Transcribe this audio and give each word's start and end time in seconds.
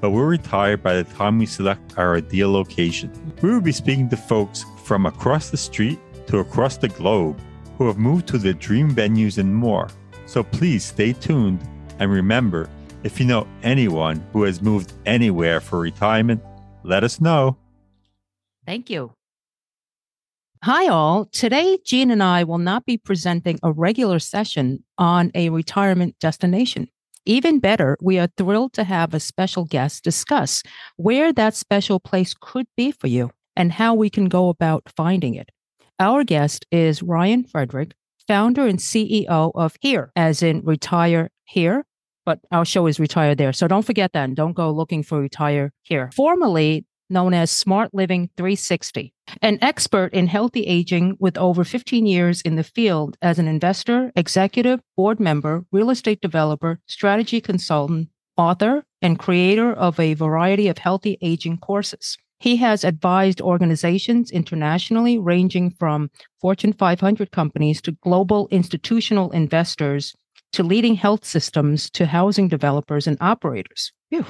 but 0.00 0.10
we'll 0.10 0.24
retire 0.24 0.76
by 0.76 0.94
the 0.94 1.04
time 1.04 1.38
we 1.38 1.46
select 1.46 1.98
our 1.98 2.16
ideal 2.16 2.50
location. 2.50 3.12
We 3.42 3.50
will 3.50 3.60
be 3.60 3.72
speaking 3.72 4.08
to 4.08 4.16
folks 4.16 4.64
from 4.84 5.06
across 5.06 5.50
the 5.50 5.56
street 5.56 5.98
to 6.26 6.38
across 6.38 6.76
the 6.76 6.88
globe 6.88 7.40
who 7.76 7.86
have 7.86 7.98
moved 7.98 8.28
to 8.28 8.38
their 8.38 8.52
dream 8.52 8.94
venues 8.94 9.38
and 9.38 9.54
more. 9.54 9.88
So 10.26 10.42
please 10.42 10.84
stay 10.84 11.12
tuned 11.12 11.60
and 11.98 12.10
remember 12.10 12.68
if 13.02 13.18
you 13.18 13.26
know 13.26 13.46
anyone 13.62 14.24
who 14.32 14.42
has 14.42 14.60
moved 14.60 14.92
anywhere 15.06 15.60
for 15.60 15.80
retirement, 15.80 16.42
let 16.82 17.04
us 17.04 17.20
know. 17.20 17.56
Thank 18.66 18.90
you. 18.90 19.14
Hi, 20.62 20.88
all. 20.88 21.24
Today, 21.24 21.78
Gene 21.82 22.10
and 22.10 22.22
I 22.22 22.44
will 22.44 22.58
not 22.58 22.84
be 22.84 22.98
presenting 22.98 23.58
a 23.62 23.72
regular 23.72 24.18
session 24.18 24.84
on 24.98 25.30
a 25.34 25.48
retirement 25.48 26.16
destination. 26.20 26.88
Even 27.26 27.58
better, 27.58 27.96
we 28.00 28.18
are 28.18 28.28
thrilled 28.36 28.72
to 28.74 28.84
have 28.84 29.12
a 29.12 29.20
special 29.20 29.64
guest 29.64 30.02
discuss 30.04 30.62
where 30.96 31.32
that 31.32 31.54
special 31.54 32.00
place 32.00 32.34
could 32.40 32.66
be 32.76 32.92
for 32.92 33.08
you 33.08 33.30
and 33.56 33.72
how 33.72 33.94
we 33.94 34.08
can 34.08 34.28
go 34.28 34.48
about 34.48 34.90
finding 34.96 35.34
it. 35.34 35.50
Our 35.98 36.24
guest 36.24 36.64
is 36.70 37.02
Ryan 37.02 37.44
Frederick, 37.44 37.92
founder 38.26 38.66
and 38.66 38.78
CEO 38.78 39.52
of 39.54 39.76
Here, 39.80 40.12
as 40.16 40.42
in 40.42 40.62
retire 40.62 41.30
here, 41.44 41.84
but 42.24 42.38
our 42.50 42.64
show 42.64 42.86
is 42.86 42.98
retire 42.98 43.34
there. 43.34 43.52
So 43.52 43.68
don't 43.68 43.84
forget 43.84 44.12
that 44.14 44.24
and 44.24 44.36
don't 44.36 44.54
go 44.54 44.70
looking 44.70 45.02
for 45.02 45.20
retire 45.20 45.72
here. 45.82 46.10
Formerly 46.14 46.86
known 47.10 47.34
as 47.34 47.50
Smart 47.50 47.92
Living 47.92 48.30
360, 48.36 49.12
an 49.42 49.58
expert 49.60 50.12
in 50.14 50.26
healthy 50.26 50.62
aging 50.62 51.16
with 51.18 51.36
over 51.36 51.64
15 51.64 52.06
years 52.06 52.40
in 52.40 52.56
the 52.56 52.64
field 52.64 53.16
as 53.20 53.38
an 53.38 53.48
investor, 53.48 54.12
executive, 54.16 54.80
board 54.96 55.20
member, 55.20 55.64
real 55.72 55.90
estate 55.90 56.20
developer, 56.20 56.80
strategy 56.86 57.40
consultant, 57.40 58.08
author, 58.36 58.84
and 59.02 59.18
creator 59.18 59.72
of 59.72 59.98
a 59.98 60.14
variety 60.14 60.68
of 60.68 60.78
healthy 60.78 61.18
aging 61.20 61.58
courses. 61.58 62.16
He 62.38 62.56
has 62.56 62.84
advised 62.84 63.42
organizations 63.42 64.30
internationally, 64.30 65.18
ranging 65.18 65.70
from 65.70 66.10
Fortune 66.40 66.72
500 66.72 67.30
companies 67.30 67.82
to 67.82 67.92
global 67.92 68.48
institutional 68.50 69.30
investors 69.32 70.14
to 70.52 70.62
leading 70.62 70.94
health 70.94 71.24
systems 71.24 71.90
to 71.90 72.06
housing 72.06 72.48
developers 72.48 73.06
and 73.06 73.18
operators. 73.20 73.92
Phew. 74.08 74.24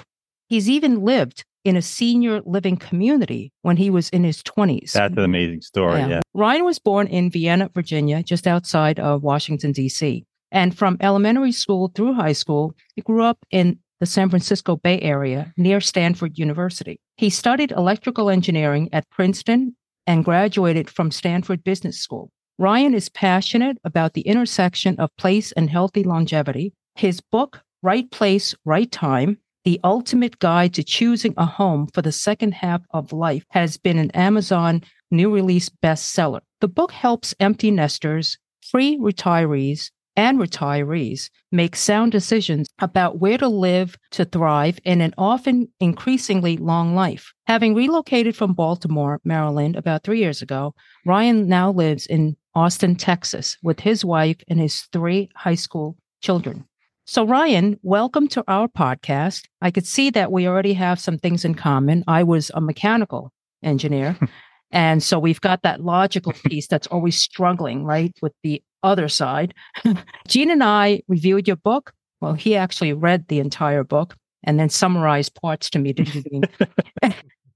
He's 0.48 0.69
even 0.69 1.04
lived 1.04 1.44
in 1.65 1.76
a 1.76 1.82
senior 1.82 2.41
living 2.44 2.76
community 2.76 3.53
when 3.62 3.76
he 3.76 3.91
was 3.91 4.09
in 4.10 4.25
his 4.25 4.43
20s. 4.43 4.93
That's 4.93 5.16
an 5.16 5.25
amazing 5.25 5.62
story. 5.62 6.00
Yeah. 6.00 6.09
yeah. 6.09 6.21
Ryan 6.34 6.65
was 6.65 6.78
born 6.78 7.06
in 7.06 7.31
Vienna, 7.31 7.71
Virginia, 7.75 8.22
just 8.22 8.47
outside 8.47 8.98
of 8.98 9.22
Washington, 9.22 9.72
D.C. 9.72 10.25
And 10.53 10.76
from 10.76 10.97
elementary 11.00 11.53
school 11.53 11.93
through 11.94 12.15
high 12.15 12.32
school, 12.32 12.75
he 12.94 13.03
grew 13.03 13.22
up 13.22 13.38
in 13.50 13.78
the 14.00 14.06
San 14.06 14.31
Francisco 14.31 14.76
Bay 14.76 14.99
Area 15.00 15.53
near 15.56 15.81
Stanford 15.81 16.38
University. 16.38 16.99
He 17.19 17.31
studied 17.31 17.70
electrical 17.72 18.31
engineering 18.31 18.88
at 18.93 19.09
Princeton 19.10 19.76
and 20.06 20.25
graduated 20.25 20.88
from 20.88 21.10
Stanford 21.10 21.62
Business 21.62 21.99
School. 21.99 22.31
Ryan 22.59 22.94
is 22.94 23.09
passionate 23.09 23.78
about 23.84 24.15
the 24.15 24.22
intersection 24.22 24.99
of 24.99 25.15
place 25.16 25.53
and 25.53 25.70
healthy 25.70 26.03
longevity. 26.03 26.72
His 26.94 27.20
book, 27.20 27.62
Right 27.82 28.10
Place, 28.10 28.54
Right 28.65 28.91
Time, 28.91 29.38
the 29.65 29.81
Ultimate 29.84 30.38
Guide 30.38 30.75
to 30.75 30.82
Choosing 30.82 31.34
a 31.37 31.44
Home 31.44 31.87
for 31.93 32.03
the 32.03 32.12
Second 32.12 32.54
Half 32.54 32.82
of 32.91 33.12
Life 33.12 33.44
has 33.50 33.76
been 33.76 33.98
an 33.98 34.10
Amazon 34.12 34.82
new 35.10 35.32
release 35.32 35.69
bestseller. 35.69 36.41
The 36.60 36.69
book 36.69 36.93
helps 36.93 37.34
empty 37.41 37.70
nesters, 37.70 38.38
free 38.70 38.97
retirees, 38.99 39.91
and 40.16 40.38
retirees 40.38 41.31
make 41.53 41.76
sound 41.76 42.12
decisions 42.12 42.69
about 42.81 43.20
where 43.20 43.38
to 43.38 43.49
live 43.49 43.97
to 44.12 44.25
thrive 44.25 44.78
in 44.84 45.00
an 45.00 45.15
often 45.16 45.69
increasingly 45.78 46.56
long 46.56 46.94
life. 46.94 47.32
Having 47.47 47.75
relocated 47.75 48.37
from 48.37 48.54
Baltimore, 48.54 49.20
Maryland 49.25 49.76
about 49.76 50.03
three 50.03 50.19
years 50.19 50.43
ago, 50.43 50.75
Ryan 51.06 51.49
now 51.49 51.70
lives 51.70 52.06
in 52.06 52.37
Austin, 52.54 52.97
Texas 52.97 53.56
with 53.62 53.81
his 53.81 54.04
wife 54.04 54.38
and 54.49 54.59
his 54.59 54.82
three 54.93 55.31
high 55.37 55.54
school 55.54 55.97
children. 56.20 56.65
So, 57.10 57.26
Ryan, 57.26 57.76
welcome 57.82 58.28
to 58.28 58.44
our 58.47 58.69
podcast. 58.69 59.48
I 59.60 59.72
could 59.72 59.84
see 59.84 60.10
that 60.10 60.31
we 60.31 60.47
already 60.47 60.75
have 60.75 61.00
some 61.00 61.19
things 61.19 61.44
in 61.44 61.56
common. 61.56 62.04
I 62.06 62.22
was 62.22 62.53
a 62.54 62.60
mechanical 62.60 63.32
engineer. 63.65 64.16
and 64.71 65.03
so 65.03 65.19
we've 65.19 65.41
got 65.41 65.62
that 65.65 65.81
logical 65.81 66.32
piece 66.47 66.69
that's 66.69 66.87
always 66.87 67.19
struggling, 67.19 67.82
right, 67.82 68.14
with 68.23 68.32
the 68.44 68.62
other 68.84 69.08
side. 69.08 69.55
Gene 70.29 70.52
and 70.52 70.62
I 70.62 71.02
reviewed 71.08 71.49
your 71.49 71.56
book. 71.56 71.93
Well, 72.20 72.34
he 72.34 72.55
actually 72.55 72.93
read 72.93 73.26
the 73.26 73.40
entire 73.40 73.82
book 73.82 74.14
and 74.44 74.61
then 74.61 74.69
summarized 74.69 75.34
parts 75.34 75.69
to 75.70 75.81
me. 75.81 75.96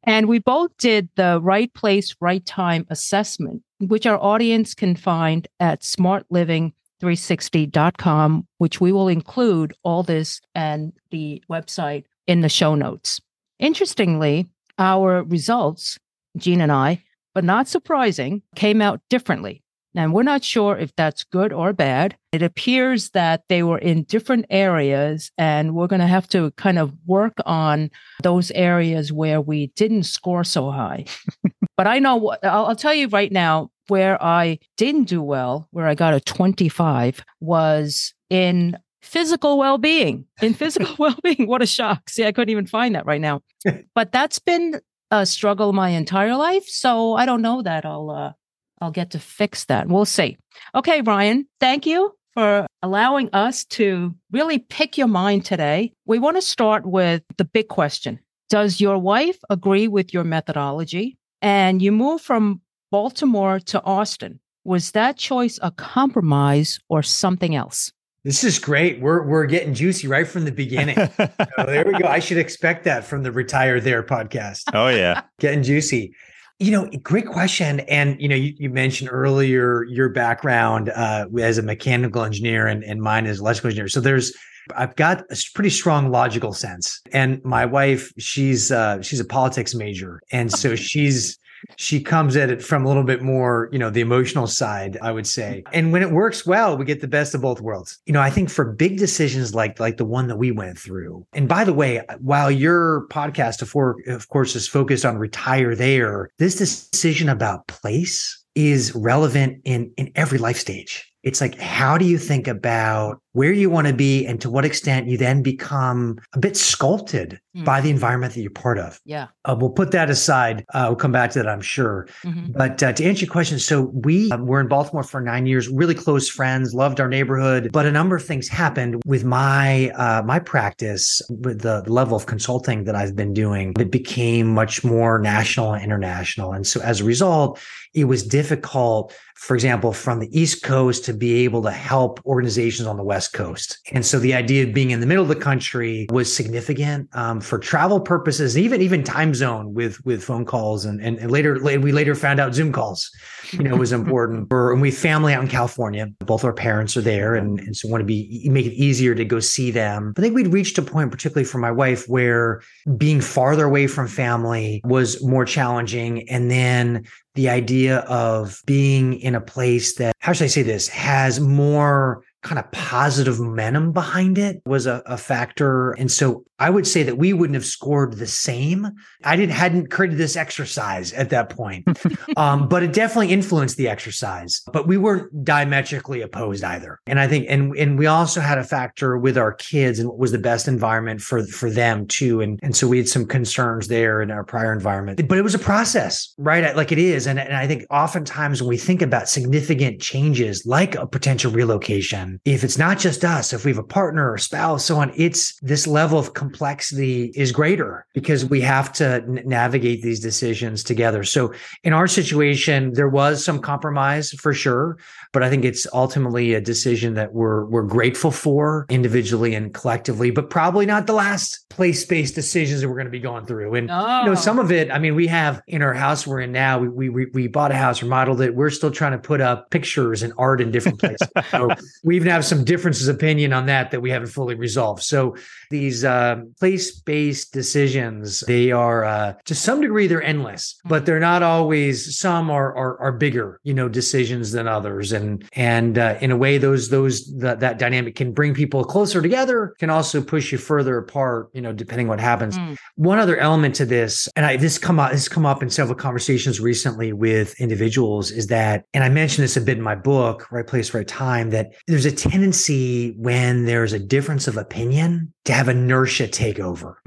and 0.03 0.27
we 0.27 0.41
both 0.41 0.77
did 0.79 1.09
the 1.15 1.39
right 1.41 1.73
place, 1.75 2.17
right 2.21 2.45
time 2.45 2.89
assessment, 2.91 3.63
which 3.79 4.05
our 4.05 4.19
audience 4.19 4.75
can 4.75 4.97
find 4.97 5.47
at 5.61 5.85
Smart 5.85 6.27
Living 6.29 6.73
360.com, 7.05 8.47
which 8.59 8.81
we 8.81 8.93
will 8.93 9.09
include 9.09 9.75
all 9.83 10.03
this 10.03 10.41
and 10.55 10.93
the 11.11 11.43
website 11.51 12.05
in 12.27 12.41
the 12.41 12.49
show 12.49 12.75
notes. 12.75 13.21
Interestingly, 13.59 14.47
our 14.79 15.23
results, 15.23 15.99
Gene 16.37 16.61
and 16.61 16.73
I, 16.73 17.03
but 17.35 17.45
not 17.45 17.69
surprising, 17.69 18.43
came 18.57 18.81
out 18.81 19.01
differently. 19.11 19.63
And 19.97 20.13
we're 20.13 20.25
not 20.25 20.43
sure 20.43 20.77
if 20.77 20.95
that's 20.97 21.23
good 21.23 21.53
or 21.53 21.73
bad. 21.73 22.17
It 22.33 22.43
appears 22.43 23.11
that 23.11 23.45
they 23.49 23.63
were 23.63 23.79
in 23.79 24.03
different 24.05 24.47
areas, 24.51 25.31
and 25.39 25.75
we're 25.75 25.87
going 25.87 26.01
to 26.01 26.07
have 26.09 26.29
to 26.31 26.51
kind 26.53 26.81
of 26.81 26.93
work 27.07 27.35
on 27.47 27.91
those 28.23 28.51
areas 28.53 29.13
where 29.13 29.41
we 29.41 29.69
didn't 29.77 30.03
score 30.05 30.43
so 30.43 30.71
high. 30.71 31.05
But 31.77 31.87
I 31.89 31.99
know 31.99 32.17
what 32.17 32.45
I'll, 32.45 32.67
I'll 32.67 32.77
tell 32.77 32.95
you 32.95 33.09
right 33.09 33.33
now 33.33 33.71
where 33.89 34.23
I 34.23 34.59
didn't 34.77 35.05
do 35.05 35.23
well, 35.23 35.69
where 35.71 35.87
I 35.87 35.95
got 35.95 36.15
a 36.15 36.21
25 36.21 37.25
was 37.41 38.15
in 38.31 38.77
physical 39.03 39.59
well-being. 39.59 40.27
In 40.43 40.55
physical 40.63 40.95
well-being, 40.99 41.47
what 41.47 41.63
a 41.63 41.67
shock. 41.67 42.09
See, 42.09 42.25
I 42.25 42.33
couldn't 42.33 42.51
even 42.51 42.67
find 42.67 42.95
that 42.95 43.07
right 43.07 43.21
now. 43.21 43.43
but 43.95 44.13
that's 44.13 44.39
been 44.39 44.81
a 45.11 45.27
struggle 45.27 45.73
my 45.73 45.91
entire 45.91 46.37
life, 46.37 46.67
so 46.67 47.15
I 47.15 47.27
don't 47.27 47.43
know 47.43 47.63
that 47.63 47.85
I'll 47.85 48.11
uh, 48.11 48.33
I'll 48.81 48.91
get 48.91 49.11
to 49.11 49.19
fix 49.19 49.67
that. 49.67 49.87
We'll 49.89 50.05
see. 50.05 50.37
Okay, 50.75 51.03
Ryan, 51.03 51.47
thank 51.61 51.87
you 51.87 52.13
for 52.33 52.67
allowing 52.83 53.31
us 53.33 53.65
to 53.65 54.15
really 54.33 54.59
pick 54.59 54.99
your 54.99 55.07
mind 55.07 55.45
today. 55.45 55.93
We 56.05 56.19
want 56.19 56.37
to 56.37 56.43
start 56.43 56.85
with 56.85 57.23
the 57.39 57.45
big 57.45 57.69
question. 57.69 58.19
Does 58.51 58.81
your 58.81 58.99
wife 58.99 59.39
agree 59.49 59.89
with 59.89 60.13
your 60.13 60.25
methodology? 60.25 61.17
And 61.41 61.81
you 61.81 61.93
move 61.93 62.21
from 62.21 62.61
Baltimore 62.95 63.59
to 63.59 63.83
Austin. 63.83 64.39
Was 64.63 64.93
that 64.93 65.17
choice 65.17 65.59
a 65.61 65.73
compromise 65.73 66.79
or 66.89 67.03
something 67.03 67.57
else? 67.57 67.91
This 68.23 68.45
is 68.45 68.61
great. 68.61 69.01
We're 69.01 69.27
we're 69.27 69.47
getting 69.47 69.75
juicy 69.75 70.07
right 70.07 70.25
from 70.25 70.45
the 70.45 70.53
beginning. 70.53 70.95
so 71.17 71.67
there 71.67 71.85
we 71.85 71.99
go. 71.99 72.07
I 72.07 72.21
should 72.21 72.39
expect 72.39 72.85
that 72.85 73.03
from 73.03 73.25
the 73.25 73.33
Retire 73.33 73.81
There 73.81 74.05
podcast. 74.05 74.63
Oh 74.73 74.87
yeah. 74.87 75.23
getting 75.41 75.65
juicy. 75.65 76.15
You 76.61 76.71
know, 76.71 76.89
great 77.03 77.27
question. 77.27 77.81
And 77.81 78.17
you 78.23 78.29
know, 78.29 78.37
you, 78.37 78.55
you 78.57 78.71
mentioned 78.71 79.11
earlier 79.13 79.83
your 79.87 80.11
background 80.11 80.91
uh, 80.91 81.27
as 81.41 81.59
a 81.59 81.63
mechanical 81.63 82.23
engineer 82.23 82.69
and, 82.69 82.85
and 82.85 83.03
mine 83.03 83.27
as 83.27 83.41
electrical 83.41 83.71
engineer. 83.71 83.89
So 83.89 84.01
there's 84.01 84.33
I've 84.77 84.95
got 84.95 85.25
a 85.33 85.37
pretty 85.53 85.71
strong 85.71 86.13
logical 86.13 86.53
sense. 86.53 87.01
And 87.13 87.45
my 87.45 87.67
wife, 87.67 88.13
she's 88.19 88.71
uh, 88.71 89.03
she's 89.03 89.19
a 89.19 89.25
politics 89.25 89.75
major, 89.75 90.21
and 90.31 90.53
so 90.53 90.77
she's 90.77 91.41
she 91.77 92.01
comes 92.01 92.37
at 92.37 92.51
it 92.51 92.63
from 92.63 92.85
a 92.85 92.89
little 92.89 93.05
bit 93.05 93.23
more, 93.23 93.69
you 93.73 93.79
know, 93.79 93.91
the 93.91 94.01
emotional 94.01 94.47
side, 94.47 94.99
I 95.03 95.13
would 95.13 95.27
say. 95.27 95.63
And 95.73 95.93
when 95.93 96.03
it 96.03 96.11
works 96.11 96.47
well, 96.47 96.77
we 96.77 96.85
get 96.85 97.01
the 97.01 97.09
best 97.09 97.35
of 97.35 97.43
both 97.43 97.61
worlds. 97.61 97.99
You 98.07 98.13
know, 98.13 98.21
I 98.21 98.31
think 98.31 98.51
for 98.51 98.65
big 98.65 98.99
decisions 98.99 99.55
like 99.55 99.81
like 99.81 99.97
the 99.97 100.05
one 100.05 100.29
that 100.29 100.37
we 100.37 100.51
went 100.51 100.79
through. 100.79 101.27
And 101.33 101.49
by 101.49 101.65
the 101.65 101.73
way, 101.73 102.03
while 102.21 102.51
your 102.51 103.07
podcast 103.09 103.63
of 103.63 104.29
course 104.29 104.57
is 104.57 104.69
focused 104.69 105.05
on 105.05 105.19
retire 105.19 105.75
there, 105.75 106.31
this 106.39 106.57
decision 106.57 107.29
about 107.29 107.67
place 107.67 108.43
is 108.55 108.95
relevant 108.95 109.61
in 109.65 109.93
in 109.97 110.11
every 110.15 110.39
life 110.39 110.59
stage. 110.59 111.14
It's 111.25 111.41
like 111.41 111.59
how 111.59 111.99
do 111.99 112.05
you 112.05 112.19
think 112.19 112.47
about 112.47 113.21
where 113.35 113.53
you 113.53 113.69
want 113.69 113.89
to 113.89 113.93
be 113.93 114.25
and 114.25 114.41
to 114.41 114.49
what 114.49 114.65
extent 114.65 115.09
you 115.09 115.19
then 115.19 115.43
become 115.43 116.19
a 116.35 116.39
bit 116.39 116.57
sculpted 116.57 117.41
mm. 117.55 117.65
by 117.65 117.81
the 117.81 117.91
environment 117.91 118.33
that 118.33 118.41
you're 118.41 118.51
part 118.51 118.79
of. 118.79 119.01
Yeah. 119.05 119.27
Uh, 119.45 119.57
we'll 119.59 119.71
put 119.71 119.91
that 119.91 120.09
aside. 120.09 120.65
Uh, 120.73 120.87
we'll 120.89 120.97
come 120.97 121.11
back 121.11 121.33
to 121.33 121.41
that, 121.41 121.49
I'm 121.49 121.61
sure. 121.61 122.07
Mm-hmm. 122.25 122.53
But 122.53 122.81
uh, 122.81 122.93
to 122.93 123.05
answer 123.05 123.25
your 123.25 123.33
question, 123.33 123.59
so 123.59 123.91
we 123.93 124.31
um, 124.31 124.47
were 124.47 124.61
in 124.61 124.69
Baltimore 124.69 125.03
for 125.03 125.21
nine 125.21 125.47
years, 125.47 125.69
really 125.69 125.97
close 125.97 126.29
friends, 126.29 126.75
loved 126.75 127.01
our 127.01 127.09
neighborhood, 127.09 127.71
but 127.73 127.87
a 127.87 127.93
number 127.93 128.15
of 128.15 128.25
things 128.25 128.49
happened 128.49 129.03
with 129.05 129.25
my 129.25 129.91
uh, 129.91 130.23
my 130.25 130.39
practice, 130.39 131.21
with 131.29 131.63
the 131.63 131.83
level 131.91 132.17
of 132.17 132.27
consulting 132.27 132.85
that 132.85 132.95
I've 132.95 133.17
been 133.17 133.35
doing. 133.35 133.75
It 133.81 133.91
became 133.91 134.55
much 134.55 134.85
more 134.85 135.19
national 135.19 135.75
and 135.75 135.83
international, 135.83 136.53
and 136.53 136.65
so 136.67 136.81
as 136.83 137.01
a 137.01 137.05
result, 137.05 137.59
it 137.95 138.05
was 138.05 138.25
difficult, 138.25 139.15
for 139.37 139.55
example, 139.55 139.93
from 139.93 140.21
the 140.21 140.29
East 140.39 140.63
Coast 140.63 141.05
to 141.05 141.14
be 141.15 141.45
able 141.45 141.63
to 141.63 141.71
help 141.71 142.21
organizations 142.27 142.87
on 142.87 142.97
the 142.97 143.03
West 143.03 143.33
Coast. 143.33 143.79
And 143.93 144.05
so 144.05 144.19
the 144.19 144.35
idea 144.35 144.65
of 144.65 144.75
being 144.75 144.91
in 144.91 145.01
the 145.01 145.07
middle 145.07 145.23
of 145.23 145.29
the 145.29 145.37
country 145.37 146.07
was 146.11 146.35
significant 146.35 147.09
um, 147.15 147.41
for 147.41 147.59
travel 147.59 148.01
purposes, 148.01 148.59
even 148.59 148.81
even 148.81 149.03
time 149.03 149.35
zone 149.35 149.75
with 149.75 150.05
with 150.05 150.23
phone 150.23 150.45
calls 150.45 150.85
and 150.85 151.01
and, 151.01 151.19
and 151.19 151.31
later 151.31 151.59
we 151.63 151.93
later 151.93 152.15
found 152.15 152.41
out 152.41 152.55
Zoom 152.55 152.73
calls, 152.73 153.11
you 153.53 153.63
know, 153.63 153.77
was 153.77 153.93
important. 153.93 154.49
For, 154.55 154.73
and 154.73 154.81
we 154.81 154.91
family 154.91 155.33
out 155.33 155.43
in 155.43 155.49
California. 155.49 156.07
Both 156.21 156.45
our 156.45 156.53
parents 156.53 156.97
are 156.97 157.01
there, 157.01 157.35
and 157.35 157.61
and 157.61 157.77
so 157.77 157.89
want 157.89 158.01
to 158.01 158.07
be 158.07 158.49
make 158.51 158.67
it 158.67 158.75
easier 158.75 159.15
to 159.15 159.25
go 159.25 159.41
see 159.41 159.71
them. 159.71 160.15
I 160.17 160.21
think 160.21 160.35
we'd 160.35 160.53
reached 160.53 160.79
a 160.79 160.83
point, 160.83 161.11
particularly 161.11 161.45
for 161.45 161.59
my 161.59 161.71
wife, 161.71 162.09
where 162.09 162.63
being 162.97 163.21
farther 163.21 163.65
away 163.65 163.87
from 163.87 164.09
family 164.09 164.81
was 164.85 165.23
more 165.25 165.45
challenging, 165.45 166.29
and 166.29 166.51
then 166.51 167.05
the 167.35 167.49
idea 167.49 167.99
of 168.01 168.63
being 168.67 169.15
in 169.21 169.35
a 169.35 169.41
place 169.41 169.97
that, 169.97 170.15
how 170.21 170.33
should 170.33 170.45
I 170.45 170.49
say 170.49 170.63
this, 170.63 170.89
has 170.89 171.41
more 171.41 172.23
kind 172.45 172.59
of 172.59 172.71
positive 172.73 173.41
momentum 173.41 173.91
behind 173.91 174.39
it 174.39 174.63
was 174.67 174.87
a, 174.87 175.03
a, 175.07 175.17
factor. 175.17 175.93
And 175.93 176.13
so 176.13 176.45
I 176.59 176.69
would 176.69 176.87
say 176.87 177.03
that 177.03 177.17
we 177.17 177.33
wouldn't 177.33 177.55
have 177.55 177.65
scored 177.65 178.19
the 178.19 178.27
same. 178.27 178.87
I 179.25 179.35
didn't 179.35 179.53
hadn't 179.53 179.91
created 179.91 180.19
this 180.19 180.37
exercise 180.37 181.13
at 181.15 181.31
that 181.31 181.49
point. 181.49 181.89
um, 182.37 182.69
but 182.69 182.83
it 182.83 182.93
definitely 182.93 183.33
influenced 183.33 183.79
the 183.79 183.89
exercise. 183.89 184.63
But 184.73 184.87
we 184.87 184.99
weren't 184.99 185.45
diametrically 185.45 186.21
opposed 186.21 186.63
either. 186.63 187.01
And 187.07 187.19
I 187.19 187.27
think 187.27 187.47
and 187.49 187.75
and 187.77 187.99
we 187.99 188.07
also 188.07 188.41
had 188.41 188.59
a 188.59 188.65
factor 188.65 189.17
with 189.17 189.39
our 189.39 189.53
kids 189.53 189.99
and 189.99 190.09
what 190.09 190.19
was 190.19 190.31
the 190.31 190.39
best 190.39 190.69
environment 190.69 191.23
for 191.23 191.45
for 191.47 191.71
them 191.71 192.07
too. 192.07 192.41
And 192.43 192.61
and 192.63 192.77
so 192.77 192.87
we 192.87 192.99
had 192.99 193.09
some 193.09 193.27
concerns 193.27 193.89
there 193.89 194.21
in 194.21 194.31
our 194.31 194.45
prior 194.45 194.73
environment. 194.73 195.27
But 195.27 195.39
it 195.39 195.43
was 195.43 195.55
a 195.55 195.59
process, 195.59 196.35
right? 196.39 196.77
Like 196.77 196.93
it 196.93 196.99
is. 196.99 197.27
And, 197.27 197.39
and 197.39 197.57
I 197.57 197.67
think 197.67 197.87
oftentimes 197.91 198.63
when 198.63 198.69
we 198.69 198.77
think 198.77 199.01
about 199.01 199.29
significant 199.29 200.01
changes 200.01 200.65
like 200.67 200.95
a 200.95 201.07
potential 201.07 201.51
relocation, 201.51 202.34
if 202.45 202.65
it's 202.65 202.79
not 202.79 202.99
just 202.99 203.25
us, 203.25 203.53
if 203.53 203.65
we 203.65 203.71
have 203.71 203.79
a 203.79 203.83
partner 203.83 204.31
or 204.31 204.39
spouse, 204.39 204.85
so 204.85 204.97
on, 204.97 205.13
it's 205.17 205.59
this 205.61 205.87
level 205.87 206.19
of 206.19 206.35
complexity 206.35 207.33
is 207.35 207.53
greater 207.53 208.07
because 208.15 208.45
we 208.45 208.61
have 208.61 208.93
to 208.95 209.07
n- 209.15 209.43
navigate 209.45 210.03
these 210.03 210.21
decisions 210.21 210.83
together. 210.83 211.25
So 211.25 211.53
in 211.83 211.93
our 211.93 212.07
situation, 212.07 212.93
there 212.95 213.09
was 213.09 213.45
some 213.45 213.61
compromise 213.61 214.33
for 214.33 214.53
sure, 214.55 214.99
but 215.33 215.43
I 215.43 215.51
think 215.51 215.65
it's 215.65 215.87
ultimately 215.93 216.55
a 216.55 216.61
decision 216.61 217.15
that 217.15 217.33
we're 217.33 217.65
we're 217.67 217.83
grateful 217.83 218.31
for 218.31 218.87
individually 218.89 219.55
and 219.55 219.73
collectively, 219.75 220.31
but 220.31 220.51
probably 220.51 220.87
not 220.87 221.07
the 221.07 221.13
last 221.13 221.69
place-based 221.69 222.35
decisions 222.35 222.81
that 222.81 222.89
we're 222.89 222.95
going 222.95 223.07
to 223.07 223.11
be 223.11 223.19
going 223.19 223.47
through. 223.47 223.75
And 223.75 223.91
oh. 223.91 224.21
you 224.21 224.27
know, 224.27 224.33
oh. 224.33 224.35
some 224.37 224.59
of 224.59 224.71
it, 224.71 224.91
I 224.91 224.99
mean, 224.99 225.15
we 225.15 225.27
have 225.27 225.61
in 225.67 225.83
our 225.83 225.95
house 225.95 226.27
we're 226.27 226.41
in 226.41 226.53
now, 226.53 226.79
we 226.79 227.09
we 227.09 227.27
we 227.27 227.49
bought 227.49 227.73
a 227.73 227.77
house, 227.77 228.03
remodeled 228.03 228.41
it. 228.41 228.55
We're 228.55 228.71
still 228.71 228.91
trying 228.91 229.13
to 229.13 229.19
put 229.19 229.41
up 229.41 229.71
pictures 229.71 230.23
and 230.23 230.33
art 230.39 230.61
in 230.61 230.71
different 230.71 231.01
places. 231.01 231.29
so 231.51 231.69
we 232.05 232.19
even 232.25 232.33
have 232.33 232.45
some 232.45 232.65
differences 232.65 233.09
of 233.09 233.17
opinion 233.17 233.53
on 233.53 233.67
that 233.67 233.91
that 233.91 234.01
we 234.01 234.11
haven't 234.11 234.29
fully 234.29 234.55
resolved. 234.55 235.03
So 235.03 235.37
these 235.75 236.05
uh, 236.05 236.37
place-based 236.61 237.53
decisions, 237.53 238.27
they 238.47 238.71
are 238.71 239.01
uh, 239.05 239.35
to 239.45 239.55
some 239.55 239.81
degree 239.81 240.07
they're 240.07 240.23
endless, 240.35 240.63
but 240.85 241.05
they're 241.05 241.27
not 241.33 241.43
always. 241.43 241.95
Some 242.27 242.45
are 242.59 242.71
are, 242.83 242.95
are 243.01 243.13
bigger, 243.27 243.49
you 243.69 243.75
know, 243.75 243.89
decisions 243.89 244.53
than 244.53 244.67
others, 244.69 245.13
and 245.13 245.29
and 245.53 245.99
uh, 245.99 246.17
in 246.25 246.31
a 246.31 246.37
way, 246.45 246.59
those 246.59 246.89
those 246.97 247.15
that 247.45 247.59
that 247.61 247.79
dynamic 247.79 248.15
can 248.15 248.33
bring 248.33 248.55
people 248.55 248.85
closer 248.85 249.21
together, 249.21 249.75
can 249.79 249.91
also 249.91 250.23
push 250.23 250.53
you 250.53 250.59
further 250.59 250.95
apart, 250.99 251.51
you 251.57 251.63
know, 251.65 251.73
depending 251.73 252.09
what 252.09 252.21
happens. 252.21 252.57
Mm. 252.57 252.77
One 252.95 253.19
other 253.19 253.37
element 253.37 253.75
to 253.81 253.85
this, 253.85 254.29
and 254.37 254.47
I 254.47 254.57
this 254.57 254.79
come 254.79 255.01
up 255.01 255.11
this 255.13 255.29
come 255.29 255.47
up 255.47 255.63
in 255.63 255.71
several 255.71 255.97
conversations 255.97 256.61
recently 256.61 257.13
with 257.13 257.59
individuals, 257.61 258.31
is 258.31 258.47
that, 258.47 258.85
and 258.95 259.03
I 259.03 259.09
mentioned 259.09 259.43
this 259.43 259.57
a 259.57 259.61
bit 259.61 259.79
in 259.79 259.83
my 259.83 259.97
book, 259.97 260.47
Right 260.53 260.67
Place, 260.67 260.95
Right 260.95 261.09
Time, 261.09 261.51
that 261.51 261.67
there's 261.89 262.07
a 262.07 262.13
tendency 262.13 263.15
when 263.19 263.65
there's 263.65 263.93
a 263.93 263.99
difference 263.99 264.47
of 264.49 264.57
opinion 264.57 265.33
to 265.45 265.53
have 265.53 265.64
inertia 265.69 266.29
take 266.29 266.61
over. 266.61 267.01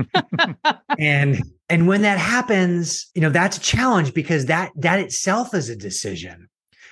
and 0.98 1.42
and 1.70 1.88
when 1.88 2.02
that 2.02 2.18
happens, 2.18 3.10
you 3.14 3.22
know, 3.22 3.30
that's 3.30 3.58
a 3.58 3.62
challenge 3.62 4.14
because 4.14 4.46
that 4.46 4.72
that 4.76 5.00
itself 5.00 5.54
is 5.54 5.70
a 5.70 5.76
decision. 5.76 6.50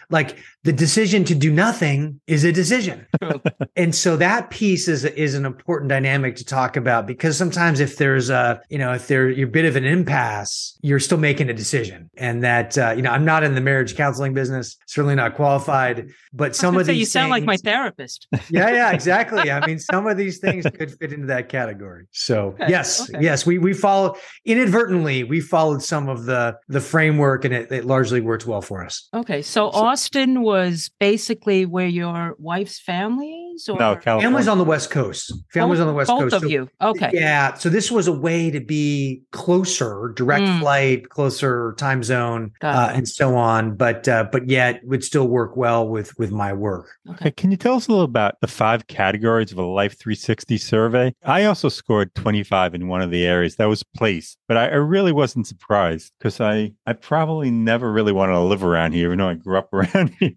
Like 0.09 0.37
the 0.65 0.73
decision 0.73 1.23
to 1.23 1.35
do 1.35 1.51
nothing 1.51 2.19
is 2.25 2.43
a 2.43 2.51
decision. 2.51 3.05
and 3.75 3.93
so 3.93 4.17
that 4.17 4.49
piece 4.49 4.87
is 4.87 5.05
is 5.05 5.35
an 5.35 5.45
important 5.45 5.89
dynamic 5.89 6.35
to 6.37 6.43
talk 6.43 6.75
about 6.75 7.05
because 7.05 7.37
sometimes 7.37 7.79
if 7.79 7.97
there's 7.97 8.31
a, 8.31 8.59
you 8.69 8.79
know, 8.79 8.91
if 8.91 9.07
there 9.07 9.29
you're 9.29 9.47
a 9.47 9.51
bit 9.51 9.65
of 9.65 9.75
an 9.75 9.85
impasse, 9.85 10.75
you're 10.81 10.99
still 10.99 11.19
making 11.19 11.51
a 11.51 11.53
decision. 11.53 12.09
And 12.17 12.43
that 12.43 12.79
uh, 12.79 12.93
you 12.95 13.03
know, 13.03 13.11
I'm 13.11 13.25
not 13.25 13.43
in 13.43 13.53
the 13.53 13.61
marriage 13.61 13.95
counseling 13.95 14.33
business, 14.33 14.75
certainly 14.87 15.13
not 15.13 15.35
qualified, 15.35 16.09
but 16.33 16.55
some 16.55 16.75
of 16.77 16.87
these 16.87 16.97
you 16.97 17.05
things, 17.05 17.11
sound 17.11 17.29
like 17.29 17.43
my 17.43 17.57
therapist. 17.57 18.27
yeah, 18.49 18.71
yeah, 18.71 18.91
exactly. 18.91 19.51
I 19.51 19.63
mean, 19.67 19.77
some 19.91 20.07
of 20.07 20.17
these 20.17 20.39
things 20.39 20.65
could 20.65 20.97
fit 20.97 21.13
into 21.13 21.27
that 21.27 21.47
category. 21.47 22.07
So, 22.11 22.55
okay. 22.59 22.65
yes, 22.69 23.07
okay. 23.07 23.23
yes, 23.23 23.45
we 23.45 23.59
we 23.59 23.73
follow 23.73 24.15
inadvertently, 24.45 25.23
we 25.25 25.41
followed 25.41 25.83
some 25.83 26.09
of 26.09 26.25
the 26.25 26.57
the 26.69 26.81
framework 26.81 27.45
and 27.45 27.53
it, 27.53 27.71
it 27.71 27.85
largely 27.85 28.19
worked 28.19 28.47
well 28.47 28.61
for 28.61 28.83
us. 28.83 29.07
Okay. 29.13 29.43
So, 29.43 29.69
so 29.69 29.77
Austin 29.77 30.41
was 30.41 30.54
was 30.55 30.89
basically 31.01 31.65
where 31.65 31.85
your 31.85 32.33
wife's 32.39 32.79
family 32.79 33.44
families 33.55 33.69
or 33.69 33.73
No, 33.77 33.95
California. 33.95 34.21
Families 34.27 34.47
on 34.47 34.57
the 34.57 34.63
West 34.63 34.89
Coast. 34.91 35.33
Families 35.53 35.79
both, 35.79 35.87
on 35.87 35.93
the 35.93 35.93
West 35.97 36.07
both 36.09 36.19
Coast. 36.21 36.35
of 36.35 36.41
So- 36.43 36.47
you. 36.47 36.69
Okay. 36.81 37.09
Yeah. 37.13 37.53
So 37.55 37.69
this 37.69 37.91
was 37.91 38.07
a 38.07 38.13
way 38.13 38.51
to 38.51 38.59
be 38.59 39.21
closer, 39.31 40.11
direct 40.15 40.43
Mm. 40.45 40.59
flight, 40.59 41.09
closer 41.09 41.73
time 41.77 42.03
zone, 42.03 42.51
uh, 42.61 42.91
and 42.93 43.07
so 43.07 43.35
on. 43.35 43.75
But 43.75 44.07
uh, 44.07 44.25
but 44.31 44.49
yet 44.49 44.81
would 44.83 45.03
still 45.03 45.27
work 45.27 45.55
well 45.55 45.87
with 45.87 46.17
with 46.19 46.31
my 46.31 46.53
work. 46.53 46.87
Hey, 47.21 47.31
Can 47.31 47.51
you 47.51 47.57
tell 47.57 47.75
us 47.75 47.87
a 47.87 47.91
little 47.91 48.05
about 48.05 48.35
the 48.41 48.47
five 48.47 48.87
categories 48.87 49.51
of 49.51 49.57
a 49.57 49.63
Life 49.65 49.97
360 49.99 50.57
survey? 50.57 51.13
I 51.23 51.45
also 51.45 51.69
scored 51.69 52.13
25 52.15 52.73
in 52.75 52.87
one 52.87 53.01
of 53.01 53.11
the 53.11 53.25
areas. 53.25 53.55
That 53.55 53.65
was 53.65 53.83
place, 53.83 54.37
but 54.47 54.57
I, 54.57 54.65
I 54.67 54.75
really 54.75 55.11
wasn't 55.11 55.47
surprised 55.47 56.11
because 56.19 56.41
I, 56.41 56.73
I 56.85 56.93
probably 56.93 57.51
never 57.51 57.91
really 57.91 58.11
wanted 58.11 58.33
to 58.33 58.39
live 58.41 58.63
around 58.63 58.93
here, 58.93 59.07
even 59.07 59.19
though 59.19 59.29
I 59.29 59.33
grew 59.35 59.57
up 59.57 59.69
around 59.73 60.13
here 60.19 60.33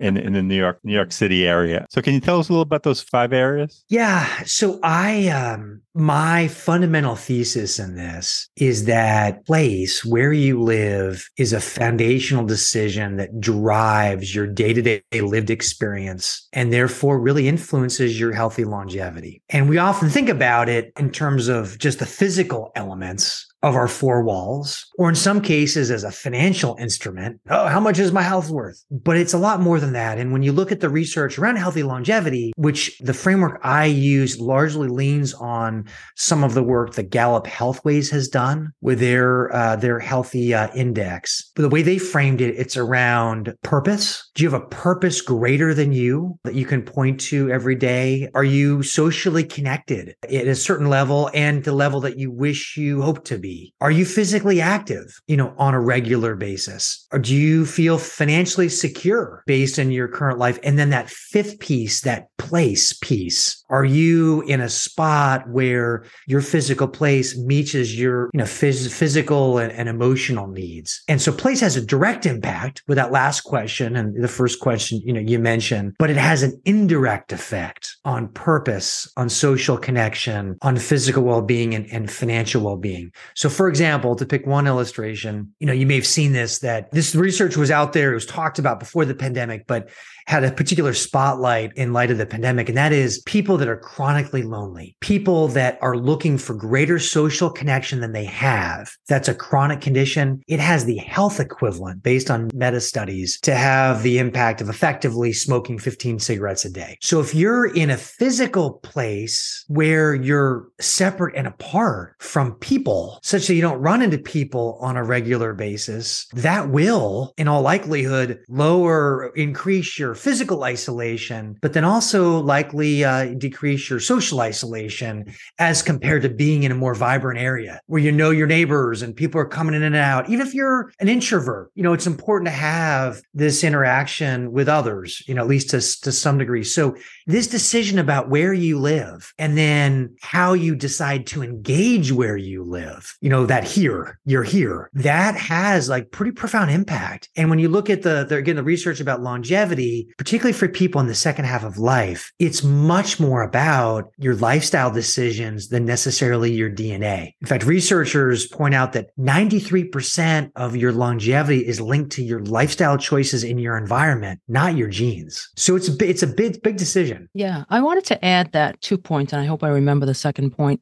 in, 0.00 0.16
in 0.16 0.32
the 0.34 0.42
New 0.42 0.56
York, 0.56 0.78
New 0.84 0.92
York 0.94 1.12
City 1.12 1.46
area. 1.46 1.86
So 1.90 2.02
can 2.02 2.14
you 2.14 2.20
tell 2.20 2.38
us 2.38 2.48
a 2.48 2.52
little 2.52 2.57
about 2.60 2.82
those 2.82 3.00
five 3.00 3.32
areas? 3.32 3.84
Yeah. 3.88 4.26
So 4.44 4.78
I, 4.82 5.28
um, 5.28 5.82
my 5.94 6.48
fundamental 6.48 7.16
thesis 7.16 7.78
in 7.78 7.96
this 7.96 8.48
is 8.56 8.84
that 8.84 9.44
place 9.46 10.04
where 10.04 10.32
you 10.32 10.62
live 10.62 11.28
is 11.36 11.52
a 11.52 11.60
foundational 11.60 12.46
decision 12.46 13.16
that 13.16 13.40
drives 13.40 14.34
your 14.34 14.46
day 14.46 14.72
to 14.72 14.82
day 14.82 15.02
lived 15.20 15.50
experience 15.50 16.46
and 16.52 16.72
therefore 16.72 17.18
really 17.18 17.48
influences 17.48 18.20
your 18.20 18.32
healthy 18.32 18.64
longevity. 18.64 19.42
And 19.48 19.68
we 19.68 19.78
often 19.78 20.08
think 20.08 20.28
about 20.28 20.68
it 20.68 20.92
in 20.98 21.10
terms 21.10 21.48
of 21.48 21.78
just 21.78 21.98
the 21.98 22.06
physical 22.06 22.70
elements 22.76 23.47
of 23.62 23.74
our 23.74 23.88
four 23.88 24.22
walls, 24.22 24.86
or 24.98 25.08
in 25.08 25.14
some 25.14 25.40
cases 25.40 25.90
as 25.90 26.04
a 26.04 26.12
financial 26.12 26.76
instrument. 26.76 27.40
Oh, 27.50 27.66
how 27.66 27.80
much 27.80 27.98
is 27.98 28.12
my 28.12 28.22
health 28.22 28.50
worth? 28.50 28.84
But 28.90 29.16
it's 29.16 29.34
a 29.34 29.38
lot 29.38 29.60
more 29.60 29.80
than 29.80 29.92
that. 29.94 30.18
And 30.18 30.32
when 30.32 30.42
you 30.42 30.52
look 30.52 30.70
at 30.70 30.80
the 30.80 30.88
research 30.88 31.38
around 31.38 31.56
healthy 31.56 31.82
longevity, 31.82 32.52
which 32.56 32.96
the 33.00 33.14
framework 33.14 33.60
I 33.64 33.86
use 33.86 34.38
largely 34.38 34.88
leans 34.88 35.34
on 35.34 35.86
some 36.16 36.44
of 36.44 36.54
the 36.54 36.62
work 36.62 36.94
that 36.94 37.10
Gallup 37.10 37.46
Healthways 37.46 38.10
has 38.10 38.28
done 38.28 38.70
with 38.80 39.00
their 39.00 39.54
uh, 39.54 39.76
their 39.76 39.98
healthy 39.98 40.54
uh, 40.54 40.68
index. 40.74 41.50
But 41.56 41.62
the 41.62 41.68
way 41.68 41.82
they 41.82 41.98
framed 41.98 42.40
it, 42.40 42.54
it's 42.56 42.76
around 42.76 43.54
purpose. 43.64 44.30
Do 44.34 44.44
you 44.44 44.50
have 44.50 44.62
a 44.62 44.66
purpose 44.66 45.20
greater 45.20 45.74
than 45.74 45.92
you 45.92 46.38
that 46.44 46.54
you 46.54 46.64
can 46.64 46.82
point 46.82 47.20
to 47.22 47.50
every 47.50 47.74
day? 47.74 48.28
Are 48.34 48.44
you 48.44 48.82
socially 48.82 49.42
connected 49.42 50.14
at 50.22 50.46
a 50.46 50.54
certain 50.54 50.88
level 50.88 51.30
and 51.34 51.64
the 51.64 51.72
level 51.72 52.00
that 52.02 52.18
you 52.18 52.30
wish 52.30 52.76
you 52.76 53.02
hope 53.02 53.24
to 53.24 53.38
be? 53.38 53.47
Are 53.80 53.90
you 53.90 54.04
physically 54.04 54.60
active, 54.60 55.20
you 55.26 55.36
know, 55.36 55.54
on 55.58 55.74
a 55.74 55.80
regular 55.80 56.34
basis? 56.34 57.06
Or 57.12 57.18
do 57.18 57.34
you 57.34 57.66
feel 57.66 57.98
financially 57.98 58.68
secure 58.68 59.42
based 59.46 59.78
on 59.78 59.90
your 59.90 60.08
current 60.08 60.38
life? 60.38 60.58
And 60.62 60.78
then 60.78 60.90
that 60.90 61.10
fifth 61.10 61.58
piece, 61.58 62.00
that 62.02 62.28
place 62.38 62.92
piece, 62.92 63.64
are 63.70 63.84
you 63.84 64.42
in 64.42 64.60
a 64.60 64.68
spot 64.68 65.48
where 65.48 66.04
your 66.26 66.40
physical 66.40 66.88
place 66.88 67.36
meets 67.36 67.74
your, 67.74 68.30
you 68.32 68.38
know, 68.38 68.44
phys- 68.44 68.90
physical 68.92 69.58
and, 69.58 69.72
and 69.72 69.88
emotional 69.88 70.46
needs? 70.46 71.02
And 71.08 71.20
so 71.20 71.32
place 71.32 71.60
has 71.60 71.76
a 71.76 71.84
direct 71.84 72.26
impact 72.26 72.82
with 72.86 72.96
that 72.96 73.12
last 73.12 73.42
question 73.42 73.96
and 73.96 74.22
the 74.22 74.28
first 74.28 74.60
question, 74.60 75.00
you 75.04 75.12
know, 75.12 75.20
you 75.20 75.38
mentioned, 75.38 75.94
but 75.98 76.10
it 76.10 76.16
has 76.16 76.42
an 76.42 76.60
indirect 76.64 77.32
effect 77.32 77.96
on 78.04 78.28
purpose, 78.28 79.10
on 79.16 79.28
social 79.28 79.76
connection, 79.76 80.56
on 80.62 80.76
physical 80.78 81.22
well-being 81.22 81.74
and, 81.74 81.86
and 81.92 82.10
financial 82.10 82.62
well-being. 82.62 83.12
So 83.38 83.48
for 83.48 83.68
example, 83.68 84.16
to 84.16 84.26
pick 84.26 84.48
one 84.48 84.66
illustration, 84.66 85.54
you 85.60 85.68
know, 85.68 85.72
you 85.72 85.86
may 85.86 85.94
have 85.94 86.04
seen 86.08 86.32
this 86.32 86.58
that 86.58 86.90
this 86.90 87.14
research 87.14 87.56
was 87.56 87.70
out 87.70 87.92
there, 87.92 88.10
it 88.10 88.14
was 88.14 88.26
talked 88.26 88.58
about 88.58 88.80
before 88.80 89.04
the 89.04 89.14
pandemic, 89.14 89.68
but 89.68 89.90
had 90.28 90.44
a 90.44 90.52
particular 90.52 90.92
spotlight 90.92 91.72
in 91.74 91.94
light 91.94 92.10
of 92.10 92.18
the 92.18 92.26
pandemic, 92.26 92.68
and 92.68 92.76
that 92.76 92.92
is 92.92 93.22
people 93.22 93.56
that 93.56 93.66
are 93.66 93.78
chronically 93.78 94.42
lonely, 94.42 94.94
people 95.00 95.48
that 95.48 95.78
are 95.80 95.96
looking 95.96 96.36
for 96.36 96.52
greater 96.52 96.98
social 96.98 97.48
connection 97.48 98.00
than 98.00 98.12
they 98.12 98.26
have. 98.26 98.92
That's 99.08 99.28
a 99.28 99.34
chronic 99.34 99.80
condition. 99.80 100.42
It 100.46 100.60
has 100.60 100.84
the 100.84 100.98
health 100.98 101.40
equivalent 101.40 102.02
based 102.02 102.30
on 102.30 102.50
meta 102.52 102.82
studies 102.82 103.40
to 103.40 103.54
have 103.54 104.02
the 104.02 104.18
impact 104.18 104.60
of 104.60 104.68
effectively 104.68 105.32
smoking 105.32 105.78
15 105.78 106.18
cigarettes 106.18 106.66
a 106.66 106.70
day. 106.70 106.98
So 107.00 107.20
if 107.20 107.34
you're 107.34 107.72
in 107.74 107.88
a 107.88 107.96
physical 107.96 108.74
place 108.82 109.64
where 109.68 110.14
you're 110.14 110.68
separate 110.78 111.36
and 111.36 111.46
apart 111.46 112.16
from 112.18 112.52
people, 112.56 113.18
such 113.22 113.46
that 113.46 113.54
you 113.54 113.62
don't 113.62 113.80
run 113.80 114.02
into 114.02 114.18
people 114.18 114.78
on 114.82 114.98
a 114.98 115.04
regular 115.04 115.54
basis, 115.54 116.26
that 116.34 116.68
will, 116.68 117.32
in 117.38 117.48
all 117.48 117.62
likelihood, 117.62 118.40
lower, 118.50 119.32
increase 119.34 119.98
your 119.98 120.17
physical 120.18 120.64
isolation, 120.64 121.56
but 121.60 121.72
then 121.72 121.84
also 121.84 122.40
likely 122.40 123.04
uh, 123.04 123.26
decrease 123.34 123.88
your 123.88 124.00
social 124.00 124.40
isolation 124.40 125.32
as 125.58 125.82
compared 125.82 126.22
to 126.22 126.28
being 126.28 126.64
in 126.64 126.72
a 126.72 126.74
more 126.74 126.94
vibrant 126.94 127.38
area 127.38 127.80
where 127.86 128.02
you 128.02 128.12
know 128.12 128.30
your 128.30 128.46
neighbors 128.46 129.02
and 129.02 129.14
people 129.14 129.40
are 129.40 129.46
coming 129.46 129.74
in 129.74 129.82
and 129.82 129.96
out. 129.96 130.28
Even 130.28 130.46
if 130.46 130.54
you're 130.54 130.92
an 131.00 131.08
introvert, 131.08 131.70
you 131.74 131.82
know, 131.82 131.92
it's 131.92 132.06
important 132.06 132.46
to 132.46 132.52
have 132.52 133.22
this 133.34 133.64
interaction 133.64 134.52
with 134.52 134.68
others, 134.68 135.22
you 135.26 135.34
know, 135.34 135.42
at 135.42 135.48
least 135.48 135.70
to, 135.70 135.78
to 136.02 136.12
some 136.12 136.38
degree. 136.38 136.64
So 136.64 136.96
this 137.28 137.46
decision 137.46 137.98
about 137.98 138.30
where 138.30 138.54
you 138.54 138.78
live 138.78 139.32
and 139.38 139.56
then 139.56 140.16
how 140.22 140.54
you 140.54 140.74
decide 140.74 141.26
to 141.28 141.42
engage 141.42 142.10
where 142.10 142.38
you 142.38 142.64
live, 142.64 143.16
you 143.20 143.28
know, 143.28 143.44
that 143.44 143.64
here, 143.64 144.18
you're 144.24 144.42
here, 144.42 144.90
that 144.94 145.36
has 145.36 145.90
like 145.90 146.10
pretty 146.10 146.32
profound 146.32 146.70
impact. 146.70 147.28
And 147.36 147.50
when 147.50 147.58
you 147.58 147.68
look 147.68 147.90
at 147.90 148.02
the, 148.02 148.24
the 148.24 148.36
again, 148.36 148.56
the 148.56 148.62
research 148.62 148.98
about 148.98 149.20
longevity, 149.20 150.08
particularly 150.16 150.54
for 150.54 150.68
people 150.68 151.02
in 151.02 151.06
the 151.06 151.14
second 151.14 151.44
half 151.44 151.64
of 151.64 151.76
life, 151.76 152.32
it's 152.38 152.64
much 152.64 153.20
more 153.20 153.42
about 153.42 154.10
your 154.16 154.34
lifestyle 154.34 154.90
decisions 154.90 155.68
than 155.68 155.84
necessarily 155.84 156.50
your 156.50 156.70
DNA. 156.70 157.34
In 157.42 157.46
fact, 157.46 157.64
researchers 157.66 158.46
point 158.46 158.74
out 158.74 158.94
that 158.94 159.10
93% 159.18 160.50
of 160.56 160.76
your 160.76 160.92
longevity 160.92 161.66
is 161.66 161.78
linked 161.78 162.12
to 162.12 162.24
your 162.24 162.40
lifestyle 162.40 162.96
choices 162.96 163.44
in 163.44 163.58
your 163.58 163.76
environment, 163.76 164.40
not 164.48 164.76
your 164.76 164.88
genes. 164.88 165.50
So 165.56 165.76
it's 165.76 165.90
a, 165.90 166.08
it's 166.08 166.22
a 166.22 166.26
big, 166.26 166.62
big 166.62 166.78
decision. 166.78 167.17
Yeah, 167.34 167.64
I 167.68 167.80
wanted 167.80 168.04
to 168.06 168.24
add 168.24 168.52
that 168.52 168.80
two 168.80 168.98
points, 168.98 169.32
and 169.32 169.42
I 169.42 169.44
hope 169.44 169.62
I 169.62 169.68
remember 169.68 170.06
the 170.06 170.14
second 170.14 170.50
point. 170.50 170.80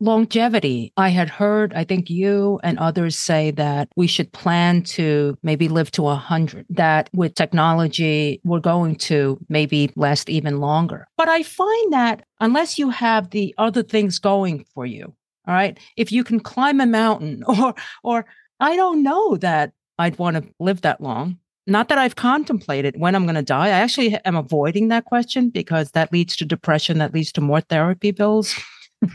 Longevity. 0.00 0.92
I 0.96 1.08
had 1.10 1.28
heard, 1.28 1.72
I 1.74 1.84
think 1.84 2.10
you 2.10 2.60
and 2.62 2.78
others 2.78 3.18
say 3.18 3.50
that 3.52 3.88
we 3.96 4.06
should 4.06 4.32
plan 4.32 4.82
to 4.82 5.36
maybe 5.42 5.68
live 5.68 5.90
to 5.92 6.02
100, 6.02 6.66
that 6.70 7.10
with 7.12 7.34
technology, 7.34 8.40
we're 8.44 8.60
going 8.60 8.96
to 8.96 9.38
maybe 9.48 9.90
last 9.96 10.28
even 10.28 10.60
longer. 10.60 11.06
But 11.16 11.28
I 11.28 11.42
find 11.42 11.92
that 11.92 12.24
unless 12.40 12.78
you 12.78 12.90
have 12.90 13.30
the 13.30 13.54
other 13.58 13.82
things 13.82 14.18
going 14.18 14.64
for 14.74 14.86
you, 14.86 15.14
all 15.46 15.54
right, 15.54 15.78
if 15.96 16.12
you 16.12 16.24
can 16.24 16.40
climb 16.40 16.80
a 16.80 16.86
mountain 16.86 17.42
or, 17.48 17.74
or 18.02 18.26
I 18.60 18.76
don't 18.76 19.02
know 19.02 19.36
that 19.36 19.72
I'd 19.98 20.18
want 20.18 20.36
to 20.36 20.44
live 20.60 20.82
that 20.82 21.00
long 21.00 21.38
not 21.68 21.88
that 21.88 21.98
I've 21.98 22.16
contemplated 22.16 22.98
when 22.98 23.14
I'm 23.14 23.24
going 23.24 23.34
to 23.34 23.42
die. 23.42 23.66
I 23.66 23.70
actually 23.70 24.14
am 24.24 24.36
avoiding 24.36 24.88
that 24.88 25.04
question 25.04 25.50
because 25.50 25.90
that 25.92 26.12
leads 26.12 26.34
to 26.36 26.44
depression, 26.44 26.98
that 26.98 27.12
leads 27.12 27.30
to 27.32 27.40
more 27.40 27.60
therapy 27.60 28.10
bills. 28.10 28.54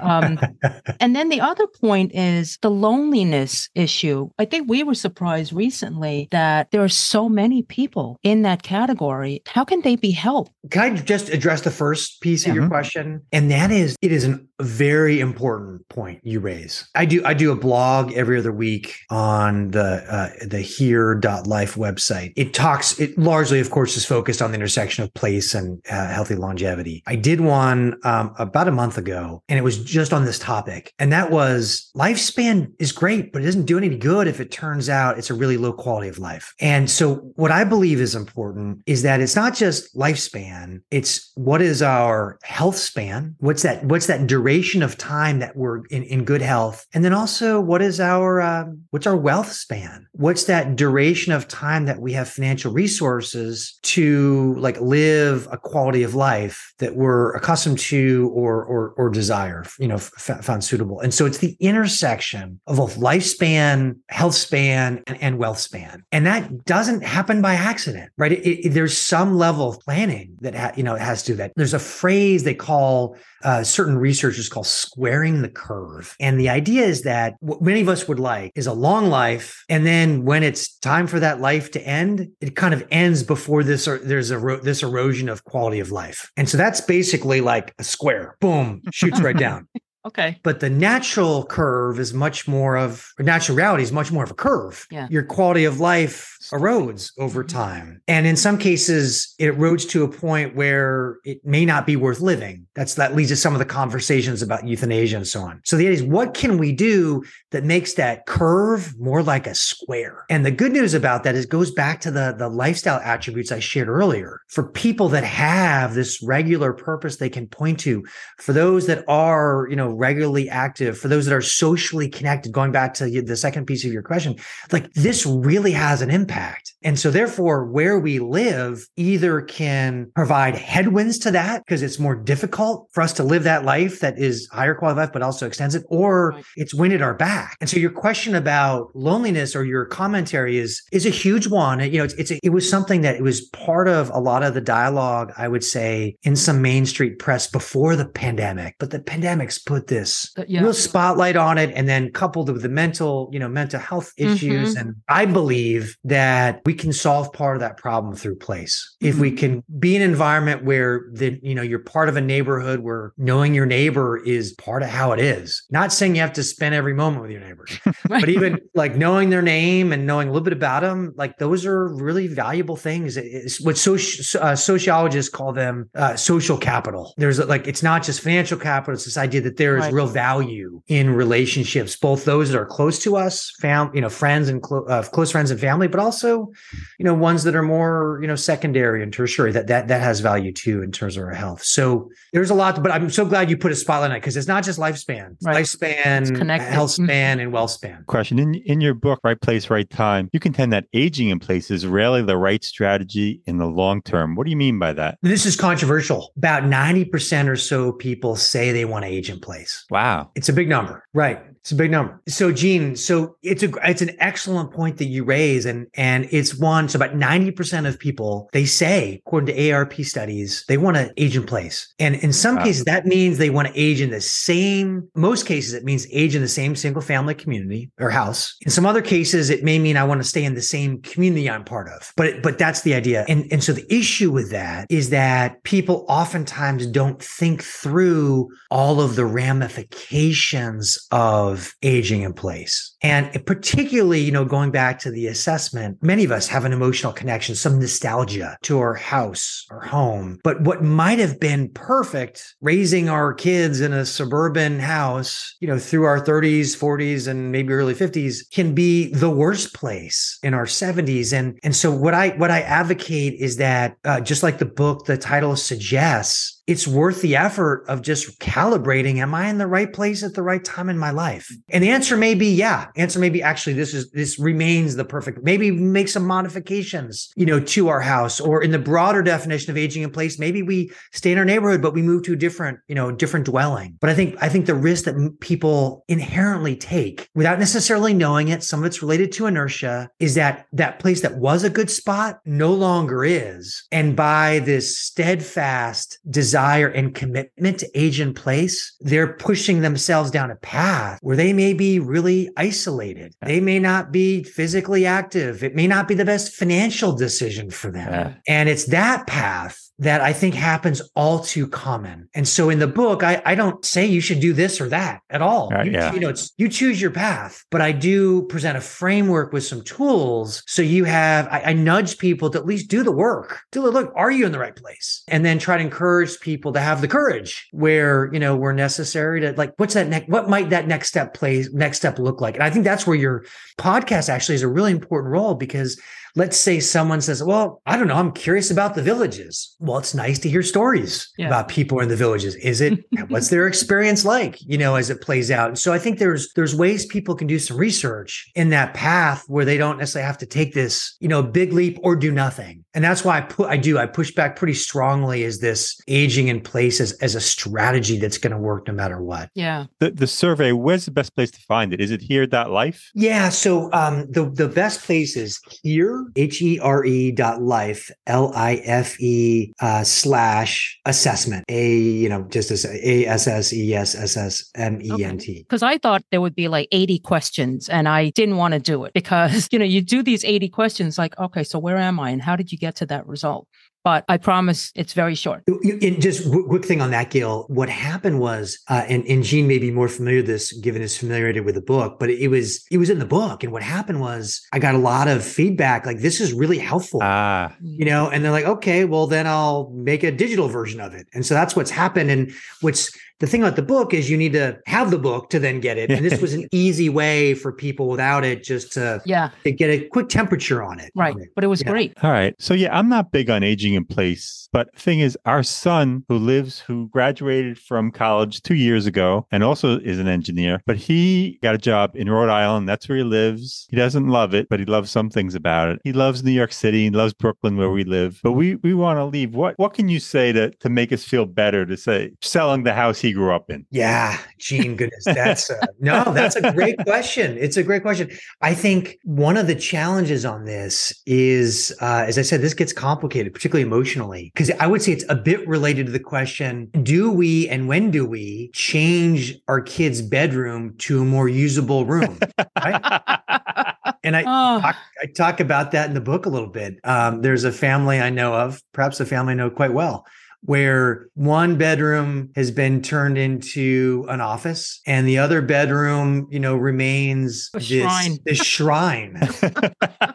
Um, 0.02 0.40
and 1.00 1.16
then 1.16 1.30
the 1.30 1.42
other 1.42 1.68
point 1.68 2.14
is 2.14 2.58
the 2.62 2.72
loneliness 2.72 3.70
issue. 3.76 4.30
I 4.40 4.46
think 4.46 4.70
we 4.70 4.84
were 4.84 4.96
surprised 4.96 5.54
recently 5.54 6.28
that 6.32 6.72
there 6.72 6.84
are 6.84 6.90
so 6.90 7.30
many 7.30 7.64
people 7.64 8.20
in 8.24 8.42
that 8.44 8.64
category. 8.64 9.42
How 9.48 9.64
can 9.64 9.82
they 9.82 9.96
be 9.96 10.12
helped? 10.12 10.52
Can 10.70 10.82
I 10.82 10.96
just 10.96 11.30
address 11.30 11.62
the 11.62 11.72
first 11.72 12.22
piece 12.22 12.48
of 12.48 12.56
your 12.56 12.68
question? 12.68 13.22
And 13.32 13.52
that 13.52 13.72
is, 13.72 13.96
it 14.02 14.12
is 14.12 14.26
a 14.26 14.40
very 14.62 15.20
important 15.20 15.88
point 15.90 16.22
you 16.24 16.40
raise. 16.40 16.88
I 16.96 17.06
do, 17.06 17.24
I 17.26 17.34
do 17.34 17.52
a 17.52 17.56
blog 17.56 18.14
every 18.14 18.38
other 18.38 18.52
week 18.52 18.96
on 19.10 19.72
the 19.72 20.04
uh, 20.10 20.30
the 20.46 20.60
here.life 20.60 21.76
website. 21.76 22.34
It 22.36 22.54
talks, 22.54 23.00
it 23.00 23.18
largely, 23.18 23.60
of 23.60 23.72
course, 23.72 23.98
is 23.98 24.06
focused 24.06 24.42
on 24.42 24.52
the 24.52 24.56
intersection 24.56 25.04
of 25.04 25.14
place 25.14 25.54
and 25.54 25.82
uh, 25.90 26.08
healthy 26.08 26.36
longevity. 26.36 27.04
I 27.08 27.16
did 27.16 27.42
one 27.42 28.00
um, 28.04 28.34
about 28.38 28.68
a 28.68 28.72
month 28.72 28.98
ago, 28.98 29.44
and 29.50 29.58
it 29.60 29.64
was 29.64 29.73
just 29.78 30.14
on 30.14 30.26
this 30.26 30.40
topic, 30.40 30.94
and 31.00 31.12
that 31.12 31.32
was 31.32 31.92
lifespan 31.96 32.72
is 32.80 32.92
great, 32.92 33.32
but 33.32 33.42
it 33.42 33.46
doesn't 33.46 33.66
do 33.66 33.78
any 33.78 33.90
good 33.90 34.28
if 34.28 34.40
it 34.40 34.52
turns 34.52 34.90
out 34.90 35.18
it's 35.18 35.30
a 35.30 35.34
really 35.34 35.58
low 35.58 35.74
quality 35.74 36.08
of 36.08 36.20
life. 36.20 36.54
And 36.60 36.90
so, 36.90 37.16
what 37.36 37.52
I 37.52 37.64
believe 37.64 38.00
is 38.00 38.16
important 38.16 38.82
is 38.86 39.04
that 39.04 39.22
it's 39.22 39.36
not 39.36 39.56
just 39.56 39.96
lifespan; 39.96 40.82
it's 40.92 41.32
what 41.36 41.62
is 41.62 41.82
our 41.82 42.38
health 42.44 42.78
span? 42.78 43.36
What's 43.40 43.64
that? 43.64 43.84
What's 43.86 44.08
that 44.08 44.28
duration 44.28 44.84
of 44.84 44.98
time 44.98 45.40
that 45.40 45.56
we're 45.56 45.86
in, 45.88 46.04
in 46.04 46.26
good 46.26 46.42
health? 46.42 46.86
And 46.94 47.04
then 47.04 47.14
also, 47.14 47.60
what 47.60 47.82
is 47.82 48.00
our 48.00 48.42
um, 48.42 48.84
what's 48.92 49.08
our 49.08 49.18
wealth 49.18 49.52
span? 49.52 50.08
What's 50.14 50.46
that 50.46 50.76
duration 50.76 51.34
of 51.34 51.48
time 51.48 51.86
that 51.86 52.00
we 52.00 52.14
have 52.14 52.30
financial 52.30 52.72
resources 52.72 53.78
to 53.84 54.56
like 54.58 54.80
live 54.80 55.48
a 55.52 55.58
quality 55.58 56.04
of 56.04 56.16
life 56.16 56.74
that 56.80 56.96
we're 56.96 57.34
accustomed 57.34 57.80
to 57.80 58.32
or 58.34 58.64
or, 58.64 58.94
or 58.98 59.10
desire? 59.10 59.63
You 59.80 59.88
know, 59.88 59.96
f- 59.96 60.44
found 60.44 60.64
suitable. 60.64 61.00
And 61.00 61.14
so 61.14 61.26
it's 61.26 61.40
the 61.40 61.56
intersection 61.60 62.60
of 62.68 62.78
both 62.78 62.98
lifespan, 62.98 63.98
health 64.10 64.36
span, 64.36 65.04
and, 65.08 65.22
and 65.22 65.38
wealth 65.38 65.60
span. 65.60 66.04
And 66.12 66.26
that 66.26 66.66
doesn't 66.66 67.04
happen 67.04 67.42
by 67.42 67.54
accident, 67.54 68.12
right? 68.18 68.32
It, 68.32 68.66
it, 68.66 68.70
there's 68.70 68.98
some 68.98 69.38
level 69.38 69.70
of 69.70 69.80
planning 69.80 70.36
that, 70.42 70.56
ha- 70.56 70.72
you 70.76 70.84
know, 70.84 70.96
it 70.96 71.02
has 71.02 71.24
to 71.24 71.34
do 71.34 71.38
that. 71.38 71.54
There's 71.56 71.74
a 71.74 71.80
phrase 71.80 72.44
they 72.44 72.54
call 72.56 73.18
uh, 73.44 73.64
certain 73.64 73.98
researchers 73.98 74.50
call 74.50 74.64
squaring 74.64 75.42
the 75.42 75.50
curve. 75.50 76.16
And 76.20 76.40
the 76.40 76.50
idea 76.50 76.84
is 76.84 77.04
that 77.04 77.36
what 77.40 77.62
many 77.62 77.82
of 77.82 77.90
us 77.90 78.08
would 78.08 78.20
like 78.20 78.52
is 78.56 78.68
a 78.68 78.74
long 78.74 79.10
life. 79.10 79.64
And 79.70 79.86
then 79.86 80.24
when 80.24 80.44
it's 80.44 80.78
time 80.80 81.08
for 81.08 81.20
that 81.20 81.42
life 81.42 81.72
to 81.72 81.82
end, 81.82 82.30
it 82.42 82.56
kind 82.56 82.74
of 82.74 82.86
ends 82.92 83.24
before 83.24 83.64
this 83.64 83.88
or 83.88 84.00
there's 84.00 84.32
a 84.32 84.60
this 84.64 84.84
erosion 84.84 85.30
of 85.30 85.44
quality 85.44 85.80
of 85.80 85.92
life. 85.92 86.32
And 86.38 86.50
so 86.50 86.58
that's 86.58 86.82
basically 86.82 87.42
like 87.42 87.74
a 87.80 87.84
square, 87.84 88.38
boom, 88.40 88.82
shoots 88.92 89.22
right 89.22 89.38
down. 89.48 89.68
Okay. 90.06 90.40
But 90.44 90.60
the 90.60 90.70
natural 90.70 91.46
curve 91.46 92.00
is 92.00 92.14
much 92.14 92.48
more 92.48 92.76
of 92.78 93.12
natural 93.20 93.56
reality 93.58 93.84
is 93.84 93.92
much 93.92 94.12
more 94.12 94.24
of 94.24 94.32
a 94.32 94.36
curve. 94.36 94.86
Yeah. 94.92 95.08
Your 95.10 95.24
quality 95.24 95.66
of 95.66 95.80
life 95.80 96.38
erodes 96.52 97.12
over 97.18 97.44
Mm-hmm. 97.44 97.58
time. 97.58 98.02
And 98.08 98.26
in 98.28 98.36
some 98.36 98.58
cases, 98.58 99.34
it 99.40 99.54
erodes 99.56 99.90
to 99.90 100.04
a 100.04 100.08
point 100.08 100.56
where 100.56 101.18
it 101.24 101.46
may 101.46 101.66
not 101.66 101.86
be 101.86 101.96
worth 101.96 102.20
living. 102.20 102.68
That's 102.76 102.96
that 102.96 103.16
leads 103.16 103.30
to 103.30 103.36
some 103.36 103.54
of 103.54 103.60
the 103.60 103.66
conversations 103.66 104.42
about 104.42 104.68
euthanasia 104.68 105.18
and 105.18 105.28
so 105.28 105.42
on. 105.42 105.62
So 105.64 105.78
the 105.78 105.88
idea 105.88 105.98
is 105.98 106.04
what 106.04 106.34
can 106.34 106.58
we 106.58 106.72
do 106.72 107.24
that 107.52 107.64
makes 107.64 107.94
that 107.94 108.26
curve 108.26 108.94
more 109.00 109.24
like 109.24 109.48
a 109.48 109.56
square? 109.56 110.26
And 110.30 110.46
the 110.46 110.52
good 110.52 110.72
news 110.72 110.94
about 110.94 111.24
that 111.24 111.36
is 111.36 111.46
it 111.46 111.50
goes 111.50 111.72
back 111.72 112.02
to 112.02 112.12
the, 112.12 112.36
the 112.38 112.50
lifestyle 112.50 113.00
attributes 113.00 113.52
I 113.52 113.60
shared 113.60 113.88
earlier. 113.90 114.42
For 114.48 114.64
people 114.64 115.10
that 115.10 115.24
have 115.24 115.94
this 115.94 116.22
regular 116.24 116.74
purpose 116.74 117.18
they 117.18 117.30
can 117.30 117.48
point 117.48 117.80
to, 117.82 118.04
for 118.38 118.54
those 118.54 118.88
that 118.88 119.04
are, 119.08 119.68
you 119.70 119.76
know, 119.76 119.93
regularly 119.94 120.50
active, 120.50 120.98
for 120.98 121.08
those 121.08 121.26
that 121.26 121.34
are 121.34 121.42
socially 121.42 122.10
connected, 122.10 122.52
going 122.52 122.72
back 122.72 122.94
to 122.96 123.22
the 123.22 123.38
second 123.38 123.66
piece 123.66 123.86
of 123.86 123.92
your 123.92 124.02
question, 124.02 124.36
like 124.72 124.92
this 124.94 125.26
really 125.26 125.72
has 125.72 126.02
an 126.02 126.10
impact. 126.10 126.74
And 126.84 127.00
so 127.00 127.12
therefore, 127.12 127.66
where 127.66 128.00
we 128.00 128.20
live 128.20 128.86
either 128.96 129.42
can 129.42 130.12
provide 130.16 130.56
headwinds 130.56 131.18
to 131.20 131.32
that 131.32 131.64
because 131.66 131.82
it's 131.82 132.00
more 132.00 132.16
difficult 132.16 132.90
for 132.92 133.02
us 133.02 133.14
to 133.14 133.24
live 133.24 133.44
that 133.44 133.64
life 133.64 134.00
that 134.02 134.18
is 134.18 134.48
higher 134.52 134.76
quality 134.76 135.00
life, 135.00 135.14
but 135.14 135.22
also 135.22 135.48
extends 135.48 135.76
it, 135.76 135.84
or 135.90 136.40
it's 136.56 136.74
wind 136.74 136.94
at 136.94 137.02
our 137.02 137.14
back. 137.14 137.58
And 137.62 137.70
so 137.70 137.78
your 137.78 137.92
question 137.92 138.36
about 138.36 138.90
loneliness 138.96 139.56
or 139.56 139.64
your 139.64 139.86
commentary 139.86 140.58
is 140.58 140.84
is 140.92 141.06
a 141.06 141.10
huge 141.10 141.48
one. 141.48 141.80
You 141.80 142.00
know, 142.00 142.04
it's, 142.04 142.14
it's 142.16 142.32
it 142.32 142.50
was 142.50 142.70
something 142.70 143.02
that 143.02 143.16
it 143.16 143.24
was 143.24 143.42
part 143.50 143.88
of 143.88 144.10
a 144.10 144.20
lot 144.20 144.44
of 144.44 144.54
the 144.54 144.62
dialogue, 144.62 145.32
I 145.38 145.48
would 145.48 145.64
say, 145.64 146.16
in 146.24 146.36
some 146.36 146.62
Main 146.62 146.86
Street 146.86 147.20
press 147.20 147.48
before 147.48 147.96
the 147.96 148.08
pandemic. 148.08 148.76
But 148.80 148.92
the 148.92 149.00
pandemic's 149.00 149.60
put 149.60 149.83
this 149.88 150.32
Uh, 150.38 150.44
yeah. 150.48 150.62
real 150.62 150.74
spotlight 150.74 151.36
on 151.36 151.58
it, 151.58 151.72
and 151.76 151.88
then 151.88 152.12
coupled 152.12 152.50
with 152.52 152.62
the 152.62 152.70
mental, 152.70 153.30
you 153.32 153.40
know, 153.40 153.48
mental 153.48 153.80
health 153.80 154.12
issues. 154.18 154.76
And 154.76 154.96
I 155.10 155.26
believe 155.26 155.96
that 156.04 156.62
we 156.66 156.74
can 156.74 156.94
solve 156.94 157.32
part 157.34 157.56
of 157.56 157.62
that 157.62 157.78
problem 157.78 158.16
through 158.16 158.36
place. 158.36 158.96
If 159.02 159.20
we 159.20 159.32
can 159.32 159.64
be 159.80 159.96
an 159.96 160.02
environment 160.02 160.64
where 160.64 161.06
the, 161.12 161.40
you 161.42 161.56
know, 161.56 161.62
you're 161.62 161.80
part 161.80 162.10
of 162.10 162.16
a 162.18 162.22
neighborhood 162.22 162.80
where 162.80 163.14
knowing 163.18 163.54
your 163.54 163.66
neighbor 163.66 164.18
is 164.18 164.54
part 164.54 164.84
of 164.84 164.90
how 164.90 165.12
it 165.12 165.20
is. 165.20 165.64
Not 165.70 165.92
saying 165.94 166.16
you 166.16 166.22
have 166.22 166.34
to 166.34 166.44
spend 166.44 166.76
every 166.76 166.94
moment 166.94 167.22
with 167.24 167.32
your 167.32 167.42
neighbor, 167.42 167.66
but 168.08 168.30
even 168.30 168.60
like 168.76 168.96
knowing 168.96 169.30
their 169.30 169.42
name 169.42 169.92
and 169.94 170.06
knowing 170.06 170.30
a 170.30 170.32
little 170.32 170.44
bit 170.44 170.54
about 170.54 170.82
them, 170.82 171.14
like 171.16 171.38
those 171.38 171.66
are 171.66 171.88
really 171.88 172.28
valuable 172.28 172.76
things. 172.76 173.18
It's 173.18 173.62
what 173.62 173.76
soci- 173.76 174.36
uh, 174.36 174.56
sociologists 174.56 175.30
call 175.30 175.54
them 175.54 175.90
uh, 175.96 176.16
social 176.16 176.58
capital. 176.58 177.14
There's 177.18 177.40
like, 177.40 177.68
it's 177.68 177.84
not 177.84 178.04
just 178.04 178.22
financial 178.22 178.58
capital. 178.58 178.94
It's 178.94 179.06
this 179.06 179.18
idea 179.18 179.42
that 179.42 179.58
there 179.74 179.80
is 179.80 179.86
Right. 179.86 179.94
real 179.94 180.08
value 180.08 180.82
in 180.88 181.10
relationships, 181.10 181.96
both 181.96 182.26
those 182.26 182.50
that 182.52 182.58
are 182.60 182.66
close 182.66 183.00
to 183.00 183.16
us, 183.18 183.52
fam, 183.60 183.90
you 183.94 184.02
know, 184.02 184.10
friends 184.10 184.50
and 184.50 184.62
clo- 184.62 184.86
uh, 184.86 185.02
close 185.04 185.32
friends 185.32 185.50
and 185.52 185.60
family, 185.60 185.88
but 185.88 186.00
also, 186.00 186.52
you 187.00 187.06
know, 187.06 187.14
ones 187.14 187.44
that 187.44 187.56
are 187.56 187.64
more, 187.64 188.20
you 188.22 188.28
know, 188.28 188.36
secondary 188.36 189.02
and 189.02 189.12
tertiary 189.12 189.52
that, 189.52 189.68
that, 189.68 189.88
that 189.88 190.02
has 190.02 190.20
value 190.20 190.52
too 190.52 190.82
in 190.84 190.92
terms 190.92 191.18
of 191.18 191.24
our 191.24 191.32
health. 191.34 191.64
So 191.64 192.10
there's 192.34 192.50
a 192.50 192.54
lot, 192.54 192.82
but 192.84 192.92
I'm 192.92 193.10
so 193.10 193.26
glad 193.26 193.50
you 193.50 193.58
put 193.58 193.72
a 193.72 193.76
spotlight 193.76 194.12
on 194.12 194.18
it 194.18 194.20
because 194.20 194.38
it's 194.38 194.48
not 194.48 194.64
just 194.64 194.80
lifespan, 194.80 195.32
It's 195.34 195.46
Right. 195.46 195.64
lifespan, 195.64 196.22
It's 196.22 196.32
connected. 196.32 196.72
health 196.72 196.92
Mhm. 196.98 197.06
span 197.06 197.40
and 197.40 197.52
wealth 197.52 197.72
span. 197.72 198.04
Question 198.08 198.40
in 198.40 198.54
in 198.56 198.80
your 198.82 198.94
book, 198.94 199.20
Right 199.24 199.40
Place, 199.42 199.70
Right 199.70 199.90
Time, 199.90 200.30
you 200.34 200.40
contend 200.40 200.72
that 200.74 200.86
aging 200.94 201.30
in 201.30 201.40
place 201.40 201.72
is 201.72 201.86
rarely 201.88 202.22
the 202.22 202.38
right 202.38 202.64
strategy 202.64 203.42
in 203.46 203.58
the 203.58 203.66
long 203.66 204.02
term. 204.02 204.36
What 204.36 204.46
do 204.46 204.52
you 204.52 204.58
mean 204.58 204.78
by 204.80 204.94
that? 204.94 205.18
This 205.22 205.46
is 205.46 205.56
controversial. 205.56 206.32
About 206.38 206.66
90% 206.66 207.50
or 207.50 207.56
so 207.56 207.92
people 207.92 208.36
say 208.36 208.72
they 208.72 208.86
want 208.86 209.06
to 209.06 209.10
age 209.12 209.30
in 209.30 209.40
place. 209.40 209.63
Wow. 209.90 210.30
It's 210.36 210.50
a 210.50 210.54
big 210.54 210.70
number, 210.70 211.04
right? 211.14 211.40
It's 211.62 211.72
a 211.72 211.76
big 211.76 211.92
number. 211.92 212.22
So, 212.28 212.52
Gene, 212.52 212.98
so 212.98 213.38
it's 213.42 213.64
a 213.64 213.72
it's 213.90 214.02
an 214.02 214.12
excellent 214.20 214.72
point 214.74 214.98
that 214.98 215.06
you 215.06 215.24
raise, 215.24 215.66
and 215.66 215.88
and 215.94 216.28
it's 216.30 216.54
one. 216.60 216.90
So, 216.90 216.98
about 216.98 217.16
ninety 217.16 217.52
percent 217.52 217.88
of 217.88 217.98
people 217.98 218.50
they 218.52 218.66
say, 218.66 219.22
according 219.26 219.48
to 219.48 219.62
AARP 219.62 220.06
studies, 220.06 220.66
they 220.68 220.78
want 220.78 220.98
to 220.98 221.14
age 221.16 221.38
in 221.38 221.46
place, 221.46 221.94
and 222.00 222.16
in 222.16 222.34
some 222.34 222.58
Wow. 222.58 222.66
cases 222.66 222.84
that 222.84 223.06
means 223.06 223.38
they 223.38 223.50
want 223.50 223.70
to 223.70 223.74
age 223.80 224.02
in 224.02 224.10
the 224.10 224.20
same. 224.20 225.08
Most 225.16 225.46
cases, 225.46 225.74
it 225.74 225.86
means 225.86 226.06
age 226.12 226.36
in 226.36 226.42
the 226.42 226.50
same 226.50 226.76
single 226.76 227.02
family 227.02 227.34
community 227.34 227.90
or 227.98 228.10
house. 228.10 228.56
In 228.62 228.70
some 228.72 228.86
other 228.86 229.02
cases, 229.02 229.50
it 229.50 229.64
may 229.64 229.80
mean 229.80 229.96
I 229.96 230.04
want 230.04 230.22
to 230.22 230.28
stay 230.28 230.44
in 230.44 230.56
the 230.56 230.62
same 230.62 231.02
community 231.02 231.50
I'm 231.50 231.64
part 231.64 231.88
of. 231.88 232.12
But 232.18 232.44
but 232.44 232.58
that's 232.58 232.82
the 232.82 232.94
idea, 232.94 233.24
and 233.30 233.46
and 233.54 233.64
so 233.64 233.72
the 233.72 233.88
issue 233.94 234.32
with 234.32 234.52
that 234.52 234.88
is 234.90 235.12
that 235.12 235.64
people 235.64 236.06
oftentimes 236.10 236.88
don't 236.88 237.24
think 237.24 237.64
through 237.64 238.50
all 238.70 239.00
of 239.00 239.16
the 239.16 239.26
ramifications 239.44 240.98
of 241.12 241.74
aging 241.82 242.22
in 242.22 242.34
place. 242.34 242.96
And 243.02 243.46
particularly, 243.46 244.22
you 244.22 244.32
know, 244.32 244.46
going 244.46 244.72
back 244.72 245.00
to 245.00 245.12
the 245.12 245.28
assessment, 245.28 245.98
many 246.02 246.24
of 246.24 246.32
us 246.32 246.48
have 246.48 246.64
an 246.64 246.72
emotional 246.72 247.12
connection, 247.12 247.56
some 247.56 247.80
nostalgia 247.80 248.58
to 248.64 248.80
our 248.80 248.94
house 248.94 249.66
or 249.70 249.82
home. 249.82 250.40
But 250.44 250.62
what 250.62 250.84
might 250.84 251.20
have 251.20 251.40
been 251.40 251.70
perfect 251.70 252.56
raising 252.62 253.10
our 253.10 253.34
kids 253.34 253.82
in 253.82 253.92
a 253.92 254.06
suburban 254.06 254.80
house, 254.80 255.56
you 255.60 255.68
know, 255.68 255.80
through 255.80 256.06
our 256.06 256.24
30s, 256.24 256.78
40s, 256.78 257.28
and 257.28 257.52
maybe 257.52 257.74
early 257.74 257.94
50s 257.94 258.50
can 258.52 258.74
be 258.74 259.14
the 259.14 259.30
worst 259.30 259.74
place 259.74 260.40
in 260.44 260.54
our 260.54 260.66
70s. 260.66 261.38
And, 261.38 261.60
and 261.64 261.76
so 261.76 261.92
what 261.92 262.14
I, 262.14 262.30
what 262.30 262.52
I 262.52 262.62
advocate 262.62 263.34
is 263.40 263.58
that 263.58 263.98
uh, 264.06 264.22
just 264.22 264.44
like 264.44 264.60
the 264.60 264.66
book, 264.66 265.06
the 265.06 265.18
title 265.18 265.58
suggests, 265.58 266.63
it's 266.66 266.88
worth 266.88 267.22
the 267.22 267.36
effort 267.36 267.84
of 267.90 268.02
just 268.02 268.40
calibrating. 268.40 269.18
Am 269.18 269.36
I 269.36 269.50
in 269.50 269.58
the 269.58 269.68
right 269.68 269.92
place 269.92 270.24
at 270.24 270.34
the 270.34 270.42
right 270.42 270.64
time 270.64 270.90
in 270.90 270.98
my 270.98 271.12
life? 271.12 271.52
And 271.70 271.84
the 271.84 271.90
answer 271.90 272.16
may 272.16 272.36
be, 272.36 272.54
yeah. 272.54 272.88
Answer 272.96 273.20
may 273.20 273.30
be 273.30 273.44
actually 273.44 273.74
this 273.74 273.94
is 273.94 274.10
this 274.12 274.40
remains 274.40 274.96
the 274.96 275.04
perfect. 275.04 275.44
Maybe 275.44 275.72
make 275.72 276.08
some 276.08 276.26
modifications, 276.26 277.32
you 277.36 277.46
know, 277.46 277.60
to 277.60 277.90
our 277.90 278.00
house, 278.00 278.40
or 278.40 278.64
in 278.64 278.72
the 278.72 278.80
broader 278.80 279.22
definition 279.22 279.72
of 279.72 279.78
aging 279.78 280.04
in 280.04 280.12
place, 280.12 280.40
maybe 280.40 280.64
we 280.64 280.92
stay 281.12 281.34
in 281.34 281.38
our 281.38 281.46
neighborhood, 281.46 281.82
but 281.82 281.94
we 281.94 282.02
move 282.02 282.24
to 282.24 282.34
a 282.34 282.38
different, 282.38 282.80
you 282.88 282.96
know, 282.96 283.12
different 283.12 283.46
dwelling. 283.46 283.98
But 284.00 284.10
I 284.10 284.14
think 284.14 284.38
I 284.42 284.48
think 284.48 284.66
the 284.66 284.76
risk 284.76 285.04
that 285.06 285.38
people 285.42 286.06
inherently 286.08 286.78
take 286.78 287.28
without 287.36 287.60
necessarily 287.60 288.14
knowing 288.14 288.48
it, 288.48 288.64
some 288.64 288.80
of 288.80 288.86
it's 288.86 289.02
related 289.02 289.34
to 289.34 289.48
inertia, 289.48 290.10
is 290.20 290.36
that 290.36 290.66
that 290.72 291.00
place 291.00 291.22
that 291.22 291.38
was 291.38 291.66
a 291.66 291.70
good 291.70 291.92
spot 291.92 292.40
no 292.46 292.74
longer 292.74 293.26
is. 293.26 293.84
And 293.92 294.16
by 294.16 294.60
this 294.60 294.98
steadfast 294.98 296.20
desire 296.30 296.53
and 296.56 297.16
commitment 297.16 297.80
to 297.80 297.90
age 298.00 298.20
in 298.20 298.34
place, 298.34 298.96
they're 299.00 299.34
pushing 299.34 299.82
themselves 299.82 300.32
down 300.32 300.52
a 300.52 300.56
path 300.56 301.20
where 301.22 301.38
they 301.38 301.54
may 301.54 301.74
be 301.74 302.00
really 302.00 302.50
isolated. 302.58 303.34
They 303.42 303.60
may 303.60 303.80
not 303.80 304.12
be 304.12 304.44
physically 304.44 305.06
active. 305.06 305.64
It 305.64 305.76
may 305.76 305.88
not 305.88 306.08
be 306.08 306.16
the 306.16 306.26
best 306.26 306.54
financial 306.54 307.16
decision 307.16 307.70
for 307.70 307.92
them. 307.92 308.12
Yeah. 308.12 308.34
And 308.48 308.70
it's 308.70 308.86
that 308.88 309.28
path 309.28 309.83
that 310.00 310.22
I 310.22 310.34
think 310.34 310.56
happens 310.56 311.02
all 311.16 311.40
too 311.40 311.68
common. 311.68 312.28
And 312.34 312.48
so 312.48 312.70
in 312.70 312.80
the 312.80 312.88
book, 312.88 313.22
I, 313.22 313.42
I 313.46 313.56
don't 313.56 313.86
say 313.86 314.06
you 314.06 314.22
should 314.22 314.40
do 314.40 314.52
this 314.52 314.82
or 314.82 314.90
that 314.90 315.22
at 315.30 315.42
all. 315.42 315.70
Right, 315.70 315.86
you, 315.86 315.92
yeah. 315.92 316.14
you 316.14 316.20
know, 316.20 316.30
it's 316.30 316.52
you 316.58 316.68
choose 316.68 317.00
your 317.00 317.12
path, 317.12 317.64
but 317.70 317.80
I 317.80 317.92
do 317.92 318.44
present 318.44 318.78
a 318.78 318.82
framework 318.82 319.54
with 319.54 319.64
some 319.64 319.84
tools. 319.84 320.64
So 320.66 320.82
you 320.82 321.04
have, 321.04 321.48
I, 321.48 321.62
I 321.68 321.74
nudge 321.74 322.18
people 322.18 322.50
to 322.50 322.58
at 322.58 322.66
least 322.66 322.90
do 322.90 323.04
the 323.04 323.12
work. 323.12 323.62
Do 323.72 323.84
the 323.84 323.92
look, 323.92 324.12
are 324.16 324.32
you 324.32 324.46
in 324.46 324.52
the 324.52 324.60
right 324.60 324.76
place? 324.76 325.24
And 325.28 325.46
then 325.46 325.60
try 325.60 325.78
to 325.78 325.84
encourage 325.84 326.40
people 326.40 326.74
to 326.74 326.80
have 326.80 327.02
the 327.02 327.08
courage 327.08 327.68
where, 327.72 328.32
you 328.34 328.40
know, 328.40 328.56
where 328.56 328.74
necessary 328.74 329.42
to 329.42 329.54
like, 329.54 329.74
what's 329.78 329.94
that 329.94 330.08
next, 330.08 330.28
what 330.28 330.50
might 330.50 330.72
that 330.72 330.88
next 330.88 331.10
step 331.10 331.36
play, 331.36 331.66
next 331.72 331.98
step 331.98 332.18
look 332.18 332.42
like? 332.42 332.56
And 332.56 332.64
I 332.64 332.72
think 332.72 332.84
that's 332.84 333.06
where 333.06 333.16
your 333.16 333.46
podcast 333.78 334.28
actually 334.28 334.56
is 334.56 334.64
a 334.64 334.68
really 334.68 334.92
important 334.92 335.32
role 335.32 335.54
because 335.54 336.02
let's 336.36 336.58
say 336.58 336.80
someone 336.80 337.22
says, 337.22 337.44
Well, 337.44 337.82
I 337.86 337.98
don't 337.98 338.08
know, 338.08 338.16
I'm 338.16 338.32
curious 338.32 338.72
about 338.72 338.96
the 338.96 339.04
villages. 339.04 339.76
Well, 339.80 339.98
it's 339.98 340.14
nice 340.14 340.40
to 340.40 340.50
hear 340.50 340.64
stories 340.64 341.32
yeah. 341.38 341.48
about 341.48 341.68
people 341.68 342.00
in 342.00 342.10
the 342.10 342.16
villages. 342.16 342.56
Is 342.56 342.82
it 342.82 343.00
what's 343.28 343.50
their 343.50 343.68
experience 343.68 344.26
like, 344.26 344.58
you 344.62 344.78
know, 344.78 344.96
as 344.96 345.10
it 345.10 345.22
plays 345.22 345.52
out? 345.52 345.70
And 345.70 345.80
so 345.80 345.94
I 345.94 346.00
think 346.00 346.20
there's 346.20 346.52
there's 346.54 346.76
ways 346.76 347.06
people 347.06 347.36
can 347.36 347.48
do 347.48 347.60
some 347.60 347.78
research 347.78 348.50
in 348.56 348.70
that 348.70 348.94
path 348.94 349.44
where 349.48 349.66
they 349.66 349.78
don't 349.78 349.98
necessarily 349.98 350.28
have 350.28 350.38
to 350.40 350.46
take 350.46 350.74
this, 350.74 351.16
you 351.20 351.28
know, 351.28 351.44
big 351.44 351.74
leap 351.74 352.00
or 352.04 352.16
do 352.16 352.32
nothing. 352.32 352.84
And 352.94 353.04
that's 353.04 353.24
why 353.24 353.38
I 353.38 353.42
put 353.42 353.70
I 353.70 353.78
do, 353.78 353.98
I 353.98 354.06
push 354.06 354.32
back 354.32 354.56
pretty 354.56 354.74
strongly 354.74 355.44
as 355.44 355.60
this 355.60 356.00
aging 356.08 356.48
in 356.48 356.62
place 356.62 357.00
as, 357.00 357.14
as 357.14 357.36
a 357.36 357.42
strategy 357.42 358.18
that's 358.18 358.38
going 358.38 358.52
to 358.52 358.58
work 358.58 358.88
no 358.88 358.94
matter 358.94 359.22
what. 359.22 359.50
Yeah. 359.54 359.86
The 360.00 360.12
the 360.12 360.28
survey, 360.28 360.72
where's 360.72 361.06
the 361.06 361.12
best 361.12 361.36
place 361.36 361.52
to 361.52 361.60
find 361.62 361.94
it? 361.94 362.02
Is 362.02 362.12
it 362.12 362.22
here 362.22 362.48
that 362.48 362.72
life? 362.72 363.12
Yeah. 363.14 363.50
So 363.50 363.92
um 363.94 364.32
the 364.32 364.50
the 364.50 364.68
best 364.68 365.04
place 365.04 365.36
is 365.36 365.60
here, 365.82 366.23
H 366.36 366.62
E 366.62 366.80
R 366.80 367.06
E 367.06 367.32
dot 367.32 367.62
life, 367.62 368.12
L 368.28 368.52
I 368.56 368.76
F 368.84 369.20
E 369.20 369.74
uh, 369.80 370.04
slash 370.04 371.00
assessment. 371.06 371.66
A, 371.70 371.98
you 371.98 372.30
know, 372.30 372.44
just 372.44 372.72
as 372.72 372.86
A 372.86 373.26
S 373.26 373.48
S 373.48 373.74
E 373.74 373.94
S 373.94 374.16
S 374.16 374.38
S 374.38 374.70
M 374.76 375.02
E 375.02 375.24
N 375.24 375.38
T. 375.38 375.64
Because 375.64 375.84
I 375.84 375.98
thought 375.98 376.24
there 376.32 376.42
would 376.42 376.56
be 376.56 376.68
like 376.68 376.88
80 376.92 377.20
questions 377.20 377.90
and 377.90 378.08
I 378.08 378.30
didn't 378.30 378.58
want 378.58 378.74
to 378.74 378.80
do 378.80 379.04
it 379.06 379.14
because, 379.14 379.68
you 379.72 379.80
know, 379.80 379.86
you 379.86 380.02
do 380.02 380.24
these 380.24 380.44
80 380.44 380.70
questions 380.70 381.18
like, 381.18 381.38
okay, 381.40 381.64
so 381.64 381.80
where 381.80 381.98
am 381.98 382.20
I 382.20 382.32
and 382.32 382.42
how 382.42 382.56
did 382.56 382.72
you 382.72 382.78
get 382.78 382.96
to 382.98 383.06
that 383.08 383.28
result? 383.28 383.68
But 384.04 384.26
I 384.28 384.38
promise 384.38 384.92
it's 384.96 385.14
very 385.14 385.36
short. 385.36 385.64
And 385.68 386.22
just 386.22 386.50
quick 386.68 386.86
thing 386.86 387.02
on 387.02 387.12
that, 387.12 387.30
Gail. 387.30 387.66
What 387.70 387.90
happened 387.90 388.40
was, 388.40 388.80
uh, 388.90 389.04
and, 389.08 389.26
and 389.26 389.44
Gene 389.44 389.68
may 389.68 389.78
be 389.78 389.92
more 389.92 390.08
familiar 390.08 390.40
with 390.40 390.48
this 390.48 390.74
given 390.74 391.02
his 391.02 391.18
familiarity 391.18 391.62
with 391.62 391.76
the 391.76 391.82
book, 391.82 392.18
but 392.20 392.30
it 392.30 392.50
was 392.50 392.86
it 392.92 392.98
was 392.98 393.10
in 393.10 393.20
the 393.20 393.26
book. 393.26 393.64
And 393.64 393.72
what 393.72 393.84
happened 393.84 394.20
was, 394.20 394.62
I 394.74 394.80
got 394.80 394.96
a 394.96 395.00
lot 395.00 395.28
of 395.28 395.44
feedback 395.44 396.06
like 396.06 396.20
this 396.20 396.42
is 396.42 396.54
really 396.54 396.80
helpful. 396.80 397.20
Ah, 397.24 397.76
you 397.82 398.06
know, 398.06 398.30
and 398.30 398.44
they're 398.44 398.52
like, 398.52 398.66
okay, 398.66 399.06
well 399.06 399.28
then 399.28 399.48
I'll 399.48 399.90
make 399.92 400.24
a 400.24 400.32
digital 400.32 400.68
version 400.68 401.00
of 401.00 401.14
it. 401.14 401.28
And 401.34 401.46
so 401.46 401.54
that's 401.54 401.76
what's 401.76 401.92
happened. 401.92 402.30
And 402.30 402.52
what's 402.82 403.18
the 403.40 403.48
thing 403.48 403.62
about 403.62 403.76
the 403.76 403.82
book 403.82 404.14
is 404.14 404.30
you 404.30 404.38
need 404.38 404.54
to 404.54 404.80
have 404.86 405.12
the 405.12 405.18
book 405.18 405.50
to 405.50 405.60
then 405.60 405.80
get 405.80 405.98
it. 405.98 406.10
And 406.10 406.24
this 406.24 406.40
was 406.42 406.54
an 406.54 406.68
easy 406.72 407.10
way 407.10 407.54
for 407.54 407.72
people 407.72 408.08
without 408.08 408.46
it 408.46 408.64
just 408.64 408.94
to, 408.94 409.22
yeah. 409.26 409.50
to 409.64 409.72
get 409.72 409.90
a 409.90 410.08
quick 410.08 410.30
temperature 410.30 410.84
on 410.84 411.00
it. 411.00 411.12
Right. 411.16 411.36
But 411.56 411.64
it 411.64 411.68
was 411.68 411.82
yeah. 411.82 411.90
great. 411.90 412.14
All 412.24 412.32
right. 412.32 412.56
So 412.60 412.74
yeah, 412.74 412.98
I'm 412.98 413.10
not 413.10 413.32
big 413.32 413.50
on 413.50 413.64
aging 413.64 413.96
in 413.96 414.06
place, 414.06 414.70
but 414.72 414.96
thing 414.98 415.20
is 415.20 415.38
our 415.46 415.64
son 415.64 416.24
who 416.30 416.38
lives, 416.38 416.80
who 416.80 417.10
graduated 417.10 417.80
from 417.80 418.12
college 418.12 418.62
two 418.62 418.76
years 418.76 419.06
ago 419.06 419.48
and 419.52 419.64
also 419.64 420.00
is 420.00 420.20
an 420.20 420.28
engineer, 420.28 420.82
but 420.86 420.98
he 420.98 421.60
got 421.62 421.76
a 421.76 421.80
job 421.80 422.16
in 422.16 422.30
Rhode 422.30 422.50
Island. 422.50 422.88
That's 422.88 423.10
where 423.10 423.18
he 423.18 423.24
lives. 423.24 423.88
He 423.90 423.96
doesn't 423.96 424.28
love 424.28 424.54
it, 424.54 424.70
but 424.70 424.80
he 424.80 424.86
loves 424.86 425.12
some 425.12 425.30
things 425.30 425.56
about 425.56 425.90
it. 425.90 426.00
He 426.04 426.14
loves 426.14 426.44
New 426.44 426.52
York 426.52 426.72
City. 426.72 427.04
He 427.04 427.10
loves 427.10 427.34
Brooklyn 427.34 427.78
where 427.78 427.90
we 427.90 428.04
live, 428.04 428.40
but 428.44 428.54
we, 428.54 428.76
we 428.76 428.94
want 428.94 429.18
to 429.18 429.26
leave. 429.26 429.56
What, 429.56 429.78
what 429.78 429.94
can 429.94 430.08
you 430.08 430.20
say 430.20 430.52
to, 430.52 430.70
to 430.70 430.90
make 430.90 431.12
us 431.12 431.24
feel 431.24 431.46
better 431.46 431.86
to 431.86 431.98
say 431.98 432.32
selling 432.42 432.84
the 432.84 432.94
house 432.94 433.23
he 433.24 433.34
grew 433.34 433.54
up 433.54 433.72
in? 433.72 433.86
Yeah, 433.90 434.38
Gene, 434.60 434.96
goodness, 434.96 435.26
that's 435.26 435.70
a, 435.70 435.80
no, 436.00 436.32
that's 436.34 436.56
a 436.56 436.72
great 436.74 436.98
question. 437.00 437.58
It's 437.58 437.78
a 437.78 437.84
great 437.84 438.04
question. 438.04 438.30
I 438.62 438.76
think 438.76 439.18
one 439.24 439.58
of 439.58 439.66
the 439.68 439.76
challenges 439.76 440.46
on 440.46 440.66
this 440.66 441.14
is, 441.26 441.96
uh, 442.02 442.26
as 442.28 442.38
I 442.38 442.44
said, 442.44 442.62
this 442.62 442.74
gets 442.74 442.94
complicated, 442.94 443.54
particularly 443.54 443.88
emotionally, 443.88 444.52
because 444.54 444.70
I 444.80 444.86
would 444.86 445.02
say 445.02 445.14
it's 445.14 445.26
a 445.30 445.36
bit 445.36 445.68
related 445.68 446.06
to 446.06 446.12
the 446.12 446.20
question: 446.20 446.92
Do 447.02 447.32
we 447.32 447.68
and 447.70 447.88
when 447.88 448.12
do 448.12 448.26
we 448.26 448.70
change 448.74 449.56
our 449.68 449.82
kids' 449.82 450.22
bedroom 450.22 450.96
to 451.00 451.22
a 451.22 451.26
more 451.26 451.50
usable 451.50 452.06
room? 452.06 452.38
Right? 452.78 453.02
and 454.24 454.36
I, 454.36 454.42
oh. 454.42 454.82
talk, 454.82 454.96
I 455.22 455.26
talk 455.36 455.60
about 455.60 455.92
that 455.92 456.08
in 456.08 456.14
the 456.14 456.22
book 456.22 456.46
a 456.46 456.50
little 456.50 456.70
bit. 456.70 457.00
Um, 457.04 457.42
there's 457.42 457.64
a 457.64 457.72
family 457.72 458.20
I 458.20 458.30
know 458.30 458.54
of, 458.54 458.82
perhaps 458.92 459.20
a 459.20 459.26
family 459.26 459.52
I 459.54 459.56
know 459.56 459.70
quite 459.70 459.94
well 459.94 460.26
where 460.66 461.28
one 461.34 461.78
bedroom 461.78 462.50
has 462.56 462.72
been 462.72 463.02
turned 463.02 463.38
into 463.38 464.26
an 464.30 464.40
office 464.40 465.02
and 465.06 465.28
the 465.28 465.38
other 465.38 465.62
bedroom, 465.62 466.48
you 466.50 466.60
know, 466.60 466.76
remains 466.76 467.70
a 467.74 467.80
this 467.80 467.88
shrine. 467.88 468.38
this 468.46 468.58
shrine. 468.60 469.40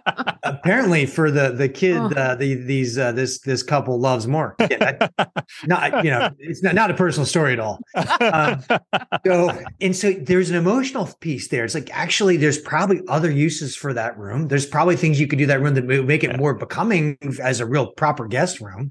Apparently, 0.69 1.07
for 1.07 1.31
the 1.31 1.53
the 1.53 1.67
kid, 1.67 1.97
oh. 1.97 2.09
uh, 2.09 2.35
the 2.35 2.53
these 2.53 2.99
uh, 2.99 3.11
this 3.13 3.39
this 3.41 3.63
couple 3.63 3.99
loves 3.99 4.27
more. 4.27 4.55
Yeah, 4.61 5.09
not 5.65 6.05
you 6.05 6.11
know, 6.11 6.29
it's 6.39 6.63
not, 6.63 6.75
not 6.75 6.91
a 6.91 6.95
personal 6.95 7.25
story 7.25 7.55
at 7.55 7.59
all. 7.59 7.79
Um, 8.21 8.63
so 9.25 9.59
and 9.81 9.97
so 9.97 10.13
there's 10.13 10.51
an 10.51 10.57
emotional 10.57 11.09
piece 11.21 11.49
there. 11.49 11.65
It's 11.65 11.75
like 11.75 11.89
actually, 11.91 12.37
there's 12.37 12.59
probably 12.59 13.01
other 13.09 13.31
uses 13.31 13.77
for 13.77 13.95
that 13.95 14.19
room. 14.19 14.49
There's 14.49 14.67
probably 14.67 14.97
things 14.97 15.19
you 15.19 15.27
could 15.27 15.39
do 15.39 15.47
that 15.47 15.63
room 15.63 15.73
that 15.73 15.87
make 15.87 16.23
it 16.23 16.37
more 16.37 16.53
becoming 16.53 17.17
as 17.43 17.61
a 17.61 17.67
real 17.67 17.93
proper 17.93 18.27
guest 18.27 18.61
room. 18.61 18.91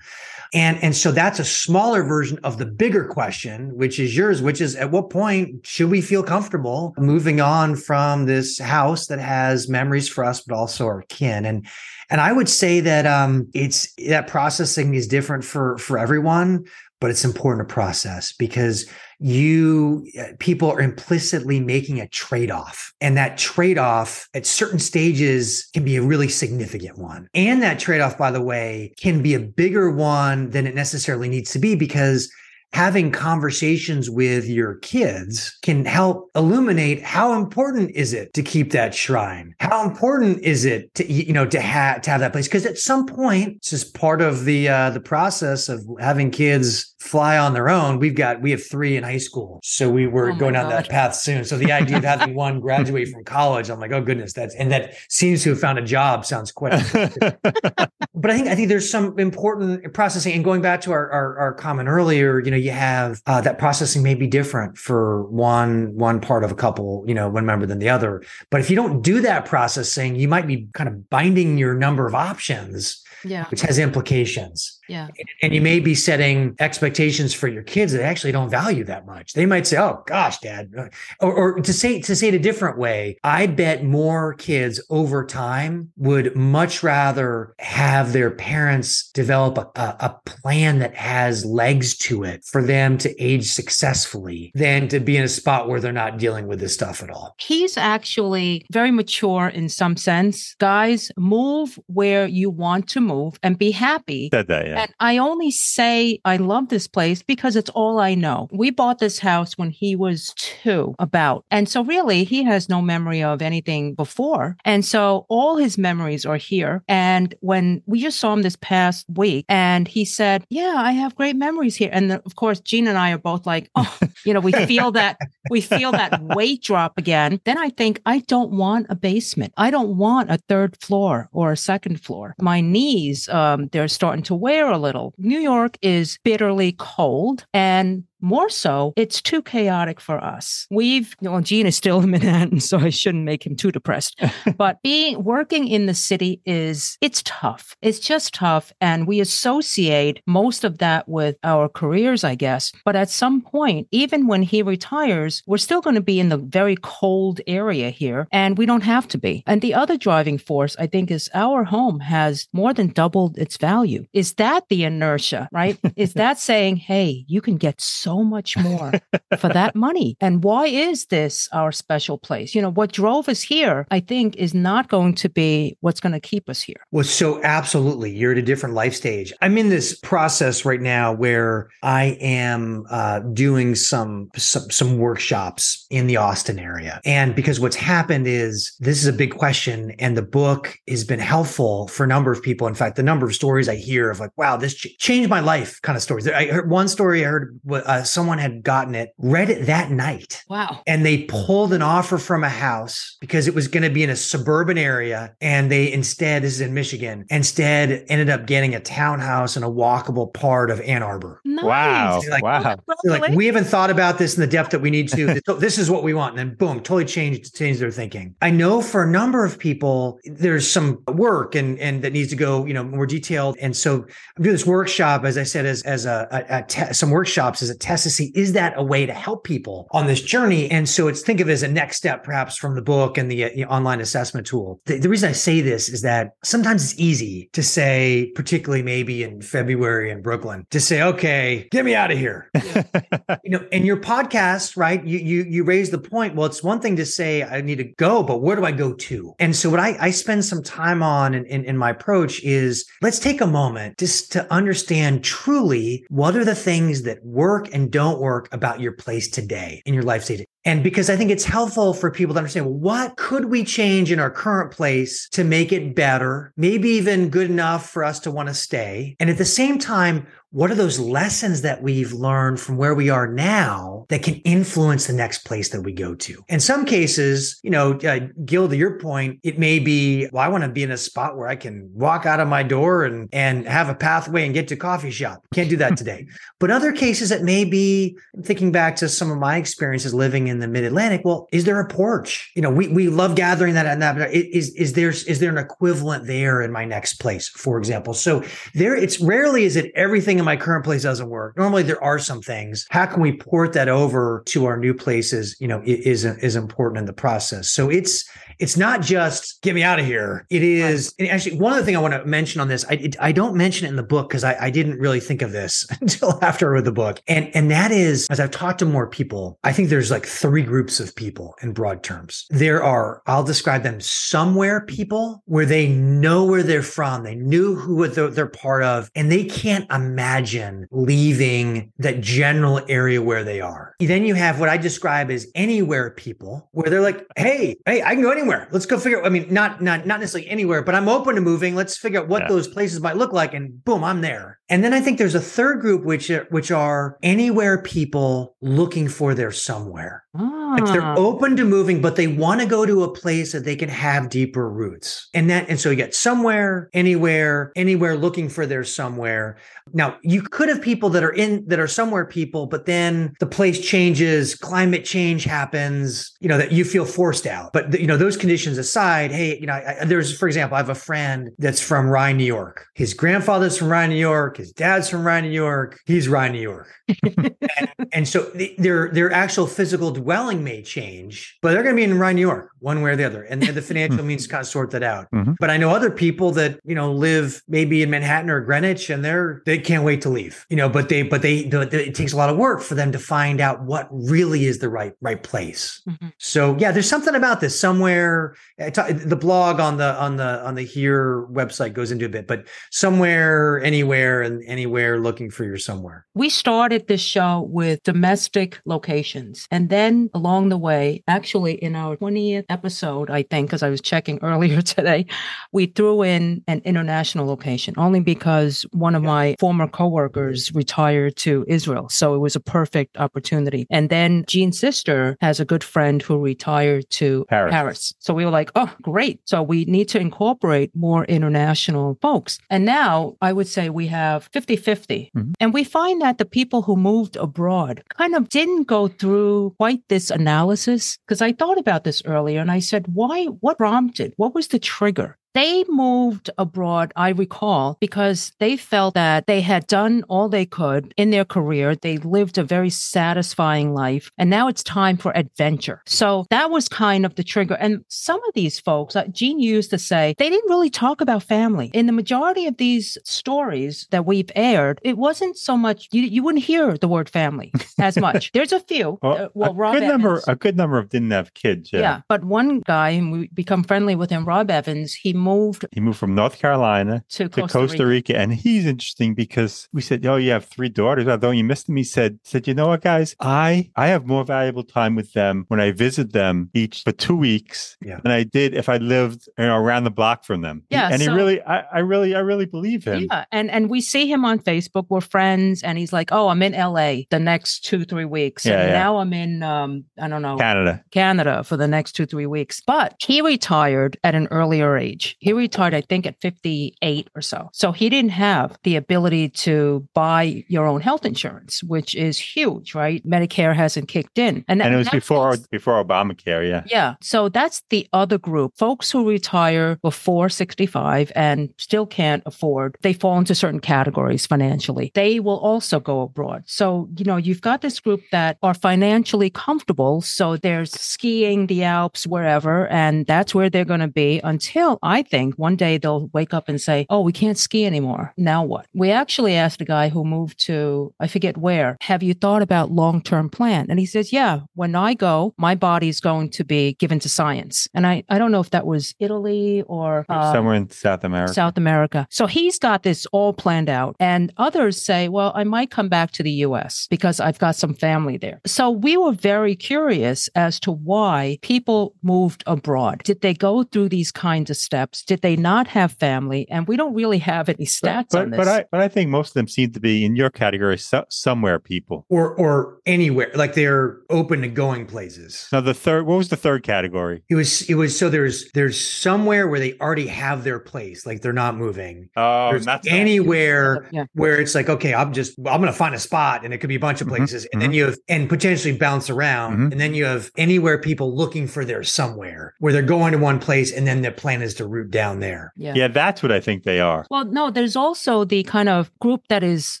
And, 0.54 0.82
and 0.82 0.96
so 0.96 1.10
that's 1.10 1.40
a 1.40 1.44
smaller 1.44 2.04
version 2.04 2.38
of 2.44 2.56
the 2.56 2.66
bigger 2.66 3.04
question, 3.04 3.76
which 3.76 3.98
is 3.98 4.16
yours, 4.16 4.40
which 4.40 4.60
is 4.60 4.76
at 4.76 4.92
what 4.92 5.10
point 5.10 5.66
should 5.66 5.90
we 5.90 6.00
feel 6.00 6.22
comfortable 6.22 6.94
moving 6.96 7.40
on 7.40 7.74
from 7.74 8.26
this 8.26 8.58
house 8.60 9.08
that 9.08 9.18
has 9.18 9.68
memories 9.68 10.08
for 10.08 10.24
us, 10.24 10.40
but 10.40 10.56
also 10.56 10.86
our 10.86 11.02
kin? 11.08 11.44
And, 11.44 11.65
and 12.10 12.20
I 12.20 12.32
would 12.32 12.48
say 12.48 12.80
that 12.80 13.06
um, 13.06 13.48
it's 13.52 13.92
that 14.08 14.28
processing 14.28 14.94
is 14.94 15.08
different 15.08 15.44
for 15.44 15.76
for 15.78 15.98
everyone, 15.98 16.64
but 17.00 17.10
it's 17.10 17.24
important 17.24 17.68
to 17.68 17.72
process 17.72 18.32
because 18.32 18.88
you 19.18 20.06
uh, 20.18 20.32
people 20.38 20.70
are 20.70 20.80
implicitly 20.80 21.58
making 21.58 22.00
a 22.00 22.08
trade-off. 22.08 22.92
And 23.00 23.16
that 23.16 23.38
trade-off 23.38 24.28
at 24.34 24.46
certain 24.46 24.78
stages 24.78 25.68
can 25.72 25.84
be 25.84 25.96
a 25.96 26.02
really 26.02 26.28
significant 26.28 26.98
one. 26.98 27.28
And 27.34 27.62
that 27.62 27.78
trade-off 27.78 28.16
by 28.16 28.30
the 28.30 28.42
way 28.42 28.94
can 29.00 29.22
be 29.22 29.34
a 29.34 29.40
bigger 29.40 29.90
one 29.90 30.50
than 30.50 30.66
it 30.66 30.74
necessarily 30.74 31.28
needs 31.28 31.50
to 31.52 31.58
be 31.58 31.74
because 31.74 32.30
having 32.76 33.10
conversations 33.10 34.10
with 34.10 34.46
your 34.46 34.74
kids 34.80 35.56
can 35.62 35.86
help 35.86 36.30
illuminate 36.36 37.02
how 37.02 37.32
important 37.32 37.90
is 37.92 38.12
it 38.12 38.34
to 38.34 38.42
keep 38.42 38.70
that 38.72 38.94
shrine? 38.94 39.54
How 39.60 39.82
important 39.82 40.42
is 40.42 40.66
it 40.66 40.94
to 40.96 41.10
you 41.10 41.32
know 41.32 41.46
to 41.46 41.58
have 41.58 42.02
to 42.02 42.10
have 42.10 42.20
that 42.20 42.32
place? 42.32 42.46
Because 42.46 42.66
at 42.66 42.76
some 42.76 43.06
point 43.06 43.56
it's 43.56 43.70
just 43.70 43.94
part 43.94 44.20
of 44.20 44.44
the 44.44 44.68
uh 44.68 44.90
the 44.90 45.00
process 45.00 45.70
of 45.70 45.80
having 45.98 46.30
kids 46.30 46.94
fly 46.98 47.38
on 47.38 47.54
their 47.54 47.70
own. 47.70 47.98
We've 47.98 48.14
got 48.14 48.42
we 48.42 48.50
have 48.50 48.62
three 48.62 48.94
in 48.94 49.04
high 49.04 49.16
school 49.16 49.58
so 49.62 49.88
we 49.88 50.06
were 50.06 50.32
oh 50.32 50.36
going 50.36 50.52
down 50.52 50.68
that 50.68 50.90
path 50.90 51.14
soon. 51.14 51.46
So 51.46 51.56
the 51.56 51.72
idea 51.72 51.96
of 51.96 52.04
having 52.14 52.34
one 52.34 52.60
graduate 52.60 53.08
from 53.08 53.24
college 53.24 53.70
i'm 53.70 53.80
like 53.80 53.92
oh 53.92 54.02
goodness 54.02 54.32
that's 54.32 54.54
and 54.54 54.70
that 54.70 54.94
seems 55.08 55.42
to 55.42 55.50
have 55.50 55.60
found 55.60 55.78
a 55.78 55.82
job 55.82 56.26
sounds 56.26 56.52
quite 56.52 56.70
but 56.92 58.30
i 58.30 58.36
think 58.36 58.48
i 58.48 58.54
think 58.54 58.68
there's 58.68 58.90
some 58.90 59.18
important 59.18 59.92
processing 59.94 60.34
and 60.34 60.44
going 60.44 60.60
back 60.60 60.80
to 60.80 60.92
our 60.92 61.10
our, 61.10 61.38
our 61.38 61.54
comment 61.54 61.88
earlier 61.88 62.40
you 62.40 62.50
know 62.50 62.56
you 62.66 62.72
have 62.72 63.22
uh, 63.26 63.40
that 63.40 63.58
processing 63.58 64.02
may 64.02 64.14
be 64.14 64.26
different 64.26 64.76
for 64.76 65.22
one 65.24 65.94
one 65.94 66.20
part 66.20 66.44
of 66.44 66.50
a 66.50 66.54
couple 66.54 67.04
you 67.06 67.14
know 67.14 67.28
one 67.28 67.46
member 67.46 67.64
than 67.64 67.78
the 67.78 67.88
other 67.88 68.22
but 68.50 68.60
if 68.60 68.68
you 68.68 68.76
don't 68.76 69.02
do 69.02 69.20
that 69.20 69.46
processing 69.46 70.16
you 70.16 70.28
might 70.28 70.46
be 70.46 70.68
kind 70.74 70.88
of 70.88 71.08
binding 71.08 71.56
your 71.56 71.74
number 71.74 72.06
of 72.06 72.14
options 72.14 73.02
yeah. 73.24 73.46
which 73.46 73.60
has 73.60 73.78
implications 73.78 74.75
yeah. 74.88 75.08
And 75.42 75.54
you 75.54 75.60
may 75.60 75.80
be 75.80 75.94
setting 75.94 76.54
expectations 76.58 77.34
for 77.34 77.48
your 77.48 77.62
kids 77.62 77.92
that 77.92 78.02
actually 78.02 78.32
don't 78.32 78.50
value 78.50 78.84
that 78.84 79.06
much. 79.06 79.32
They 79.32 79.46
might 79.46 79.66
say, 79.66 79.78
"Oh 79.78 80.02
gosh, 80.06 80.38
dad." 80.38 80.72
Or, 81.20 81.32
or 81.32 81.60
to 81.60 81.72
say 81.72 82.00
to 82.00 82.16
say 82.16 82.28
it 82.28 82.34
a 82.34 82.38
different 82.38 82.78
way, 82.78 83.18
I 83.24 83.46
bet 83.46 83.84
more 83.84 84.34
kids 84.34 84.80
over 84.90 85.24
time 85.24 85.92
would 85.96 86.36
much 86.36 86.82
rather 86.82 87.54
have 87.58 88.12
their 88.12 88.30
parents 88.30 89.10
develop 89.10 89.58
a, 89.58 89.80
a, 89.80 89.96
a 90.00 90.16
plan 90.24 90.78
that 90.78 90.94
has 90.94 91.44
legs 91.44 91.96
to 91.98 92.24
it 92.24 92.44
for 92.44 92.62
them 92.62 92.98
to 92.98 93.22
age 93.22 93.50
successfully 93.50 94.52
than 94.54 94.88
to 94.88 95.00
be 95.00 95.16
in 95.16 95.24
a 95.24 95.28
spot 95.28 95.68
where 95.68 95.80
they're 95.80 95.92
not 95.92 96.18
dealing 96.18 96.46
with 96.46 96.60
this 96.60 96.74
stuff 96.74 97.02
at 97.02 97.10
all. 97.10 97.34
He's 97.38 97.76
actually 97.76 98.66
very 98.70 98.90
mature 98.90 99.48
in 99.48 99.68
some 99.68 99.96
sense. 99.96 100.54
Guys, 100.58 101.10
move 101.16 101.78
where 101.86 102.26
you 102.26 102.50
want 102.50 102.88
to 102.90 103.00
move 103.00 103.38
and 103.42 103.58
be 103.58 103.70
happy. 103.70 104.28
Said 104.32 104.48
that, 104.48 104.66
yeah. 104.66 104.75
And 104.76 104.94
I 105.00 105.18
only 105.18 105.50
say 105.50 106.20
I 106.24 106.36
love 106.36 106.68
this 106.68 106.86
place 106.86 107.22
because 107.22 107.56
it's 107.56 107.70
all 107.70 107.98
I 107.98 108.14
know. 108.14 108.48
We 108.52 108.70
bought 108.70 108.98
this 108.98 109.18
house 109.18 109.56
when 109.56 109.70
he 109.70 109.96
was 109.96 110.34
two, 110.36 110.94
about. 110.98 111.44
And 111.50 111.68
so 111.68 111.82
really, 111.82 112.24
he 112.24 112.42
has 112.44 112.68
no 112.68 112.82
memory 112.82 113.22
of 113.22 113.40
anything 113.40 113.94
before. 113.94 114.56
And 114.64 114.84
so 114.84 115.24
all 115.28 115.56
his 115.56 115.78
memories 115.78 116.26
are 116.26 116.36
here. 116.36 116.82
And 116.88 117.34
when 117.40 117.82
we 117.86 118.02
just 118.02 118.20
saw 118.20 118.32
him 118.34 118.42
this 118.42 118.56
past 118.56 119.06
week, 119.14 119.46
and 119.48 119.88
he 119.88 120.04
said, 120.04 120.44
Yeah, 120.50 120.74
I 120.76 120.92
have 120.92 121.14
great 121.14 121.36
memories 121.36 121.76
here. 121.76 121.90
And 121.92 122.10
the, 122.10 122.22
of 122.26 122.36
course, 122.36 122.60
Gene 122.60 122.86
and 122.86 122.98
I 122.98 123.12
are 123.12 123.18
both 123.18 123.46
like, 123.46 123.70
Oh, 123.76 123.98
you 124.24 124.34
know, 124.34 124.40
we 124.40 124.52
feel 124.52 124.92
that, 124.92 125.16
we 125.50 125.60
feel 125.60 125.92
that 125.92 126.20
weight 126.22 126.62
drop 126.62 126.98
again. 126.98 127.40
Then 127.44 127.56
I 127.56 127.70
think, 127.70 128.02
I 128.04 128.18
don't 128.20 128.50
want 128.50 128.88
a 128.90 128.94
basement. 128.94 129.54
I 129.56 129.70
don't 129.70 129.96
want 129.96 130.30
a 130.30 130.38
third 130.48 130.76
floor 130.82 131.28
or 131.32 131.52
a 131.52 131.56
second 131.56 132.00
floor. 132.02 132.34
My 132.40 132.60
knees, 132.60 133.28
um, 133.28 133.68
they're 133.68 133.88
starting 133.88 134.22
to 134.24 134.34
wear 134.34 134.65
a 134.70 134.78
little. 134.78 135.14
New 135.18 135.38
York 135.38 135.78
is 135.82 136.18
bitterly 136.24 136.74
cold 136.78 137.46
and 137.52 138.04
more 138.20 138.48
so, 138.48 138.92
it's 138.96 139.20
too 139.20 139.42
chaotic 139.42 140.00
for 140.00 140.22
us. 140.22 140.66
We've, 140.70 141.14
you 141.20 141.30
know, 141.30 141.40
Gene 141.40 141.66
is 141.66 141.76
still 141.76 142.00
in 142.02 142.10
Manhattan, 142.10 142.60
so 142.60 142.78
I 142.78 142.90
shouldn't 142.90 143.24
make 143.24 143.44
him 143.44 143.56
too 143.56 143.72
depressed. 143.72 144.20
but 144.56 144.82
being 144.82 145.22
working 145.22 145.68
in 145.68 145.86
the 145.86 145.94
city 145.94 146.40
is 146.44 146.96
it's 147.00 147.22
tough. 147.24 147.76
It's 147.82 147.98
just 147.98 148.34
tough. 148.34 148.72
And 148.80 149.06
we 149.06 149.20
associate 149.20 150.22
most 150.26 150.64
of 150.64 150.78
that 150.78 151.08
with 151.08 151.36
our 151.44 151.68
careers, 151.68 152.24
I 152.24 152.34
guess. 152.34 152.72
But 152.84 152.96
at 152.96 153.10
some 153.10 153.40
point, 153.42 153.88
even 153.90 154.26
when 154.26 154.42
he 154.42 154.62
retires, 154.62 155.42
we're 155.46 155.58
still 155.58 155.80
going 155.80 155.96
to 155.96 156.00
be 156.00 156.20
in 156.20 156.28
the 156.28 156.36
very 156.36 156.76
cold 156.82 157.40
area 157.46 157.90
here, 157.90 158.28
and 158.32 158.58
we 158.58 158.66
don't 158.66 158.82
have 158.82 159.08
to 159.08 159.18
be. 159.18 159.42
And 159.46 159.60
the 159.60 159.74
other 159.74 159.96
driving 159.96 160.38
force, 160.38 160.76
I 160.78 160.86
think, 160.86 161.10
is 161.10 161.30
our 161.34 161.64
home 161.64 162.00
has 162.00 162.48
more 162.52 162.72
than 162.72 162.88
doubled 162.88 163.38
its 163.38 163.56
value. 163.56 164.06
Is 164.12 164.34
that 164.34 164.64
the 164.68 164.84
inertia, 164.84 165.48
right? 165.52 165.78
is 165.96 166.14
that 166.14 166.38
saying, 166.38 166.76
hey, 166.76 167.24
you 167.28 167.40
can 167.40 167.56
get 167.56 167.80
so 167.80 168.05
much 168.22 168.56
more 168.56 168.92
for 169.38 169.48
that 169.48 169.74
money? 169.74 170.16
And 170.20 170.44
why 170.44 170.66
is 170.66 171.06
this 171.06 171.48
our 171.52 171.72
special 171.72 172.18
place? 172.18 172.54
You 172.54 172.62
know, 172.62 172.70
what 172.70 172.92
drove 172.92 173.28
us 173.28 173.42
here, 173.42 173.86
I 173.90 174.00
think, 174.00 174.36
is 174.36 174.54
not 174.54 174.88
going 174.88 175.14
to 175.16 175.28
be 175.28 175.76
what's 175.80 176.00
going 176.00 176.12
to 176.12 176.20
keep 176.20 176.48
us 176.48 176.62
here. 176.62 176.76
Well, 176.90 177.04
so 177.04 177.42
absolutely. 177.42 178.14
You're 178.14 178.32
at 178.32 178.38
a 178.38 178.42
different 178.42 178.74
life 178.74 178.94
stage. 178.94 179.32
I'm 179.40 179.58
in 179.58 179.68
this 179.68 179.98
process 179.98 180.64
right 180.64 180.80
now 180.80 181.12
where 181.12 181.68
I 181.82 182.16
am 182.20 182.84
uh, 182.90 183.20
doing 183.20 183.74
some, 183.74 184.30
some 184.36 184.70
some 184.70 184.98
workshops 184.98 185.86
in 185.90 186.06
the 186.06 186.16
Austin 186.16 186.58
area. 186.58 187.00
And 187.04 187.34
because 187.34 187.58
what's 187.58 187.76
happened 187.76 188.26
is 188.26 188.76
this 188.80 188.98
is 188.98 189.06
a 189.06 189.12
big 189.12 189.34
question 189.34 189.92
and 189.98 190.16
the 190.16 190.22
book 190.22 190.76
has 190.88 191.04
been 191.04 191.18
helpful 191.18 191.88
for 191.88 192.04
a 192.04 192.06
number 192.06 192.30
of 192.30 192.42
people. 192.42 192.66
In 192.66 192.74
fact, 192.74 192.96
the 192.96 193.02
number 193.02 193.26
of 193.26 193.34
stories 193.34 193.68
I 193.68 193.76
hear 193.76 194.10
of 194.10 194.20
like, 194.20 194.30
wow, 194.36 194.56
this 194.56 194.74
ch- 194.74 194.96
changed 194.98 195.30
my 195.30 195.40
life 195.40 195.80
kind 195.82 195.96
of 195.96 196.02
stories. 196.02 196.28
I 196.28 196.46
heard 196.46 196.70
one 196.70 196.88
story 196.88 197.24
I 197.24 197.28
heard 197.28 197.58
uh, 197.70 197.95
Uh, 197.96 198.02
someone 198.02 198.36
had 198.36 198.62
gotten 198.62 198.94
it, 198.94 199.14
read 199.18 199.48
it 199.48 199.64
that 199.66 199.90
night. 199.90 200.44
Wow. 200.48 200.82
And 200.86 201.04
they 201.04 201.22
pulled 201.24 201.72
an 201.72 201.80
offer 201.80 202.18
from 202.18 202.44
a 202.44 202.48
house 202.48 203.16
because 203.20 203.48
it 203.48 203.54
was 203.54 203.68
going 203.68 203.84
to 203.84 203.90
be 203.90 204.02
in 204.02 204.10
a 204.10 204.16
suburban 204.16 204.76
area. 204.76 205.34
And 205.40 205.70
they 205.70 205.90
instead, 205.90 206.42
this 206.42 206.54
is 206.54 206.60
in 206.60 206.74
Michigan, 206.74 207.24
instead 207.30 208.04
ended 208.08 208.28
up 208.28 208.46
getting 208.46 208.74
a 208.74 208.80
townhouse 208.80 209.56
in 209.56 209.62
a 209.62 209.70
walkable 209.70 210.32
part 210.32 210.70
of 210.70 210.80
Ann 210.82 211.02
Arbor. 211.02 211.40
Nice. 211.44 211.64
Wow. 211.64 212.20
Like, 212.28 212.42
wow. 212.42 212.76
like, 213.04 213.34
we 213.34 213.46
haven't 213.46 213.64
thought 213.64 213.88
about 213.88 214.18
this 214.18 214.34
in 214.34 214.42
the 214.42 214.46
depth 214.46 214.70
that 214.70 214.80
we 214.80 214.90
need 214.90 215.08
to. 215.10 215.40
this 215.58 215.78
is 215.78 215.90
what 215.90 216.02
we 216.02 216.12
want. 216.12 216.38
And 216.38 216.50
then 216.50 216.56
boom, 216.56 216.78
totally 216.78 217.06
changed, 217.06 217.56
changed 217.56 217.80
their 217.80 217.90
thinking. 217.90 218.34
I 218.42 218.50
know 218.50 218.82
for 218.82 219.04
a 219.04 219.10
number 219.10 219.44
of 219.44 219.58
people, 219.58 220.20
there's 220.24 220.70
some 220.70 221.02
work 221.08 221.54
and, 221.54 221.78
and 221.78 222.02
that 222.02 222.12
needs 222.12 222.28
to 222.30 222.36
go, 222.36 222.66
you 222.66 222.74
know, 222.74 222.84
more 222.84 223.06
detailed. 223.06 223.56
And 223.58 223.74
so 223.74 224.04
I'm 224.36 224.42
doing 224.42 224.54
this 224.54 224.66
workshop, 224.66 225.24
as 225.24 225.38
I 225.38 225.44
said, 225.44 225.64
as, 225.64 225.82
as 225.84 226.04
a, 226.04 226.28
a, 226.30 226.58
a 226.58 226.62
te- 226.62 226.92
some 226.92 227.10
workshops 227.10 227.62
as 227.62 227.70
a 227.70 227.78
test 227.86 228.02
to 228.02 228.10
see, 228.10 228.32
is 228.34 228.52
that 228.52 228.74
a 228.76 228.82
way 228.82 229.06
to 229.06 229.12
help 229.12 229.44
people 229.44 229.86
on 229.92 230.06
this 230.06 230.20
journey? 230.20 230.70
And 230.70 230.88
so 230.88 231.08
it's 231.08 231.22
think 231.22 231.40
of 231.40 231.48
it 231.48 231.52
as 231.52 231.62
a 231.62 231.68
next 231.68 231.96
step, 231.96 232.24
perhaps 232.24 232.56
from 232.56 232.74
the 232.74 232.82
book 232.82 233.16
and 233.16 233.30
the, 233.30 233.44
uh, 233.44 233.50
the 233.54 233.64
online 233.66 234.00
assessment 234.00 234.46
tool. 234.46 234.80
The, 234.86 234.98
the 234.98 235.08
reason 235.08 235.28
I 235.28 235.32
say 235.32 235.60
this 235.60 235.88
is 235.88 236.02
that 236.02 236.32
sometimes 236.42 236.84
it's 236.84 237.00
easy 237.00 237.48
to 237.52 237.62
say, 237.62 238.32
particularly 238.34 238.82
maybe 238.82 239.22
in 239.22 239.40
February 239.40 240.10
in 240.10 240.20
Brooklyn, 240.20 240.66
to 240.70 240.80
say, 240.80 241.02
okay, 241.02 241.68
get 241.70 241.84
me 241.84 241.94
out 241.94 242.10
of 242.10 242.18
here. 242.18 242.50
you 243.44 243.50
know, 243.50 243.64
in 243.70 243.84
your 243.84 243.98
podcast, 243.98 244.76
right? 244.76 245.04
You 245.04 245.18
you 245.18 245.44
you 245.48 245.64
raise 245.64 245.90
the 245.90 245.98
point. 245.98 246.34
Well, 246.34 246.46
it's 246.46 246.62
one 246.62 246.80
thing 246.80 246.96
to 246.96 247.06
say 247.06 247.42
I 247.42 247.60
need 247.60 247.78
to 247.78 247.84
go, 247.84 248.22
but 248.22 248.42
where 248.42 248.56
do 248.56 248.64
I 248.64 248.72
go 248.72 248.92
to? 248.92 249.34
And 249.38 249.54
so 249.54 249.70
what 249.70 249.80
I, 249.80 249.96
I 250.00 250.10
spend 250.10 250.44
some 250.44 250.62
time 250.62 251.02
on 251.02 251.34
in, 251.34 251.44
in, 251.46 251.64
in 251.64 251.76
my 251.76 251.90
approach 251.90 252.42
is 252.42 252.84
let's 253.02 253.18
take 253.18 253.40
a 253.40 253.46
moment 253.46 253.98
just 253.98 254.32
to 254.32 254.52
understand 254.52 255.22
truly 255.22 256.04
what 256.08 256.36
are 256.36 256.44
the 256.44 256.54
things 256.54 257.02
that 257.02 257.24
work 257.24 257.68
and 257.76 257.90
don't 257.90 258.18
work 258.18 258.48
about 258.52 258.80
your 258.80 258.92
place 258.92 259.28
today 259.28 259.82
in 259.84 259.92
your 259.92 260.02
life 260.02 260.24
stage. 260.24 260.42
And 260.64 260.82
because 260.82 261.10
I 261.10 261.16
think 261.16 261.30
it's 261.30 261.44
helpful 261.44 261.92
for 261.92 262.10
people 262.10 262.32
to 262.32 262.38
understand 262.38 262.64
well, 262.64 262.74
what 262.74 263.16
could 263.18 263.44
we 263.44 263.64
change 263.64 264.10
in 264.10 264.18
our 264.18 264.30
current 264.30 264.72
place 264.72 265.28
to 265.32 265.44
make 265.44 265.72
it 265.72 265.94
better, 265.94 266.54
maybe 266.56 266.88
even 266.88 267.28
good 267.28 267.50
enough 267.50 267.90
for 267.90 268.02
us 268.02 268.18
to 268.20 268.30
want 268.30 268.48
to 268.48 268.54
stay. 268.54 269.14
And 269.20 269.28
at 269.28 269.36
the 269.36 269.44
same 269.44 269.78
time, 269.78 270.26
what 270.56 270.70
are 270.70 270.74
those 270.74 270.98
lessons 270.98 271.60
that 271.60 271.82
we've 271.82 272.14
learned 272.14 272.58
from 272.58 272.78
where 272.78 272.94
we 272.94 273.10
are 273.10 273.30
now 273.30 274.06
that 274.08 274.22
can 274.22 274.36
influence 274.36 275.06
the 275.06 275.12
next 275.12 275.44
place 275.44 275.68
that 275.68 275.82
we 275.82 275.92
go 275.92 276.14
to? 276.14 276.42
In 276.48 276.60
some 276.60 276.86
cases, 276.86 277.60
you 277.62 277.68
know, 277.68 277.92
uh, 277.98 278.20
Gil, 278.42 278.66
to 278.66 278.74
your 278.74 278.98
point, 278.98 279.38
it 279.42 279.58
may 279.58 279.78
be, 279.78 280.26
well, 280.32 280.42
I 280.42 280.48
want 280.48 280.64
to 280.64 280.70
be 280.70 280.82
in 280.82 280.90
a 280.90 280.96
spot 280.96 281.36
where 281.36 281.46
I 281.46 281.56
can 281.56 281.90
walk 281.92 282.24
out 282.24 282.40
of 282.40 282.48
my 282.48 282.62
door 282.62 283.04
and, 283.04 283.28
and 283.34 283.68
have 283.68 283.90
a 283.90 283.94
pathway 283.94 284.46
and 284.46 284.54
get 284.54 284.66
to 284.68 284.76
coffee 284.76 285.10
shop. 285.10 285.44
Can't 285.52 285.68
do 285.68 285.76
that 285.76 285.94
today. 285.98 286.26
but 286.58 286.70
other 286.70 286.90
cases, 286.90 287.30
it 287.30 287.42
may 287.42 287.66
be 287.66 288.16
thinking 288.42 288.72
back 288.72 288.96
to 288.96 289.10
some 289.10 289.30
of 289.30 289.36
my 289.36 289.58
experiences 289.58 290.14
living 290.14 290.48
in 290.48 290.60
the 290.60 290.68
mid 290.68 290.84
Atlantic. 290.84 291.20
Well, 291.22 291.48
is 291.52 291.66
there 291.66 291.78
a 291.80 291.86
porch? 291.86 292.50
You 292.56 292.62
know, 292.62 292.70
we, 292.70 292.88
we 292.88 293.10
love 293.10 293.34
gathering 293.34 293.74
that 293.74 293.84
and 293.84 294.00
that. 294.00 294.32
Is, 294.32 294.70
is 294.70 294.94
there, 294.94 295.10
is 295.10 295.38
there 295.38 295.50
an 295.50 295.58
equivalent 295.58 296.26
there 296.26 296.62
in 296.62 296.72
my 296.72 296.86
next 296.86 297.20
place, 297.20 297.46
for 297.46 297.76
example? 297.76 298.14
So 298.14 298.42
there, 298.72 298.96
it's 298.96 299.20
rarely 299.20 299.64
is 299.64 299.76
it 299.76 299.92
everything 299.94 300.38
in 300.38 300.45
my 300.46 300.56
current 300.56 300.84
place 300.84 301.02
doesn't 301.02 301.28
work. 301.28 301.56
Normally 301.56 301.82
there 301.82 302.02
are 302.02 302.18
some 302.18 302.40
things. 302.40 302.86
How 302.90 303.04
can 303.04 303.20
we 303.20 303.36
port 303.36 303.74
that 303.74 303.88
over 303.88 304.42
to 304.46 304.64
our 304.64 304.78
new 304.78 304.94
places? 304.94 305.56
You 305.60 305.68
know, 305.68 305.82
is 305.84 306.24
is 306.24 306.56
important 306.56 306.98
in 307.00 307.04
the 307.04 307.12
process. 307.12 307.68
So 307.68 307.90
it's 307.90 308.24
it's 308.58 308.76
not 308.76 309.02
just 309.02 309.60
get 309.62 309.74
me 309.74 309.82
out 309.82 309.98
of 309.98 310.06
here. 310.06 310.46
It 310.50 310.62
is 310.62 311.14
actually 311.20 311.58
one 311.58 311.72
other 311.72 311.82
thing 311.82 311.96
I 311.96 312.00
want 312.00 312.14
to 312.14 312.24
mention 312.24 312.60
on 312.60 312.68
this. 312.68 312.84
I 312.88 312.94
it, 312.94 313.16
I 313.20 313.32
don't 313.32 313.54
mention 313.54 313.86
it 313.86 313.90
in 313.90 313.96
the 313.96 314.02
book 314.02 314.28
because 314.28 314.44
I, 314.44 314.56
I 314.60 314.70
didn't 314.70 314.98
really 314.98 315.20
think 315.20 315.42
of 315.42 315.52
this 315.52 315.86
until 316.00 316.38
after 316.42 316.68
I 316.68 316.74
read 316.74 316.84
the 316.84 316.92
book. 316.92 317.20
And 317.26 317.50
and 317.54 317.70
that 317.70 317.90
is 317.90 318.26
as 318.30 318.40
I've 318.40 318.50
talked 318.50 318.78
to 318.80 318.86
more 318.86 319.06
people, 319.06 319.58
I 319.64 319.72
think 319.72 319.88
there's 319.88 320.10
like 320.10 320.26
three 320.26 320.62
groups 320.62 321.00
of 321.00 321.14
people 321.14 321.54
in 321.62 321.72
broad 321.72 322.02
terms. 322.02 322.46
There 322.50 322.82
are 322.82 323.22
I'll 323.26 323.44
describe 323.44 323.82
them 323.82 324.00
somewhere 324.00 324.80
people 324.86 325.42
where 325.46 325.66
they 325.66 325.88
know 325.88 326.44
where 326.44 326.62
they're 326.62 326.82
from, 326.82 327.22
they 327.22 327.34
knew 327.34 327.74
who 327.74 328.06
they're, 328.08 328.28
they're 328.28 328.46
part 328.46 328.82
of, 328.82 329.10
and 329.14 329.30
they 329.30 329.44
can't 329.44 329.90
imagine 329.90 330.86
leaving 330.90 331.92
that 331.98 332.20
general 332.20 332.80
area 332.88 333.20
where 333.20 333.44
they 333.44 333.60
are. 333.60 333.94
Then 333.98 334.24
you 334.24 334.34
have 334.34 334.60
what 334.60 334.68
I 334.68 334.76
describe 334.76 335.30
as 335.30 335.46
anywhere 335.54 336.10
people, 336.10 336.68
where 336.72 336.88
they're 336.90 337.00
like, 337.00 337.26
hey, 337.36 337.76
hey, 337.86 338.02
I 338.02 338.14
can 338.14 338.22
go 338.22 338.30
anywhere 338.30 338.45
anywhere. 338.46 338.68
Let's 338.70 338.86
go 338.86 338.98
figure. 338.98 339.24
I 339.24 339.28
mean, 339.28 339.52
not 339.52 339.82
not 339.82 340.06
not 340.06 340.20
necessarily 340.20 340.48
anywhere, 340.48 340.82
but 340.82 340.94
I'm 340.94 341.08
open 341.08 341.34
to 341.34 341.40
moving. 341.40 341.74
Let's 341.74 341.96
figure 341.96 342.20
out 342.20 342.28
what 342.28 342.42
yeah. 342.42 342.48
those 342.48 342.68
places 342.68 343.00
might 343.00 343.16
look 343.16 343.32
like, 343.32 343.54
and 343.54 343.84
boom, 343.84 344.04
I'm 344.04 344.20
there. 344.20 344.60
And 344.68 344.82
then 344.82 344.92
I 344.92 345.00
think 345.00 345.18
there's 345.18 345.34
a 345.34 345.40
third 345.40 345.80
group, 345.80 346.04
which 346.04 346.30
which 346.50 346.70
are 346.70 347.18
anywhere 347.22 347.82
people 347.82 348.56
looking 348.60 349.08
for 349.08 349.34
their 349.34 349.52
somewhere. 349.52 350.24
Like 350.34 350.84
they're 350.86 351.02
ah. 351.02 351.16
open 351.16 351.56
to 351.56 351.64
moving, 351.64 352.02
but 352.02 352.16
they 352.16 352.26
want 352.26 352.60
to 352.60 352.66
go 352.66 352.84
to 352.84 353.04
a 353.04 353.12
place 353.12 353.52
that 353.52 353.64
they 353.64 353.76
can 353.76 353.88
have 353.88 354.28
deeper 354.28 354.68
roots. 354.68 355.28
And 355.32 355.48
that, 355.48 355.68
and 355.68 355.80
so 355.80 355.90
you 355.90 355.96
get 355.96 356.14
somewhere, 356.14 356.90
anywhere, 356.92 357.72
anywhere 357.76 358.16
looking 358.16 358.48
for 358.48 358.66
their 358.66 358.84
somewhere. 358.84 359.56
Now 359.94 360.18
you 360.22 360.42
could 360.42 360.68
have 360.68 360.82
people 360.82 361.08
that 361.10 361.22
are 361.22 361.32
in 361.32 361.64
that 361.68 361.78
are 361.78 361.88
somewhere 361.88 362.26
people, 362.26 362.66
but 362.66 362.86
then 362.86 363.34
the 363.40 363.46
place 363.46 363.80
changes, 363.80 364.54
climate 364.54 365.04
change 365.04 365.44
happens, 365.44 366.32
you 366.40 366.48
know, 366.48 366.58
that 366.58 366.72
you 366.72 366.84
feel 366.84 367.06
forced 367.06 367.46
out. 367.46 367.72
But 367.72 367.92
the, 367.92 368.00
you 368.00 368.06
know, 368.06 368.16
those 368.16 368.36
conditions 368.36 368.76
aside, 368.76 369.30
hey, 369.30 369.58
you 369.58 369.66
know, 369.66 369.74
I, 369.74 370.04
there's, 370.04 370.36
for 370.36 370.48
example, 370.48 370.74
I 370.74 370.78
have 370.78 370.90
a 370.90 370.94
friend 370.94 371.50
that's 371.58 371.80
from 371.80 372.08
Rye, 372.08 372.32
New 372.32 372.44
York. 372.44 372.86
His 372.94 373.14
grandfather's 373.14 373.78
from 373.78 373.88
Rye, 373.88 374.08
New 374.08 374.16
York. 374.16 374.55
His 374.56 374.72
dad's 374.72 375.08
from 375.08 375.26
Rye, 375.26 375.40
New 375.40 375.50
York. 375.50 376.00
He's 376.06 376.28
Rye, 376.28 376.48
New 376.48 376.60
York. 376.60 376.88
and, 377.22 377.90
and, 378.12 378.28
so 378.28 378.50
their 378.78 379.08
their 379.10 379.30
actual 379.32 379.66
physical 379.66 380.10
dwelling 380.10 380.64
may 380.64 380.82
change, 380.82 381.56
but 381.62 381.72
they're 381.72 381.82
going 381.82 381.94
to 381.94 382.00
be 382.00 382.04
in 382.04 382.18
Rye, 382.18 382.32
New 382.32 382.40
York, 382.40 382.70
one 382.80 383.02
way 383.02 383.12
or 383.12 383.16
the 383.16 383.24
other. 383.24 383.42
And 383.42 383.62
the 383.62 383.82
financial 383.90 384.24
means 384.24 384.46
kind 384.46 384.60
of 384.60 384.66
sort 384.66 384.90
that 384.90 385.02
out. 385.02 385.26
Mm-hmm. 385.34 385.52
But 385.60 385.70
I 385.70 385.76
know 385.76 385.90
other 385.90 386.10
people 386.10 386.50
that 386.52 386.80
you 386.84 386.94
know 386.94 387.12
live 387.12 387.62
maybe 387.68 388.02
in 388.02 388.10
Manhattan 388.10 388.50
or 388.50 388.60
Greenwich, 388.60 389.10
and 389.10 389.24
they're 389.24 389.62
they 389.66 389.78
can't 389.78 390.04
wait 390.04 390.20
to 390.22 390.28
leave. 390.28 390.66
You 390.68 390.76
know, 390.76 390.88
but 390.88 391.08
they 391.08 391.22
but 391.22 391.42
they 391.42 391.58
it 391.58 392.14
takes 392.14 392.32
a 392.32 392.36
lot 392.36 392.50
of 392.50 392.56
work 392.56 392.80
for 392.80 392.94
them 392.94 393.12
to 393.12 393.18
find 393.18 393.60
out 393.60 393.82
what 393.82 394.08
really 394.10 394.66
is 394.66 394.78
the 394.78 394.88
right 394.88 395.12
right 395.20 395.42
place. 395.42 396.02
Mm-hmm. 396.08 396.28
So 396.38 396.76
yeah, 396.78 396.92
there's 396.92 397.08
something 397.08 397.34
about 397.34 397.60
this 397.60 397.78
somewhere. 397.78 398.56
The 398.78 399.38
blog 399.40 399.80
on 399.80 399.96
the 399.96 400.14
on 400.20 400.36
the 400.36 400.64
on 400.66 400.74
the 400.74 400.82
here 400.82 401.46
website 401.50 401.92
goes 401.92 402.10
into 402.10 402.26
a 402.26 402.28
bit, 402.28 402.46
but 402.46 402.66
somewhere, 402.90 403.80
anywhere, 403.82 404.45
and 404.46 404.62
anywhere 404.66 405.20
looking 405.20 405.50
for 405.50 405.64
your 405.64 405.78
somewhere. 405.78 406.26
We 406.34 406.48
started 406.48 407.06
this 407.06 407.20
show 407.20 407.66
with 407.68 408.02
domestic 408.02 408.80
locations. 408.84 409.66
And 409.70 409.90
then 409.90 410.30
along 410.34 410.70
the 410.70 410.78
way, 410.78 411.22
actually 411.28 411.74
in 411.74 411.94
our 411.94 412.16
20th 412.16 412.64
episode, 412.68 413.30
I 413.30 413.42
think, 413.42 413.68
because 413.68 413.82
I 413.82 413.90
was 413.90 414.00
checking 414.00 414.38
earlier 414.42 414.80
today, 414.82 415.26
we 415.72 415.86
threw 415.86 416.22
in 416.22 416.62
an 416.66 416.80
international 416.84 417.46
location 417.46 417.94
only 417.96 418.20
because 418.20 418.86
one 418.92 419.14
of 419.14 419.22
yeah. 419.22 419.28
my 419.28 419.56
former 419.60 419.88
coworkers 419.88 420.72
retired 420.74 421.36
to 421.36 421.64
Israel. 421.68 422.08
So 422.08 422.34
it 422.34 422.38
was 422.38 422.56
a 422.56 422.60
perfect 422.60 423.16
opportunity. 423.18 423.86
And 423.90 424.08
then 424.08 424.44
Gene's 424.46 424.78
sister 424.78 425.36
has 425.40 425.60
a 425.60 425.64
good 425.64 425.84
friend 425.84 426.22
who 426.22 426.38
retired 426.38 427.08
to 427.10 427.44
Paris. 427.48 427.72
Paris. 427.72 428.14
So 428.18 428.34
we 428.34 428.44
were 428.44 428.50
like, 428.50 428.70
oh, 428.74 428.92
great. 429.02 429.40
So 429.44 429.62
we 429.62 429.84
need 429.86 430.08
to 430.10 430.20
incorporate 430.20 430.90
more 430.94 431.24
international 431.24 432.18
folks. 432.22 432.58
And 432.70 432.84
now 432.84 433.36
I 433.40 433.52
would 433.52 433.68
say 433.68 433.90
we 433.90 434.06
have 434.08 434.35
50 434.44 434.76
50. 434.76 435.30
Mhm. 435.36 435.52
And 435.60 435.72
we 435.72 435.84
find 435.84 436.20
that 436.22 436.38
the 436.38 436.44
people 436.44 436.82
who 436.82 436.96
moved 436.96 437.36
abroad 437.36 438.02
kind 438.16 438.34
of 438.34 438.48
didn't 438.48 438.84
go 438.84 439.08
through 439.08 439.74
quite 439.78 440.02
this 440.08 440.30
analysis. 440.30 441.18
Because 441.26 441.42
I 441.42 441.52
thought 441.52 441.78
about 441.78 442.04
this 442.04 442.22
earlier 442.24 442.60
and 442.60 442.70
I 442.70 442.80
said, 442.80 443.06
why? 443.12 443.44
What 443.60 443.78
prompted? 443.78 444.32
What 444.36 444.54
was 444.54 444.68
the 444.68 444.78
trigger? 444.78 445.36
They 445.56 445.84
moved 445.88 446.50
abroad, 446.58 447.14
I 447.16 447.30
recall, 447.30 447.96
because 447.98 448.52
they 448.60 448.76
felt 448.76 449.14
that 449.14 449.46
they 449.46 449.62
had 449.62 449.86
done 449.86 450.22
all 450.28 450.50
they 450.50 450.66
could 450.66 451.14
in 451.16 451.30
their 451.30 451.46
career. 451.46 451.96
They 451.96 452.18
lived 452.18 452.58
a 452.58 452.62
very 452.62 452.90
satisfying 452.90 453.94
life, 453.94 454.30
and 454.36 454.50
now 454.50 454.68
it's 454.68 454.82
time 454.82 455.16
for 455.16 455.34
adventure. 455.34 456.02
So 456.04 456.44
that 456.50 456.70
was 456.70 456.90
kind 456.90 457.24
of 457.24 457.36
the 457.36 457.42
trigger. 457.42 457.72
And 457.80 458.04
some 458.08 458.38
of 458.46 458.52
these 458.52 458.78
folks, 458.78 459.16
uh, 459.16 459.28
Gene 459.28 459.58
used 459.58 459.88
to 459.92 459.98
say, 459.98 460.34
they 460.36 460.50
didn't 460.50 460.68
really 460.68 460.90
talk 460.90 461.22
about 461.22 461.42
family. 461.42 461.90
In 461.94 462.04
the 462.04 462.12
majority 462.12 462.66
of 462.66 462.76
these 462.76 463.16
stories 463.24 464.06
that 464.10 464.26
we've 464.26 464.50
aired, 464.54 465.00
it 465.04 465.16
wasn't 465.16 465.56
so 465.56 465.74
much, 465.74 466.08
you, 466.12 466.20
you 466.20 466.42
wouldn't 466.42 466.64
hear 466.64 466.98
the 466.98 467.08
word 467.08 467.30
family 467.30 467.72
as 467.98 468.18
much. 468.20 468.52
There's 468.52 468.74
a 468.74 468.80
few. 468.80 469.18
Well, 469.22 469.44
uh, 469.44 469.48
well, 469.54 469.70
a 469.70 469.74
Rob 469.74 469.94
good 469.94 470.08
number, 470.08 470.42
a 470.46 470.54
good 470.54 470.76
number 470.76 470.98
of 470.98 471.08
didn't 471.08 471.30
have 471.30 471.54
kids. 471.54 471.94
Yeah. 471.94 472.00
yeah. 472.00 472.20
But 472.28 472.44
one 472.44 472.80
guy, 472.80 473.08
and 473.08 473.32
we 473.32 473.48
become 473.54 473.84
friendly 473.84 474.16
with 474.16 474.28
him, 474.28 474.44
Rob 474.44 474.70
Evans, 474.70 475.14
he 475.14 475.32
moved 475.50 475.82
He 475.92 476.00
moved 476.06 476.18
from 476.18 476.34
North 476.34 476.56
Carolina 476.58 477.14
to 477.36 477.48
to 477.48 477.60
Costa, 477.62 477.78
Costa, 477.78 478.06
Rica. 478.06 478.32
Rica. 478.32 478.34
and 478.40 478.50
he's 478.64 478.84
interesting 478.94 479.30
because 479.34 479.88
we 479.92 480.00
said, 480.08 480.24
"Oh, 480.26 480.36
you 480.44 480.50
have 480.56 480.64
three 480.74 480.88
daughters." 480.88 481.26
Although 481.28 481.52
you 481.58 481.64
missed 481.72 481.86
them, 481.86 481.96
he 481.96 482.04
said, 482.04 482.38
"said 482.50 482.66
You 482.68 482.74
know 482.74 482.88
what, 482.88 483.02
guys? 483.02 483.28
I 483.40 483.90
I 483.96 484.06
have 484.08 484.26
more 484.26 484.44
valuable 484.44 484.82
time 484.98 485.14
with 485.20 485.30
them 485.32 485.64
when 485.68 485.80
I 485.86 485.88
visit 485.92 486.32
them 486.32 486.70
each 486.74 487.02
for 487.04 487.12
two 487.12 487.36
weeks 487.36 487.96
Yeah. 488.04 488.18
than 488.22 488.32
I 488.40 488.42
did 488.58 488.74
if 488.74 488.88
I 488.88 488.96
lived 488.98 489.40
you 489.58 489.66
know, 489.66 489.76
around 489.76 490.04
the 490.04 490.10
block 490.20 490.44
from 490.44 490.60
them." 490.62 490.82
Yeah, 490.90 491.08
and 491.12 491.20
he 491.22 491.28
really, 491.28 491.58
I, 491.62 491.78
I 491.98 491.98
really, 492.12 492.34
I 492.34 492.40
really 492.40 492.66
believe 492.66 493.04
him. 493.04 493.26
Yeah, 493.30 493.44
and 493.52 493.70
and 493.70 493.88
we 493.90 494.00
see 494.00 494.24
him 494.30 494.44
on 494.44 494.58
Facebook. 494.58 495.06
We're 495.08 495.20
friends, 495.36 495.82
and 495.82 495.98
he's 495.98 496.12
like, 496.12 496.28
"Oh, 496.32 496.48
I'm 496.48 496.62
in 496.62 496.72
LA 496.72 497.24
the 497.30 497.38
next 497.40 497.84
two 497.84 498.04
three 498.04 498.24
weeks, 498.24 498.64
Yeah, 498.66 498.80
and 498.80 498.88
yeah. 498.90 498.98
now 499.02 499.18
I'm 499.18 499.32
in 499.32 499.62
um 499.62 500.04
I 500.20 500.28
don't 500.28 500.42
know 500.42 500.56
Canada. 500.56 501.02
Canada 501.10 501.62
for 501.64 501.76
the 501.76 501.88
next 501.88 502.12
two 502.12 502.26
three 502.26 502.46
weeks." 502.46 502.82
But 502.86 503.14
he 503.20 503.40
retired 503.42 504.16
at 504.24 504.34
an 504.34 504.48
earlier 504.50 504.96
age. 504.96 505.35
He 505.38 505.52
retired, 505.52 505.94
I 505.94 506.00
think, 506.00 506.26
at 506.26 506.40
58 506.40 507.28
or 507.34 507.42
so. 507.42 507.70
So 507.72 507.92
he 507.92 508.08
didn't 508.08 508.30
have 508.30 508.78
the 508.82 508.96
ability 508.96 509.50
to 509.50 510.06
buy 510.14 510.64
your 510.68 510.86
own 510.86 511.00
health 511.00 511.24
insurance, 511.24 511.82
which 511.82 512.14
is 512.14 512.38
huge, 512.38 512.94
right? 512.94 513.24
Medicare 513.26 513.74
hasn't 513.74 514.08
kicked 514.08 514.38
in, 514.38 514.64
and, 514.68 514.82
And 514.82 514.94
it 514.94 514.96
was 514.96 515.08
before 515.08 515.56
before 515.70 516.02
Obamacare. 516.02 516.68
Yeah. 516.68 516.82
yeah. 516.86 517.14
So 517.20 517.48
that's 517.48 517.82
the 517.90 518.08
other 518.12 518.38
group. 518.38 518.72
Folks 518.76 519.10
who 519.10 519.28
retire 519.28 519.98
before 520.02 520.48
65 520.48 521.32
and 521.34 521.72
still 521.78 522.06
can't 522.06 522.42
afford, 522.46 522.96
they 523.02 523.12
fall 523.12 523.38
into 523.38 523.54
certain 523.54 523.80
categories 523.80 524.46
financially. 524.46 525.10
They 525.14 525.40
will 525.40 525.58
also 525.58 526.00
go 526.00 526.22
abroad. 526.22 526.64
So, 526.66 527.08
you 527.16 527.24
know, 527.24 527.36
you've 527.36 527.60
got 527.60 527.82
this 527.82 528.00
group 528.00 528.20
that 528.32 528.58
are 528.62 528.74
financially 528.74 529.50
comfortable. 529.50 530.20
So 530.20 530.56
they're 530.56 530.86
skiing 530.86 531.66
the 531.66 531.84
Alps, 531.84 532.26
wherever, 532.26 532.88
and 532.88 533.26
that's 533.26 533.54
where 533.54 533.70
they're 533.70 533.84
going 533.84 534.00
to 534.00 534.08
be 534.08 534.40
until 534.42 534.98
I 535.02 535.15
think 535.22 535.54
one 535.56 535.76
day 535.76 535.98
they'll 535.98 536.28
wake 536.32 536.54
up 536.54 536.68
and 536.68 536.80
say, 536.80 537.06
oh, 537.10 537.20
we 537.20 537.32
can't 537.32 537.58
ski 537.58 537.84
anymore. 537.86 538.32
Now 538.36 538.64
what? 538.64 538.86
We 538.94 539.10
actually 539.10 539.54
asked 539.54 539.80
a 539.80 539.84
guy 539.84 540.08
who 540.08 540.24
moved 540.24 540.64
to, 540.66 541.14
I 541.20 541.26
forget 541.26 541.56
where, 541.56 541.96
have 542.02 542.22
you 542.22 542.34
thought 542.34 542.62
about 542.62 542.90
long 542.90 543.22
term 543.22 543.48
plan? 543.48 543.86
And 543.88 543.98
he 543.98 544.06
says, 544.06 544.32
yeah, 544.32 544.60
when 544.74 544.94
I 544.94 545.14
go, 545.14 545.54
my 545.58 545.74
body's 545.74 546.20
going 546.20 546.50
to 546.50 546.64
be 546.64 546.94
given 546.94 547.18
to 547.20 547.28
science. 547.28 547.88
And 547.94 548.06
I, 548.06 548.24
I 548.28 548.38
don't 548.38 548.52
know 548.52 548.60
if 548.60 548.70
that 548.70 548.86
was 548.86 549.14
Italy 549.18 549.82
or 549.86 550.24
uh, 550.28 550.52
Somewhere 550.52 550.74
in 550.74 550.90
South 550.90 551.24
America. 551.24 551.54
South 551.54 551.76
America. 551.76 552.26
So 552.30 552.46
he's 552.46 552.78
got 552.78 553.02
this 553.02 553.26
all 553.32 553.52
planned 553.52 553.88
out. 553.88 554.16
And 554.20 554.52
others 554.56 555.00
say, 555.00 555.28
well, 555.28 555.52
I 555.54 555.64
might 555.64 555.90
come 555.90 556.08
back 556.08 556.30
to 556.32 556.42
the 556.42 556.50
US 556.50 557.06
because 557.08 557.40
I've 557.40 557.58
got 557.58 557.76
some 557.76 557.94
family 557.94 558.36
there. 558.36 558.60
So 558.66 558.90
we 558.90 559.16
were 559.16 559.32
very 559.32 559.76
curious 559.76 560.48
as 560.54 560.80
to 560.80 560.92
why 560.92 561.58
people 561.62 562.14
moved 562.22 562.62
abroad. 562.66 563.22
Did 563.24 563.40
they 563.40 563.54
go 563.54 563.82
through 563.82 564.08
these 564.08 564.32
kinds 564.32 564.70
of 564.70 564.76
steps? 564.76 565.05
Did 565.26 565.42
they 565.42 565.56
not 565.56 565.86
have 565.88 566.12
family? 566.12 566.66
And 566.70 566.86
we 566.86 566.96
don't 566.96 567.14
really 567.14 567.38
have 567.38 567.68
any 567.68 567.86
stats 567.86 568.26
but, 568.30 568.42
on 568.42 568.50
this. 568.50 568.58
but 568.58 568.68
I 568.68 568.84
but 568.90 569.00
I 569.00 569.08
think 569.08 569.30
most 569.30 569.50
of 569.50 569.54
them 569.54 569.68
seem 569.68 569.92
to 569.92 570.00
be 570.00 570.24
in 570.24 570.36
your 570.36 570.50
category 570.50 570.98
so, 570.98 571.24
somewhere 571.28 571.78
people. 571.78 572.26
or 572.28 572.54
or 572.54 572.98
anywhere 573.06 573.50
like 573.54 573.74
they're 573.74 574.18
open 574.30 574.62
to 574.62 574.68
going 574.68 575.06
places 575.06 575.68
Now 575.72 575.80
the 575.80 575.94
third 575.94 576.26
what 576.26 576.36
was 576.38 576.48
the 576.48 576.56
third 576.56 576.82
category? 576.82 577.42
it 577.48 577.54
was 577.54 577.82
it 577.88 577.94
was 577.94 578.18
so 578.18 578.28
there's 578.28 578.70
there's 578.72 579.00
somewhere 579.00 579.68
where 579.68 579.78
they 579.80 579.94
already 579.98 580.26
have 580.26 580.64
their 580.64 580.78
place 580.78 581.24
like 581.26 581.40
they're 581.42 581.52
not 581.52 581.76
moving 581.76 582.28
Oh, 582.36 582.70
there's 582.70 582.84
that's 582.84 583.06
anywhere 583.06 584.08
yeah. 584.12 584.24
where 584.34 584.58
it's 584.60 584.74
like 584.74 584.88
okay 584.88 585.14
i'm 585.14 585.32
just 585.32 585.58
i'm 585.58 585.80
gonna 585.80 585.92
find 585.92 586.14
a 586.14 586.18
spot 586.18 586.64
and 586.64 586.72
it 586.74 586.78
could 586.78 586.88
be 586.88 586.94
a 586.96 587.00
bunch 587.00 587.20
of 587.20 587.26
Mhm, 587.28 587.36
places 587.36 587.66
and 587.72 587.80
then 587.82 587.92
you 587.92 588.04
have 588.06 588.16
and 588.28 588.48
potentially 588.48 588.96
bounce 588.96 589.30
around 589.30 589.76
Mhm. 589.78 589.92
and 589.92 590.00
then 590.00 590.14
you 590.14 590.24
have 590.24 590.50
anywhere 590.56 590.98
people 590.98 591.34
looking 591.34 591.66
for 591.66 591.84
their 591.84 592.02
somewhere 592.02 592.74
where 592.78 592.92
they're 592.92 593.02
going 593.02 593.32
to 593.32 593.38
one 593.38 593.58
place 593.58 593.92
and 593.92 594.06
then 594.06 594.22
the 594.22 594.30
plan 594.32 594.62
is 594.62 594.74
to 594.74 594.86
route 594.96 595.10
down 595.10 595.40
there 595.40 595.72
yeah. 595.76 595.94
yeah, 595.94 596.08
that's 596.08 596.42
what 596.42 596.52
I 596.52 596.60
think 596.60 596.84
they 596.84 597.00
are. 597.00 597.26
Well, 597.30 597.44
no, 597.44 597.70
there's 597.70 597.96
also 597.96 598.44
the 598.44 598.62
kind 598.76 598.88
of 598.88 599.10
group 599.24 599.42
that 599.48 599.62
is 599.62 600.00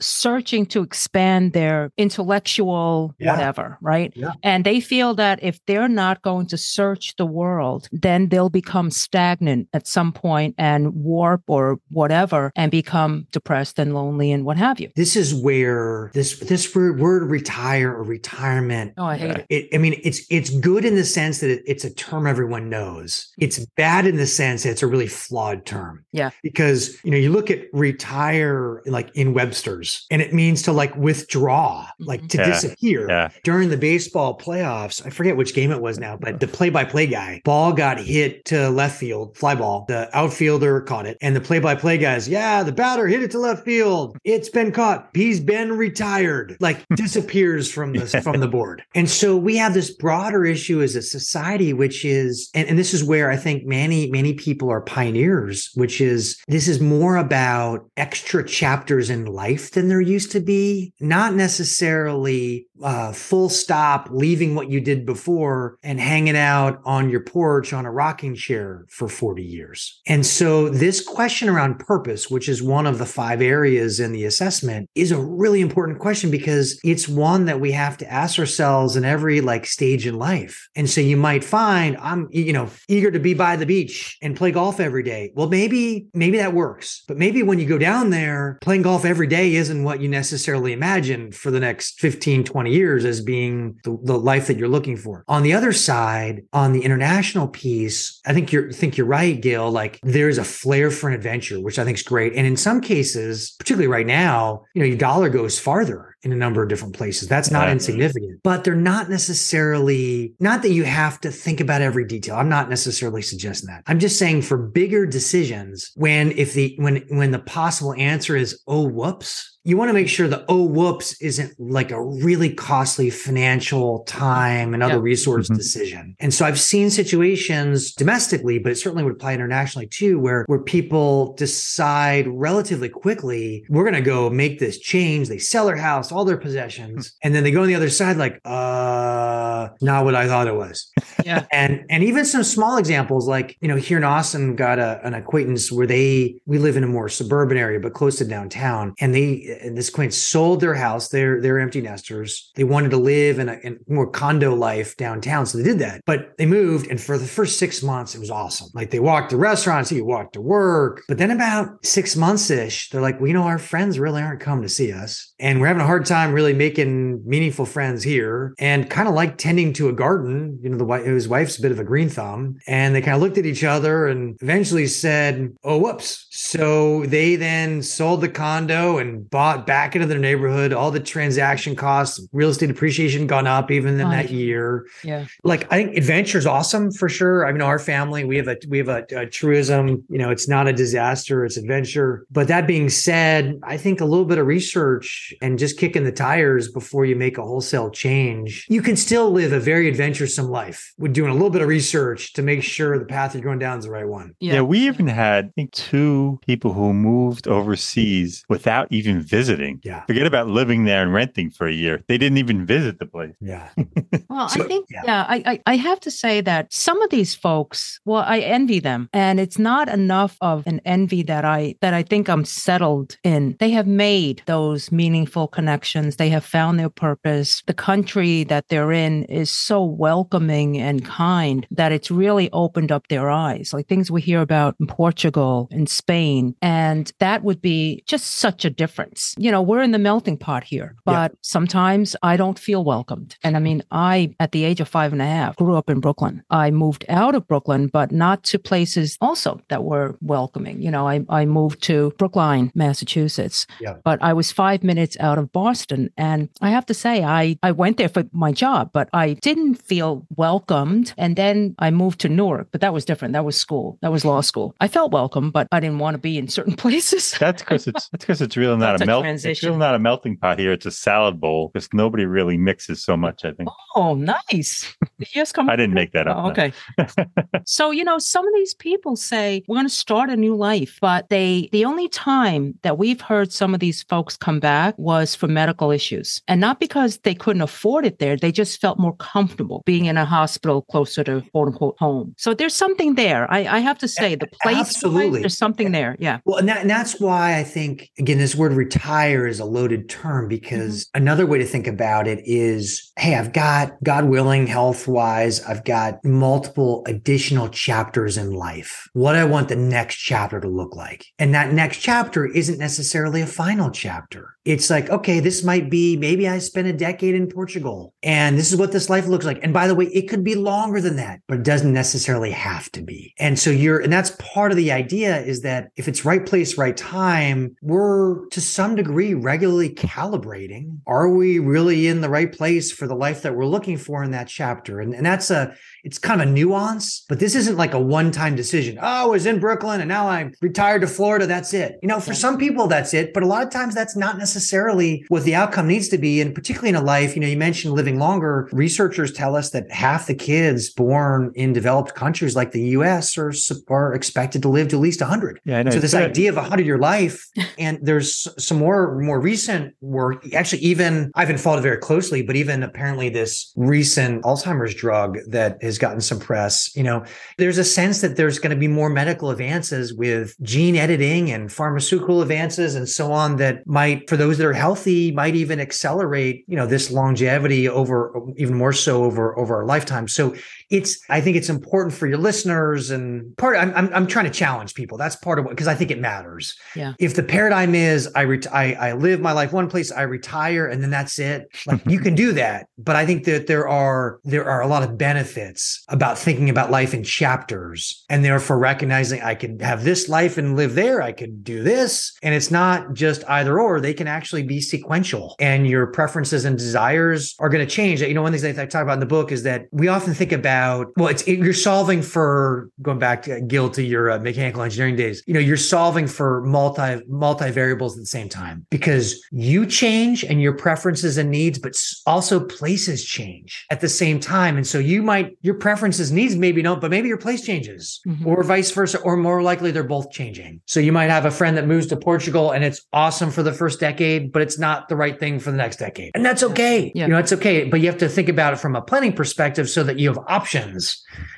searching 0.00 0.66
to 0.66 0.82
expand 0.82 1.52
their 1.52 1.90
intellectual 2.36 3.14
Yeah. 3.18 3.32
whatever, 3.32 3.78
right? 3.80 4.12
Yeah. 4.14 4.32
And 4.42 4.64
they 4.64 4.80
feel 4.80 5.14
that 5.14 5.42
if 5.42 5.60
they're 5.66 5.88
not 5.88 6.22
going 6.22 6.46
to 6.48 6.56
search 6.58 7.14
the 7.16 7.26
world, 7.26 7.88
then 7.92 8.28
they'll 8.28 8.50
become 8.50 8.90
stagnant 8.90 9.68
at 9.72 9.86
some 9.86 10.12
point 10.12 10.54
and 10.58 10.94
warp 10.94 11.42
or 11.46 11.78
whatever 11.90 12.52
and 12.56 12.70
become 12.70 13.26
depressed 13.32 13.78
and 13.78 13.94
lonely 13.94 14.32
and 14.32 14.44
what 14.44 14.56
have 14.56 14.80
you. 14.80 14.90
this 14.96 15.16
is 15.16 15.34
where 15.34 16.10
this 16.14 16.38
this 16.40 16.74
word, 16.74 16.98
word 17.00 17.30
retire 17.30 17.90
or 17.94 18.02
retirement 18.02 18.92
Oh, 18.98 19.04
I 19.04 19.16
hate 19.16 19.36
it. 19.38 19.46
it, 19.48 19.68
I 19.74 19.78
mean, 19.78 20.00
it's 20.02 20.20
it's 20.30 20.50
good 20.50 20.84
in 20.84 20.94
the 20.96 21.04
sense 21.04 21.40
that 21.40 21.50
it, 21.50 21.62
it's 21.66 21.84
a 21.84 21.92
term 21.94 22.26
everyone 22.26 22.68
knows. 22.68 23.32
It's 23.38 23.64
bad 23.76 24.06
in 24.06 24.16
the 24.16 24.26
sense 24.26 24.62
that 24.62 24.70
it's 24.70 24.81
a 24.82 24.86
really 24.86 25.06
flawed 25.06 25.66
term. 25.66 26.04
Yeah. 26.12 26.30
Because 26.42 27.02
you 27.04 27.10
know, 27.10 27.16
you 27.16 27.30
look 27.30 27.50
at 27.50 27.66
retire 27.72 28.82
like 28.86 29.10
in 29.14 29.34
Webster's, 29.34 30.06
and 30.10 30.22
it 30.22 30.32
means 30.32 30.62
to 30.62 30.72
like 30.72 30.94
withdraw, 30.96 31.86
like 31.98 32.20
to 32.28 32.38
mm-hmm. 32.38 32.42
Yeah. 32.42 32.54
disappear. 32.54 33.08
Yeah. 33.08 33.28
During 33.44 33.68
the 33.68 33.76
baseball 33.76 34.38
playoffs, 34.38 35.04
I 35.06 35.10
forget 35.10 35.36
which 35.36 35.54
game 35.54 35.70
it 35.70 35.80
was 35.80 35.98
now, 35.98 36.16
but 36.16 36.40
the 36.40 36.48
play-by-play 36.48 37.06
guy, 37.06 37.40
ball 37.44 37.72
got 37.72 38.00
hit 38.00 38.44
to 38.46 38.68
left 38.70 38.98
field, 38.98 39.36
fly 39.36 39.54
ball. 39.54 39.84
The 39.88 40.10
outfielder 40.16 40.80
caught 40.82 41.06
it, 41.06 41.18
and 41.20 41.36
the 41.36 41.40
play-by-play 41.40 41.98
guys, 41.98 42.28
yeah, 42.28 42.62
the 42.62 42.72
batter 42.72 43.06
hit 43.06 43.22
it 43.22 43.30
to 43.32 43.38
left 43.38 43.64
field. 43.64 44.16
It's 44.24 44.48
been 44.48 44.72
caught. 44.72 45.10
He's 45.14 45.40
been 45.40 45.76
retired. 45.76 46.56
Like 46.60 46.84
disappears 46.96 47.70
from 47.70 47.92
the 47.92 48.06
from 48.22 48.40
the 48.40 48.48
board. 48.48 48.82
And 48.94 49.08
so 49.08 49.36
we 49.36 49.56
have 49.56 49.74
this 49.74 49.90
broader 49.90 50.44
issue 50.44 50.82
as 50.82 50.96
a 50.96 51.02
society, 51.02 51.72
which 51.72 52.04
is, 52.04 52.50
and, 52.54 52.68
and 52.68 52.78
this 52.78 52.94
is 52.94 53.04
where 53.04 53.30
I 53.30 53.36
think 53.36 53.64
many 53.64 54.10
many 54.10 54.34
people 54.34 54.70
are 54.72 54.80
pioneers, 54.80 55.70
which 55.74 56.00
is 56.00 56.42
this 56.48 56.66
is 56.66 56.80
more 56.80 57.16
about 57.16 57.88
extra 57.96 58.46
chapters 58.46 59.10
in 59.10 59.26
life 59.26 59.70
than 59.72 59.88
there 59.88 60.00
used 60.00 60.32
to 60.32 60.40
be, 60.40 60.92
not 61.00 61.34
necessarily 61.34 62.66
uh, 62.82 63.12
full 63.12 63.48
stop, 63.48 64.08
leaving 64.10 64.54
what 64.54 64.68
you 64.68 64.80
did 64.80 65.06
before 65.06 65.78
and 65.82 66.00
hanging 66.00 66.36
out 66.36 66.80
on 66.84 67.08
your 67.08 67.20
porch 67.20 67.72
on 67.72 67.86
a 67.86 67.92
rocking 67.92 68.34
chair 68.34 68.84
for 68.88 69.08
40 69.08 69.42
years. 69.42 70.00
And 70.06 70.26
so, 70.26 70.68
this 70.68 71.00
question 71.00 71.48
around 71.48 71.78
purpose, 71.78 72.30
which 72.30 72.48
is 72.48 72.62
one 72.62 72.86
of 72.86 72.98
the 72.98 73.06
five 73.06 73.40
areas 73.40 74.00
in 74.00 74.12
the 74.12 74.24
assessment, 74.24 74.88
is 74.94 75.12
a 75.12 75.20
really 75.20 75.60
important 75.60 75.98
question 75.98 76.30
because 76.30 76.80
it's 76.84 77.08
one 77.08 77.44
that 77.46 77.60
we 77.60 77.72
have 77.72 77.96
to 77.98 78.10
ask 78.10 78.38
ourselves 78.38 78.96
in 78.96 79.04
every 79.04 79.40
like 79.40 79.66
stage 79.66 80.06
in 80.06 80.18
life. 80.18 80.68
And 80.74 80.88
so, 80.88 81.00
you 81.00 81.16
might 81.16 81.44
find 81.44 81.96
I'm, 81.98 82.28
you 82.30 82.52
know, 82.52 82.68
eager 82.88 83.10
to 83.10 83.20
be 83.20 83.34
by 83.34 83.56
the 83.56 83.66
beach 83.66 84.18
and 84.22 84.36
play 84.36 84.50
golf 84.50 84.61
every 84.80 85.02
day. 85.02 85.32
Well, 85.34 85.48
maybe, 85.48 86.08
maybe 86.14 86.38
that 86.38 86.54
works. 86.54 87.02
But 87.08 87.18
maybe 87.18 87.42
when 87.42 87.58
you 87.58 87.66
go 87.66 87.78
down 87.78 88.10
there, 88.10 88.58
playing 88.60 88.82
golf 88.82 89.04
every 89.04 89.26
day 89.26 89.54
isn't 89.54 89.84
what 89.84 90.00
you 90.00 90.08
necessarily 90.08 90.72
imagine 90.72 91.32
for 91.32 91.50
the 91.50 91.60
next 91.60 92.00
15, 92.00 92.44
20 92.44 92.72
years 92.72 93.04
as 93.04 93.20
being 93.20 93.78
the, 93.84 93.98
the 94.02 94.18
life 94.18 94.46
that 94.46 94.56
you're 94.56 94.68
looking 94.68 94.96
for. 94.96 95.24
On 95.28 95.42
the 95.42 95.52
other 95.52 95.72
side, 95.72 96.42
on 96.52 96.72
the 96.72 96.82
international 96.82 97.48
piece, 97.48 98.20
I 98.26 98.32
think 98.32 98.52
you're 98.52 98.68
I 98.68 98.72
think 98.72 98.96
you're 98.96 99.06
right, 99.06 99.40
Gail. 99.40 99.70
Like 99.70 99.98
there's 100.02 100.38
a 100.38 100.44
flair 100.44 100.90
for 100.90 101.08
an 101.08 101.14
adventure, 101.14 101.60
which 101.60 101.78
I 101.78 101.84
think 101.84 101.98
is 101.98 102.02
great. 102.02 102.34
And 102.34 102.46
in 102.46 102.56
some 102.56 102.80
cases, 102.80 103.54
particularly 103.58 103.88
right 103.88 104.06
now, 104.06 104.64
you 104.74 104.82
know, 104.82 104.86
your 104.86 104.98
dollar 104.98 105.28
goes 105.28 105.58
farther. 105.58 106.11
In 106.22 106.32
a 106.32 106.36
number 106.36 106.62
of 106.62 106.68
different 106.68 106.94
places. 106.94 107.28
That's 107.28 107.50
not 107.50 107.66
yeah. 107.66 107.72
insignificant, 107.72 108.40
but 108.42 108.64
they're 108.64 108.74
not 108.74 109.10
necessarily, 109.10 110.34
not 110.38 110.62
that 110.62 110.70
you 110.70 110.84
have 110.84 111.20
to 111.22 111.30
think 111.30 111.60
about 111.60 111.82
every 111.82 112.04
detail. 112.04 112.36
I'm 112.36 112.48
not 112.48 112.68
necessarily 112.68 113.22
suggesting 113.22 113.68
that. 113.68 113.82
I'm 113.86 113.98
just 113.98 114.18
saying 114.18 114.42
for 114.42 114.56
bigger 114.56 115.04
decisions, 115.06 115.90
when 115.96 116.32
if 116.32 116.54
the, 116.54 116.74
when, 116.78 117.04
when 117.08 117.32
the 117.32 117.40
possible 117.40 117.94
answer 117.94 118.36
is, 118.36 118.62
oh, 118.66 118.86
whoops, 118.86 119.51
you 119.64 119.76
want 119.76 119.88
to 119.88 119.92
make 119.92 120.08
sure 120.08 120.26
the 120.26 120.44
oh 120.48 120.64
whoops 120.64 121.20
isn't 121.20 121.58
like 121.58 121.92
a 121.92 122.02
really 122.02 122.52
costly 122.52 123.10
financial 123.10 124.00
time 124.04 124.74
and 124.74 124.82
other 124.82 124.94
yeah. 124.94 125.00
resource 125.00 125.46
mm-hmm. 125.46 125.56
decision. 125.56 126.16
And 126.18 126.34
so 126.34 126.44
I've 126.44 126.58
seen 126.58 126.90
situations 126.90 127.92
domestically, 127.92 128.58
but 128.58 128.72
it 128.72 128.76
certainly 128.76 129.04
would 129.04 129.12
apply 129.12 129.34
internationally 129.34 129.86
too, 129.86 130.18
where 130.18 130.44
where 130.48 130.58
people 130.58 131.34
decide 131.34 132.26
relatively 132.28 132.88
quickly, 132.88 133.64
we're 133.68 133.84
gonna 133.84 134.00
go 134.00 134.28
make 134.30 134.58
this 134.58 134.78
change. 134.78 135.28
They 135.28 135.38
sell 135.38 135.66
their 135.66 135.76
house, 135.76 136.10
all 136.10 136.24
their 136.24 136.36
possessions, 136.36 137.08
mm-hmm. 137.08 137.18
and 137.22 137.34
then 137.34 137.44
they 137.44 137.52
go 137.52 137.62
on 137.62 137.68
the 137.68 137.76
other 137.76 137.90
side, 137.90 138.16
like, 138.16 138.40
uh, 138.44 139.68
not 139.80 140.04
what 140.04 140.16
I 140.16 140.26
thought 140.26 140.48
it 140.48 140.56
was. 140.56 140.90
Yeah. 141.24 141.46
and 141.52 141.84
and 141.88 142.02
even 142.02 142.24
some 142.24 142.42
small 142.42 142.78
examples, 142.78 143.28
like, 143.28 143.56
you 143.60 143.68
know, 143.68 143.76
here 143.76 143.96
in 143.96 144.02
Austin, 144.02 144.56
got 144.56 144.80
a, 144.80 145.00
an 145.04 145.14
acquaintance 145.14 145.70
where 145.70 145.86
they 145.86 146.34
we 146.46 146.58
live 146.58 146.76
in 146.76 146.82
a 146.82 146.88
more 146.88 147.08
suburban 147.08 147.56
area, 147.56 147.78
but 147.78 147.92
close 147.92 148.18
to 148.18 148.24
downtown, 148.24 148.92
and 148.98 149.14
they 149.14 149.51
and 149.60 149.76
this 149.76 149.88
acquaintance 149.88 150.16
sold 150.16 150.60
their 150.60 150.74
house. 150.74 151.08
They're 151.08 151.40
they're 151.40 151.58
empty 151.58 151.80
nesters. 151.80 152.50
They 152.56 152.64
wanted 152.64 152.90
to 152.90 152.96
live 152.96 153.38
in 153.38 153.48
a 153.48 153.54
in 153.62 153.78
more 153.88 154.08
condo 154.08 154.54
life 154.54 154.96
downtown, 154.96 155.46
so 155.46 155.58
they 155.58 155.64
did 155.64 155.78
that. 155.80 156.02
But 156.06 156.36
they 156.38 156.46
moved, 156.46 156.88
and 156.88 157.00
for 157.00 157.18
the 157.18 157.26
first 157.26 157.58
six 157.58 157.82
months, 157.82 158.14
it 158.14 158.20
was 158.20 158.30
awesome. 158.30 158.68
Like 158.74 158.90
they 158.90 159.00
walked 159.00 159.30
to 159.30 159.36
restaurants, 159.36 159.92
you 159.92 160.04
walked 160.04 160.34
to 160.34 160.40
work. 160.40 161.02
But 161.08 161.18
then 161.18 161.30
about 161.30 161.84
six 161.84 162.16
months 162.16 162.50
ish, 162.50 162.90
they're 162.90 163.00
like, 163.00 163.20
well, 163.20 163.28
you 163.28 163.34
know, 163.34 163.42
our 163.42 163.58
friends 163.58 163.98
really 163.98 164.22
aren't 164.22 164.40
coming 164.40 164.62
to 164.62 164.68
see 164.68 164.92
us, 164.92 165.32
and 165.38 165.60
we're 165.60 165.68
having 165.68 165.82
a 165.82 165.86
hard 165.86 166.06
time 166.06 166.32
really 166.32 166.54
making 166.54 167.22
meaningful 167.26 167.66
friends 167.66 168.02
here, 168.02 168.54
and 168.58 168.90
kind 168.90 169.08
of 169.08 169.14
like 169.14 169.38
tending 169.38 169.72
to 169.74 169.88
a 169.88 169.92
garden. 169.92 170.58
You 170.62 170.70
know, 170.70 170.78
the 170.78 171.02
his 171.02 171.28
wife's 171.28 171.58
a 171.58 171.62
bit 171.62 171.72
of 171.72 171.78
a 171.78 171.84
green 171.84 172.08
thumb, 172.08 172.58
and 172.66 172.94
they 172.94 173.00
kind 173.00 173.16
of 173.16 173.22
looked 173.22 173.38
at 173.38 173.46
each 173.46 173.64
other 173.64 174.06
and 174.06 174.36
eventually 174.40 174.86
said, 174.86 175.52
"Oh, 175.64 175.78
whoops." 175.78 176.26
So 176.34 177.04
they 177.06 177.36
then 177.36 177.82
sold 177.82 178.22
the 178.22 178.28
condo 178.28 178.98
and 178.98 179.28
bought 179.28 179.66
back 179.66 179.82
back 179.82 179.96
into 179.96 180.06
their 180.06 180.18
neighborhood. 180.18 180.72
All 180.72 180.90
the 180.90 181.00
transaction 181.00 181.74
costs, 181.74 182.24
real 182.32 182.50
estate 182.50 182.70
appreciation 182.70 183.26
gone 183.26 183.46
up 183.46 183.70
even 183.70 183.98
in 183.98 184.08
that 184.10 184.30
year. 184.30 184.86
Yeah. 185.02 185.26
Like 185.42 185.70
I 185.72 185.76
think 185.82 185.96
adventure 185.96 186.38
is 186.38 186.46
awesome 186.46 186.92
for 186.92 187.08
sure. 187.08 187.46
I 187.46 187.52
mean, 187.52 187.62
our 187.62 187.78
family, 187.78 188.24
we 188.24 188.36
have 188.36 188.48
a 188.48 188.56
we 188.68 188.78
have 188.78 188.88
a, 188.88 189.04
a 189.16 189.26
truism, 189.26 190.04
you 190.08 190.18
know, 190.18 190.30
it's 190.30 190.48
not 190.48 190.68
a 190.68 190.72
disaster, 190.72 191.44
it's 191.44 191.56
adventure. 191.56 192.26
But 192.30 192.48
that 192.48 192.66
being 192.66 192.88
said, 192.90 193.58
I 193.64 193.76
think 193.76 194.00
a 194.00 194.04
little 194.04 194.24
bit 194.24 194.38
of 194.38 194.46
research 194.46 195.34
and 195.42 195.58
just 195.58 195.78
kicking 195.78 196.04
the 196.04 196.12
tires 196.12 196.70
before 196.70 197.04
you 197.04 197.16
make 197.16 197.38
a 197.38 197.42
wholesale 197.42 197.90
change, 197.90 198.66
you 198.68 198.82
can 198.82 198.96
still 198.96 199.30
live 199.30 199.52
a 199.52 199.60
very 199.60 199.88
adventuresome 199.88 200.48
life 200.48 200.92
with 200.96 201.12
doing 201.12 201.30
a 201.30 201.34
little 201.34 201.50
bit 201.50 201.62
of 201.62 201.68
research 201.68 202.32
to 202.34 202.42
make 202.42 202.62
sure 202.62 202.98
the 202.98 203.04
path 203.04 203.34
you're 203.34 203.42
going 203.42 203.58
down 203.58 203.78
is 203.78 203.84
the 203.84 203.90
right 203.90 204.06
one. 204.06 204.34
Yeah, 204.38 204.54
yeah 204.54 204.60
we 204.60 204.86
even 204.86 205.08
had 205.08 205.46
I 205.46 205.52
think 205.56 205.72
two 205.72 206.21
people 206.46 206.72
who 206.72 206.92
moved 206.92 207.46
overseas 207.48 208.44
without 208.48 208.86
even 208.90 209.20
visiting 209.20 209.72
yeah. 209.82 210.04
Forget 210.06 210.26
about 210.26 210.48
living 210.48 210.84
there 210.84 211.02
and 211.02 211.12
renting 211.12 211.50
for 211.50 211.66
a 211.66 211.72
year. 211.72 212.02
They 212.08 212.18
didn't 212.18 212.38
even 212.38 212.64
visit 212.66 212.98
the 212.98 213.06
place. 213.06 213.34
Yeah. 213.40 213.68
well, 214.28 214.48
so, 214.48 214.62
I 214.62 214.66
think, 214.66 214.86
yeah, 214.90 215.02
yeah 215.04 215.26
I, 215.28 215.42
I, 215.46 215.60
I 215.66 215.76
have 215.76 216.00
to 216.00 216.10
say 216.10 216.40
that 216.40 216.72
some 216.72 217.00
of 217.02 217.10
these 217.10 217.34
folks, 217.34 218.00
well, 218.04 218.24
I 218.26 218.40
envy 218.40 218.78
them. 218.78 219.08
And 219.12 219.40
it's 219.40 219.58
not 219.58 219.88
enough 219.88 220.36
of 220.40 220.66
an 220.66 220.80
envy 220.84 221.22
that 221.24 221.44
I 221.44 221.76
that 221.80 221.94
I 221.94 222.02
think 222.02 222.28
I'm 222.28 222.44
settled 222.44 223.16
in. 223.24 223.56
They 223.58 223.70
have 223.70 223.86
made 223.86 224.42
those 224.46 224.92
meaningful 224.92 225.48
connections. 225.48 226.16
They 226.16 226.28
have 226.30 226.44
found 226.44 226.78
their 226.78 226.90
purpose. 226.90 227.62
The 227.66 227.74
country 227.74 228.44
that 228.44 228.68
they're 228.68 228.92
in 228.92 229.24
is 229.24 229.50
so 229.50 229.84
welcoming 229.84 230.78
and 230.78 231.04
kind 231.04 231.66
that 231.70 231.92
it's 231.92 232.10
really 232.10 232.50
opened 232.52 232.92
up 232.92 233.08
their 233.08 233.30
eyes. 233.30 233.72
Like 233.72 233.88
things 233.88 234.10
we 234.10 234.20
hear 234.20 234.40
about 234.40 234.76
in 234.80 234.86
Portugal 234.86 235.68
and 235.70 235.88
Spain. 235.88 236.11
And 236.60 237.12
that 237.18 237.42
would 237.42 237.60
be 237.60 238.02
just 238.06 238.26
such 238.26 238.64
a 238.64 238.70
difference. 238.70 239.34
You 239.38 239.50
know, 239.50 239.62
we're 239.62 239.82
in 239.82 239.92
the 239.92 239.98
melting 239.98 240.36
pot 240.36 240.64
here, 240.64 240.96
but 241.04 241.32
yeah. 241.32 241.36
sometimes 241.42 242.16
I 242.22 242.36
don't 242.36 242.58
feel 242.58 242.84
welcomed. 242.84 243.36
And 243.42 243.56
I 243.56 243.60
mean, 243.60 243.82
I, 243.90 244.34
at 244.38 244.52
the 244.52 244.64
age 244.64 244.80
of 244.80 244.88
five 244.88 245.12
and 245.12 245.22
a 245.22 245.26
half, 245.26 245.56
grew 245.56 245.76
up 245.76 245.88
in 245.88 246.00
Brooklyn. 246.00 246.42
I 246.50 246.70
moved 246.70 247.04
out 247.08 247.34
of 247.34 247.46
Brooklyn, 247.46 247.86
but 247.88 248.12
not 248.12 248.42
to 248.44 248.58
places 248.58 249.16
also 249.20 249.60
that 249.68 249.84
were 249.84 250.16
welcoming. 250.20 250.82
You 250.82 250.90
know, 250.90 251.08
I, 251.08 251.24
I 251.28 251.44
moved 251.46 251.82
to 251.84 252.12
Brookline, 252.18 252.70
Massachusetts, 252.74 253.66
yeah. 253.80 253.96
but 254.04 254.22
I 254.22 254.32
was 254.32 254.52
five 254.52 254.82
minutes 254.82 255.16
out 255.20 255.38
of 255.38 255.52
Boston. 255.52 256.10
And 256.16 256.48
I 256.60 256.70
have 256.70 256.86
to 256.86 256.94
say, 256.94 257.24
I, 257.24 257.56
I 257.62 257.72
went 257.72 257.96
there 257.96 258.08
for 258.08 258.24
my 258.32 258.52
job, 258.52 258.90
but 258.92 259.08
I 259.12 259.34
didn't 259.34 259.76
feel 259.76 260.26
welcomed. 260.36 261.14
And 261.16 261.36
then 261.36 261.74
I 261.78 261.90
moved 261.90 262.20
to 262.20 262.28
Newark, 262.28 262.68
but 262.72 262.80
that 262.80 262.92
was 262.92 263.04
different. 263.04 263.32
That 263.32 263.44
was 263.44 263.56
school. 263.56 263.98
That 264.02 264.12
was 264.12 264.24
law 264.24 264.40
school. 264.40 264.74
I 264.80 264.88
felt 264.88 265.12
welcome, 265.12 265.50
but 265.50 265.66
I 265.72 265.80
didn't 265.80 265.98
want 266.02 266.14
to 266.14 266.18
be 266.18 266.36
in 266.36 266.48
certain 266.48 266.74
places. 266.84 267.34
that's 267.38 267.62
because 267.62 267.86
it's 267.86 268.08
that's 268.08 268.24
because 268.24 268.42
it's 268.42 268.56
really 268.56 268.76
not 268.76 269.00
a, 269.00 269.04
a 269.04 269.06
melt. 269.06 269.24
It's 269.24 269.62
really 269.62 269.76
not 269.76 269.94
a 269.94 269.98
melting 269.98 270.36
pot 270.36 270.58
here. 270.58 270.72
It's 270.72 270.86
a 270.86 270.90
salad 270.90 271.40
bowl 271.40 271.70
because 271.72 271.88
nobody 271.92 272.26
really 272.26 272.56
mixes 272.56 273.04
so 273.04 273.16
much. 273.16 273.44
I 273.44 273.52
think. 273.52 273.68
Oh, 273.96 274.14
nice. 274.14 274.94
Yes, 275.34 275.52
come. 275.52 275.70
I 275.70 275.76
didn't 275.76 275.94
make 275.94 276.12
that 276.12 276.28
up. 276.28 276.36
Oh, 276.38 276.50
okay. 276.50 276.72
so 277.64 277.90
you 277.90 278.04
know, 278.04 278.18
some 278.18 278.46
of 278.46 278.54
these 278.54 278.74
people 278.74 279.16
say 279.16 279.62
we're 279.66 279.76
going 279.76 279.86
to 279.86 279.94
start 279.94 280.30
a 280.30 280.36
new 280.36 280.54
life, 280.54 280.98
but 281.00 281.28
they 281.30 281.68
the 281.72 281.84
only 281.84 282.08
time 282.08 282.78
that 282.82 282.98
we've 282.98 283.20
heard 283.20 283.52
some 283.52 283.72
of 283.74 283.80
these 283.80 284.02
folks 284.02 284.36
come 284.36 284.60
back 284.60 284.94
was 284.98 285.34
for 285.34 285.48
medical 285.48 285.90
issues, 285.90 286.42
and 286.48 286.60
not 286.60 286.80
because 286.80 287.18
they 287.18 287.34
couldn't 287.34 287.62
afford 287.62 288.04
it 288.04 288.18
there. 288.18 288.36
They 288.36 288.52
just 288.52 288.80
felt 288.80 288.98
more 288.98 289.16
comfortable 289.16 289.82
being 289.86 290.06
in 290.06 290.16
a 290.16 290.24
hospital 290.24 290.82
closer 290.82 291.24
to 291.24 291.42
quote 291.52 291.68
unquote 291.68 291.96
home. 291.98 292.34
So 292.36 292.54
there's 292.54 292.74
something 292.74 293.14
there. 293.14 293.50
I, 293.50 293.60
I 293.60 293.78
have 293.78 293.98
to 293.98 294.08
say, 294.08 294.34
the 294.34 294.48
place 294.62 294.76
absolutely 294.76 295.40
there's 295.40 295.56
something 295.56 295.91
there. 295.92 296.16
Yeah. 296.18 296.40
Well, 296.44 296.58
and, 296.58 296.68
that, 296.68 296.82
and 296.82 296.90
that's 296.90 297.20
why 297.20 297.58
I 297.58 297.64
think 297.64 298.10
again 298.18 298.38
this 298.38 298.54
word 298.54 298.72
retire 298.72 299.46
is 299.46 299.60
a 299.60 299.64
loaded 299.64 300.08
term 300.08 300.48
because 300.48 301.06
mm-hmm. 301.06 301.22
another 301.22 301.46
way 301.46 301.58
to 301.58 301.64
think 301.64 301.86
about 301.86 302.26
it 302.26 302.40
is 302.44 303.12
hey, 303.18 303.36
I've 303.36 303.52
got, 303.52 304.02
God 304.02 304.24
willing, 304.24 304.66
health 304.66 305.06
wise, 305.06 305.62
I've 305.64 305.84
got 305.84 306.24
multiple 306.24 307.04
additional 307.06 307.68
chapters 307.68 308.36
in 308.36 308.52
life. 308.52 309.08
What 309.12 309.36
I 309.36 309.44
want 309.44 309.68
the 309.68 309.76
next 309.76 310.16
chapter 310.16 310.60
to 310.60 310.68
look 310.68 310.96
like. 310.96 311.26
And 311.38 311.54
that 311.54 311.72
next 311.72 311.98
chapter 311.98 312.46
isn't 312.46 312.78
necessarily 312.78 313.42
a 313.42 313.46
final 313.46 313.90
chapter. 313.90 314.56
It's 314.64 314.90
like, 314.90 315.10
okay, 315.10 315.40
this 315.40 315.64
might 315.64 315.90
be 315.90 316.16
maybe 316.16 316.48
I 316.48 316.58
spent 316.58 316.86
a 316.86 316.92
decade 316.92 317.34
in 317.34 317.48
Portugal 317.48 318.14
and 318.22 318.56
this 318.56 318.72
is 318.72 318.78
what 318.78 318.92
this 318.92 319.10
life 319.10 319.26
looks 319.26 319.44
like. 319.44 319.58
And 319.62 319.74
by 319.74 319.88
the 319.88 319.94
way, 319.94 320.06
it 320.06 320.28
could 320.28 320.44
be 320.44 320.54
longer 320.54 321.00
than 321.00 321.16
that, 321.16 321.40
but 321.48 321.58
it 321.58 321.64
doesn't 321.64 321.92
necessarily 321.92 322.52
have 322.52 322.90
to 322.92 323.02
be. 323.02 323.34
And 323.38 323.58
so 323.58 323.70
you're, 323.70 324.00
and 324.00 324.12
that's 324.12 324.36
part 324.38 324.70
of 324.70 324.76
the 324.76 324.92
idea 324.92 325.40
is 325.40 325.62
that 325.62 325.81
if 325.96 326.08
it's 326.08 326.24
right 326.24 326.44
place, 326.44 326.78
right 326.78 326.96
time, 326.96 327.76
we're 327.82 328.46
to 328.48 328.60
some 328.60 328.94
degree 328.94 329.34
regularly 329.34 329.90
calibrating. 329.90 330.98
Are 331.06 331.28
we 331.28 331.58
really 331.58 332.06
in 332.06 332.20
the 332.20 332.28
right 332.28 332.52
place 332.52 332.92
for 332.92 333.06
the 333.06 333.14
life 333.14 333.42
that 333.42 333.54
we're 333.54 333.66
looking 333.66 333.96
for 333.96 334.22
in 334.22 334.32
that 334.32 334.48
chapter? 334.48 335.00
And, 335.00 335.14
and 335.14 335.24
that's 335.24 335.50
a, 335.50 335.74
it's 336.04 336.18
kind 336.18 336.40
of 336.40 336.48
a 336.48 336.50
nuance, 336.50 337.24
but 337.28 337.38
this 337.38 337.54
isn't 337.54 337.76
like 337.76 337.94
a 337.94 338.00
one-time 338.00 338.56
decision. 338.56 338.98
Oh, 339.00 339.22
I 339.22 339.24
was 339.26 339.46
in 339.46 339.60
Brooklyn 339.60 340.00
and 340.00 340.08
now 340.08 340.28
I'm 340.28 340.52
retired 340.60 341.02
to 341.02 341.06
Florida. 341.06 341.46
That's 341.46 341.72
it. 341.72 341.98
You 342.02 342.08
know, 342.08 342.20
for 342.20 342.34
some 342.34 342.58
people, 342.58 342.88
that's 342.88 343.14
it. 343.14 343.32
But 343.32 343.42
a 343.42 343.46
lot 343.46 343.62
of 343.62 343.70
times 343.70 343.94
that's 343.94 344.16
not 344.16 344.38
necessarily 344.38 345.24
what 345.28 345.44
the 345.44 345.54
outcome 345.54 345.86
needs 345.86 346.08
to 346.08 346.18
be. 346.18 346.40
And 346.40 346.54
particularly 346.54 346.88
in 346.88 346.96
a 346.96 347.02
life, 347.02 347.36
you 347.36 347.40
know, 347.40 347.46
you 347.46 347.56
mentioned 347.56 347.94
living 347.94 348.18
longer. 348.18 348.68
Researchers 348.72 349.32
tell 349.32 349.54
us 349.54 349.70
that 349.70 349.90
half 349.90 350.26
the 350.26 350.34
kids 350.34 350.90
born 350.90 351.52
in 351.54 351.72
developed 351.72 352.14
countries 352.14 352.56
like 352.56 352.72
the 352.72 352.82
US 352.96 353.38
are, 353.38 353.52
are 353.88 354.14
expected 354.14 354.62
to 354.62 354.68
live 354.68 354.88
to 354.88 354.96
at 354.96 355.02
least 355.02 355.20
100. 355.20 355.60
Yeah, 355.64 355.78
I 355.78 355.82
know. 355.84 355.90
So 355.90 356.00
this 356.00 356.14
idea 356.14 356.50
of 356.50 356.56
a 356.56 356.62
100 356.62 356.84
year 356.84 356.98
life, 356.98 357.48
and 357.78 357.98
there's 358.02 358.48
some 358.62 358.78
more, 358.78 359.20
more 359.20 359.40
recent 359.40 359.94
work. 360.00 360.52
Actually, 360.52 360.82
even 360.82 361.30
I 361.34 361.40
haven't 361.40 361.58
followed 361.58 361.78
it 361.78 361.82
very 361.82 361.98
closely, 361.98 362.42
but 362.42 362.56
even 362.56 362.82
apparently 362.82 363.28
this 363.28 363.72
recent 363.76 364.42
Alzheimer's 364.42 364.94
drug 364.94 365.38
that 365.46 365.82
has 365.82 365.91
gotten 365.98 366.20
some 366.20 366.38
press, 366.38 366.94
you 366.96 367.02
know, 367.02 367.24
there's 367.58 367.78
a 367.78 367.84
sense 367.84 368.20
that 368.20 368.36
there's 368.36 368.58
going 368.58 368.70
to 368.70 368.76
be 368.76 368.88
more 368.88 369.08
medical 369.08 369.50
advances 369.50 370.14
with 370.14 370.54
gene 370.62 370.96
editing 370.96 371.50
and 371.50 371.72
pharmaceutical 371.72 372.42
advances 372.42 372.94
and 372.94 373.08
so 373.08 373.32
on 373.32 373.56
that 373.56 373.86
might, 373.86 374.28
for 374.28 374.36
those 374.36 374.58
that 374.58 374.66
are 374.66 374.72
healthy, 374.72 375.32
might 375.32 375.54
even 375.54 375.80
accelerate, 375.80 376.64
you 376.66 376.76
know, 376.76 376.86
this 376.86 377.10
longevity 377.10 377.88
over 377.88 378.32
even 378.56 378.74
more 378.74 378.92
so 378.92 379.24
over 379.24 379.58
over 379.58 379.76
our 379.76 379.84
lifetime. 379.84 380.28
So 380.28 380.54
it's 380.92 381.18
I 381.28 381.40
think 381.40 381.56
it's 381.56 381.68
important 381.68 382.14
for 382.14 382.26
your 382.26 382.38
listeners 382.38 383.10
and 383.10 383.56
part 383.56 383.76
I'm 383.76 383.92
I'm, 383.94 384.14
I'm 384.14 384.26
trying 384.26 384.44
to 384.44 384.50
challenge 384.50 384.94
people. 384.94 385.18
That's 385.18 385.36
part 385.36 385.58
of 385.58 385.64
what 385.64 385.70
because 385.70 385.88
I 385.88 385.94
think 385.94 386.10
it 386.10 386.20
matters. 386.20 386.76
Yeah. 386.94 387.14
If 387.18 387.34
the 387.34 387.42
paradigm 387.42 387.94
is 387.94 388.30
I, 388.36 388.42
ret- 388.42 388.72
I 388.72 388.92
I 388.94 389.12
live 389.14 389.40
my 389.40 389.52
life 389.52 389.72
one 389.72 389.88
place, 389.88 390.12
I 390.12 390.22
retire, 390.22 390.86
and 390.86 391.02
then 391.02 391.10
that's 391.10 391.38
it. 391.38 391.74
Like 391.86 392.04
you 392.06 392.20
can 392.20 392.34
do 392.34 392.52
that, 392.52 392.86
but 392.98 393.16
I 393.16 393.26
think 393.26 393.44
that 393.44 393.66
there 393.66 393.88
are 393.88 394.38
there 394.44 394.68
are 394.68 394.82
a 394.82 394.86
lot 394.86 395.02
of 395.02 395.16
benefits 395.16 396.04
about 396.08 396.38
thinking 396.38 396.68
about 396.68 396.90
life 396.90 397.14
in 397.14 397.24
chapters, 397.24 398.24
and 398.28 398.44
therefore 398.44 398.78
recognizing 398.78 399.40
I 399.42 399.54
can 399.54 399.80
have 399.80 400.04
this 400.04 400.28
life 400.28 400.58
and 400.58 400.76
live 400.76 400.94
there. 400.94 401.22
I 401.22 401.32
can 401.32 401.62
do 401.62 401.82
this, 401.82 402.32
and 402.42 402.54
it's 402.54 402.70
not 402.70 403.14
just 403.14 403.42
either 403.48 403.80
or. 403.80 404.00
They 404.00 404.14
can 404.14 404.28
actually 404.28 404.62
be 404.62 404.80
sequential 404.80 405.56
and 405.58 405.86
your 405.86 406.06
preferences 406.08 406.64
and 406.64 406.76
desires 406.76 407.54
are 407.58 407.68
going 407.68 407.86
to 407.86 407.90
change. 407.90 408.20
You 408.20 408.34
know, 408.34 408.42
one 408.42 408.54
of 408.54 408.60
the 408.60 408.66
things 408.66 408.78
I 408.78 408.86
talk 408.86 409.02
about 409.02 409.14
in 409.14 409.20
the 409.20 409.26
book 409.26 409.52
is 409.52 409.62
that 409.62 409.86
we 409.90 410.08
often 410.08 410.34
think 410.34 410.52
about, 410.52 410.81
well, 411.16 411.28
it's 411.28 411.42
it, 411.42 411.58
you're 411.58 411.72
solving 411.72 412.22
for 412.22 412.88
going 413.00 413.18
back 413.18 413.42
to 413.42 413.60
Gil 413.60 413.90
to 413.90 414.02
your 414.02 414.30
uh, 414.30 414.38
mechanical 414.38 414.82
engineering 414.82 415.16
days. 415.16 415.42
You 415.46 415.54
know, 415.54 415.60
you're 415.60 415.76
solving 415.76 416.26
for 416.26 416.62
multi 416.62 417.22
multi 417.28 417.70
variables 417.70 418.16
at 418.16 418.22
the 418.22 418.26
same 418.26 418.48
time 418.48 418.86
because 418.90 419.44
you 419.50 419.86
change 419.86 420.44
and 420.44 420.60
your 420.60 420.72
preferences 420.72 421.38
and 421.38 421.50
needs, 421.50 421.78
but 421.78 421.94
also 422.26 422.64
places 422.64 423.24
change 423.24 423.86
at 423.90 424.00
the 424.00 424.08
same 424.08 424.40
time. 424.40 424.76
And 424.76 424.86
so 424.86 424.98
you 424.98 425.22
might 425.22 425.56
your 425.62 425.74
preferences 425.74 426.32
needs 426.32 426.56
maybe 426.56 426.82
don't, 426.82 427.00
but 427.00 427.10
maybe 427.10 427.28
your 427.28 427.38
place 427.38 427.64
changes 427.64 428.20
mm-hmm. 428.26 428.46
or 428.46 428.62
vice 428.62 428.90
versa, 428.90 429.18
or 429.20 429.36
more 429.36 429.62
likely 429.62 429.90
they're 429.90 430.04
both 430.04 430.30
changing. 430.30 430.80
So 430.86 431.00
you 431.00 431.12
might 431.12 431.30
have 431.30 431.44
a 431.44 431.50
friend 431.50 431.76
that 431.76 431.86
moves 431.86 432.06
to 432.08 432.16
Portugal 432.16 432.72
and 432.72 432.84
it's 432.84 433.06
awesome 433.12 433.50
for 433.50 433.62
the 433.62 433.72
first 433.72 434.00
decade, 434.00 434.52
but 434.52 434.62
it's 434.62 434.78
not 434.78 435.08
the 435.08 435.16
right 435.16 435.38
thing 435.38 435.58
for 435.60 435.70
the 435.70 435.76
next 435.76 435.96
decade. 435.96 436.32
And 436.34 436.44
that's 436.44 436.62
okay. 436.62 437.12
Yeah. 437.14 437.26
You 437.26 437.32
know, 437.32 437.38
it's 437.38 437.52
okay. 437.52 437.84
But 437.84 438.00
you 438.00 438.06
have 438.06 438.18
to 438.18 438.28
think 438.28 438.48
about 438.48 438.72
it 438.72 438.76
from 438.76 438.96
a 438.96 439.02
planning 439.02 439.32
perspective 439.32 439.88
so 439.88 440.02
that 440.04 440.18
you 440.18 440.28
have 440.28 440.38
options 440.48 440.61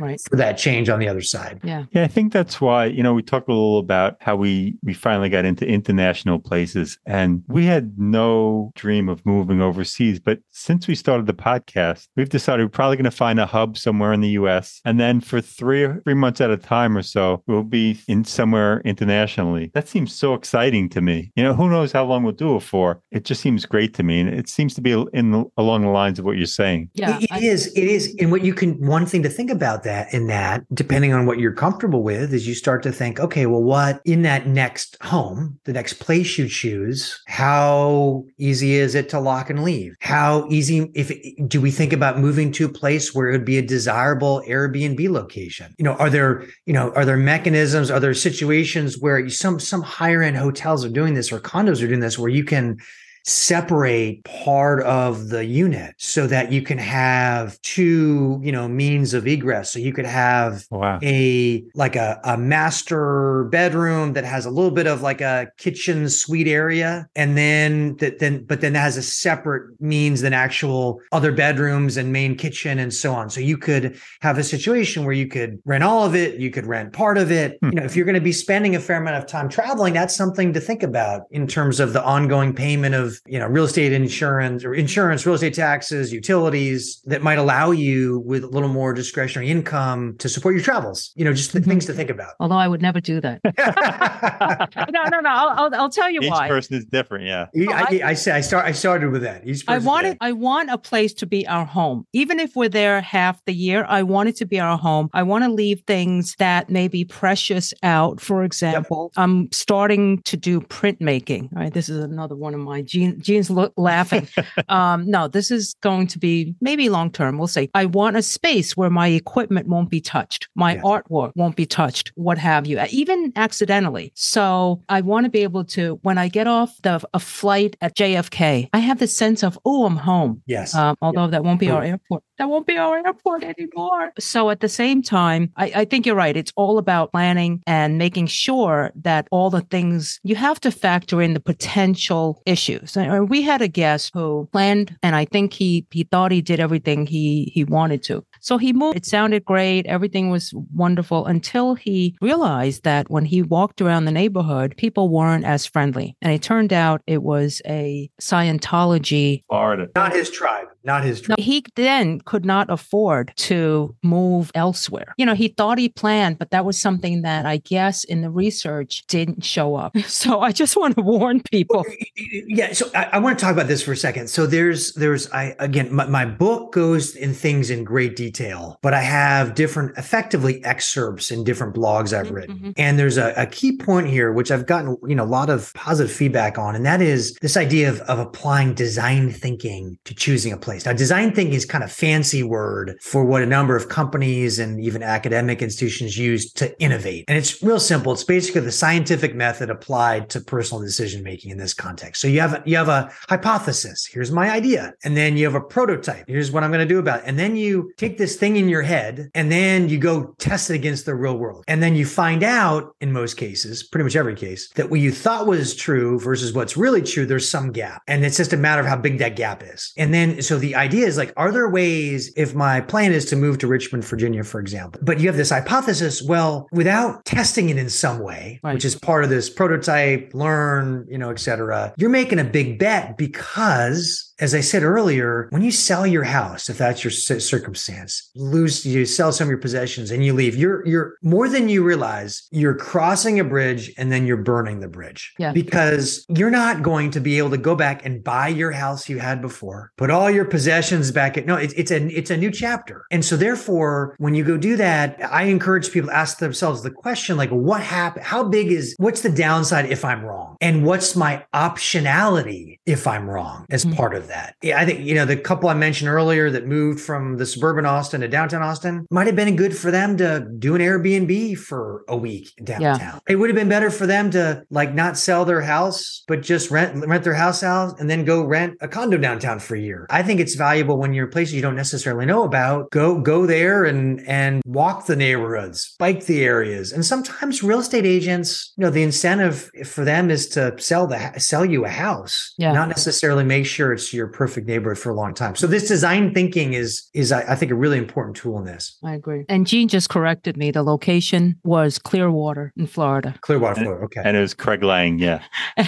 right. 0.00 0.20
for 0.28 0.36
that 0.36 0.58
change 0.58 0.88
on 0.88 0.98
the 0.98 1.08
other 1.08 1.22
side. 1.22 1.60
Yeah. 1.62 1.84
Yeah. 1.92 2.04
I 2.04 2.08
think 2.08 2.32
that's 2.32 2.60
why, 2.60 2.86
you 2.86 3.02
know, 3.02 3.14
we 3.14 3.22
talked 3.22 3.48
a 3.48 3.52
little 3.52 3.78
about 3.78 4.16
how 4.20 4.36
we 4.36 4.76
we 4.82 4.94
finally 4.94 5.28
got 5.28 5.44
into 5.44 5.66
international 5.66 6.38
places 6.38 6.98
and 7.06 7.42
we 7.48 7.66
had 7.66 7.98
no 7.98 8.72
dream 8.74 9.08
of 9.08 9.24
moving 9.26 9.60
overseas. 9.60 10.20
But 10.20 10.40
since 10.50 10.86
we 10.86 10.94
started 10.94 11.26
the 11.26 11.34
podcast, 11.34 12.08
we've 12.16 12.28
decided 12.28 12.64
we're 12.64 12.70
probably 12.70 12.96
going 12.96 13.04
to 13.04 13.10
find 13.10 13.38
a 13.38 13.46
hub 13.46 13.76
somewhere 13.76 14.12
in 14.12 14.20
the 14.20 14.30
US. 14.30 14.80
And 14.84 14.98
then 14.98 15.20
for 15.20 15.40
three 15.40 15.86
three 16.04 16.14
months 16.14 16.40
at 16.40 16.50
a 16.50 16.56
time 16.56 16.96
or 16.96 17.02
so, 17.02 17.42
we'll 17.46 17.62
be 17.62 18.00
in 18.08 18.24
somewhere 18.24 18.80
internationally. 18.84 19.70
That 19.74 19.88
seems 19.88 20.12
so 20.12 20.34
exciting 20.34 20.88
to 20.90 21.00
me. 21.00 21.32
You 21.36 21.42
know, 21.42 21.54
who 21.54 21.68
knows 21.68 21.92
how 21.92 22.04
long 22.04 22.22
we'll 22.22 22.32
do 22.32 22.56
it 22.56 22.60
for? 22.60 23.02
It 23.10 23.24
just 23.24 23.40
seems 23.40 23.66
great 23.66 23.94
to 23.94 24.02
me. 24.02 24.20
And 24.20 24.28
it 24.28 24.48
seems 24.48 24.74
to 24.74 24.80
be 24.80 24.92
in 25.12 25.50
along 25.56 25.82
the 25.82 25.88
lines 25.88 26.18
of 26.18 26.24
what 26.24 26.36
you're 26.36 26.46
saying. 26.46 26.90
Yeah. 26.94 27.18
it, 27.18 27.24
it 27.24 27.32
I, 27.32 27.38
is. 27.40 27.66
It 27.74 27.84
is. 27.84 28.14
And 28.18 28.30
what 28.30 28.44
you 28.44 28.54
can 28.54 28.78
one 28.94 29.06
thing 29.06 29.24
to 29.24 29.28
think 29.28 29.50
about 29.50 29.82
that 29.82 30.14
in 30.14 30.28
that, 30.28 30.62
depending 30.72 31.12
on 31.12 31.26
what 31.26 31.40
you're 31.40 31.52
comfortable 31.52 32.04
with, 32.04 32.32
is 32.32 32.46
you 32.46 32.54
start 32.54 32.80
to 32.80 32.92
think, 32.92 33.18
okay, 33.18 33.44
well, 33.44 33.60
what 33.60 34.00
in 34.04 34.22
that 34.22 34.46
next 34.46 34.96
home, 35.02 35.58
the 35.64 35.72
next 35.72 35.94
place 35.94 36.38
you 36.38 36.46
choose, 36.48 37.20
how 37.26 38.24
easy 38.38 38.74
is 38.74 38.94
it 38.94 39.08
to 39.08 39.18
lock 39.18 39.50
and 39.50 39.64
leave? 39.64 39.96
How 39.98 40.46
easy 40.48 40.92
if 40.94 41.10
do 41.48 41.60
we 41.60 41.72
think 41.72 41.92
about 41.92 42.20
moving 42.20 42.52
to 42.52 42.66
a 42.66 42.68
place 42.68 43.12
where 43.12 43.28
it 43.28 43.32
would 43.32 43.44
be 43.44 43.58
a 43.58 43.62
desirable 43.62 44.44
Airbnb 44.46 45.10
location? 45.10 45.74
You 45.76 45.84
know, 45.86 45.94
are 45.94 46.08
there, 46.08 46.44
you 46.64 46.72
know, 46.72 46.92
are 46.92 47.04
there 47.04 47.16
mechanisms, 47.16 47.90
are 47.90 47.98
there 47.98 48.14
situations 48.14 49.00
where 49.00 49.28
some 49.28 49.58
some 49.58 49.82
higher 49.82 50.22
end 50.22 50.36
hotels 50.36 50.84
are 50.84 50.88
doing 51.00 51.14
this 51.14 51.32
or 51.32 51.40
condos 51.40 51.82
are 51.82 51.88
doing 51.88 51.98
this 51.98 52.16
where 52.16 52.30
you 52.30 52.44
can 52.44 52.78
separate 53.24 54.22
part 54.24 54.82
of 54.82 55.30
the 55.30 55.44
unit 55.44 55.94
so 55.98 56.26
that 56.26 56.52
you 56.52 56.60
can 56.60 56.76
have 56.76 57.60
two, 57.62 58.38
you 58.42 58.52
know, 58.52 58.68
means 58.68 59.14
of 59.14 59.26
egress. 59.26 59.72
So 59.72 59.78
you 59.78 59.92
could 59.92 60.06
have 60.06 60.66
wow. 60.70 60.98
a 61.02 61.64
like 61.74 61.96
a, 61.96 62.20
a 62.24 62.36
master 62.36 63.44
bedroom 63.44 64.12
that 64.12 64.24
has 64.24 64.44
a 64.44 64.50
little 64.50 64.70
bit 64.70 64.86
of 64.86 65.00
like 65.00 65.22
a 65.22 65.48
kitchen 65.56 66.08
suite 66.10 66.48
area. 66.48 67.08
And 67.16 67.36
then 67.36 67.96
that 67.96 68.18
then 68.18 68.44
but 68.44 68.60
then 68.60 68.74
that 68.74 68.80
has 68.80 68.96
a 68.98 69.02
separate 69.02 69.80
means 69.80 70.20
than 70.20 70.34
actual 70.34 71.00
other 71.12 71.32
bedrooms 71.32 71.96
and 71.96 72.12
main 72.12 72.36
kitchen 72.36 72.78
and 72.78 72.92
so 72.92 73.14
on. 73.14 73.30
So 73.30 73.40
you 73.40 73.56
could 73.56 73.98
have 74.20 74.36
a 74.36 74.44
situation 74.44 75.04
where 75.04 75.14
you 75.14 75.26
could 75.26 75.60
rent 75.64 75.82
all 75.82 76.04
of 76.04 76.14
it, 76.14 76.38
you 76.38 76.50
could 76.50 76.66
rent 76.66 76.92
part 76.92 77.16
of 77.16 77.30
it. 77.30 77.58
Hmm. 77.60 77.70
You 77.70 77.74
know, 77.76 77.84
if 77.84 77.96
you're 77.96 78.06
going 78.06 78.14
to 78.14 78.20
be 78.20 78.32
spending 78.32 78.76
a 78.76 78.80
fair 78.80 78.98
amount 78.98 79.16
of 79.16 79.26
time 79.26 79.48
traveling, 79.48 79.94
that's 79.94 80.14
something 80.14 80.52
to 80.52 80.60
think 80.60 80.82
about 80.82 81.22
in 81.30 81.46
terms 81.46 81.80
of 81.80 81.94
the 81.94 82.04
ongoing 82.04 82.54
payment 82.54 82.94
of 82.94 83.13
you 83.26 83.38
know 83.38 83.46
real 83.46 83.64
estate 83.64 83.92
insurance 83.92 84.64
or 84.64 84.74
insurance 84.74 85.26
real 85.26 85.34
estate 85.34 85.54
taxes 85.54 86.12
utilities 86.12 87.00
that 87.04 87.22
might 87.22 87.38
allow 87.38 87.70
you 87.70 88.20
with 88.20 88.44
a 88.44 88.46
little 88.48 88.68
more 88.68 88.92
discretionary 88.92 89.50
income 89.50 90.16
to 90.18 90.28
support 90.28 90.54
your 90.54 90.62
travels 90.62 91.12
you 91.14 91.24
know 91.24 91.32
just 91.32 91.52
mm-hmm. 91.52 91.68
things 91.68 91.86
to 91.86 91.92
think 91.92 92.10
about. 92.10 92.34
Although 92.40 92.56
i 92.56 92.68
would 92.68 92.82
never 92.82 93.00
do 93.00 93.20
that. 93.20 93.40
No 94.94 95.02
no 95.10 95.20
no. 95.20 95.30
I'll, 95.30 95.48
I'll, 95.48 95.74
I'll, 95.74 95.90
tell 95.90 96.10
you 96.10 96.20
each 96.20 96.30
why. 96.30 96.46
each 96.46 96.50
person 96.50 96.76
is 96.76 96.84
different 96.84 97.26
yeah. 97.26 97.46
I, 97.72 98.00
I, 98.02 98.08
I, 98.10 98.14
say 98.14 98.32
i 98.32 98.40
start 98.40 98.64
i 98.64 98.72
started 98.72 99.10
with 99.10 99.22
that. 99.22 99.46
Each 99.46 99.64
person 99.66 99.82
i 99.82 99.84
wanted 99.84 100.16
i 100.20 100.32
want 100.32 100.70
a 100.70 100.78
place 100.78 101.12
to 101.14 101.26
be 101.26 101.46
our 101.46 101.64
home. 101.64 102.06
Even 102.12 102.40
if 102.40 102.54
we're 102.56 102.68
there 102.68 103.00
half 103.00 103.44
the 103.44 103.52
year 103.52 103.84
i 103.88 104.02
want 104.02 104.28
it 104.28 104.36
to 104.36 104.46
be 104.46 104.60
our 104.60 104.78
home. 104.78 105.08
I 105.12 105.22
want 105.22 105.44
to 105.44 105.50
leave 105.50 105.82
things 105.86 106.34
that 106.38 106.70
may 106.70 106.88
be 106.88 107.04
precious 107.04 107.74
out. 107.82 108.20
For 108.20 108.44
example 108.44 109.12
yep. 109.16 109.22
i'm 109.22 109.50
starting 109.52 110.22
to 110.22 110.36
do 110.36 110.60
printmaking 110.60 111.48
right? 111.52 111.72
This 111.72 111.88
is 111.88 112.02
another 112.02 112.34
one 112.34 112.54
of 112.54 112.60
my 112.60 112.82
gene 113.12 113.20
Gene's 113.20 113.50
lo- 113.50 113.72
laughing. 113.76 114.28
um, 114.68 115.08
no, 115.08 115.28
this 115.28 115.50
is 115.50 115.74
going 115.80 116.06
to 116.08 116.18
be 116.18 116.54
maybe 116.60 116.88
long 116.88 117.10
term. 117.10 117.38
We'll 117.38 117.48
say 117.48 117.68
I 117.74 117.86
want 117.86 118.16
a 118.16 118.22
space 118.22 118.76
where 118.76 118.90
my 118.90 119.08
equipment 119.08 119.68
won't 119.68 119.90
be 119.90 120.00
touched, 120.00 120.48
my 120.54 120.76
artwork 120.76 121.32
won't 121.34 121.56
be 121.56 121.66
touched, 121.66 122.12
what 122.14 122.38
have 122.38 122.66
you, 122.66 122.80
even 122.90 123.32
accidentally. 123.36 124.12
So 124.14 124.82
I 124.88 125.00
want 125.00 125.24
to 125.24 125.30
be 125.30 125.42
able 125.42 125.64
to, 125.64 125.98
when 126.02 126.18
I 126.18 126.28
get 126.28 126.46
off 126.46 126.80
the 126.82 126.94
a 127.12 127.18
flight 127.18 127.76
at 127.80 127.96
JFK, 127.96 128.68
I 128.72 128.78
have 128.78 128.98
the 128.98 129.06
sense 129.06 129.42
of, 129.42 129.58
oh, 129.64 129.84
I'm 129.84 129.96
home. 129.96 130.42
Yes. 130.46 130.74
Um, 130.74 130.96
although 131.02 131.26
that 131.26 131.44
won't 131.44 131.60
be 131.60 131.70
our 131.70 131.82
airport. 131.82 132.22
That 132.38 132.48
won't 132.48 132.66
be 132.66 132.76
our 132.76 132.96
airport 132.98 133.44
anymore. 133.44 134.12
So 134.18 134.50
at 134.50 134.60
the 134.60 134.68
same 134.68 135.02
time, 135.02 135.52
I, 135.56 135.72
I 135.76 135.84
think 135.84 136.06
you're 136.06 136.14
right. 136.14 136.36
It's 136.36 136.52
all 136.56 136.78
about 136.78 137.12
planning 137.12 137.62
and 137.66 137.98
making 137.98 138.26
sure 138.26 138.92
that 138.96 139.28
all 139.30 139.50
the 139.50 139.60
things 139.60 140.20
you 140.22 140.34
have 140.36 140.60
to 140.60 140.70
factor 140.70 141.22
in 141.22 141.34
the 141.34 141.40
potential 141.40 142.42
issues. 142.46 142.96
We 143.28 143.42
had 143.42 143.62
a 143.62 143.68
guest 143.68 144.10
who 144.14 144.48
planned, 144.52 144.96
and 145.02 145.14
I 145.14 145.24
think 145.24 145.52
he 145.52 145.86
he 145.90 146.04
thought 146.04 146.32
he 146.32 146.42
did 146.42 146.60
everything 146.60 147.06
he 147.06 147.52
he 147.54 147.64
wanted 147.64 148.02
to. 148.04 148.24
So 148.40 148.58
he 148.58 148.72
moved. 148.72 148.96
It 148.96 149.06
sounded 149.06 149.44
great. 149.44 149.86
Everything 149.86 150.30
was 150.30 150.52
wonderful 150.74 151.26
until 151.26 151.74
he 151.74 152.16
realized 152.20 152.84
that 152.84 153.10
when 153.10 153.24
he 153.24 153.42
walked 153.42 153.80
around 153.80 154.04
the 154.04 154.12
neighborhood, 154.12 154.74
people 154.76 155.08
weren't 155.08 155.44
as 155.44 155.66
friendly. 155.66 156.16
And 156.20 156.32
it 156.32 156.42
turned 156.42 156.72
out 156.72 157.02
it 157.06 157.22
was 157.22 157.62
a 157.66 158.10
Scientology. 158.20 159.44
Florida. 159.48 159.88
Not 159.94 160.14
his 160.14 160.30
tribe 160.30 160.68
not 160.84 161.04
his 161.04 161.20
dream. 161.20 161.36
No, 161.38 161.42
he 161.42 161.64
then 161.74 162.20
could 162.20 162.44
not 162.44 162.70
afford 162.70 163.32
to 163.36 163.94
move 164.02 164.50
elsewhere. 164.54 165.14
You 165.16 165.26
know, 165.26 165.34
he 165.34 165.48
thought 165.48 165.78
he 165.78 165.88
planned, 165.88 166.38
but 166.38 166.50
that 166.50 166.64
was 166.64 166.78
something 166.78 167.22
that 167.22 167.46
I 167.46 167.58
guess 167.58 168.04
in 168.04 168.20
the 168.20 168.30
research 168.30 169.04
didn't 169.06 169.44
show 169.44 169.74
up. 169.76 169.96
So 170.14 170.40
I 170.40 170.52
just 170.52 170.76
want 170.76 170.94
to 170.96 171.02
warn 171.02 171.42
people. 171.50 171.84
Yeah. 172.16 172.72
So 172.72 172.88
I, 172.94 173.04
I 173.14 173.18
want 173.18 173.38
to 173.38 173.44
talk 173.44 173.52
about 173.52 173.66
this 173.66 173.82
for 173.82 173.92
a 173.92 173.96
second. 173.96 174.28
So 174.28 174.46
there's, 174.46 174.92
there's, 174.94 175.30
I, 175.32 175.56
again, 175.58 175.92
my, 175.92 176.06
my 176.06 176.24
book 176.24 176.72
goes 176.72 177.16
in 177.16 177.34
things 177.34 177.68
in 177.68 177.84
great 177.84 178.14
detail, 178.14 178.78
but 178.80 178.94
I 178.94 179.00
have 179.00 179.54
different, 179.54 179.98
effectively 179.98 180.64
excerpts 180.64 181.30
in 181.30 181.42
different 181.42 181.74
blogs 181.74 182.16
I've 182.16 182.26
mm-hmm, 182.26 182.34
written. 182.34 182.56
Mm-hmm. 182.56 182.70
And 182.76 182.98
there's 182.98 183.18
a, 183.18 183.34
a 183.36 183.46
key 183.46 183.76
point 183.76 184.06
here, 184.06 184.32
which 184.32 184.50
I've 184.50 184.66
gotten, 184.66 184.96
you 185.06 185.16
know, 185.16 185.24
a 185.24 185.26
lot 185.26 185.50
of 185.50 185.72
positive 185.74 186.12
feedback 186.12 186.58
on. 186.58 186.76
And 186.76 186.86
that 186.86 187.02
is 187.02 187.34
this 187.40 187.56
idea 187.56 187.88
of, 187.88 188.00
of 188.02 188.18
applying 188.18 188.74
design 188.74 189.30
thinking 189.30 189.98
to 190.04 190.14
choosing 190.14 190.52
a 190.52 190.56
place 190.56 190.73
Now, 190.84 190.92
design 190.92 191.32
thinking 191.32 191.54
is 191.54 191.64
kind 191.64 191.84
of 191.84 191.92
fancy 191.92 192.42
word 192.42 192.96
for 193.00 193.24
what 193.24 193.42
a 193.42 193.46
number 193.46 193.76
of 193.76 193.88
companies 193.88 194.58
and 194.58 194.80
even 194.80 195.02
academic 195.02 195.62
institutions 195.62 196.18
use 196.18 196.52
to 196.54 196.78
innovate. 196.80 197.24
And 197.28 197.38
it's 197.38 197.62
real 197.62 197.80
simple. 197.80 198.12
It's 198.12 198.24
basically 198.24 198.62
the 198.62 198.72
scientific 198.72 199.34
method 199.34 199.70
applied 199.70 200.30
to 200.30 200.40
personal 200.40 200.82
decision 200.82 201.22
making 201.22 201.50
in 201.50 201.58
this 201.58 201.74
context. 201.74 202.20
So 202.20 202.28
you 202.28 202.40
have 202.40 202.62
you 202.66 202.76
have 202.76 202.88
a 202.88 203.10
hypothesis. 203.28 204.06
Here's 204.06 204.30
my 204.30 204.50
idea. 204.50 204.94
And 205.04 205.16
then 205.16 205.36
you 205.36 205.44
have 205.44 205.54
a 205.54 205.60
prototype. 205.60 206.24
Here's 206.28 206.50
what 206.50 206.64
I'm 206.64 206.70
going 206.70 206.86
to 206.86 206.94
do 206.94 206.98
about 206.98 207.20
it. 207.20 207.24
And 207.26 207.38
then 207.38 207.56
you 207.56 207.92
take 207.96 208.18
this 208.18 208.36
thing 208.36 208.56
in 208.56 208.68
your 208.68 208.82
head 208.82 209.30
and 209.34 209.50
then 209.50 209.88
you 209.88 209.98
go 209.98 210.34
test 210.38 210.70
it 210.70 210.74
against 210.74 211.06
the 211.06 211.14
real 211.14 211.38
world. 211.38 211.64
And 211.68 211.82
then 211.82 211.94
you 211.94 212.06
find 212.06 212.42
out 212.42 212.94
in 213.00 213.12
most 213.12 213.36
cases, 213.36 213.82
pretty 213.82 214.04
much 214.04 214.16
every 214.16 214.34
case, 214.34 214.70
that 214.74 214.90
what 214.90 215.00
you 215.00 215.12
thought 215.12 215.46
was 215.46 215.74
true 215.74 216.18
versus 216.18 216.52
what's 216.52 216.76
really 216.76 217.02
true, 217.02 217.26
there's 217.26 217.48
some 217.48 217.72
gap. 217.72 218.02
And 218.06 218.24
it's 218.24 218.36
just 218.36 218.52
a 218.52 218.56
matter 218.56 218.80
of 218.80 218.86
how 218.86 218.96
big 218.96 219.18
that 219.18 219.36
gap 219.36 219.62
is. 219.62 219.92
And 219.96 220.14
then 220.14 220.42
so 220.42 220.58
the 220.64 220.74
idea 220.74 221.06
is 221.06 221.18
like, 221.18 221.30
are 221.36 221.52
there 221.52 221.68
ways 221.68 222.32
if 222.36 222.54
my 222.54 222.80
plan 222.80 223.12
is 223.12 223.26
to 223.26 223.36
move 223.36 223.58
to 223.58 223.66
Richmond, 223.66 224.02
Virginia, 224.02 224.42
for 224.42 224.60
example, 224.60 224.98
but 225.04 225.20
you 225.20 225.26
have 225.28 225.36
this 225.36 225.50
hypothesis, 225.50 226.22
well, 226.22 226.68
without 226.72 227.22
testing 227.26 227.68
it 227.68 227.76
in 227.76 227.90
some 227.90 228.18
way, 228.20 228.60
right. 228.62 228.72
which 228.72 228.84
is 228.86 228.94
part 228.94 229.24
of 229.24 229.30
this 229.30 229.50
prototype, 229.50 230.30
learn, 230.32 231.06
you 231.06 231.18
know, 231.18 231.28
et 231.28 231.38
cetera, 231.38 231.92
you're 231.98 232.08
making 232.08 232.38
a 232.38 232.44
big 232.44 232.78
bet 232.78 233.18
because 233.18 234.32
as 234.40 234.54
I 234.54 234.60
said 234.60 234.82
earlier, 234.82 235.48
when 235.50 235.62
you 235.62 235.70
sell 235.70 236.06
your 236.06 236.24
house, 236.24 236.68
if 236.68 236.78
that's 236.78 237.04
your 237.04 237.10
circumstance, 237.10 238.30
lose, 238.34 238.84
you 238.84 239.06
sell 239.06 239.32
some 239.32 239.46
of 239.46 239.50
your 239.50 239.58
possessions 239.58 240.10
and 240.10 240.24
you 240.24 240.32
leave, 240.32 240.56
you're, 240.56 240.86
you're 240.86 241.16
more 241.22 241.48
than 241.48 241.68
you 241.68 241.84
realize, 241.84 242.46
you're 242.50 242.74
crossing 242.74 243.38
a 243.40 243.44
bridge 243.44 243.92
and 243.96 244.10
then 244.10 244.26
you're 244.26 244.36
burning 244.36 244.80
the 244.80 244.88
bridge. 244.88 245.34
Yeah. 245.38 245.52
Because 245.52 246.24
you're 246.28 246.50
not 246.50 246.82
going 246.82 247.10
to 247.12 247.20
be 247.20 247.38
able 247.38 247.50
to 247.50 247.58
go 247.58 247.74
back 247.74 248.04
and 248.04 248.22
buy 248.22 248.48
your 248.48 248.72
house 248.72 249.08
you 249.08 249.18
had 249.18 249.40
before, 249.40 249.92
put 249.96 250.10
all 250.10 250.30
your 250.30 250.44
possessions 250.44 251.10
back 251.10 251.36
at 251.38 251.46
no 251.46 251.56
it's, 251.56 251.72
it's 251.74 251.90
a 251.90 252.06
it's 252.16 252.30
a 252.30 252.36
new 252.36 252.50
chapter 252.50 253.06
and 253.10 253.24
so 253.24 253.36
therefore 253.36 254.14
when 254.18 254.34
you 254.34 254.44
go 254.44 254.56
do 254.56 254.76
that 254.76 255.18
i 255.30 255.44
encourage 255.44 255.90
people 255.90 256.08
to 256.08 256.14
ask 256.14 256.38
themselves 256.38 256.82
the 256.82 256.90
question 256.90 257.36
like 257.36 257.50
what 257.50 257.80
happened 257.80 258.24
how 258.24 258.42
big 258.42 258.70
is 258.70 258.94
what's 258.98 259.22
the 259.22 259.30
downside 259.30 259.86
if 259.86 260.04
i'm 260.04 260.22
wrong 260.24 260.56
and 260.60 260.84
what's 260.84 261.16
my 261.16 261.44
optionality 261.54 262.78
if 262.86 263.06
i'm 263.06 263.28
wrong 263.28 263.66
as 263.70 263.84
mm-hmm. 263.84 263.96
part 263.96 264.14
of 264.14 264.23
that 264.28 264.56
yeah, 264.62 264.80
i 264.80 264.84
think 264.84 265.00
you 265.00 265.14
know 265.14 265.24
the 265.24 265.36
couple 265.36 265.68
i 265.68 265.74
mentioned 265.74 266.08
earlier 266.08 266.50
that 266.50 266.66
moved 266.66 267.00
from 267.00 267.36
the 267.36 267.46
suburban 267.46 267.86
austin 267.86 268.20
to 268.20 268.28
downtown 268.28 268.62
austin 268.62 269.06
might 269.10 269.26
have 269.26 269.36
been 269.36 269.54
good 269.56 269.76
for 269.76 269.90
them 269.90 270.16
to 270.16 270.46
do 270.58 270.74
an 270.74 270.80
airbnb 270.80 271.56
for 271.58 272.04
a 272.08 272.16
week 272.16 272.52
downtown 272.64 272.98
yeah. 272.98 273.18
it 273.28 273.36
would 273.36 273.50
have 273.50 273.56
been 273.56 273.68
better 273.68 273.90
for 273.90 274.06
them 274.06 274.30
to 274.30 274.62
like 274.70 274.94
not 274.94 275.18
sell 275.18 275.44
their 275.44 275.60
house 275.60 276.24
but 276.26 276.42
just 276.42 276.70
rent 276.70 277.06
rent 277.06 277.24
their 277.24 277.34
house 277.34 277.62
out 277.62 277.98
and 278.00 278.08
then 278.08 278.24
go 278.24 278.44
rent 278.44 278.76
a 278.80 278.88
condo 278.88 279.16
downtown 279.16 279.58
for 279.58 279.74
a 279.74 279.80
year 279.80 280.06
i 280.10 280.22
think 280.22 280.40
it's 280.40 280.54
valuable 280.54 280.98
when 280.98 281.12
you're 281.12 281.26
in 281.26 281.30
places 281.30 281.54
you 281.54 281.62
don't 281.62 281.76
necessarily 281.76 282.26
know 282.26 282.44
about 282.44 282.90
go 282.90 283.20
go 283.20 283.46
there 283.46 283.84
and 283.84 284.20
and 284.26 284.62
walk 284.64 285.06
the 285.06 285.16
neighborhoods 285.16 285.94
bike 285.98 286.24
the 286.26 286.44
areas 286.44 286.92
and 286.92 287.04
sometimes 287.04 287.62
real 287.62 287.80
estate 287.80 288.06
agents 288.06 288.72
you 288.76 288.82
know 288.82 288.90
the 288.90 289.02
incentive 289.02 289.70
for 289.84 290.04
them 290.04 290.30
is 290.30 290.48
to 290.48 290.74
sell 290.78 291.06
the 291.06 291.32
sell 291.38 291.64
you 291.64 291.84
a 291.84 291.88
house 291.88 292.54
yeah. 292.58 292.72
not 292.72 292.88
necessarily 292.88 293.44
make 293.44 293.66
sure 293.66 293.92
it's 293.92 294.13
your 294.14 294.28
perfect 294.28 294.66
neighborhood 294.66 294.98
for 294.98 295.10
a 295.10 295.14
long 295.14 295.34
time. 295.34 295.56
So 295.56 295.66
this 295.66 295.88
design 295.88 296.32
thinking 296.34 296.74
is 296.74 297.08
is 297.14 297.32
I, 297.32 297.52
I 297.52 297.54
think 297.54 297.70
a 297.72 297.74
really 297.74 297.98
important 297.98 298.36
tool 298.36 298.58
in 298.58 298.64
this. 298.64 298.98
I 299.02 299.14
agree. 299.14 299.44
And 299.48 299.66
Gene 299.66 299.88
just 299.88 300.08
corrected 300.08 300.56
me. 300.56 300.70
The 300.70 300.82
location 300.82 301.58
was 301.64 301.98
clearwater 301.98 302.72
in 302.76 302.86
florida. 302.86 303.34
Clearwater 303.40 303.82
florida. 303.82 304.04
Okay. 304.04 304.22
and 304.24 304.36
it 304.36 304.40
was 304.40 304.54
craig 304.54 304.82
lang 304.82 305.18
yeah 305.18 305.42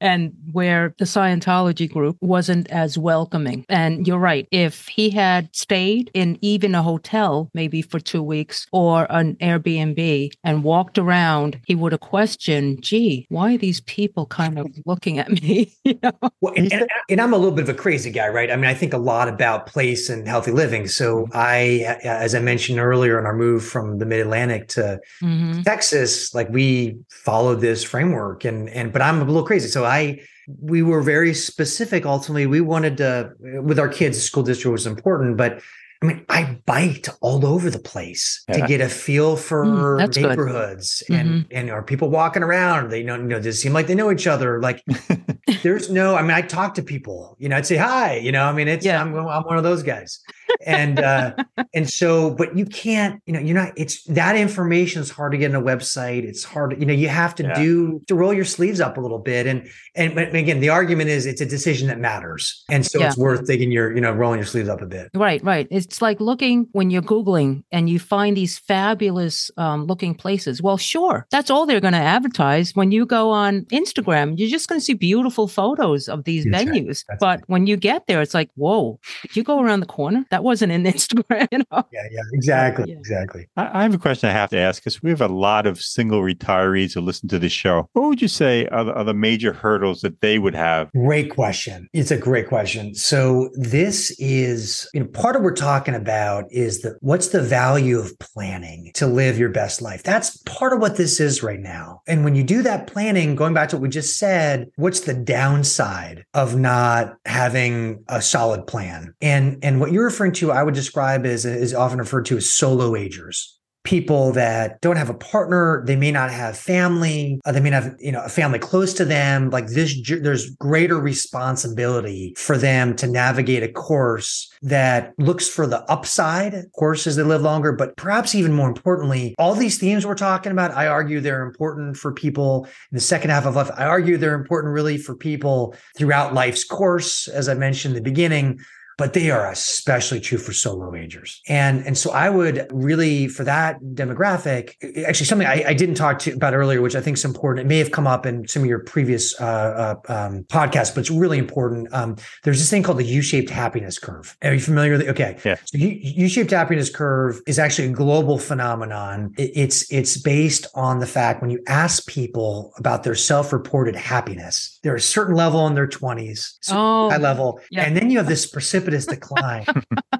and 0.00 0.32
where 0.52 0.94
the 0.98 1.04
Scientology 1.04 1.90
group 1.90 2.16
wasn't 2.20 2.68
as 2.70 2.98
welcoming. 2.98 3.64
And 3.68 4.06
you're 4.06 4.18
right. 4.18 4.46
If 4.50 4.88
he 4.88 5.10
had 5.10 5.54
stayed 5.54 6.10
in 6.14 6.38
even 6.40 6.74
a 6.74 6.82
hotel, 6.82 7.50
maybe 7.54 7.82
for 7.82 7.98
two 8.00 8.22
weeks 8.22 8.66
or 8.72 9.06
an 9.10 9.36
Airbnb 9.36 10.30
and 10.44 10.64
walked 10.64 10.98
around, 10.98 11.60
he 11.66 11.74
would 11.74 11.92
have 11.92 12.00
questioned, 12.00 12.82
gee, 12.82 13.26
why 13.28 13.54
are 13.54 13.58
these 13.58 13.80
people 13.82 14.26
kind 14.26 14.58
of 14.58 14.66
looking 14.84 15.18
at 15.18 15.30
me? 15.30 15.72
you 15.84 15.98
know? 16.02 16.12
Well, 16.40 16.54
and, 16.56 16.72
and, 16.72 16.88
and, 17.08 17.20
I'm 17.20 17.32
a 17.32 17.36
little 17.36 17.54
bit 17.54 17.62
of 17.62 17.68
a 17.68 17.74
crazy 17.74 18.10
guy, 18.10 18.28
right? 18.28 18.50
I 18.50 18.56
mean, 18.56 18.66
I 18.66 18.74
think 18.74 18.92
a 18.92 18.98
lot 18.98 19.28
about 19.28 19.66
place 19.66 20.08
and 20.08 20.28
healthy 20.28 20.50
living. 20.50 20.86
So 20.86 21.24
mm-hmm. 21.24 21.32
I, 21.34 21.98
as 22.04 22.34
I 22.34 22.40
mentioned 22.40 22.78
earlier 22.78 23.18
in 23.18 23.26
our 23.26 23.34
move 23.34 23.64
from 23.64 23.98
the 23.98 24.06
mid 24.06 24.20
Atlantic 24.20 24.68
to 24.68 25.00
mm-hmm. 25.22 25.62
Texas, 25.62 26.34
like 26.34 26.48
we 26.50 26.98
followed 27.10 27.60
this 27.60 27.82
framework 27.82 28.44
and, 28.44 28.68
and, 28.68 28.92
but 28.92 29.02
I'm 29.02 29.20
a 29.20 29.24
little 29.24 29.44
crazy. 29.44 29.68
So 29.68 29.85
I 29.86 30.20
we 30.60 30.82
were 30.82 31.02
very 31.02 31.34
specific. 31.34 32.06
Ultimately 32.06 32.46
we 32.46 32.60
wanted 32.60 32.96
to 32.98 33.32
with 33.40 33.78
our 33.78 33.88
kids 33.88 34.22
school 34.22 34.42
district 34.42 34.72
was 34.72 34.86
important 34.86 35.36
but 35.36 35.62
I 36.02 36.06
mean, 36.06 36.26
I 36.28 36.58
biked 36.66 37.08
all 37.20 37.46
over 37.46 37.70
the 37.70 37.78
place 37.78 38.44
yeah. 38.48 38.58
to 38.58 38.66
get 38.66 38.80
a 38.80 38.88
feel 38.88 39.36
for 39.36 39.64
mm, 39.64 40.16
neighborhoods 40.16 41.02
and 41.08 41.28
mm-hmm. 41.28 41.56
and 41.56 41.70
are 41.70 41.82
people 41.82 42.10
walking 42.10 42.42
around? 42.42 42.90
They 42.90 43.02
know, 43.02 43.16
you 43.16 43.22
know, 43.22 43.40
does 43.40 43.56
it 43.56 43.60
seem 43.60 43.72
like 43.72 43.86
they 43.86 43.94
know 43.94 44.12
each 44.12 44.26
other? 44.26 44.60
Like 44.60 44.84
there's 45.62 45.90
no, 45.90 46.14
I 46.14 46.22
mean, 46.22 46.32
I 46.32 46.42
talk 46.42 46.74
to 46.74 46.82
people, 46.82 47.36
you 47.38 47.48
know, 47.48 47.56
I'd 47.56 47.66
say 47.66 47.76
hi, 47.76 48.16
you 48.16 48.30
know, 48.30 48.44
I 48.44 48.52
mean, 48.52 48.68
it's 48.68 48.84
yeah. 48.84 49.00
I'm 49.00 49.16
I'm 49.16 49.42
one 49.44 49.56
of 49.56 49.64
those 49.64 49.82
guys 49.82 50.20
and 50.64 50.98
uh 50.98 51.34
and 51.74 51.88
so 51.88 52.30
but 52.30 52.56
you 52.56 52.64
can't 52.64 53.20
you 53.26 53.32
know 53.32 53.40
you're 53.40 53.56
not 53.56 53.72
it's 53.76 54.02
that 54.04 54.36
information 54.36 55.00
is 55.00 55.10
hard 55.10 55.32
to 55.32 55.38
get 55.38 55.54
on 55.54 55.60
a 55.60 55.64
website 55.64 56.24
it's 56.24 56.44
hard 56.44 56.78
you 56.78 56.86
know 56.86 56.92
you 56.92 57.08
have 57.08 57.34
to 57.34 57.42
yeah. 57.42 57.54
do 57.54 58.00
to 58.06 58.14
roll 58.14 58.32
your 58.32 58.44
sleeves 58.44 58.80
up 58.80 58.96
a 58.96 59.00
little 59.00 59.18
bit 59.18 59.46
and 59.46 59.68
and 59.94 60.14
but 60.14 60.34
again 60.34 60.60
the 60.60 60.68
argument 60.68 61.10
is 61.10 61.26
it's 61.26 61.40
a 61.40 61.46
decision 61.46 61.88
that 61.88 61.98
matters 61.98 62.64
and 62.70 62.86
so 62.86 62.98
yeah. 62.98 63.06
it's 63.06 63.16
worth 63.16 63.46
taking 63.46 63.70
your 63.70 63.94
you 63.94 64.00
know 64.00 64.12
rolling 64.12 64.38
your 64.38 64.46
sleeves 64.46 64.68
up 64.68 64.80
a 64.80 64.86
bit 64.86 65.08
right 65.14 65.42
right 65.44 65.66
it's 65.70 65.85
like 66.00 66.20
looking 66.20 66.68
when 66.72 66.90
you're 66.90 67.02
googling 67.02 67.62
and 67.72 67.88
you 67.88 67.98
find 67.98 68.36
these 68.36 68.58
fabulous 68.58 69.50
um, 69.56 69.86
looking 69.86 70.14
places 70.14 70.62
well 70.62 70.78
sure 70.78 71.26
that's 71.30 71.50
all 71.50 71.66
they're 71.66 71.80
going 71.80 71.92
to 71.92 71.98
advertise 71.98 72.74
when 72.74 72.90
you 72.92 73.06
go 73.06 73.30
on 73.30 73.62
instagram 73.66 74.38
you're 74.38 74.50
just 74.50 74.68
going 74.68 74.80
to 74.80 74.84
see 74.84 74.94
beautiful 74.94 75.48
photos 75.48 76.08
of 76.08 76.24
these 76.24 76.46
that's 76.50 76.64
venues 76.64 77.04
right. 77.08 77.18
but 77.20 77.40
right. 77.40 77.48
when 77.48 77.66
you 77.66 77.76
get 77.76 78.06
there 78.06 78.20
it's 78.20 78.34
like 78.34 78.50
whoa 78.54 78.98
if 79.24 79.36
you 79.36 79.42
go 79.42 79.60
around 79.60 79.80
the 79.80 79.86
corner 79.86 80.24
that 80.30 80.44
wasn't 80.44 80.72
in 80.72 80.84
Instagram, 80.96 81.48
you 81.52 81.58
know? 81.58 81.84
Yeah, 81.92 82.06
yeah, 82.10 82.20
exactly. 82.32 82.84
Yeah. 82.88 82.98
Exactly. 82.98 83.48
I, 83.56 83.80
I, 83.80 83.82
have 83.82 83.94
a 83.94 83.98
question 83.98 84.28
I 84.28 84.32
have 84.32 84.50
to 84.50 84.58
ask 84.58 84.82
because 84.82 85.02
we 85.02 85.10
have 85.10 85.20
a 85.20 85.28
lot 85.28 85.66
of 85.66 85.80
single 85.80 86.20
retirees 86.20 86.94
who 86.94 87.00
listen 87.00 87.28
to 87.28 87.38
this 87.38 87.52
show. 87.52 87.88
What 87.92 88.08
would 88.08 88.22
you 88.22 88.28
say 88.28 88.66
are 88.66 88.84
the, 88.84 88.92
are 88.92 89.04
the 89.04 89.14
major 89.14 89.52
hurdles 89.52 90.00
that 90.00 90.20
they 90.20 90.38
would 90.38 90.54
have? 90.54 90.90
Great 90.92 91.30
question. 91.30 91.88
It's 91.92 92.10
a 92.10 92.16
great 92.16 92.48
question. 92.48 92.94
So 92.94 93.50
this 93.54 94.14
is, 94.18 94.88
you 94.94 95.00
know, 95.00 95.06
part 95.06 95.36
of 95.36 95.42
what 95.42 95.46
we're 95.46 95.54
talking 95.54 95.75
about 95.84 96.46
is 96.50 96.82
that 96.82 96.96
what's 97.00 97.28
the 97.28 97.42
value 97.42 97.98
of 97.98 98.18
planning 98.18 98.90
to 98.94 99.06
live 99.06 99.38
your 99.38 99.48
best 99.48 99.82
life? 99.82 100.02
That's 100.02 100.36
part 100.38 100.72
of 100.72 100.80
what 100.80 100.96
this 100.96 101.20
is 101.20 101.42
right 101.42 101.60
now. 101.60 102.02
And 102.06 102.24
when 102.24 102.34
you 102.34 102.42
do 102.42 102.62
that 102.62 102.86
planning, 102.86 103.36
going 103.36 103.54
back 103.54 103.68
to 103.70 103.76
what 103.76 103.82
we 103.82 103.88
just 103.88 104.18
said, 104.18 104.70
what's 104.76 105.00
the 105.00 105.14
downside 105.14 106.24
of 106.34 106.56
not 106.56 107.16
having 107.26 108.04
a 108.08 108.22
solid 108.22 108.66
plan? 108.66 109.14
And 109.20 109.58
and 109.62 109.80
what 109.80 109.92
you're 109.92 110.04
referring 110.04 110.32
to, 110.32 110.52
I 110.52 110.62
would 110.62 110.74
describe 110.74 111.26
as 111.26 111.44
is 111.44 111.74
often 111.74 111.98
referred 111.98 112.26
to 112.26 112.36
as 112.36 112.50
solo 112.50 112.96
agers 112.96 113.55
people 113.86 114.32
that 114.32 114.80
don't 114.80 114.96
have 114.96 115.08
a 115.08 115.14
partner 115.14 115.82
they 115.86 115.94
may 115.94 116.10
not 116.10 116.28
have 116.28 116.58
family 116.58 117.40
uh, 117.46 117.52
they 117.52 117.60
may 117.60 117.70
not 117.70 117.84
have 117.84 117.94
you 118.00 118.10
know 118.10 118.22
a 118.24 118.28
family 118.28 118.58
close 118.58 118.92
to 118.92 119.04
them 119.04 119.48
like 119.50 119.68
this 119.68 119.96
there's 120.20 120.50
greater 120.56 120.98
responsibility 120.98 122.34
for 122.36 122.58
them 122.58 122.96
to 122.96 123.06
navigate 123.06 123.62
a 123.62 123.68
course 123.68 124.52
that 124.60 125.14
looks 125.18 125.48
for 125.48 125.68
the 125.68 125.80
upside 125.90 126.52
of 126.52 126.70
course 126.72 127.06
as 127.06 127.14
they 127.14 127.22
live 127.22 127.42
longer 127.42 127.70
but 127.70 127.96
perhaps 127.96 128.34
even 128.34 128.52
more 128.52 128.68
importantly 128.68 129.34
all 129.38 129.54
these 129.54 129.78
themes 129.78 130.04
we're 130.04 130.16
talking 130.16 130.50
about 130.50 130.72
i 130.72 130.88
argue 130.88 131.20
they're 131.20 131.46
important 131.46 131.96
for 131.96 132.12
people 132.12 132.64
in 132.64 132.96
the 132.96 133.00
second 133.00 133.30
half 133.30 133.46
of 133.46 133.54
life. 133.54 133.70
I 133.76 133.84
argue 133.84 134.16
they're 134.16 134.34
important 134.34 134.74
really 134.74 134.98
for 134.98 135.14
people 135.14 135.76
throughout 135.96 136.34
life's 136.34 136.64
course 136.64 137.28
as 137.28 137.48
i 137.48 137.54
mentioned 137.54 137.96
in 137.96 138.02
the 138.02 138.10
beginning 138.10 138.58
but 138.98 139.12
they 139.12 139.30
are 139.30 139.50
especially 139.50 140.20
true 140.20 140.38
for 140.38 140.52
solo 140.52 140.94
agers. 140.94 141.42
And, 141.48 141.86
and 141.86 141.98
so 141.98 142.12
I 142.12 142.30
would 142.30 142.66
really, 142.72 143.28
for 143.28 143.44
that 143.44 143.80
demographic, 143.94 144.74
actually 145.06 145.26
something 145.26 145.46
I, 145.46 145.64
I 145.68 145.74
didn't 145.74 145.96
talk 145.96 146.18
to 146.20 146.32
about 146.32 146.54
earlier, 146.54 146.80
which 146.80 146.96
I 146.96 147.00
think 147.00 147.18
is 147.18 147.24
important. 147.24 147.66
It 147.66 147.68
may 147.68 147.78
have 147.78 147.90
come 147.90 148.06
up 148.06 148.24
in 148.24 148.48
some 148.48 148.62
of 148.62 148.68
your 148.68 148.78
previous 148.80 149.38
uh, 149.40 149.96
uh, 150.08 150.12
um, 150.12 150.44
podcasts, 150.44 150.94
but 150.94 151.00
it's 151.00 151.10
really 151.10 151.38
important. 151.38 151.92
Um, 151.92 152.16
there's 152.44 152.58
this 152.58 152.70
thing 152.70 152.82
called 152.82 152.98
the 152.98 153.04
U-shaped 153.04 153.50
happiness 153.50 153.98
curve. 153.98 154.36
Are 154.42 154.54
you 154.54 154.60
familiar 154.60 154.92
with 154.92 155.02
it? 155.02 155.08
Okay. 155.08 155.36
Yeah. 155.44 155.56
So 155.56 155.76
U-shaped 155.78 156.50
happiness 156.50 156.88
curve 156.88 157.40
is 157.46 157.58
actually 157.58 157.88
a 157.88 157.92
global 157.92 158.38
phenomenon. 158.38 159.34
It, 159.36 159.50
it's, 159.54 159.92
it's 159.92 160.16
based 160.16 160.66
on 160.74 161.00
the 161.00 161.06
fact 161.06 161.42
when 161.42 161.50
you 161.50 161.62
ask 161.68 162.06
people 162.06 162.72
about 162.78 163.02
their 163.02 163.14
self-reported 163.14 163.94
happiness, 163.94 164.78
they're 164.82 164.96
a 164.96 165.00
certain 165.00 165.34
level 165.34 165.66
in 165.66 165.74
their 165.74 165.86
20s, 165.86 166.54
oh, 166.70 167.10
high 167.10 167.18
level. 167.18 167.60
Yeah. 167.70 167.82
And 167.82 167.96
then 167.96 168.10
you 168.10 168.18
have 168.18 168.28
this 168.28 168.46
precipitous 168.46 168.85
precipitous 168.86 169.06
decline. 169.06 169.66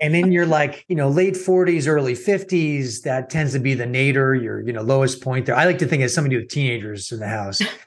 and 0.00 0.16
in 0.16 0.32
your 0.32 0.46
like, 0.46 0.84
you 0.88 0.96
know, 0.96 1.08
late 1.08 1.34
40s, 1.34 1.88
early 1.88 2.14
50s, 2.14 3.02
that 3.02 3.30
tends 3.30 3.52
to 3.52 3.58
be 3.58 3.74
the 3.74 3.86
nadir, 3.86 4.34
your, 4.34 4.60
you 4.60 4.72
know, 4.72 4.82
lowest 4.82 5.22
point 5.22 5.46
there. 5.46 5.54
I 5.54 5.64
like 5.64 5.78
to 5.78 5.86
think 5.86 6.02
as 6.02 6.14
somebody 6.14 6.36
with 6.36 6.48
teenagers 6.48 7.10
in 7.12 7.20
the 7.20 7.28
house. 7.28 7.60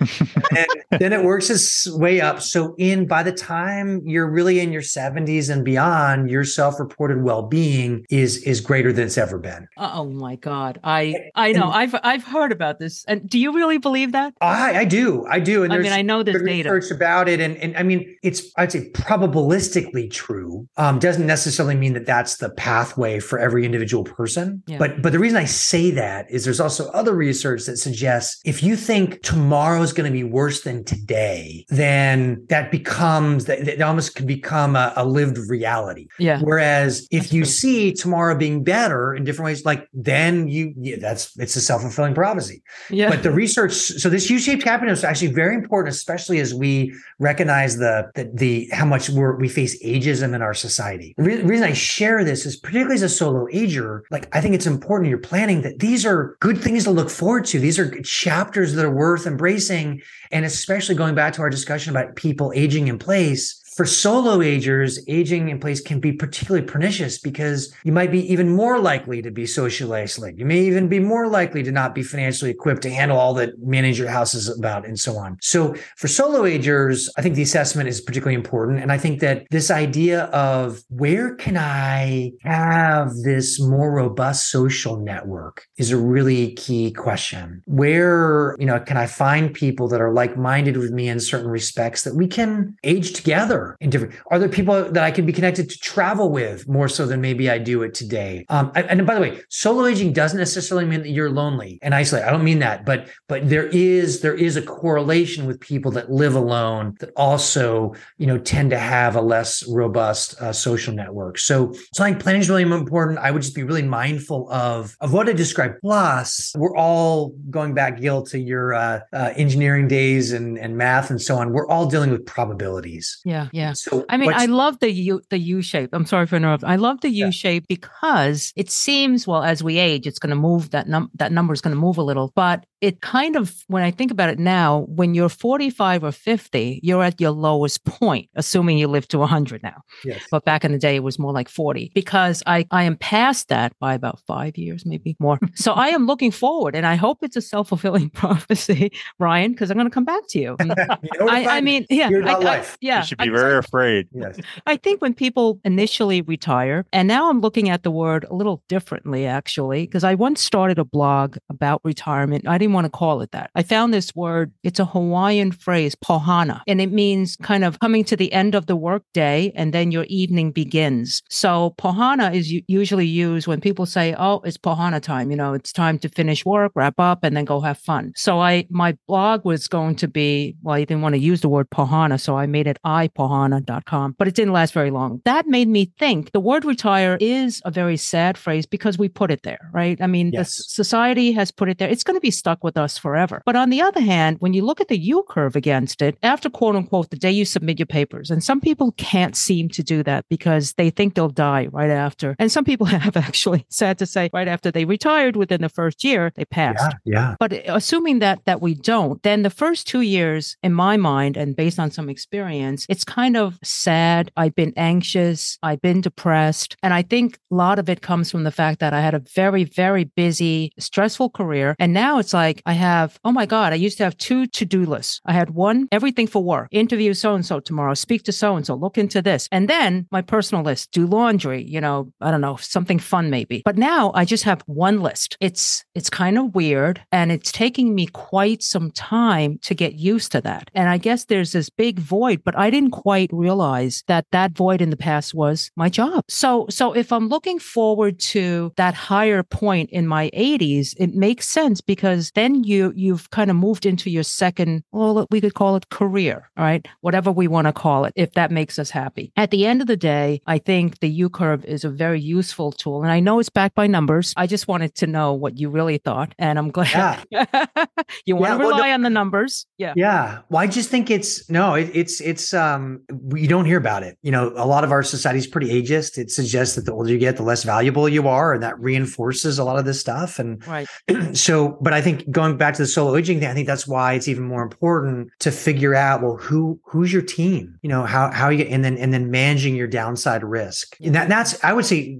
and 0.55 0.67
then 0.99 1.13
it 1.13 1.23
works 1.23 1.49
its 1.49 1.89
way 1.91 2.21
up. 2.21 2.41
So 2.41 2.75
in 2.77 3.07
by 3.07 3.23
the 3.23 3.31
time 3.31 4.01
you're 4.05 4.29
really 4.29 4.59
in 4.59 4.71
your 4.71 4.81
70s 4.81 5.49
and 5.51 5.63
beyond, 5.63 6.29
your 6.29 6.43
self-reported 6.43 7.23
well-being 7.23 8.05
is 8.09 8.37
is 8.43 8.61
greater 8.61 8.91
than 8.93 9.05
it's 9.05 9.17
ever 9.17 9.37
been. 9.37 9.67
Oh 9.77 10.05
my 10.05 10.35
God. 10.35 10.79
I 10.83 11.15
I 11.35 11.51
know. 11.51 11.65
And, 11.65 11.73
I've 11.73 11.95
I've 12.03 12.23
heard 12.23 12.51
about 12.51 12.79
this. 12.79 13.03
And 13.07 13.27
do 13.29 13.39
you 13.39 13.53
really 13.53 13.77
believe 13.77 14.11
that? 14.13 14.33
I 14.41 14.79
I 14.79 14.85
do. 14.85 15.25
I 15.29 15.39
do. 15.39 15.63
And 15.63 15.73
I 15.73 15.79
mean, 15.79 15.91
I 15.91 16.01
know 16.01 16.23
this 16.23 16.41
data. 16.41 16.71
research 16.71 16.91
about 16.95 17.29
it. 17.29 17.39
And 17.39 17.57
and 17.57 17.75
I 17.77 17.83
mean, 17.83 18.15
it's 18.23 18.51
I'd 18.57 18.71
say 18.71 18.89
probabilistically 18.91 20.11
true 20.11 20.68
um, 20.77 20.97
doesn't 20.97 21.27
necessarily 21.27 21.75
mean 21.75 21.93
that 21.93 22.05
that's 22.05 22.37
the 22.37 22.49
pathway 22.51 23.19
for 23.19 23.37
every 23.37 23.65
individual 23.65 24.03
person. 24.03 24.63
Yeah. 24.65 24.77
But 24.77 25.01
but 25.01 25.11
the 25.11 25.19
reason 25.19 25.37
I 25.37 25.45
say 25.45 25.91
that 25.91 26.29
is 26.31 26.45
there's 26.45 26.61
also 26.61 26.89
other 26.91 27.13
research 27.13 27.65
that 27.65 27.77
suggests 27.77 28.41
if 28.45 28.63
you 28.63 28.77
think 28.77 29.21
tomorrow 29.21 29.81
is 29.81 29.91
going 29.91 30.09
to 30.09 30.13
be 30.13 30.23
worse 30.23 30.61
than 30.61 30.85
today, 30.85 31.65
then 31.69 32.45
that 32.47 32.71
becomes 32.71 33.45
that 33.45 33.67
it 33.67 33.81
almost 33.81 34.15
can 34.15 34.25
become 34.25 34.77
a, 34.77 34.93
a 34.95 35.05
lived 35.05 35.37
reality. 35.49 36.07
Yeah. 36.17 36.39
Whereas 36.39 37.07
if 37.11 37.23
that's 37.23 37.33
you 37.33 37.41
true. 37.41 37.51
see 37.51 37.93
tomorrow 37.93 38.35
being 38.37 38.63
better 38.63 39.13
in 39.13 39.25
different 39.25 39.47
ways, 39.47 39.65
like 39.65 39.87
then 39.93 40.47
you 40.47 40.73
yeah, 40.77 40.95
that's 40.99 41.37
it's 41.37 41.57
a 41.57 41.61
self 41.61 41.81
fulfilling 41.81 42.15
prophecy. 42.15 42.63
Yeah. 42.89 43.09
But 43.09 43.23
the 43.23 43.31
research, 43.31 43.73
so 43.73 44.09
this 44.09 44.29
U-shaped 44.29 44.63
happiness 44.63 44.99
is 44.99 45.03
actually 45.03 45.33
very 45.33 45.55
important, 45.55 45.93
especially 45.93 46.39
as 46.39 46.53
we 46.53 46.95
recognize 47.19 47.77
the 47.77 48.09
the, 48.15 48.31
the 48.33 48.69
how 48.71 48.85
much 48.85 49.09
we're, 49.09 49.35
we 49.35 49.49
face 49.49 49.81
ageism 49.83 50.33
in 50.33 50.41
our 50.41 50.53
society. 50.59 51.13
The 51.17 51.23
re- 51.23 51.41
reason 51.41 51.65
I 51.65 51.73
share 51.73 52.23
this 52.23 52.45
is 52.45 52.55
particularly 52.55 52.95
as 52.95 53.01
a 53.01 53.09
solo 53.09 53.47
ager, 53.51 54.03
like 54.11 54.33
I 54.35 54.41
think 54.41 54.55
it's 54.55 54.67
important 54.67 55.07
in 55.07 55.11
your 55.11 55.19
planning 55.19 55.61
that 55.61 55.79
these 55.79 56.05
are 56.05 56.37
good 56.39 56.57
things 56.57 56.83
to 56.83 56.91
look 56.91 57.09
forward 57.09 57.45
to. 57.45 57.59
These 57.59 57.79
are 57.79 58.01
chapters 58.01 58.73
that 58.73 58.85
are 58.85 58.93
worth 58.93 59.25
embracing. 59.25 60.01
And 60.31 60.45
especially 60.45 60.95
going 60.95 61.15
back 61.15 61.33
to 61.33 61.41
our 61.41 61.49
discussion 61.49 61.89
about 61.95 62.15
people 62.15 62.51
aging 62.55 62.87
in 62.87 62.99
place, 62.99 63.58
for 63.79 63.85
solo 63.85 64.41
agers, 64.41 64.99
aging 65.07 65.47
in 65.47 65.57
place 65.57 65.79
can 65.79 66.01
be 66.01 66.11
particularly 66.11 66.67
pernicious 66.67 67.17
because 67.17 67.73
you 67.85 67.93
might 67.93 68.11
be 68.11 68.29
even 68.29 68.53
more 68.53 68.77
likely 68.77 69.21
to 69.21 69.31
be 69.31 69.45
socially 69.45 70.01
isolated. 70.01 70.37
You 70.37 70.45
may 70.45 70.59
even 70.59 70.89
be 70.89 70.99
more 70.99 71.29
likely 71.29 71.63
to 71.63 71.71
not 71.71 71.95
be 71.95 72.03
financially 72.03 72.51
equipped 72.51 72.81
to 72.81 72.89
handle 72.89 73.17
all 73.17 73.33
that 73.35 73.57
manage 73.59 73.97
your 73.97 74.09
house 74.09 74.33
is 74.33 74.49
about 74.49 74.85
and 74.85 74.99
so 74.99 75.15
on. 75.15 75.37
So 75.41 75.75
for 75.95 76.09
solo 76.09 76.43
agers, 76.43 77.09
I 77.17 77.21
think 77.21 77.35
the 77.35 77.41
assessment 77.41 77.87
is 77.87 78.01
particularly 78.01 78.35
important. 78.35 78.81
And 78.81 78.91
I 78.91 78.97
think 78.97 79.21
that 79.21 79.47
this 79.49 79.71
idea 79.71 80.23
of 80.25 80.83
where 80.89 81.35
can 81.35 81.55
I 81.55 82.33
have 82.41 83.13
this 83.23 83.61
more 83.61 83.93
robust 83.93 84.51
social 84.51 84.97
network 84.97 85.65
is 85.77 85.89
a 85.89 85.97
really 85.97 86.51
key 86.55 86.91
question. 86.91 87.63
Where, 87.63 88.57
you 88.59 88.65
know, 88.65 88.81
can 88.81 88.97
I 88.97 89.07
find 89.07 89.53
people 89.53 89.87
that 89.87 90.01
are 90.01 90.11
like-minded 90.11 90.75
with 90.75 90.91
me 90.91 91.07
in 91.07 91.21
certain 91.21 91.47
respects 91.49 92.03
that 92.03 92.15
we 92.15 92.27
can 92.27 92.75
age 92.83 93.13
together 93.13 93.68
in 93.79 93.89
different, 93.89 94.15
are 94.31 94.39
there 94.39 94.49
people 94.49 94.91
that 94.91 95.03
I 95.03 95.11
can 95.11 95.25
be 95.25 95.33
connected 95.33 95.69
to 95.69 95.79
travel 95.79 96.31
with 96.31 96.67
more 96.67 96.87
so 96.87 97.05
than 97.05 97.21
maybe 97.21 97.49
I 97.49 97.57
do 97.57 97.83
it 97.83 97.93
today? 97.93 98.45
Um, 98.49 98.71
and 98.75 99.05
by 99.05 99.15
the 99.15 99.21
way, 99.21 99.41
solo 99.49 99.85
aging 99.85 100.13
doesn't 100.13 100.37
necessarily 100.37 100.85
mean 100.85 101.01
that 101.01 101.09
you're 101.09 101.29
lonely 101.29 101.79
and 101.81 101.93
isolated. 101.93 102.27
I 102.27 102.31
don't 102.31 102.43
mean 102.43 102.59
that, 102.59 102.85
but, 102.85 103.09
but 103.27 103.49
there 103.49 103.67
is, 103.67 104.21
there 104.21 104.35
is 104.35 104.57
a 104.57 104.61
correlation 104.61 105.45
with 105.45 105.59
people 105.59 105.91
that 105.91 106.11
live 106.11 106.35
alone 106.35 106.95
that 106.99 107.11
also, 107.15 107.93
you 108.17 108.27
know, 108.27 108.37
tend 108.37 108.69
to 108.71 108.79
have 108.79 109.15
a 109.15 109.21
less 109.21 109.67
robust 109.67 110.39
uh, 110.41 110.53
social 110.53 110.93
network. 110.93 111.37
So, 111.37 111.73
so 111.93 112.03
I 112.03 112.09
think 112.09 112.21
planning 112.21 112.41
is 112.41 112.49
really 112.49 112.63
important. 112.63 113.19
I 113.19 113.31
would 113.31 113.41
just 113.41 113.55
be 113.55 113.63
really 113.63 113.83
mindful 113.83 114.51
of, 114.51 114.95
of 115.01 115.13
what 115.13 115.27
I 115.29 115.33
described. 115.33 115.79
Plus, 115.81 116.53
we're 116.57 116.75
all 116.75 117.29
going 117.49 117.73
back, 117.73 117.99
Gil, 117.99 118.23
to 118.23 118.39
your 118.39 118.73
uh, 118.73 118.99
uh, 119.13 119.33
engineering 119.35 119.87
days 119.87 120.31
and, 120.33 120.57
and 120.57 120.77
math 120.77 121.09
and 121.09 121.21
so 121.21 121.37
on. 121.37 121.53
We're 121.53 121.67
all 121.67 121.85
dealing 121.87 122.11
with 122.11 122.25
probabilities. 122.25 123.19
Yeah, 123.25 123.47
yeah. 123.51 123.58
So 123.73 124.05
I 124.09 124.17
mean, 124.17 124.31
I 124.33 124.45
love 124.45 124.79
the 124.79 124.91
U 124.91 125.21
the 125.29 125.37
U 125.37 125.61
shape. 125.61 125.89
I'm 125.93 126.05
sorry 126.05 126.25
for 126.27 126.35
interrupting. 126.35 126.69
I 126.69 126.75
love 126.75 127.01
the 127.01 127.09
U 127.09 127.25
yeah. 127.25 127.31
shape 127.31 127.65
because 127.67 128.53
it 128.55 128.69
seems 128.71 129.27
well 129.27 129.43
as 129.43 129.63
we 129.63 129.77
age, 129.77 130.07
it's 130.07 130.19
going 130.19 130.31
to 130.31 130.35
move 130.35 130.71
that 130.71 130.87
num 130.87 131.09
that 131.15 131.31
number 131.31 131.53
is 131.53 131.61
going 131.61 131.75
to 131.75 131.79
move 131.79 131.97
a 131.97 132.03
little, 132.03 132.31
but 132.35 132.65
it 132.81 133.01
kind 133.01 133.35
of, 133.35 133.63
when 133.67 133.83
I 133.83 133.91
think 133.91 134.11
about 134.11 134.29
it 134.29 134.39
now, 134.39 134.85
when 134.87 135.13
you're 135.13 135.29
45 135.29 136.03
or 136.03 136.11
50, 136.11 136.79
you're 136.81 137.03
at 137.03 137.19
your 137.19 137.31
lowest 137.31 137.83
point, 137.83 138.29
assuming 138.35 138.77
you 138.77 138.87
live 138.87 139.07
to 139.09 139.17
100 139.19 139.61
now. 139.63 139.81
Yes. 140.03 140.21
But 140.31 140.45
back 140.45 140.63
in 140.63 140.71
the 140.71 140.77
day, 140.77 140.95
it 140.95 141.03
was 141.03 141.19
more 141.19 141.33
like 141.33 141.49
40 141.49 141.91
because 141.93 142.41
I, 142.47 142.65
I 142.71 142.83
am 142.83 142.95
past 142.95 143.49
that 143.49 143.73
by 143.79 143.93
about 143.93 144.21
five 144.25 144.57
years, 144.57 144.85
maybe 144.85 145.17
more. 145.19 145.39
so 145.55 145.73
I 145.73 145.89
am 145.89 146.05
looking 146.05 146.31
forward 146.31 146.75
and 146.75 146.85
I 146.85 146.95
hope 146.95 147.19
it's 147.21 147.35
a 147.35 147.41
self 147.41 147.69
fulfilling 147.69 148.09
prophecy, 148.21 148.91
Ryan, 149.19 149.51
because 149.51 149.69
I'm 149.69 149.77
going 149.77 149.89
to 149.89 149.93
come 149.93 150.05
back 150.05 150.27
to 150.29 150.39
you. 150.39 150.55
you 150.59 150.65
know 150.65 151.27
I, 151.27 151.57
I, 151.57 151.61
mean, 151.61 151.85
yeah. 151.89 152.09
I, 152.09 152.33
I, 152.33 152.65
yeah. 152.79 152.99
You 152.99 153.05
should 153.05 153.17
be 153.17 153.29
very 153.29 153.57
afraid. 153.57 154.07
Yes. 154.13 154.37
I 154.65 154.77
think 154.77 155.01
when 155.01 155.13
people 155.13 155.59
initially 155.65 156.21
retire, 156.21 156.85
and 156.93 157.07
now 157.07 157.29
I'm 157.29 157.41
looking 157.41 157.69
at 157.69 157.83
the 157.83 157.91
word 157.91 158.25
a 158.29 158.33
little 158.33 158.63
differently, 158.69 159.25
actually, 159.25 159.85
because 159.85 160.03
I 160.03 160.15
once 160.15 160.41
started 160.41 160.79
a 160.79 160.85
blog 160.85 161.37
about 161.49 161.81
retirement. 161.83 162.47
I 162.47 162.57
didn't 162.57 162.68
didn't 162.69 162.75
want 162.75 162.85
to 162.85 162.97
call 162.97 163.21
it 163.21 163.31
that. 163.31 163.49
I 163.55 163.63
found 163.63 163.93
this 163.93 164.15
word, 164.15 164.53
it's 164.63 164.79
a 164.79 164.85
Hawaiian 164.85 165.51
phrase, 165.51 165.95
pau 165.95 166.19
hana, 166.19 166.61
and 166.67 166.79
it 166.79 166.91
means 166.91 167.35
kind 167.37 167.63
of 167.63 167.79
coming 167.79 168.03
to 168.05 168.15
the 168.15 168.31
end 168.31 168.53
of 168.53 168.67
the 168.67 168.75
workday 168.75 169.51
and 169.55 169.73
then 169.73 169.91
your 169.91 170.05
evening 170.07 170.51
begins. 170.51 171.23
So 171.29 171.71
pau 171.77 171.91
hana 171.91 172.31
is 172.31 172.51
usually 172.67 173.07
used 173.07 173.47
when 173.47 173.59
people 173.59 173.87
say, 173.87 174.15
oh, 174.19 174.41
it's 174.45 174.57
pau 174.57 174.75
hana 174.75 174.99
time. 174.99 175.31
You 175.31 175.37
know, 175.37 175.53
it's 175.53 175.73
time 175.73 175.97
to 175.99 176.09
finish 176.09 176.45
work, 176.45 176.71
wrap 176.75 176.99
up, 176.99 177.23
and 177.23 177.35
then 177.35 177.45
go 177.45 177.59
have 177.61 177.79
fun. 177.79 178.13
So 178.15 178.39
I, 178.39 178.67
my 178.69 178.95
blog 179.07 179.45
was 179.45 179.67
going 179.67 179.95
to 179.95 180.07
be, 180.07 180.55
well, 180.61 180.75
I 180.75 180.81
didn't 180.81 181.01
want 181.01 181.13
to 181.13 181.19
use 181.19 181.41
the 181.41 181.49
word 181.49 181.71
pau 181.71 181.85
hana. 181.85 182.19
So 182.19 182.37
I 182.37 182.45
made 182.45 182.67
it 182.67 182.77
ipohana.com, 182.85 184.15
but 184.19 184.27
it 184.27 184.35
didn't 184.35 184.53
last 184.53 184.73
very 184.73 184.91
long. 184.91 185.21
That 185.25 185.47
made 185.47 185.69
me 185.69 185.91
think 185.97 186.31
the 186.33 186.39
word 186.39 186.65
retire 186.65 187.17
is 187.19 187.63
a 187.65 187.71
very 187.71 187.97
sad 187.97 188.37
phrase 188.37 188.67
because 188.67 188.99
we 188.99 189.09
put 189.09 189.31
it 189.31 189.41
there, 189.41 189.71
right? 189.73 189.99
I 190.01 190.05
mean, 190.07 190.31
yes. 190.31 190.55
the 190.57 190.63
society 190.63 191.31
has 191.31 191.49
put 191.49 191.67
it 191.67 191.79
there. 191.79 191.89
It's 191.89 192.03
going 192.03 192.17
to 192.17 192.21
be 192.21 192.31
stuck 192.31 192.58
stuck 192.59 192.63
with 192.63 192.77
us 192.77 192.97
forever. 192.97 193.41
But 193.45 193.55
on 193.55 193.69
the 193.69 193.81
other 193.81 194.01
hand, 194.01 194.37
when 194.39 194.53
you 194.53 194.65
look 194.65 194.81
at 194.81 194.87
the 194.87 194.97
U 194.97 195.23
curve 195.29 195.55
against 195.55 196.01
it, 196.01 196.17
after 196.23 196.49
quote 196.49 196.75
unquote 196.75 197.09
the 197.09 197.17
day 197.17 197.31
you 197.31 197.45
submit 197.45 197.79
your 197.79 197.85
papers, 197.85 198.31
and 198.31 198.43
some 198.43 198.59
people 198.59 198.91
can't 198.97 199.35
seem 199.35 199.69
to 199.69 199.83
do 199.83 200.03
that 200.03 200.25
because 200.29 200.73
they 200.73 200.89
think 200.89 201.15
they'll 201.15 201.29
die 201.29 201.67
right 201.71 201.89
after. 201.89 202.35
And 202.39 202.51
some 202.51 202.65
people 202.65 202.85
have 203.05 203.17
actually, 203.17 203.65
sad 203.69 203.97
to 203.99 204.05
say, 204.05 204.29
right 204.33 204.47
after 204.47 204.71
they 204.71 204.85
retired 204.85 205.35
within 205.35 205.61
the 205.61 205.69
first 205.69 206.03
year, 206.03 206.31
they 206.35 206.45
passed. 206.45 206.95
Yeah. 207.05 207.13
yeah. 207.13 207.35
But 207.39 207.53
assuming 207.67 208.19
that 208.19 208.45
that 208.45 208.61
we 208.61 208.73
don't, 208.73 209.21
then 209.23 209.43
the 209.43 209.49
first 209.49 209.87
two 209.87 210.01
years, 210.01 210.57
in 210.63 210.73
my 210.73 210.97
mind, 210.97 211.37
and 211.37 211.55
based 211.55 211.79
on 211.79 211.91
some 211.91 212.09
experience, 212.09 212.85
it's 212.89 213.03
kind 213.03 213.37
of 213.37 213.57
sad. 213.63 214.31
I've 214.35 214.55
been 214.55 214.73
anxious. 214.75 215.57
I've 215.63 215.81
been 215.81 216.01
depressed. 216.01 216.75
And 216.83 216.93
I 216.93 217.03
think 217.03 217.39
a 217.51 217.55
lot 217.55 217.79
of 217.79 217.89
it 217.89 218.01
comes 218.01 218.31
from 218.31 218.43
the 218.43 218.51
fact 218.51 218.79
that 218.79 218.93
I 218.93 219.01
had 219.01 219.13
a 219.13 219.23
very, 219.35 219.63
very 219.63 220.03
busy, 220.03 220.71
stressful 220.79 221.29
career. 221.31 221.75
And 221.79 221.93
now 221.93 222.19
it's 222.19 222.33
like, 222.33 222.48
like 222.49 222.63
I 222.65 222.73
have, 222.73 223.19
oh 223.23 223.31
my 223.31 223.45
God, 223.45 223.73
I 223.73 223.75
used 223.75 223.97
to 223.99 224.03
have 224.03 224.17
two 224.17 224.47
to 224.47 224.65
do 224.65 224.83
lists. 224.83 225.21
I 225.23 225.33
had 225.33 225.51
one, 225.51 225.87
everything 225.91 226.25
for 226.25 226.43
work, 226.43 226.67
interview 226.71 227.13
so 227.13 227.35
and 227.35 227.45
so 227.45 227.59
tomorrow, 227.59 227.93
speak 227.93 228.23
to 228.23 228.31
so 228.31 228.55
and 228.55 228.65
so, 228.65 228.73
look 228.73 228.97
into 228.97 229.21
this. 229.21 229.47
And 229.51 229.67
then 229.67 230.07
my 230.11 230.23
personal 230.23 230.63
list, 230.63 230.91
do 230.91 231.05
laundry, 231.05 231.63
you 231.63 231.79
know, 231.79 232.11
I 232.21 232.31
don't 232.31 232.41
know, 232.41 232.55
something 232.55 232.97
fun 232.97 233.29
maybe. 233.29 233.61
But 233.63 233.77
now 233.77 234.11
I 234.15 234.25
just 234.25 234.45
have 234.45 234.63
one 234.65 235.01
list. 235.01 235.37
It's, 235.39 235.85
it's 235.93 236.09
kind 236.09 236.39
of 236.39 236.55
weird 236.55 237.01
and 237.11 237.31
it's 237.31 237.51
taking 237.51 237.93
me 237.93 238.07
quite 238.07 238.63
some 238.63 238.89
time 238.91 239.59
to 239.63 239.75
get 239.75 239.93
used 239.93 240.31
to 240.31 240.41
that. 240.41 240.71
And 240.73 240.89
I 240.89 240.97
guess 240.97 241.25
there's 241.25 241.51
this 241.51 241.69
big 241.69 241.99
void, 241.99 242.41
but 242.43 242.57
I 242.57 242.71
didn't 242.71 242.91
quite 242.91 243.29
realize 243.31 244.03
that 244.07 244.25
that 244.31 244.57
void 244.57 244.81
in 244.81 244.89
the 244.89 244.97
past 244.97 245.35
was 245.35 245.69
my 245.75 245.89
job. 245.89 246.23
So, 246.27 246.65
so 246.69 246.93
if 246.93 247.11
I'm 247.11 247.29
looking 247.29 247.59
forward 247.59 248.19
to 248.33 248.73
that 248.77 248.95
higher 248.95 249.43
point 249.43 249.91
in 249.91 250.07
my 250.07 250.31
80s, 250.31 250.95
it 250.97 251.13
makes 251.13 251.47
sense 251.47 251.79
because 251.81 252.31
then 252.39 252.63
you 252.63 252.93
you've 252.95 253.29
kind 253.31 253.49
of 253.51 253.57
moved 253.57 253.85
into 253.85 254.09
your 254.09 254.23
second 254.23 254.83
well 254.91 255.27
we 255.31 255.41
could 255.41 255.53
call 255.53 255.75
it 255.75 255.89
career 255.89 256.49
right? 256.57 256.87
Whatever 257.01 257.31
we 257.31 257.47
want 257.47 257.67
to 257.67 257.73
call 257.73 258.05
it 258.05 258.13
if 258.15 258.33
that 258.33 258.51
makes 258.51 258.77
us 258.79 258.89
happy. 258.89 259.31
At 259.35 259.51
the 259.51 259.65
end 259.65 259.81
of 259.81 259.87
the 259.87 259.97
day 259.97 260.41
i 260.47 260.57
think 260.57 260.99
the 260.99 261.09
u 261.09 261.29
curve 261.29 261.65
is 261.65 261.83
a 261.83 261.89
very 261.89 262.21
useful 262.21 262.71
tool 262.71 263.03
and 263.03 263.11
i 263.11 263.19
know 263.19 263.39
it's 263.39 263.49
backed 263.49 263.75
by 263.75 263.87
numbers. 263.87 264.33
I 264.37 264.47
just 264.47 264.67
wanted 264.67 264.95
to 264.95 265.07
know 265.07 265.33
what 265.33 265.57
you 265.59 265.69
really 265.69 265.97
thought 265.97 266.33
and 266.37 266.57
i'm 266.59 266.71
glad 266.71 267.25
yeah. 267.31 267.45
you 268.25 268.35
want 268.35 268.51
yeah, 268.51 268.57
to 268.57 268.63
rely 268.63 268.79
well, 268.79 268.87
no, 268.87 268.93
on 268.93 269.01
the 269.01 269.09
numbers. 269.09 269.65
Yeah. 269.77 269.93
Yeah. 269.95 270.39
Well 270.49 270.61
i 270.61 270.67
just 270.67 270.89
think 270.89 271.09
it's 271.09 271.49
no 271.49 271.75
it, 271.75 271.89
it's 271.93 272.21
it's 272.21 272.53
um 272.53 273.01
you 273.35 273.47
don't 273.47 273.65
hear 273.65 273.77
about 273.77 274.03
it. 274.03 274.17
You 274.21 274.31
know 274.31 274.53
a 274.55 274.67
lot 274.73 274.83
of 274.83 274.91
our 274.91 275.03
society 275.03 275.39
is 275.39 275.47
pretty 275.47 275.69
ageist. 275.69 276.17
It 276.17 276.31
suggests 276.31 276.75
that 276.75 276.85
the 276.85 276.93
older 276.93 277.11
you 277.11 277.17
get 277.17 277.37
the 277.37 277.43
less 277.43 277.63
valuable 277.63 278.07
you 278.07 278.27
are 278.27 278.53
and 278.53 278.63
that 278.63 278.79
reinforces 278.79 279.59
a 279.59 279.63
lot 279.63 279.77
of 279.79 279.85
this 279.85 279.99
stuff 279.99 280.39
and 280.39 280.65
right. 280.67 280.87
so 281.33 281.77
but 281.81 281.93
i 281.93 282.01
think 282.01 282.28
going 282.31 282.57
back 282.57 282.73
to 282.75 282.81
the 282.81 282.87
solo 282.87 283.15
aging 283.15 283.39
thing, 283.39 283.49
I 283.49 283.53
think 283.53 283.67
that's 283.67 283.87
why 283.87 284.13
it's 284.13 284.27
even 284.27 284.43
more 284.43 284.61
important 284.63 285.29
to 285.39 285.51
figure 285.51 285.95
out 285.95 286.21
well 286.21 286.35
who 286.37 286.79
who's 286.83 287.11
your 287.11 287.21
team, 287.21 287.77
you 287.81 287.89
know 287.89 288.03
how 288.03 288.31
how 288.31 288.49
you 288.49 288.65
and 288.65 288.83
then 288.83 288.97
and 288.97 289.13
then 289.13 289.31
managing 289.31 289.75
your 289.75 289.87
downside 289.87 290.43
risk. 290.43 290.97
And 291.03 291.15
that, 291.15 291.29
that's 291.29 291.61
I 291.63 291.73
would 291.73 291.85
say 291.85 292.15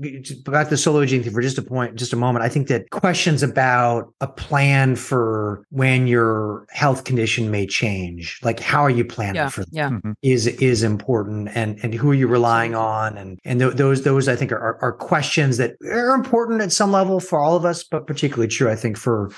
back 0.45 0.67
to 0.67 0.71
the 0.71 0.77
solo 0.77 1.01
aging 1.01 1.23
thing 1.23 1.33
for 1.33 1.41
just 1.41 1.57
a 1.57 1.61
point, 1.61 1.95
just 1.95 2.13
a 2.13 2.15
moment. 2.15 2.43
I 2.43 2.49
think 2.49 2.67
that 2.67 2.89
questions 2.89 3.43
about 3.43 4.13
a 4.21 4.27
plan 4.27 4.95
for 4.95 5.65
when 5.69 6.07
your 6.07 6.65
health 6.69 7.03
condition 7.03 7.51
may 7.51 7.65
change, 7.65 8.39
like 8.43 8.59
how 8.59 8.81
are 8.81 8.89
you 8.89 9.05
planning 9.05 9.35
yeah, 9.35 9.49
for 9.49 9.61
that, 9.61 9.73
yeah. 9.73 9.89
Mm-hmm. 9.89 10.11
is 10.21 10.47
is 10.47 10.83
important, 10.83 11.49
and 11.53 11.79
and 11.83 11.93
who 11.93 12.11
are 12.11 12.15
you 12.15 12.27
relying 12.27 12.75
on, 12.75 13.17
and 13.17 13.39
and 13.45 13.59
th- 13.59 13.73
those 13.73 14.03
those 14.03 14.27
I 14.27 14.35
think 14.35 14.51
are, 14.51 14.77
are 14.81 14.93
questions 14.93 15.57
that 15.57 15.75
are 15.83 16.13
important 16.13 16.61
at 16.61 16.71
some 16.71 16.91
level 16.91 17.19
for 17.19 17.39
all 17.39 17.55
of 17.55 17.65
us, 17.65 17.83
but 17.83 18.07
particularly 18.07 18.47
true 18.47 18.69
I 18.69 18.75
think 18.75 18.97
for 18.97 19.31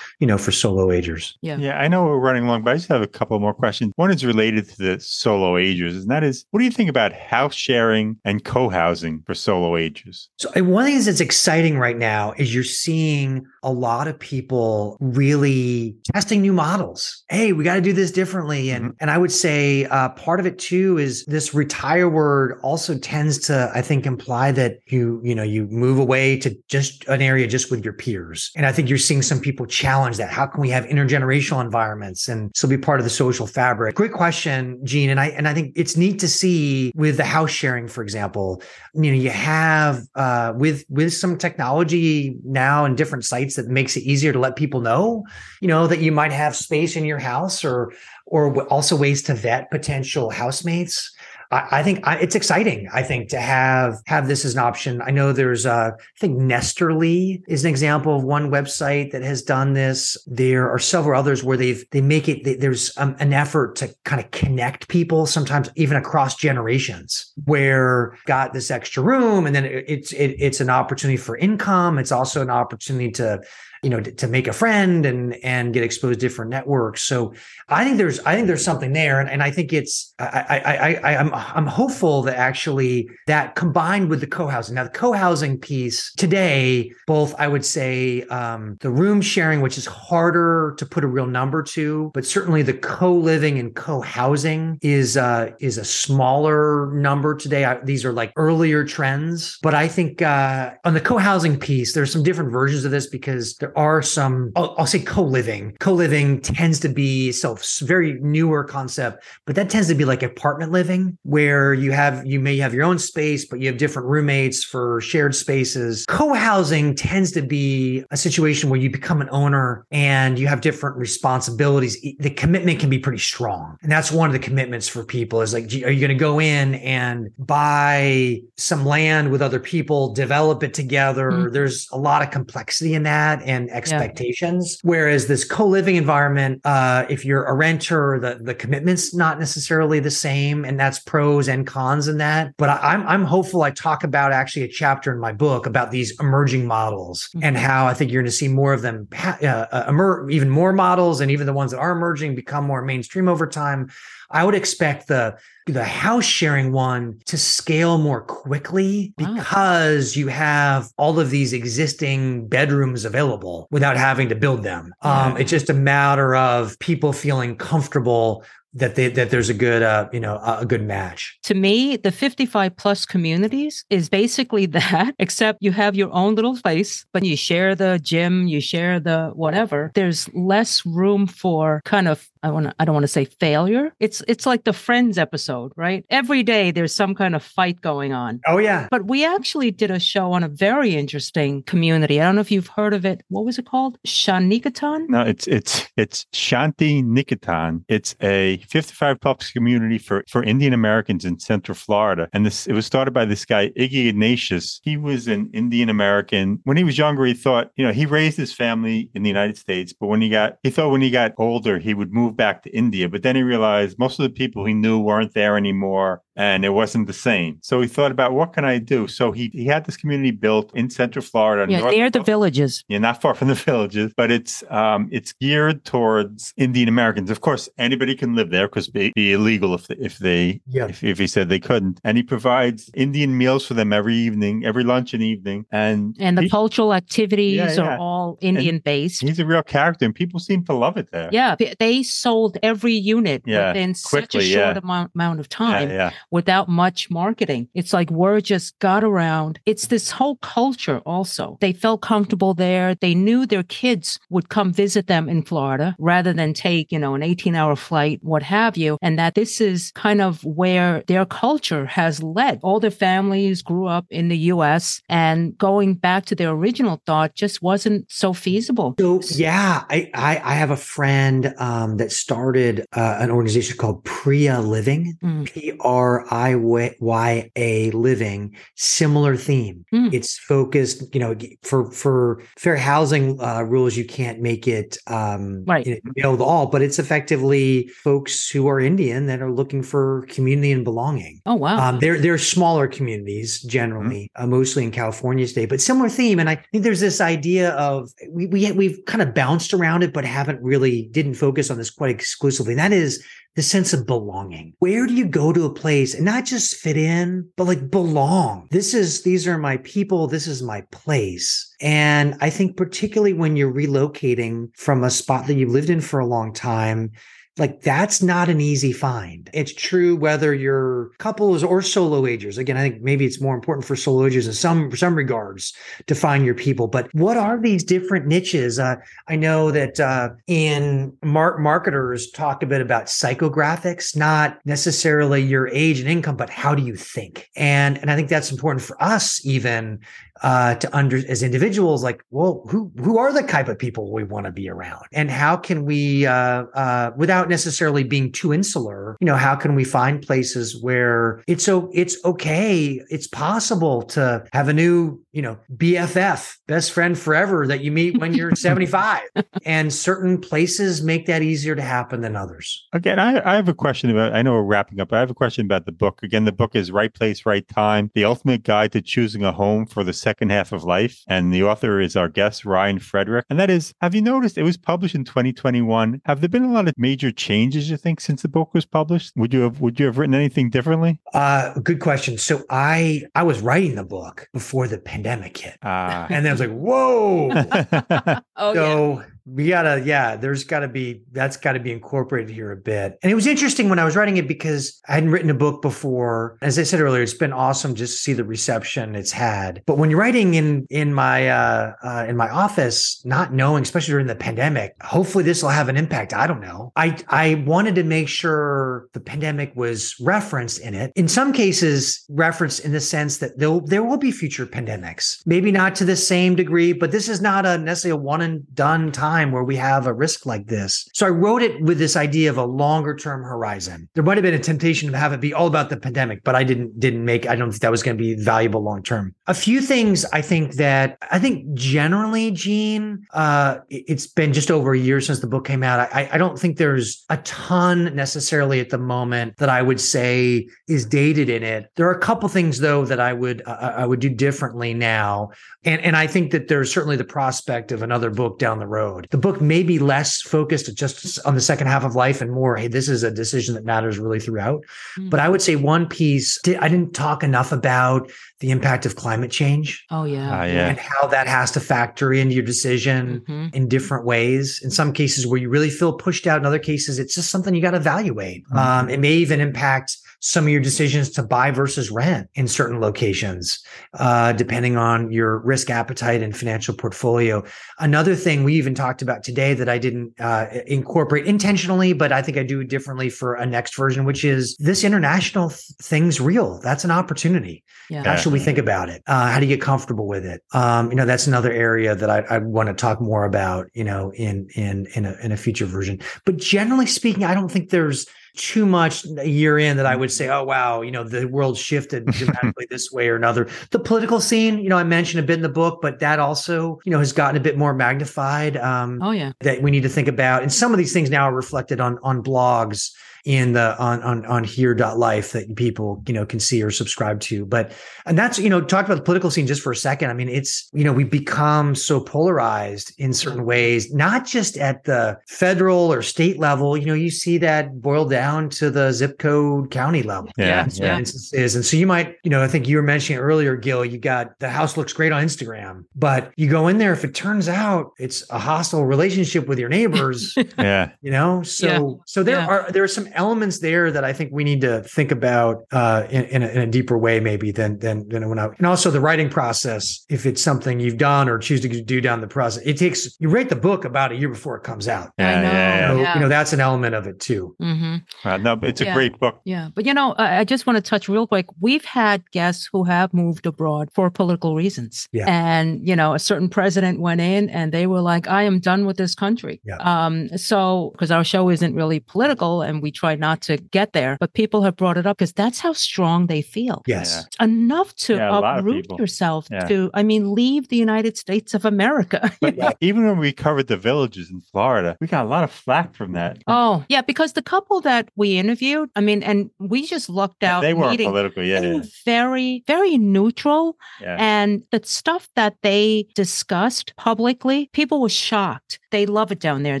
you 0.18 0.26
know, 0.26 0.38
for 0.38 0.52
solo 0.52 0.90
agers. 0.90 1.36
Yeah. 1.42 1.56
Yeah. 1.58 1.78
I 1.78 1.88
know 1.88 2.04
we're 2.04 2.18
running 2.18 2.46
long, 2.46 2.62
but 2.62 2.72
I 2.72 2.76
just 2.76 2.88
have 2.88 3.02
a 3.02 3.06
couple 3.06 3.38
more 3.38 3.54
questions. 3.54 3.92
One 3.96 4.10
is 4.10 4.24
related 4.24 4.68
to 4.70 4.76
the 4.76 5.00
solo 5.00 5.56
agers, 5.56 5.96
and 5.96 6.10
that 6.10 6.24
is 6.24 6.46
what 6.50 6.60
do 6.60 6.64
you 6.64 6.70
think 6.70 6.90
about 6.90 7.12
house 7.12 7.54
sharing 7.54 8.16
and 8.24 8.44
co 8.44 8.68
housing 8.68 9.22
for 9.26 9.34
solo 9.34 9.76
agers? 9.76 10.28
So, 10.38 10.50
one 10.62 10.86
thing 10.86 11.02
that's 11.02 11.20
exciting 11.20 11.78
right 11.78 11.96
now 11.96 12.32
is 12.36 12.54
you're 12.54 12.64
seeing 12.64 13.46
a 13.62 13.72
lot 13.72 14.06
of 14.06 14.18
people 14.18 14.96
really 15.00 15.96
testing 16.12 16.40
new 16.40 16.52
models. 16.52 17.24
Hey, 17.28 17.52
we 17.52 17.64
got 17.64 17.74
to 17.74 17.80
do 17.80 17.92
this 17.92 18.12
differently. 18.12 18.70
And, 18.70 18.84
mm-hmm. 18.84 18.96
and 19.00 19.10
I 19.10 19.18
would 19.18 19.32
say 19.32 19.86
uh, 19.86 20.10
part 20.10 20.38
of 20.38 20.46
it 20.46 20.58
too 20.58 20.98
is 20.98 21.24
this 21.24 21.52
retire 21.52 22.08
word 22.08 22.60
also 22.62 22.96
tends 22.96 23.38
to, 23.46 23.70
I 23.74 23.82
think, 23.82 24.06
imply 24.06 24.52
that 24.52 24.78
you, 24.86 25.20
you 25.24 25.34
know, 25.34 25.42
you 25.42 25.66
move 25.66 25.98
away 25.98 26.38
to 26.38 26.56
just 26.68 27.06
an 27.08 27.20
area 27.20 27.48
just 27.48 27.70
with 27.70 27.84
your 27.84 27.92
peers. 27.92 28.52
And 28.54 28.66
I 28.66 28.72
think 28.72 28.88
you're 28.88 28.98
seeing 28.98 29.20
some 29.20 29.40
people 29.40 29.66
challenge 29.66 30.05
challenge 30.06 30.16
that? 30.18 30.30
How 30.30 30.46
can 30.46 30.60
we 30.60 30.70
have 30.70 30.84
intergenerational 30.84 31.60
environments 31.60 32.28
and 32.28 32.54
still 32.54 32.70
be 32.70 32.78
part 32.78 33.00
of 33.00 33.04
the 33.04 33.10
social 33.10 33.46
fabric? 33.46 33.96
Great 33.96 34.12
question, 34.12 34.78
Gene. 34.84 35.10
And 35.10 35.18
I 35.18 35.26
and 35.28 35.48
I 35.48 35.54
think 35.54 35.72
it's 35.74 35.96
neat 35.96 36.18
to 36.20 36.28
see 36.28 36.92
with 36.94 37.16
the 37.16 37.24
house 37.24 37.50
sharing, 37.50 37.88
for 37.88 38.02
example. 38.02 38.62
You 38.94 39.10
know, 39.10 39.18
you 39.18 39.30
have 39.30 40.02
uh, 40.14 40.52
with 40.56 40.84
with 40.88 41.12
some 41.12 41.36
technology 41.38 42.36
now 42.44 42.84
and 42.84 42.96
different 42.96 43.24
sites 43.24 43.56
that 43.56 43.66
makes 43.66 43.96
it 43.96 44.02
easier 44.02 44.32
to 44.32 44.38
let 44.38 44.56
people 44.56 44.80
know, 44.80 45.24
you 45.60 45.68
know, 45.68 45.86
that 45.86 46.00
you 46.00 46.12
might 46.12 46.32
have 46.32 46.54
space 46.54 46.96
in 46.96 47.04
your 47.04 47.18
house 47.18 47.64
or 47.64 47.92
or 48.26 48.62
also 48.64 48.96
ways 48.96 49.22
to 49.22 49.34
vet 49.34 49.70
potential 49.70 50.30
housemates 50.30 51.12
I, 51.50 51.78
I 51.78 51.82
think 51.82 52.06
I, 52.06 52.16
it's 52.16 52.34
exciting. 52.34 52.88
I 52.92 53.02
think 53.02 53.28
to 53.30 53.40
have 53.40 54.02
have 54.06 54.28
this 54.28 54.44
as 54.44 54.54
an 54.54 54.60
option. 54.60 55.02
I 55.02 55.10
know 55.10 55.32
there's 55.32 55.66
uh, 55.66 55.92
I 55.96 56.18
think 56.18 56.38
Nesterly 56.38 57.42
is 57.48 57.64
an 57.64 57.70
example 57.70 58.16
of 58.16 58.24
one 58.24 58.50
website 58.50 59.12
that 59.12 59.22
has 59.22 59.42
done 59.42 59.74
this. 59.74 60.16
There 60.26 60.70
are 60.70 60.78
several 60.78 61.18
others 61.18 61.44
where 61.44 61.56
they've 61.56 61.84
they 61.90 62.00
make 62.00 62.28
it. 62.28 62.44
They, 62.44 62.54
there's 62.54 62.96
um, 62.98 63.16
an 63.18 63.32
effort 63.32 63.76
to 63.76 63.94
kind 64.04 64.22
of 64.22 64.30
connect 64.30 64.88
people, 64.88 65.26
sometimes 65.26 65.70
even 65.76 65.96
across 65.96 66.36
generations, 66.36 67.32
where 67.44 68.16
got 68.26 68.52
this 68.52 68.70
extra 68.70 69.02
room, 69.02 69.46
and 69.46 69.54
then 69.54 69.64
it, 69.64 69.84
it's 69.86 70.12
it, 70.12 70.36
it's 70.38 70.60
an 70.60 70.70
opportunity 70.70 71.16
for 71.16 71.36
income. 71.36 71.98
It's 71.98 72.12
also 72.12 72.42
an 72.42 72.50
opportunity 72.50 73.10
to 73.12 73.40
you 73.86 73.90
know 73.90 74.00
to, 74.00 74.26
make 74.26 74.48
a 74.48 74.52
friend 74.52 75.06
and 75.06 75.36
and 75.44 75.72
get 75.72 75.84
exposed 75.84 76.18
to 76.18 76.26
different 76.26 76.50
networks. 76.50 77.04
So 77.04 77.32
i 77.68 77.84
think 77.84 77.98
there's 77.98 78.18
i 78.20 78.34
think 78.34 78.48
there's 78.48 78.64
something 78.64 78.92
there. 78.92 79.20
And, 79.20 79.30
and 79.30 79.40
i 79.40 79.52
think 79.52 79.72
it's 79.72 80.12
I, 80.18 80.60
I 80.64 81.10
i 81.10 81.16
i'm 81.18 81.32
i'm 81.32 81.66
hopeful 81.68 82.22
that 82.22 82.36
actually 82.36 83.08
that 83.28 83.54
combined 83.54 84.10
with 84.10 84.20
the 84.20 84.26
co-housing. 84.26 84.74
Now 84.74 84.82
the 84.82 84.90
co-housing 84.90 85.58
piece 85.58 86.12
today 86.14 86.92
both 87.06 87.32
i 87.38 87.46
would 87.46 87.64
say 87.64 88.22
um, 88.22 88.76
the 88.80 88.90
room 88.90 89.20
sharing 89.20 89.60
which 89.60 89.78
is 89.78 89.86
harder 89.86 90.74
to 90.78 90.84
put 90.84 91.04
a 91.04 91.06
real 91.06 91.26
number 91.26 91.62
to 91.62 92.10
but 92.12 92.26
certainly 92.26 92.62
the 92.62 92.74
co-living 92.74 93.56
and 93.60 93.76
co-housing 93.76 94.80
is 94.82 95.16
uh 95.16 95.52
is 95.60 95.78
a 95.78 95.84
smaller 95.84 96.90
number 96.92 97.36
today. 97.36 97.64
I, 97.64 97.78
these 97.84 98.04
are 98.04 98.12
like 98.12 98.32
earlier 98.34 98.82
trends. 98.82 99.58
But 99.62 99.74
i 99.74 99.86
think 99.86 100.22
uh 100.22 100.72
on 100.84 100.94
the 100.94 101.00
co-housing 101.00 101.60
piece 101.60 101.94
there's 101.94 102.12
some 102.12 102.24
different 102.24 102.50
versions 102.50 102.84
of 102.84 102.90
this 102.90 103.06
because 103.06 103.54
there 103.58 103.75
are 103.76 104.02
some, 104.02 104.52
I'll, 104.56 104.74
I'll 104.78 104.86
say 104.86 104.98
co-living. 104.98 105.76
Co-living 105.80 106.40
tends 106.40 106.80
to 106.80 106.88
be 106.88 107.30
so 107.32 107.58
very 107.80 108.14
newer 108.20 108.64
concept, 108.64 109.24
but 109.44 109.54
that 109.56 109.70
tends 109.70 109.88
to 109.88 109.94
be 109.94 110.04
like 110.04 110.22
apartment 110.22 110.72
living 110.72 111.16
where 111.22 111.74
you 111.74 111.92
have, 111.92 112.26
you 112.26 112.40
may 112.40 112.56
have 112.56 112.72
your 112.72 112.84
own 112.84 112.98
space, 112.98 113.44
but 113.44 113.60
you 113.60 113.66
have 113.66 113.76
different 113.76 114.08
roommates 114.08 114.64
for 114.64 115.00
shared 115.00 115.34
spaces. 115.34 116.04
Co-housing 116.08 116.94
tends 116.94 117.32
to 117.32 117.42
be 117.42 118.04
a 118.10 118.16
situation 118.16 118.70
where 118.70 118.80
you 118.80 118.90
become 118.90 119.20
an 119.20 119.28
owner 119.30 119.86
and 119.90 120.38
you 120.38 120.46
have 120.46 120.62
different 120.62 120.96
responsibilities. 120.96 122.00
The 122.18 122.30
commitment 122.30 122.80
can 122.80 122.88
be 122.88 122.98
pretty 122.98 123.18
strong. 123.18 123.76
And 123.82 123.92
that's 123.92 124.10
one 124.10 124.28
of 124.28 124.32
the 124.32 124.38
commitments 124.38 124.88
for 124.88 125.04
people 125.04 125.42
is 125.42 125.52
like, 125.52 125.64
are 125.64 125.90
you 125.90 126.00
going 126.00 126.08
to 126.08 126.14
go 126.14 126.40
in 126.40 126.76
and 126.76 127.30
buy 127.38 128.40
some 128.56 128.84
land 128.84 129.30
with 129.30 129.42
other 129.42 129.60
people, 129.60 130.14
develop 130.14 130.62
it 130.62 130.72
together? 130.72 131.30
Mm-hmm. 131.30 131.52
There's 131.52 131.88
a 131.92 131.98
lot 131.98 132.22
of 132.22 132.30
complexity 132.30 132.94
in 132.94 133.02
that. 133.02 133.42
And 133.42 133.55
and 133.56 133.70
expectations. 133.70 134.78
Yeah. 134.82 134.90
Whereas 134.90 135.26
this 135.26 135.44
co-living 135.44 135.96
environment, 135.96 136.60
uh, 136.64 137.06
if 137.08 137.24
you're 137.24 137.44
a 137.44 137.54
renter, 137.54 138.18
the 138.20 138.38
the 138.42 138.54
commitment's 138.54 139.14
not 139.14 139.38
necessarily 139.38 140.00
the 140.00 140.10
same, 140.10 140.64
and 140.64 140.78
that's 140.78 140.98
pros 141.00 141.48
and 141.48 141.66
cons 141.66 142.08
in 142.08 142.18
that. 142.18 142.54
But 142.56 142.68
I, 142.68 142.94
am 142.94 143.02
I'm, 143.02 143.08
I'm 143.08 143.24
hopeful. 143.24 143.62
I 143.62 143.70
talk 143.70 144.04
about 144.04 144.32
actually 144.32 144.62
a 144.62 144.68
chapter 144.68 145.12
in 145.12 145.18
my 145.18 145.32
book 145.32 145.66
about 145.66 145.90
these 145.90 146.18
emerging 146.20 146.66
models 146.66 147.28
mm-hmm. 147.34 147.44
and 147.44 147.56
how 147.56 147.86
I 147.86 147.94
think 147.94 148.12
you're 148.12 148.22
going 148.22 148.30
to 148.30 148.36
see 148.36 148.48
more 148.48 148.72
of 148.72 148.82
them, 148.82 149.08
uh, 149.14 149.46
uh, 149.46 149.84
emer- 149.88 150.28
even 150.30 150.50
more 150.50 150.72
models, 150.72 151.20
and 151.20 151.30
even 151.30 151.46
the 151.46 151.52
ones 151.52 151.72
that 151.72 151.78
are 151.78 151.92
emerging 151.92 152.34
become 152.34 152.64
more 152.64 152.82
mainstream 152.82 153.28
over 153.28 153.46
time. 153.46 153.88
I 154.30 154.44
would 154.44 154.54
expect 154.54 155.06
the 155.06 155.38
the 155.66 155.84
house 155.84 156.24
sharing 156.24 156.70
one 156.70 157.18
to 157.24 157.36
scale 157.36 157.98
more 157.98 158.20
quickly 158.20 159.12
because 159.16 160.16
you 160.16 160.28
have 160.28 160.88
all 160.96 161.18
of 161.18 161.30
these 161.30 161.52
existing 161.52 162.46
bedrooms 162.46 163.04
available 163.04 163.45
without 163.70 163.96
having 163.96 164.28
to 164.28 164.34
build 164.34 164.62
them. 164.62 164.92
Um, 165.02 165.36
it's 165.36 165.50
just 165.50 165.70
a 165.70 165.74
matter 165.74 166.34
of 166.34 166.78
people 166.78 167.12
feeling 167.12 167.56
comfortable 167.56 168.44
that 168.76 168.94
they, 168.94 169.08
that 169.08 169.30
there's 169.30 169.48
a 169.48 169.54
good 169.54 169.82
uh, 169.82 170.08
you 170.12 170.20
know 170.20 170.38
a 170.44 170.66
good 170.66 170.82
match. 170.82 171.38
To 171.44 171.54
me, 171.54 171.96
the 171.96 172.12
55 172.12 172.76
plus 172.76 173.06
communities 173.06 173.84
is 173.90 174.08
basically 174.08 174.66
that, 174.78 175.14
except 175.18 175.62
you 175.62 175.72
have 175.72 175.96
your 175.96 176.12
own 176.12 176.34
little 176.34 176.56
place, 176.56 177.04
but 177.12 177.24
you 177.24 177.36
share 177.36 177.74
the 177.74 177.98
gym, 178.02 178.46
you 178.46 178.60
share 178.60 179.00
the 179.00 179.30
whatever. 179.34 179.90
There's 179.94 180.28
less 180.34 180.84
room 180.84 181.26
for 181.26 181.80
kind 181.84 182.06
of 182.06 182.28
I 182.46 182.50
want 182.50 182.66
to 182.66 182.74
I 182.78 182.84
don't 182.84 182.94
want 182.94 183.02
to 183.02 183.08
say 183.08 183.24
failure. 183.24 183.92
It's 183.98 184.22
it's 184.28 184.46
like 184.46 184.62
the 184.62 184.72
Friends 184.72 185.18
episode, 185.18 185.72
right? 185.74 186.04
Every 186.10 186.44
day 186.44 186.70
there's 186.70 186.94
some 186.94 187.14
kind 187.14 187.34
of 187.34 187.42
fight 187.42 187.80
going 187.80 188.12
on. 188.12 188.40
Oh 188.46 188.58
yeah. 188.58 188.86
But 188.88 189.06
we 189.06 189.24
actually 189.24 189.72
did 189.72 189.90
a 189.90 189.98
show 189.98 190.32
on 190.32 190.44
a 190.44 190.48
very 190.48 190.94
interesting 190.94 191.64
community. 191.64 192.20
I 192.20 192.24
don't 192.24 192.36
know 192.36 192.40
if 192.40 192.52
you've 192.52 192.68
heard 192.68 192.94
of 192.94 193.04
it. 193.04 193.22
What 193.30 193.44
was 193.44 193.58
it 193.58 193.66
called? 193.66 193.98
Shaniketan? 194.06 195.08
No, 195.08 195.22
it's 195.22 195.48
it's 195.48 195.88
it's 195.96 196.26
Shanti 196.32 197.02
Niketan. 197.02 197.82
It's 197.88 198.14
a 198.22 198.58
55 198.68 199.20
plus 199.20 199.50
community 199.50 199.98
for 199.98 200.22
for 200.28 200.44
Indian 200.44 200.72
Americans 200.72 201.24
in 201.24 201.40
Central 201.40 201.74
Florida. 201.74 202.28
And 202.32 202.46
this 202.46 202.68
it 202.68 202.74
was 202.74 202.86
started 202.86 203.12
by 203.12 203.24
this 203.24 203.44
guy 203.44 203.70
Iggy 203.70 204.06
Ignatius. 204.06 204.80
He 204.84 204.96
was 204.96 205.26
an 205.26 205.50
Indian 205.52 205.88
American. 205.88 206.60
When 206.62 206.76
he 206.76 206.84
was 206.84 206.96
younger, 206.96 207.24
he 207.24 207.34
thought, 207.34 207.72
you 207.74 207.84
know, 207.84 207.92
he 207.92 208.06
raised 208.06 208.36
his 208.36 208.52
family 208.52 209.10
in 209.14 209.24
the 209.24 209.28
United 209.28 209.58
States, 209.58 209.92
but 209.92 210.06
when 210.06 210.20
he 210.20 210.28
got 210.28 210.58
he 210.62 210.70
thought 210.70 210.90
when 210.90 211.02
he 211.02 211.10
got 211.10 211.32
older, 211.38 211.80
he 211.80 211.92
would 211.92 212.12
move 212.12 212.35
back 212.36 212.62
to 212.64 212.70
India. 212.70 213.08
But 213.08 213.22
then 213.22 213.36
he 213.36 213.42
realized 213.42 213.98
most 213.98 214.18
of 214.18 214.22
the 214.24 214.30
people 214.30 214.64
he 214.64 214.74
knew 214.74 214.98
weren't 214.98 215.34
there 215.34 215.56
anymore 215.56 216.22
and 216.36 216.64
it 216.64 216.70
wasn't 216.70 217.06
the 217.06 217.12
same. 217.12 217.58
So 217.62 217.80
he 217.80 217.88
thought 217.88 218.10
about 218.10 218.32
what 218.32 218.52
can 218.52 218.64
I 218.64 218.78
do? 218.78 219.08
So 219.08 219.32
he, 219.32 219.50
he 219.52 219.64
had 219.64 219.86
this 219.86 219.96
community 219.96 220.30
built 220.30 220.70
in 220.74 220.90
Central 220.90 221.24
Florida. 221.24 221.70
Yeah, 221.70 221.88
near 221.90 222.10
the 222.10 222.22
villages. 222.22 222.84
Yeah, 222.88 222.98
not 222.98 223.20
far 223.22 223.34
from 223.34 223.48
the 223.48 223.54
villages, 223.70 224.12
but 224.16 224.30
it's 224.30 224.62
um, 224.70 225.08
it's 225.10 225.32
geared 225.32 225.84
towards 225.84 226.52
Indian 226.56 226.88
Americans. 226.88 227.30
Of 227.30 227.40
course, 227.40 227.68
anybody 227.78 228.14
can 228.14 228.34
live 228.34 228.50
there 228.50 228.68
because 228.68 228.88
it'd 228.94 229.14
be 229.14 229.32
illegal 229.32 229.74
if 229.74 229.88
they, 229.88 229.96
if 229.96 230.18
they 230.18 230.60
yeah. 230.66 230.86
if, 230.86 231.02
if 231.02 231.18
he 231.18 231.26
said 231.26 231.48
they 231.48 231.58
couldn't. 231.58 232.00
And 232.04 232.16
he 232.16 232.22
provides 232.22 232.90
Indian 232.94 233.36
meals 233.36 233.66
for 233.66 233.74
them 233.74 233.92
every 233.92 234.14
evening, 234.14 234.64
every 234.64 234.84
lunch 234.84 235.14
and 235.14 235.22
evening, 235.22 235.64
and 235.72 236.14
and 236.20 236.36
the 236.36 236.42
he, 236.42 236.50
cultural 236.50 236.92
activities 236.92 237.56
yeah, 237.56 237.72
yeah. 237.72 237.82
are 237.82 237.98
all 237.98 238.38
Indian 238.42 238.76
and 238.76 238.84
based. 238.84 239.22
He's 239.22 239.38
a 239.38 239.46
real 239.46 239.62
character, 239.62 240.04
and 240.04 240.14
people 240.14 240.38
seem 240.38 240.64
to 240.66 240.74
love 240.74 240.98
it 240.98 241.10
there. 241.12 241.30
Yeah, 241.32 241.56
they 241.78 242.02
sold 242.20 242.58
every 242.62 242.94
unit 242.94 243.42
within 243.46 243.94
quickly, 243.94 244.40
such 244.40 244.50
a 244.50 244.52
short 244.52 244.76
amount, 244.76 245.12
amount 245.14 245.40
of 245.40 245.48
time. 245.48 245.90
yeah 245.90 246.12
without 246.30 246.68
much 246.68 247.10
marketing. 247.10 247.68
It's 247.74 247.92
like 247.92 248.10
word 248.10 248.44
just 248.44 248.78
got 248.78 249.04
around. 249.04 249.58
It's 249.66 249.86
this 249.86 250.10
whole 250.10 250.36
culture 250.36 250.98
also. 251.06 251.58
They 251.60 251.72
felt 251.72 252.02
comfortable 252.02 252.54
there. 252.54 252.94
They 252.94 253.14
knew 253.14 253.46
their 253.46 253.62
kids 253.62 254.18
would 254.30 254.48
come 254.48 254.72
visit 254.72 255.06
them 255.06 255.28
in 255.28 255.42
Florida 255.42 255.96
rather 255.98 256.32
than 256.32 256.52
take, 256.52 256.92
you 256.92 256.98
know, 256.98 257.14
an 257.14 257.22
18 257.22 257.54
hour 257.54 257.74
flight, 257.74 258.20
what 258.22 258.42
have 258.42 258.76
you. 258.76 258.98
And 259.02 259.18
that 259.18 259.34
this 259.34 259.60
is 259.60 259.92
kind 259.92 260.20
of 260.20 260.44
where 260.44 261.02
their 261.06 261.24
culture 261.24 261.86
has 261.86 262.22
led. 262.22 262.60
All 262.62 262.80
their 262.80 262.90
families 262.90 263.62
grew 263.62 263.86
up 263.86 264.06
in 264.10 264.28
the 264.28 264.38
US 264.52 265.00
and 265.08 265.56
going 265.56 265.94
back 265.94 266.26
to 266.26 266.34
their 266.34 266.50
original 266.50 267.00
thought 267.06 267.34
just 267.34 267.62
wasn't 267.62 268.10
so 268.10 268.32
feasible. 268.32 268.94
So 268.98 269.20
yeah, 269.36 269.84
I, 269.88 270.10
I, 270.14 270.40
I 270.44 270.54
have 270.54 270.70
a 270.70 270.76
friend 270.76 271.54
um, 271.58 271.96
that 271.96 272.05
started 272.12 272.86
uh, 272.92 273.16
an 273.20 273.30
organization 273.30 273.76
called 273.76 274.04
Priya 274.04 274.60
Living, 274.60 275.16
mm. 275.22 275.44
P 275.46 275.72
R 275.80 276.24
I 276.32 276.54
Y 276.54 277.50
A 277.56 277.90
Living, 277.90 278.56
similar 278.74 279.36
theme. 279.36 279.84
Mm. 279.92 280.12
It's 280.12 280.38
focused, 280.38 281.14
you 281.14 281.20
know, 281.20 281.36
for 281.62 281.90
for 281.90 282.42
fair 282.56 282.76
housing 282.76 283.40
uh, 283.40 283.62
rules, 283.62 283.96
you 283.96 284.04
can't 284.04 284.40
make 284.40 284.66
it 284.68 284.98
um, 285.06 285.64
right 285.64 285.86
you 285.86 286.00
know, 286.16 286.36
all, 286.38 286.66
but 286.66 286.82
it's 286.82 286.98
effectively 286.98 287.88
folks 287.88 288.50
who 288.50 288.66
are 288.68 288.80
Indian 288.80 289.26
that 289.26 289.42
are 289.42 289.50
looking 289.50 289.82
for 289.82 290.26
community 290.28 290.72
and 290.72 290.84
belonging. 290.84 291.40
Oh 291.46 291.54
wow! 291.54 291.88
Um, 291.88 291.98
they're 291.98 292.18
they're 292.18 292.38
smaller 292.38 292.86
communities 292.88 293.60
generally, 293.62 294.30
mm. 294.36 294.42
uh, 294.42 294.46
mostly 294.46 294.84
in 294.84 294.90
California 294.90 295.46
state, 295.46 295.68
but 295.68 295.80
similar 295.80 296.08
theme. 296.08 296.38
And 296.38 296.48
I 296.48 296.56
think 296.72 296.84
there's 296.84 297.00
this 297.00 297.20
idea 297.20 297.70
of 297.70 298.10
we 298.30 298.46
we 298.46 298.72
we've 298.72 298.98
kind 299.06 299.22
of 299.22 299.34
bounced 299.34 299.74
around 299.74 300.02
it, 300.02 300.12
but 300.12 300.24
haven't 300.24 300.62
really 300.62 301.08
didn't 301.12 301.34
focus 301.34 301.70
on 301.70 301.78
this 301.78 301.90
quite 301.96 302.10
exclusively. 302.10 302.72
And 302.72 302.80
that 302.80 302.92
is 302.92 303.24
the 303.56 303.62
sense 303.62 303.92
of 303.92 304.06
belonging. 304.06 304.74
Where 304.78 305.06
do 305.06 305.14
you 305.14 305.24
go 305.26 305.52
to 305.52 305.64
a 305.64 305.72
place 305.72 306.14
and 306.14 306.24
not 306.24 306.44
just 306.44 306.76
fit 306.76 306.96
in, 306.96 307.48
but 307.56 307.64
like 307.64 307.90
belong? 307.90 308.68
This 308.70 308.92
is, 308.92 309.22
these 309.22 309.48
are 309.48 309.58
my 309.58 309.78
people. 309.78 310.26
This 310.26 310.46
is 310.46 310.62
my 310.62 310.82
place. 310.92 311.74
And 311.80 312.36
I 312.40 312.50
think 312.50 312.76
particularly 312.76 313.32
when 313.32 313.56
you're 313.56 313.72
relocating 313.72 314.76
from 314.76 315.02
a 315.02 315.10
spot 315.10 315.46
that 315.46 315.54
you've 315.54 315.70
lived 315.70 315.90
in 315.90 316.02
for 316.02 316.20
a 316.20 316.26
long 316.26 316.52
time, 316.52 317.12
like 317.58 317.80
that's 317.80 318.22
not 318.22 318.48
an 318.48 318.60
easy 318.60 318.92
find. 318.92 319.48
It's 319.54 319.72
true 319.72 320.14
whether 320.14 320.54
you're 320.54 321.10
couples 321.18 321.64
or 321.64 321.80
solo 321.80 322.26
agers. 322.26 322.58
Again, 322.58 322.76
I 322.76 322.82
think 322.82 323.02
maybe 323.02 323.24
it's 323.24 323.40
more 323.40 323.54
important 323.54 323.86
for 323.86 323.96
solo 323.96 324.26
agers 324.26 324.46
in 324.46 324.52
some 324.52 324.94
some 324.94 325.14
regards 325.14 325.74
to 326.06 326.14
find 326.14 326.44
your 326.44 326.54
people. 326.54 326.86
But 326.86 327.08
what 327.14 327.36
are 327.36 327.58
these 327.58 327.82
different 327.82 328.26
niches? 328.26 328.78
Uh, 328.78 328.96
I 329.28 329.36
know 329.36 329.70
that 329.70 329.98
uh, 329.98 330.30
in 330.46 331.16
mar- 331.22 331.58
marketers 331.58 332.30
talk 332.30 332.62
a 332.62 332.66
bit 332.66 332.82
about 332.82 333.06
psychographics, 333.06 334.14
not 334.14 334.58
necessarily 334.66 335.42
your 335.42 335.68
age 335.68 335.98
and 336.00 336.08
income, 336.08 336.36
but 336.36 336.50
how 336.50 336.74
do 336.74 336.82
you 336.82 336.94
think? 336.94 337.48
And 337.56 337.96
and 337.98 338.10
I 338.10 338.16
think 338.16 338.28
that's 338.28 338.52
important 338.52 338.82
for 338.82 339.02
us 339.02 339.44
even 339.46 340.00
uh, 340.42 340.74
to 340.76 340.96
under 340.96 341.16
as 341.28 341.42
individuals, 341.42 342.04
like, 342.04 342.22
well, 342.30 342.62
who 342.68 342.92
who 342.98 343.18
are 343.18 343.32
the 343.32 343.42
type 343.42 343.68
of 343.68 343.78
people 343.78 344.12
we 344.12 344.24
want 344.24 344.46
to 344.46 344.52
be 344.52 344.68
around, 344.68 345.04
and 345.12 345.30
how 345.30 345.56
can 345.56 345.84
we, 345.84 346.26
uh, 346.26 346.64
uh, 346.74 347.12
without 347.16 347.48
necessarily 347.48 348.04
being 348.04 348.30
too 348.30 348.52
insular, 348.52 349.16
you 349.20 349.26
know, 349.26 349.36
how 349.36 349.56
can 349.56 349.74
we 349.74 349.84
find 349.84 350.22
places 350.22 350.80
where 350.82 351.42
it's 351.46 351.64
so 351.64 351.90
it's 351.92 352.22
okay, 352.24 353.00
it's 353.08 353.26
possible 353.26 354.02
to 354.02 354.44
have 354.52 354.68
a 354.68 354.72
new, 354.72 355.20
you 355.32 355.42
know, 355.42 355.58
BFF, 355.74 356.56
best 356.66 356.92
friend 356.92 357.18
forever 357.18 357.66
that 357.66 357.80
you 357.80 357.90
meet 357.90 358.18
when 358.18 358.34
you're 358.34 358.54
75, 358.54 359.22
and 359.64 359.92
certain 359.92 360.40
places 360.40 361.02
make 361.02 361.26
that 361.26 361.42
easier 361.42 361.74
to 361.74 361.82
happen 361.82 362.20
than 362.20 362.36
others. 362.36 362.86
Again, 362.92 363.18
I, 363.18 363.52
I 363.52 363.56
have 363.56 363.68
a 363.68 363.74
question 363.74 364.10
about. 364.10 364.34
I 364.34 364.42
know 364.42 364.52
we're 364.52 364.62
wrapping 364.62 365.00
up. 365.00 365.06
But 365.08 365.16
I 365.16 365.20
have 365.20 365.30
a 365.30 365.34
question 365.34 365.64
about 365.64 365.86
the 365.86 365.92
book. 365.92 366.20
Again, 366.22 366.44
the 366.44 366.52
book 366.52 366.74
is 366.74 366.90
Right 366.90 367.12
Place, 367.12 367.46
Right 367.46 367.66
Time: 367.68 368.10
The 368.14 368.24
Ultimate 368.24 368.64
Guide 368.64 368.92
to 368.92 369.00
Choosing 369.00 369.44
a 369.44 369.52
Home 369.52 369.86
for 369.86 370.02
the 370.02 370.12
Second 370.26 370.50
Half 370.50 370.72
of 370.72 370.82
Life, 370.82 371.22
and 371.28 371.54
the 371.54 371.62
author 371.62 372.00
is 372.00 372.16
our 372.16 372.28
guest 372.28 372.64
Ryan 372.64 372.98
Frederick. 372.98 373.44
And 373.48 373.60
that 373.60 373.70
is, 373.70 373.94
have 374.00 374.12
you 374.12 374.20
noticed 374.22 374.58
it 374.58 374.64
was 374.64 374.76
published 374.76 375.14
in 375.14 375.22
2021? 375.24 376.20
Have 376.24 376.40
there 376.40 376.48
been 376.48 376.64
a 376.64 376.72
lot 376.72 376.88
of 376.88 376.94
major 376.96 377.30
changes 377.30 377.88
you 377.88 377.96
think 377.96 378.20
since 378.20 378.42
the 378.42 378.48
book 378.48 378.74
was 378.74 378.84
published? 378.84 379.34
Would 379.36 379.54
you 379.54 379.60
have 379.60 379.80
Would 379.80 380.00
you 380.00 380.06
have 380.06 380.18
written 380.18 380.34
anything 380.34 380.68
differently? 380.68 381.20
Uh, 381.32 381.74
good 381.78 382.00
question. 382.00 382.38
So 382.38 382.64
I 382.70 383.22
I 383.36 383.44
was 383.44 383.60
writing 383.60 383.94
the 383.94 384.02
book 384.04 384.48
before 384.52 384.88
the 384.88 384.98
pandemic 384.98 385.56
hit, 385.58 385.78
Ah. 385.84 386.26
and 386.28 386.44
then 386.44 386.50
I 386.50 386.54
was 386.54 386.60
like, 386.60 386.76
whoa. 386.76 388.40
Oh, 388.56 388.72
yeah. 388.74 389.24
We 389.46 389.68
gotta 389.68 390.02
yeah 390.04 390.36
there's 390.36 390.64
gotta 390.64 390.88
be 390.88 391.22
that's 391.32 391.56
gotta 391.56 391.78
be 391.78 391.92
incorporated 391.92 392.54
here 392.54 392.72
a 392.72 392.76
bit. 392.76 393.18
And 393.22 393.30
it 393.30 393.34
was 393.34 393.46
interesting 393.46 393.88
when 393.88 393.98
i 393.98 394.04
was 394.04 394.16
writing 394.16 394.36
it 394.36 394.48
because 394.48 395.00
i 395.08 395.14
hadn't 395.14 395.30
written 395.30 395.50
a 395.50 395.54
book 395.54 395.82
before. 395.82 396.58
As 396.62 396.78
i 396.78 396.82
said 396.82 397.00
earlier 397.00 397.22
it's 397.22 397.34
been 397.34 397.52
awesome 397.52 397.94
just 397.94 398.14
to 398.14 398.18
see 398.18 398.32
the 398.32 398.44
reception 398.44 399.14
it's 399.14 399.32
had. 399.32 399.82
But 399.86 399.98
when 399.98 400.10
you're 400.10 400.18
writing 400.18 400.54
in 400.54 400.86
in 400.90 401.14
my 401.14 401.48
uh, 401.48 401.92
uh 402.02 402.26
in 402.28 402.36
my 402.36 402.48
office 402.48 403.22
not 403.24 403.52
knowing 403.52 403.82
especially 403.82 404.12
during 404.12 404.26
the 404.26 404.34
pandemic 404.34 404.94
hopefully 405.02 405.44
this 405.44 405.62
will 405.62 405.70
have 405.70 405.88
an 405.88 405.96
impact. 405.96 406.34
I 406.34 406.46
don't 406.46 406.60
know. 406.60 406.92
I 406.96 407.16
i 407.28 407.54
wanted 407.66 407.94
to 407.96 408.02
make 408.02 408.28
sure 408.28 409.08
the 409.12 409.20
pandemic 409.20 409.72
was 409.76 410.16
referenced 410.20 410.80
in 410.80 410.94
it. 410.94 411.12
In 411.14 411.28
some 411.28 411.52
cases 411.52 412.24
referenced 412.28 412.84
in 412.84 412.92
the 412.92 413.00
sense 413.00 413.38
that 413.38 413.58
there 413.58 413.80
there 413.84 414.02
will 414.02 414.18
be 414.18 414.32
future 414.32 414.66
pandemics. 414.66 415.40
Maybe 415.46 415.70
not 415.70 415.94
to 415.96 416.04
the 416.04 416.16
same 416.16 416.56
degree 416.56 416.92
but 416.92 417.12
this 417.12 417.28
is 417.28 417.40
not 417.40 417.64
a 417.64 417.78
necessarily 417.78 418.20
a 418.20 418.22
one 418.22 418.42
and 418.42 418.74
done 418.74 419.12
time 419.12 419.35
where 419.44 419.64
we 419.64 419.76
have 419.76 420.06
a 420.06 420.12
risk 420.12 420.46
like 420.46 420.66
this. 420.66 421.08
So 421.12 421.26
I 421.26 421.30
wrote 421.30 421.62
it 421.62 421.80
with 421.82 421.98
this 421.98 422.16
idea 422.16 422.50
of 422.50 422.58
a 422.58 422.64
longer 422.64 423.14
term 423.14 423.42
horizon. 423.42 424.08
There 424.14 424.24
might 424.24 424.36
have 424.36 424.42
been 424.42 424.54
a 424.54 424.58
temptation 424.58 425.10
to 425.10 425.18
have 425.18 425.32
it 425.32 425.40
be 425.40 425.54
all 425.54 425.66
about 425.66 425.90
the 425.90 425.96
pandemic, 425.96 426.42
but 426.44 426.54
I 426.54 426.64
didn't 426.64 426.98
didn't 426.98 427.24
make 427.24 427.46
I 427.46 427.54
don't 427.56 427.70
think 427.70 427.82
that 427.82 427.90
was 427.90 428.02
going 428.02 428.16
to 428.16 428.22
be 428.22 428.34
valuable 428.34 428.82
long 428.82 429.02
term. 429.02 429.34
A 429.46 429.54
few 429.54 429.80
things 429.80 430.24
I 430.26 430.42
think 430.42 430.74
that 430.74 431.18
I 431.30 431.38
think 431.38 431.74
generally, 431.74 432.50
Gene, 432.50 433.26
uh, 433.32 433.78
it's 433.90 434.26
been 434.26 434.52
just 434.52 434.70
over 434.70 434.94
a 434.94 434.98
year 434.98 435.20
since 435.20 435.40
the 435.40 435.46
book 435.46 435.64
came 435.64 435.82
out. 435.82 436.00
I, 436.12 436.28
I 436.32 436.38
don't 436.38 436.58
think 436.58 436.78
there's 436.78 437.24
a 437.30 437.36
ton 437.38 438.14
necessarily 438.14 438.80
at 438.80 438.90
the 438.90 438.98
moment 438.98 439.56
that 439.58 439.68
I 439.68 439.82
would 439.82 440.00
say 440.00 440.68
is 440.88 441.06
dated 441.06 441.48
in 441.48 441.62
it. 441.62 441.90
There 441.96 442.06
are 442.08 442.14
a 442.14 442.20
couple 442.20 442.48
things 442.48 442.80
though 442.80 443.04
that 443.04 443.20
I 443.20 443.32
would 443.32 443.62
uh, 443.66 443.94
I 443.96 444.06
would 444.06 444.20
do 444.20 444.28
differently 444.28 444.94
now, 444.94 445.50
and 445.84 446.00
and 446.02 446.16
I 446.16 446.26
think 446.26 446.52
that 446.52 446.68
there's 446.68 446.92
certainly 446.92 447.16
the 447.16 447.24
prospect 447.24 447.92
of 447.92 448.02
another 448.02 448.30
book 448.30 448.58
down 448.58 448.78
the 448.78 448.86
road. 448.86 449.25
The 449.30 449.38
book 449.38 449.60
may 449.60 449.82
be 449.82 449.98
less 449.98 450.40
focused 450.40 450.94
just 450.94 451.38
on 451.46 451.54
the 451.54 451.60
second 451.60 451.86
half 451.86 452.04
of 452.04 452.14
life 452.14 452.40
and 452.40 452.50
more, 452.52 452.76
hey, 452.76 452.88
this 452.88 453.08
is 453.08 453.22
a 453.22 453.30
decision 453.30 453.74
that 453.74 453.84
matters 453.84 454.18
really 454.18 454.40
throughout. 454.40 454.82
Mm. 455.18 455.30
But 455.30 455.40
I 455.40 455.48
would 455.48 455.62
say 455.62 455.76
one 455.76 456.06
piece 456.08 456.58
I 456.80 456.88
didn't 456.88 457.12
talk 457.14 457.42
enough 457.42 457.72
about 457.72 458.30
the 458.60 458.70
impact 458.70 459.04
of 459.06 459.16
climate 459.16 459.50
change 459.50 460.04
Oh 460.10 460.24
yeah. 460.24 460.50
Ah, 460.52 460.64
yeah. 460.64 460.88
and 460.88 460.98
how 460.98 461.26
that 461.28 461.46
has 461.46 461.70
to 461.72 461.80
factor 461.80 462.32
into 462.32 462.54
your 462.54 462.64
decision 462.64 463.42
Mhm. 463.48 463.74
in 463.74 463.88
different 463.88 464.24
ways. 464.24 464.80
In 464.82 464.90
some 464.90 465.12
cases 465.12 465.46
where 465.46 465.60
you 465.60 465.68
really 465.68 465.90
feel 465.90 466.12
pushed 466.12 466.46
out, 466.46 466.58
in 466.60 466.66
other 466.66 466.78
cases, 466.78 467.18
it's 467.18 467.34
just 467.34 467.50
something 467.50 467.74
you 467.74 467.82
got 467.82 467.90
to 467.92 467.96
evaluate. 467.98 468.64
Um, 468.72 469.08
it 469.10 469.20
may 469.20 469.32
even 469.34 469.60
impact 469.60 470.16
some 470.40 470.64
of 470.64 470.70
your 470.70 470.80
decisions 470.80 471.30
to 471.30 471.42
buy 471.42 471.70
versus 471.70 472.10
rent 472.10 472.48
in 472.54 472.68
certain 472.68 473.00
locations, 473.00 473.82
uh, 474.14 474.52
depending 474.52 474.96
on 474.96 475.32
your 475.32 475.58
risk 475.58 475.90
appetite 475.90 476.42
and 476.42 476.56
financial 476.56 476.94
portfolio. 476.94 477.62
Another 477.98 478.34
thing 478.34 478.64
we 478.64 478.74
even 478.74 478.94
talked 478.94 479.22
about 479.22 479.42
today 479.42 479.74
that 479.74 479.88
I 479.88 479.98
didn't 479.98 480.34
uh, 480.40 480.66
incorporate 480.86 481.46
intentionally, 481.46 482.12
but 482.12 482.32
I 482.32 482.42
think 482.42 482.58
I 482.58 482.62
do 482.62 482.84
differently 482.84 483.30
for 483.30 483.54
a 483.54 483.66
next 483.66 483.96
version, 483.96 484.24
which 484.24 484.44
is 484.44 484.76
this 484.78 485.04
international 485.04 485.70
th- 485.70 485.80
thing's 486.02 486.40
real. 486.40 486.78
That's 486.80 487.04
an 487.04 487.10
opportunity. 487.10 487.82
Yeah. 488.10 488.22
How 488.22 488.36
should 488.36 488.52
we 488.52 488.60
think 488.60 488.78
about 488.78 489.08
it? 489.08 489.22
Uh, 489.26 489.50
how 489.50 489.58
do 489.58 489.66
you 489.66 489.74
get 489.74 489.82
comfortable 489.82 490.26
with 490.26 490.44
it? 490.44 490.62
Um, 490.72 491.10
you 491.10 491.16
know, 491.16 491.24
that's 491.24 491.46
another 491.46 491.72
area 491.72 492.14
that 492.14 492.30
I, 492.30 492.40
I 492.48 492.58
want 492.58 492.88
to 492.88 492.94
talk 492.94 493.20
more 493.20 493.44
about. 493.44 493.86
You 493.94 494.04
know, 494.04 494.32
in 494.32 494.68
in 494.74 495.06
in 495.14 495.24
a 495.24 495.36
in 495.42 495.52
a 495.52 495.56
future 495.56 495.86
version. 495.86 496.20
But 496.44 496.56
generally 496.56 497.06
speaking, 497.06 497.44
I 497.44 497.54
don't 497.54 497.70
think 497.70 497.90
there's 497.90 498.26
too 498.56 498.86
much 498.86 499.24
a 499.38 499.48
year 499.48 499.78
in 499.78 499.96
that 499.96 500.06
I 500.06 500.16
would 500.16 500.32
say, 500.32 500.48
oh 500.48 500.64
wow, 500.64 501.02
you 501.02 501.10
know, 501.10 501.22
the 501.24 501.46
world 501.46 501.76
shifted 501.78 502.26
dramatically 502.32 502.86
this 502.90 503.12
way 503.12 503.28
or 503.28 503.36
another. 503.36 503.68
The 503.90 503.98
political 503.98 504.40
scene, 504.40 504.78
you 504.78 504.88
know, 504.88 504.98
I 504.98 505.04
mentioned 505.04 505.42
a 505.42 505.46
bit 505.46 505.54
in 505.56 505.62
the 505.62 505.68
book, 505.68 506.00
but 506.02 506.18
that 506.20 506.38
also, 506.38 506.98
you 507.04 507.12
know, 507.12 507.18
has 507.18 507.32
gotten 507.32 507.56
a 507.56 507.60
bit 507.62 507.76
more 507.76 507.94
magnified. 507.94 508.76
Um, 508.76 509.20
Oh 509.22 509.30
yeah. 509.30 509.52
that 509.60 509.82
we 509.82 509.90
need 509.90 510.02
to 510.02 510.08
think 510.08 510.28
about. 510.28 510.62
And 510.62 510.72
some 510.72 510.92
of 510.92 510.98
these 510.98 511.12
things 511.12 511.30
now 511.30 511.44
are 511.44 511.54
reflected 511.54 512.00
on 512.00 512.18
on 512.22 512.42
blogs 512.42 513.12
in 513.46 513.72
the 513.72 513.96
on 513.98 514.22
on 514.22 514.44
on 514.46 514.64
here.life 514.64 515.52
that 515.52 515.74
people 515.76 516.22
you 516.26 516.34
know 516.34 516.44
can 516.44 516.60
see 516.60 516.82
or 516.82 516.90
subscribe 516.90 517.40
to 517.40 517.64
but 517.64 517.92
and 518.26 518.36
that's 518.36 518.58
you 518.58 518.68
know 518.68 518.80
talk 518.80 519.04
about 519.06 519.14
the 519.16 519.22
political 519.22 519.50
scene 519.50 519.66
just 519.66 519.80
for 519.82 519.92
a 519.92 519.96
second 519.96 520.30
i 520.30 520.34
mean 520.34 520.48
it's 520.48 520.90
you 520.92 521.04
know 521.04 521.12
we 521.12 521.22
become 521.24 521.94
so 521.94 522.18
polarized 522.20 523.12
in 523.18 523.32
certain 523.32 523.64
ways 523.64 524.12
not 524.12 524.44
just 524.46 524.76
at 524.76 525.04
the 525.04 525.38
federal 525.48 526.12
or 526.12 526.22
state 526.22 526.58
level 526.58 526.96
you 526.96 527.06
know 527.06 527.14
you 527.14 527.30
see 527.30 527.56
that 527.56 528.00
boiled 528.02 528.30
down 528.30 528.68
to 528.68 528.90
the 528.90 529.12
zip 529.12 529.38
code 529.38 529.90
county 529.90 530.22
level 530.24 530.50
Yeah, 530.58 530.84
in 530.84 530.90
yeah. 530.94 531.18
instances. 531.18 531.76
And 531.76 531.84
so 531.84 531.96
you 531.96 532.06
might, 532.06 532.36
you 532.42 532.50
know, 532.50 532.62
I 532.62 532.68
think 532.68 532.88
you 532.88 532.96
were 532.96 533.02
mentioning 533.02 533.38
earlier, 533.40 533.76
Gil, 533.76 534.04
you 534.04 534.18
got 534.18 534.58
the 534.58 534.68
house 534.68 534.96
looks 534.96 535.12
great 535.12 535.30
on 535.32 535.44
Instagram, 535.44 536.04
but 536.16 536.52
you 536.56 536.68
go 536.68 536.88
in 536.88 536.98
there, 536.98 537.12
if 537.12 537.24
it 537.24 537.34
turns 537.34 537.68
out 537.68 538.10
it's 538.18 538.42
a 538.50 538.58
hostile 538.58 539.04
relationship 539.06 539.68
with 539.68 539.78
your 539.78 539.88
neighbors, 539.88 540.54
yeah. 540.78 541.10
you 541.22 541.30
know, 541.30 541.62
so 541.62 541.86
Yeah. 541.86 542.22
so 542.26 542.42
there 542.42 542.56
Yeah. 542.58 542.66
are 542.66 542.90
there 542.92 543.04
are 543.04 543.08
some 543.08 543.28
elements 543.36 543.80
there 543.80 544.10
that 544.10 544.24
I 544.24 544.32
think 544.32 544.50
we 544.52 544.64
need 544.64 544.80
to 544.80 545.02
think 545.02 545.30
about 545.30 545.84
uh, 545.92 546.26
in, 546.30 546.44
in, 546.46 546.62
a, 546.62 546.68
in 546.68 546.78
a 546.80 546.86
deeper 546.86 547.16
way, 547.18 547.40
maybe 547.40 547.70
than 547.70 547.98
than 547.98 548.28
than 548.28 548.48
when 548.48 548.58
I 548.58 548.66
and 548.78 548.86
also 548.86 549.10
the 549.10 549.20
writing 549.20 549.48
process. 549.50 550.24
If 550.28 550.46
it's 550.46 550.62
something 550.62 551.00
you've 551.00 551.18
done 551.18 551.48
or 551.48 551.58
choose 551.58 551.80
to 551.82 551.88
do 552.02 552.20
down 552.20 552.40
the 552.40 552.46
process, 552.48 552.82
it 552.84 552.96
takes 552.96 553.36
you 553.38 553.48
write 553.48 553.68
the 553.68 553.76
book 553.76 554.04
about 554.04 554.32
a 554.32 554.36
year 554.36 554.48
before 554.48 554.76
it 554.76 554.82
comes 554.82 555.06
out. 555.08 555.30
I 555.38 555.42
Yeah, 555.42 555.60
know. 555.60 555.72
yeah, 555.72 556.08
So 556.08 556.20
Yeah. 556.20 556.34
you 556.34 556.40
know 556.40 556.48
that's 556.48 556.72
an 556.72 556.80
element 556.80 557.14
of 557.14 557.26
it 557.26 557.38
too. 557.40 557.74
hmm 557.80 558.16
Uh, 558.44 558.56
no, 558.56 558.78
it's 558.82 559.00
a 559.00 559.04
Yeah. 559.04 559.14
great 559.14 559.38
book. 559.38 559.60
Yeah, 559.64 559.88
but 559.94 560.06
you 560.06 560.14
know, 560.14 560.32
I, 560.38 560.58
I 560.60 560.64
just 560.64 560.86
want 560.86 560.96
to 560.96 561.02
touch 561.02 561.28
real 561.28 561.46
quick. 561.46 561.66
We've 561.80 562.04
had 562.04 562.42
guests 562.50 562.88
who 562.92 563.04
have 563.04 563.32
moved 563.34 563.66
abroad 563.66 564.08
for 564.14 564.30
political 564.30 564.74
reasons, 564.74 565.28
Yeah. 565.32 565.44
and 565.48 566.06
you 566.06 566.16
know, 566.16 566.34
a 566.34 566.38
certain 566.38 566.68
president 566.68 567.20
went 567.20 567.40
in 567.40 567.68
and 567.70 567.92
they 567.92 568.06
were 568.06 568.20
like, 568.20 568.48
"I 568.48 568.62
am 568.62 568.78
done 568.80 569.04
with 569.06 569.16
this 569.16 569.34
country." 569.34 569.80
Yeah. 569.84 569.96
Um, 569.98 570.48
so 570.56 571.10
because 571.12 571.30
our 571.30 571.44
show 571.44 571.68
isn't 571.70 571.94
really 571.94 572.20
political, 572.20 572.82
and 572.82 573.02
we 573.02 573.10
try 573.10 573.25
not 573.34 573.60
to 573.62 573.76
get 573.78 574.12
there, 574.12 574.36
but 574.38 574.52
people 574.54 574.82
have 574.82 574.96
brought 574.96 575.18
it 575.18 575.26
up 575.26 575.38
because 575.38 575.52
that's 575.52 575.80
how 575.80 575.92
strong 575.92 576.46
they 576.46 576.62
feel. 576.62 577.02
Yes. 577.06 577.46
Enough 577.60 578.14
to 578.26 578.36
Yeah, 578.36 578.50
a 578.50 578.60
lot 578.60 578.78
of 578.78 578.86
uproot 578.86 579.06
yourself 579.18 579.66
Yeah. 579.70 579.86
to, 579.88 580.10
I 580.14 580.22
mean, 580.22 580.54
leave 580.54 580.88
the 580.88 580.96
United 580.96 581.36
States 581.36 581.74
of 581.74 581.84
America. 581.84 582.50
But 582.60 582.96
even 583.00 583.26
when 583.26 583.38
we 583.38 583.52
covered 583.52 583.88
the 583.88 583.96
villages 583.96 584.50
in 584.50 584.60
Florida, 584.60 585.16
we 585.20 585.26
got 585.26 585.44
a 585.44 585.48
lot 585.48 585.64
of 585.64 585.70
flack 585.70 586.14
from 586.14 586.32
that. 586.32 586.62
oh, 586.66 587.04
yeah, 587.08 587.22
because 587.22 587.52
the 587.54 587.62
couple 587.62 588.00
that 588.02 588.28
we 588.36 588.58
interviewed, 588.58 589.10
I 589.16 589.20
mean, 589.20 589.42
and 589.42 589.70
we 589.78 590.06
just 590.06 590.28
lucked 590.28 590.62
out. 590.62 590.82
they 590.82 590.94
weren't 590.94 591.10
meeting- 591.12 591.30
political. 591.30 591.62
Yeah, 591.62 591.80
they 591.80 591.88
yeah, 591.88 591.94
were 591.96 592.04
very, 592.24 592.84
very 592.86 593.18
neutral. 593.18 593.96
yeah. 594.20 594.36
And 594.38 594.82
the 594.92 595.00
stuff 595.04 595.48
that 595.56 595.74
they 595.82 596.26
discussed 596.34 597.14
publicly, 597.16 597.88
people 597.92 598.20
were 598.20 598.28
shocked. 598.28 598.98
They 599.10 599.26
love 599.26 599.50
it 599.52 599.60
down 599.60 599.82
there. 599.82 600.00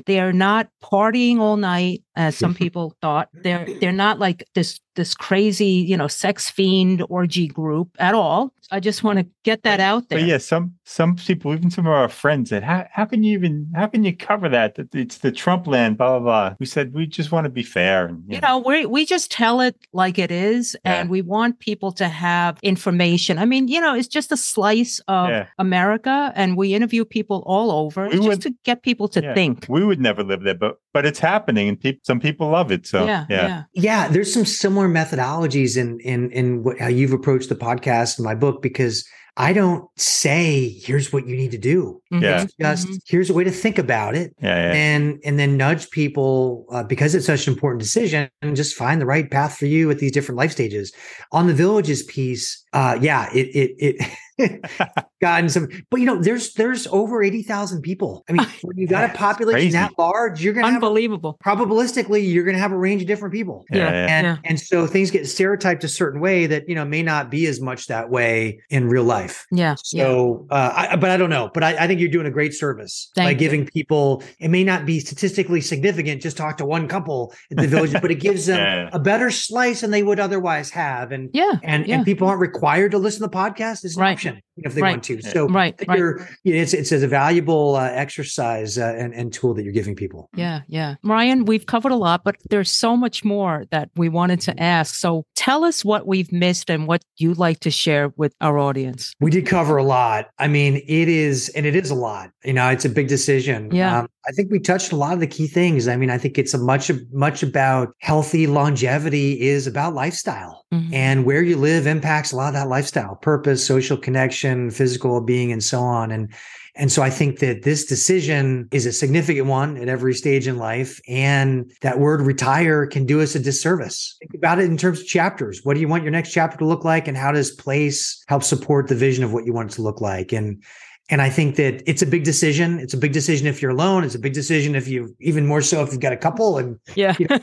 They 0.00 0.20
are 0.20 0.32
not 0.32 0.68
partying 0.82 1.38
all 1.38 1.56
night, 1.56 2.02
as 2.16 2.36
some 2.36 2.54
people 2.54 2.94
thought. 3.02 3.28
They're 3.32 3.66
they're 3.80 3.92
not 3.92 4.18
like 4.18 4.44
this 4.54 4.80
this 4.96 5.14
crazy, 5.14 5.66
you 5.90 5.96
know, 5.96 6.08
sex 6.08 6.50
fiend 6.50 7.04
orgy 7.08 7.46
group 7.46 7.88
at 7.98 8.14
all. 8.14 8.52
I 8.72 8.80
just 8.80 9.04
want 9.04 9.20
to 9.20 9.26
get 9.44 9.62
that 9.62 9.78
out 9.78 10.08
there. 10.08 10.18
But 10.18 10.26
yeah, 10.26 10.38
some 10.38 10.74
some 10.84 11.14
people, 11.14 11.52
even 11.54 11.70
some 11.70 11.86
of 11.86 11.92
our 11.92 12.08
friends, 12.08 12.50
said, 12.50 12.64
"How 12.64 12.84
how 12.90 13.04
can 13.04 13.22
you 13.22 13.34
even 13.38 13.70
how 13.76 13.86
can 13.86 14.02
you 14.02 14.16
cover 14.16 14.48
that? 14.48 14.74
That 14.74 14.92
it's 14.92 15.18
the 15.18 15.30
Trump 15.30 15.68
land." 15.68 15.98
Blah 15.98 16.18
blah 16.18 16.48
blah. 16.48 16.56
We 16.58 16.66
said 16.66 16.92
we 16.92 17.06
just 17.06 17.30
want 17.30 17.44
to 17.44 17.50
be 17.50 17.62
fair. 17.62 18.06
And, 18.06 18.24
you 18.26 18.40
know 18.40 18.58
we 18.58 18.84
we 18.84 19.06
just 19.06 19.30
tell 19.30 19.60
it 19.60 19.76
like 19.92 20.18
it 20.18 20.32
is 20.32 20.76
Yeah. 20.84 20.94
and 21.00 21.10
we 21.10 21.22
want 21.22 21.60
people 21.60 21.92
to 21.92 22.08
have 22.08 22.58
information 22.62 23.38
i 23.38 23.44
mean 23.44 23.68
you 23.68 23.80
know 23.80 23.94
it's 23.94 24.08
just 24.08 24.32
a 24.32 24.36
slice 24.36 25.00
of 25.08 25.28
Yeah. 25.30 25.46
america 25.58 26.32
and 26.34 26.56
we 26.56 26.74
interview 26.74 27.04
people 27.04 27.42
all 27.46 27.70
over 27.70 28.06
We 28.08 28.14
it's 28.14 28.20
would- 28.20 28.28
just 28.30 28.42
to 28.42 28.54
get 28.64 28.82
people 28.82 29.08
to 29.08 29.20
Yeah. 29.22 29.34
think 29.34 29.66
we 29.68 29.84
would 29.84 30.00
never 30.00 30.22
live 30.24 30.42
there, 30.42 30.54
but 30.54 30.76
but 30.92 31.04
it's 31.04 31.18
happening, 31.18 31.68
and 31.68 31.78
people 31.78 32.00
some 32.04 32.20
people 32.20 32.48
love 32.50 32.72
it. 32.72 32.86
So 32.86 33.04
yeah 33.06 33.24
yeah 33.28 33.62
Yeah, 33.74 34.08
there's 34.08 34.32
some 34.32 34.46
similar 34.46 34.85
methodologies 34.88 35.76
in 35.76 36.00
in 36.00 36.30
in 36.30 36.62
what, 36.62 36.78
how 36.78 36.88
you've 36.88 37.12
approached 37.12 37.48
the 37.48 37.54
podcast 37.56 38.18
and 38.18 38.24
my 38.24 38.34
book 38.34 38.62
because 38.62 39.06
I 39.38 39.52
don't 39.52 39.84
say, 39.98 40.70
here's 40.82 41.12
what 41.12 41.26
you 41.26 41.36
need 41.36 41.50
to 41.50 41.58
do. 41.58 42.00
Mhm. 42.10 42.22
Yeah. 42.22 42.42
It's 42.42 42.54
just 42.58 42.88
Mhm. 42.88 42.98
here's 43.06 43.28
a 43.28 43.34
way 43.34 43.44
to 43.44 43.50
think 43.50 43.76
about 43.78 44.14
it. 44.16 44.32
Yeah, 44.40 44.56
yeah. 44.56 44.72
And 44.72 45.18
and 45.26 45.38
then 45.38 45.58
nudge 45.58 45.90
people 45.90 46.64
uh, 46.70 46.84
because 46.84 47.14
it's 47.14 47.26
such 47.26 47.46
an 47.46 47.52
important 47.52 47.82
decision 47.82 48.30
and 48.40 48.56
just 48.56 48.74
find 48.74 48.98
the 48.98 49.04
right 49.06 49.30
path 49.30 49.58
for 49.58 49.66
you 49.66 49.90
at 49.90 49.98
these 49.98 50.12
different 50.12 50.38
life 50.38 50.52
stages. 50.52 50.90
On 51.32 51.46
the 51.46 51.52
villages 51.54 52.02
piece, 52.04 52.64
uh, 52.76 52.98
yeah, 53.00 53.28
it 53.32 53.46
it 53.54 53.70
it 53.78 54.10
gotten 55.22 55.48
some, 55.48 55.66
but 55.90 55.98
you 56.00 56.04
know, 56.06 56.20
there's 56.20 56.52
there's 56.54 56.86
over 56.88 57.22
eighty 57.22 57.42
thousand 57.42 57.80
people. 57.82 58.22
I 58.28 58.32
mean, 58.32 58.46
when 58.62 58.76
you 58.76 58.86
got 58.86 59.08
a 59.10 59.14
population 59.14 59.56
crazy. 59.56 59.70
that 59.72 59.92
large, 59.98 60.42
you're 60.44 60.52
gonna 60.52 60.66
have 60.66 60.82
Unbelievable. 60.82 61.38
probabilistically 61.44 62.30
you're 62.32 62.44
gonna 62.44 62.58
have 62.58 62.72
a 62.72 62.76
range 62.78 63.00
of 63.02 63.08
different 63.08 63.32
people. 63.34 63.64
yeah, 63.70 63.78
Yeah. 63.78 63.90
yeah. 63.92 64.06
And 64.16 64.26
Yeah. 64.26 64.36
and 64.44 64.60
so 64.60 64.86
things 64.86 65.10
get 65.10 65.26
stereotyped 65.26 65.84
a 65.84 65.88
certain 65.88 66.20
way 66.20 66.46
that 66.46 66.68
you 66.68 66.74
know 66.74 66.84
may 66.84 67.02
not 67.02 67.30
be 67.30 67.46
as 67.46 67.60
much 67.62 67.86
that 67.86 68.10
way 68.10 68.60
in 68.70 68.88
real 68.88 69.04
life. 69.04 69.46
Yeah. 69.50 69.74
yeah. 69.92 70.04
So, 70.04 70.46
uh, 70.50 70.72
I, 70.90 70.96
but 70.96 71.10
I 71.10 71.16
don't 71.16 71.30
know. 71.30 71.50
But 71.54 71.64
I, 71.64 71.84
I 71.84 71.86
think 71.86 72.00
you're 72.00 72.10
doing 72.10 72.26
a 72.26 72.30
great 72.30 72.52
service 72.52 73.10
by 73.16 73.24
Thank 73.24 73.40
you. 73.40 73.46
giving 73.48 73.66
people. 73.66 74.22
It 74.38 74.48
may 74.48 74.64
not 74.64 74.84
be 74.84 75.00
statistically 75.00 75.62
significant. 75.62 76.20
Just 76.20 76.36
talk 76.36 76.58
to 76.58 76.66
one 76.66 76.88
couple 76.88 77.32
at 77.50 77.56
the 77.56 77.66
village, 77.68 77.92
but 78.02 78.10
it 78.10 78.16
gives 78.20 78.44
them 78.50 78.58
Yeah. 78.58 78.90
a 78.92 78.98
better 78.98 79.30
slice 79.30 79.80
than 79.80 79.92
they 79.92 80.02
would 80.02 80.20
otherwise 80.20 80.68
have. 80.70 81.10
And 81.10 81.30
Yeah. 81.32 81.52
and 81.62 81.86
yeah. 81.86 81.96
and 81.96 82.04
people 82.04 82.28
aren't 82.28 82.40
required 82.40 82.65
to 82.90 82.98
listen 82.98 83.22
to 83.22 83.28
the 83.28 83.36
podcast. 83.36 83.84
It's 83.84 83.96
an 83.96 84.02
Right. 84.02 84.12
option 84.12 84.40
if 84.58 84.74
they 84.74 84.82
Right. 84.82 84.90
want 84.92 85.04
to. 85.04 85.22
So. 85.22 85.48
Right. 85.48 85.74
Right. 85.86 85.98
know, 85.98 86.16
it's 86.44 86.72
it's 86.74 86.92
a 86.92 87.06
valuable 87.06 87.76
uh, 87.76 87.90
exercise 87.90 88.78
uh, 88.78 88.94
and, 88.98 89.12
and 89.14 89.32
tool 89.32 89.54
that 89.54 89.62
you're 89.64 89.72
giving 89.72 89.94
people. 89.94 90.28
Yeah, 90.34 90.60
yeah. 90.68 90.94
Ryan, 91.04 91.44
we've 91.44 91.66
covered 91.66 91.92
a 91.92 91.96
lot, 91.96 92.22
but 92.24 92.36
there's 92.50 92.70
so 92.70 92.96
much 92.96 93.24
more 93.24 93.64
that 93.70 93.90
we 93.96 94.08
wanted 94.08 94.40
to 94.42 94.62
ask. 94.62 94.94
So 94.94 95.24
tell 95.34 95.64
us 95.64 95.84
what 95.84 96.06
we've 96.06 96.32
missed 96.32 96.70
and 96.70 96.86
what 96.86 97.02
you'd 97.16 97.38
like 97.38 97.60
to 97.60 97.70
share 97.70 98.12
with 98.16 98.34
our 98.40 98.58
audience. 98.58 99.12
We 99.20 99.30
did 99.30 99.46
cover 99.46 99.76
a 99.76 99.84
lot. 99.84 100.28
I 100.38 100.48
mean, 100.48 100.76
it 100.86 101.08
is, 101.08 101.48
and 101.50 101.66
it 101.66 101.76
is 101.76 101.90
a 101.90 101.94
lot. 101.94 102.30
You 102.44 102.52
know, 102.54 102.68
it's 102.70 102.84
a 102.84 102.88
big 102.90 103.08
decision. 103.08 103.70
Yeah. 103.72 104.00
Um, 104.00 104.08
I 104.28 104.32
think 104.32 104.50
we 104.50 104.58
touched 104.58 104.90
a 104.92 104.96
lot 104.96 105.12
of 105.14 105.20
the 105.20 105.26
key 105.26 105.46
things. 105.46 105.86
I 105.86 105.96
mean, 105.96 106.10
I 106.10 106.18
think 106.18 106.36
it's 106.38 106.52
a 106.54 106.58
much, 106.58 106.90
much 107.12 107.42
about 107.44 107.92
healthy 108.00 108.46
longevity 108.48 109.40
is 109.40 109.66
about 109.66 109.94
lifestyle 109.94 110.64
Mhm. 110.74 110.92
and 110.92 111.24
where 111.24 111.42
you 111.42 111.56
live 111.56 111.86
impacts 111.86 112.32
a 112.32 112.36
lot 112.36 112.48
of 112.48 112.54
that 112.54 112.68
lifestyle, 112.68 113.14
purpose, 113.22 113.64
social 113.64 113.96
connection, 113.96 114.45
physical 114.70 115.20
being, 115.20 115.52
and 115.52 115.62
so 115.62 115.80
on. 115.80 116.10
And 116.10 116.32
and 116.78 116.92
so 116.92 117.02
I 117.02 117.08
think 117.08 117.38
that 117.38 117.62
this 117.62 117.86
decision 117.86 118.68
is 118.70 118.84
a 118.84 118.92
significant 118.92 119.46
one 119.46 119.78
at 119.78 119.88
every 119.88 120.12
stage 120.12 120.46
in 120.46 120.58
life. 120.58 121.00
And 121.08 121.72
that 121.80 121.98
word 121.98 122.20
retire 122.20 122.86
can 122.86 123.06
do 123.06 123.22
us 123.22 123.34
a 123.34 123.38
disservice. 123.38 124.14
Think 124.20 124.34
about 124.34 124.58
it 124.58 124.66
in 124.66 124.76
terms 124.76 125.00
of 125.00 125.06
chapters. 125.06 125.60
What 125.64 125.74
do 125.74 125.80
you 125.80 125.88
want 125.88 126.02
your 126.02 126.12
next 126.12 126.32
chapter 126.32 126.58
to 126.58 126.66
look 126.66 126.84
like? 126.84 127.08
And 127.08 127.16
how 127.16 127.32
does 127.32 127.50
place 127.50 128.22
help 128.28 128.42
support 128.42 128.88
the 128.88 128.94
vision 128.94 129.24
of 129.24 129.32
what 129.32 129.46
you 129.46 129.54
want 129.54 129.72
it 129.72 129.74
to 129.76 129.82
look 129.82 130.02
like? 130.02 130.32
And 130.32 130.62
and 131.08 131.22
I 131.22 131.30
think 131.30 131.56
that 131.56 131.82
it's 131.86 132.02
a 132.02 132.06
big 132.06 132.24
decision. 132.24 132.80
It's 132.80 132.94
a 132.94 132.98
big 132.98 133.12
decision 133.12 133.46
if 133.46 133.62
you're 133.62 133.70
alone. 133.70 134.02
It's 134.02 134.16
a 134.16 134.18
big 134.18 134.34
decision 134.34 134.74
if 134.74 134.88
you, 134.88 135.14
even 135.20 135.46
more 135.46 135.62
so 135.62 135.80
if 135.82 135.92
you've 135.92 136.00
got 136.00 136.12
a 136.12 136.16
couple 136.16 136.58
and 136.58 136.80
Yeah. 136.96 137.14
you 137.18 137.26
know, 137.30 137.38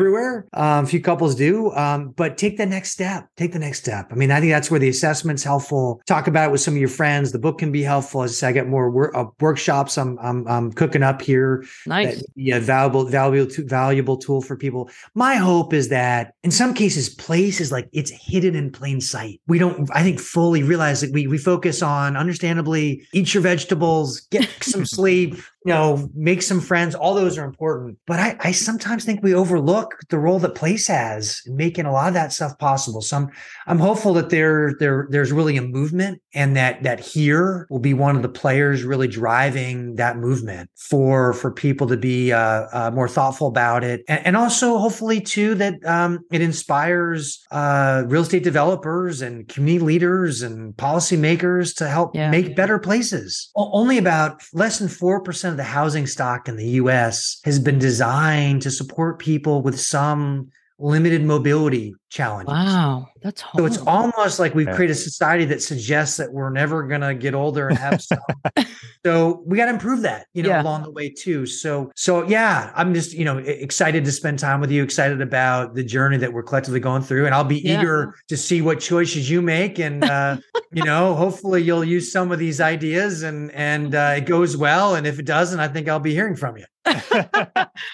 everywhere. 0.00 0.46
Um, 0.52 0.84
a 0.84 0.86
few 0.86 1.00
couples 1.00 1.34
do, 1.34 1.72
um, 1.72 2.10
but 2.10 2.38
take 2.38 2.56
the 2.56 2.66
next 2.66 2.90
step. 2.92 3.28
Take 3.36 3.52
the 3.52 3.58
next 3.58 3.80
step. 3.80 4.08
I 4.10 4.14
mean, 4.14 4.30
I 4.30 4.40
think 4.40 4.52
that's 4.52 4.70
where 4.70 4.80
the 4.80 4.88
assessment's 4.88 5.42
helpful. 5.42 6.00
Talk 6.06 6.26
about 6.26 6.48
it 6.48 6.52
with 6.52 6.60
some 6.60 6.74
of 6.74 6.78
your 6.80 6.88
friends. 6.88 7.32
The 7.32 7.38
book 7.38 7.58
can 7.58 7.72
be 7.72 7.82
helpful. 7.82 8.22
As 8.22 8.30
I 8.32 8.34
said, 8.34 8.48
I 8.48 8.52
got 8.52 8.66
more 8.68 8.90
wor- 8.90 9.16
uh, 9.16 9.26
workshops. 9.40 9.98
I'm, 9.98 10.18
I'm 10.20 10.46
I'm 10.46 10.72
cooking 10.72 11.02
up 11.02 11.20
here. 11.22 11.64
nice. 11.86 12.22
A 12.52 12.60
valuable 12.60 13.04
valuable 13.04 13.50
to- 13.50 13.66
valuable 13.66 14.16
tool 14.16 14.40
for 14.40 14.56
people. 14.56 14.90
My 15.14 15.34
hope 15.36 15.72
is 15.72 15.88
that 15.88 16.34
in 16.42 16.50
some 16.50 16.74
cases, 16.74 17.08
place 17.08 17.60
is 17.60 17.72
like 17.72 17.88
it's 17.92 18.10
hidden 18.10 18.54
in 18.54 18.70
plain 18.70 19.00
sight. 19.00 19.40
We 19.46 19.58
don't, 19.58 19.88
I 19.94 20.02
think, 20.02 20.20
fully 20.20 20.62
realize 20.62 21.00
that 21.00 21.12
we 21.12 21.26
we 21.26 21.38
focus 21.38 21.82
on 21.82 22.16
understandably 22.16 23.06
eat 23.12 23.34
your 23.34 23.42
vegetables, 23.42 24.20
get 24.30 24.48
some 24.60 24.86
sleep, 24.98 25.36
you 25.64 25.72
know, 25.72 26.08
make 26.14 26.40
some 26.42 26.60
friends. 26.60 26.94
All 26.94 27.14
those 27.14 27.36
are 27.36 27.44
important. 27.44 27.98
But 28.06 28.20
I, 28.20 28.36
I 28.40 28.52
sometimes 28.52 29.04
think 29.04 29.22
we 29.22 29.34
overlook 29.34 29.92
the 30.08 30.18
role 30.18 30.38
that 30.38 30.54
place 30.54 30.86
has 30.86 31.42
in 31.46 31.56
making 31.56 31.84
a 31.84 31.92
lot 31.92 32.08
of 32.08 32.14
that 32.14 32.32
stuff 32.32 32.56
possible. 32.58 33.00
So 33.00 33.16
I'm, 33.16 33.28
I'm 33.66 33.78
hopeful 33.78 34.14
that 34.14 34.30
there, 34.30 34.74
there, 34.78 35.08
there's 35.10 35.32
really 35.32 35.56
a 35.56 35.62
movement 35.62 36.22
and 36.32 36.56
that, 36.56 36.84
that 36.84 37.00
here 37.00 37.66
will 37.70 37.80
be 37.80 37.92
one 37.92 38.14
of 38.14 38.22
the 38.22 38.28
players 38.28 38.84
really 38.84 39.08
driving 39.08 39.96
that 39.96 40.16
movement 40.16 40.70
for, 40.76 41.32
for 41.32 41.50
people 41.50 41.88
to 41.88 41.96
be, 41.96 42.32
uh, 42.32 42.66
uh 42.72 42.90
more 42.94 43.08
thoughtful 43.08 43.48
about 43.48 43.82
it. 43.82 44.02
And, 44.08 44.26
and 44.28 44.36
also 44.36 44.78
hopefully 44.78 45.20
too, 45.20 45.56
that, 45.56 45.84
um, 45.84 46.20
it 46.30 46.40
inspires, 46.40 47.44
uh, 47.50 48.04
real 48.06 48.22
estate 48.22 48.44
developers 48.44 49.22
and 49.22 49.48
community 49.48 49.84
leaders 49.84 50.42
and 50.42 50.74
policymakers 50.76 51.74
to 51.76 51.88
help 51.88 52.14
Yeah. 52.14 52.30
make 52.30 52.54
better 52.54 52.78
places. 52.78 53.50
O- 53.56 53.70
Only 53.72 53.98
about 53.98 54.42
less 54.52 54.78
than 54.78 54.88
4% 54.88 55.47
of 55.48 55.56
the 55.56 55.64
housing 55.64 56.06
stock 56.06 56.48
in 56.48 56.56
the 56.56 56.68
US 56.82 57.40
has 57.44 57.58
been 57.58 57.78
designed 57.78 58.62
to 58.62 58.70
support 58.70 59.18
people 59.18 59.62
with 59.62 59.80
some 59.80 60.50
limited 60.78 61.24
mobility 61.24 61.94
challenges. 62.10 62.52
Wow. 62.52 63.08
That's 63.22 63.42
So 63.56 63.66
it's 63.66 63.78
almost 63.78 64.38
like 64.38 64.54
we've 64.54 64.68
created 64.70 64.92
a 64.92 64.98
society 64.98 65.44
that 65.46 65.60
suggests 65.62 66.16
that 66.18 66.32
we're 66.32 66.50
never 66.50 66.84
going 66.86 67.00
to 67.00 67.14
get 67.14 67.34
older 67.34 67.68
and 67.68 67.76
have 67.78 68.00
some. 68.00 68.18
so 69.04 69.42
we 69.44 69.56
got 69.56 69.66
to 69.66 69.72
improve 69.72 70.02
that, 70.02 70.26
you 70.32 70.42
know, 70.42 70.50
Yeah. 70.50 70.62
along 70.62 70.84
the 70.84 70.90
way 70.90 71.10
too. 71.10 71.44
So, 71.46 71.90
so 71.96 72.26
yeah, 72.26 72.72
I'm 72.74 72.94
just, 72.94 73.12
you 73.12 73.24
know, 73.24 73.38
excited 73.38 74.04
to 74.04 74.12
spend 74.12 74.38
time 74.38 74.60
with 74.60 74.70
you, 74.70 74.82
excited 74.82 75.20
about 75.20 75.74
the 75.74 75.82
journey 75.84 76.16
that 76.18 76.32
we're 76.32 76.42
collectively 76.44 76.80
going 76.80 77.02
through. 77.02 77.26
And 77.26 77.34
I'll 77.34 77.44
be 77.44 77.58
Yeah. 77.60 77.78
eager 77.80 78.14
to 78.28 78.36
see 78.36 78.62
what 78.62 78.80
choices 78.80 79.28
you 79.28 79.42
make. 79.42 79.78
And, 79.78 80.04
uh, 80.04 80.38
you 80.72 80.84
know, 80.84 81.14
hopefully 81.16 81.62
you'll 81.62 81.84
use 81.84 82.10
some 82.12 82.32
of 82.32 82.38
these 82.38 82.60
ideas 82.60 83.22
and, 83.22 83.50
and, 83.52 83.94
uh, 83.94 84.14
it 84.16 84.26
goes 84.26 84.56
well. 84.56 84.94
And 84.94 85.06
if 85.06 85.18
it 85.18 85.26
doesn't, 85.26 85.58
I 85.60 85.68
think 85.68 85.88
I'll 85.88 86.00
be 86.00 86.14
hearing 86.14 86.36
from 86.36 86.56
you. 86.56 86.64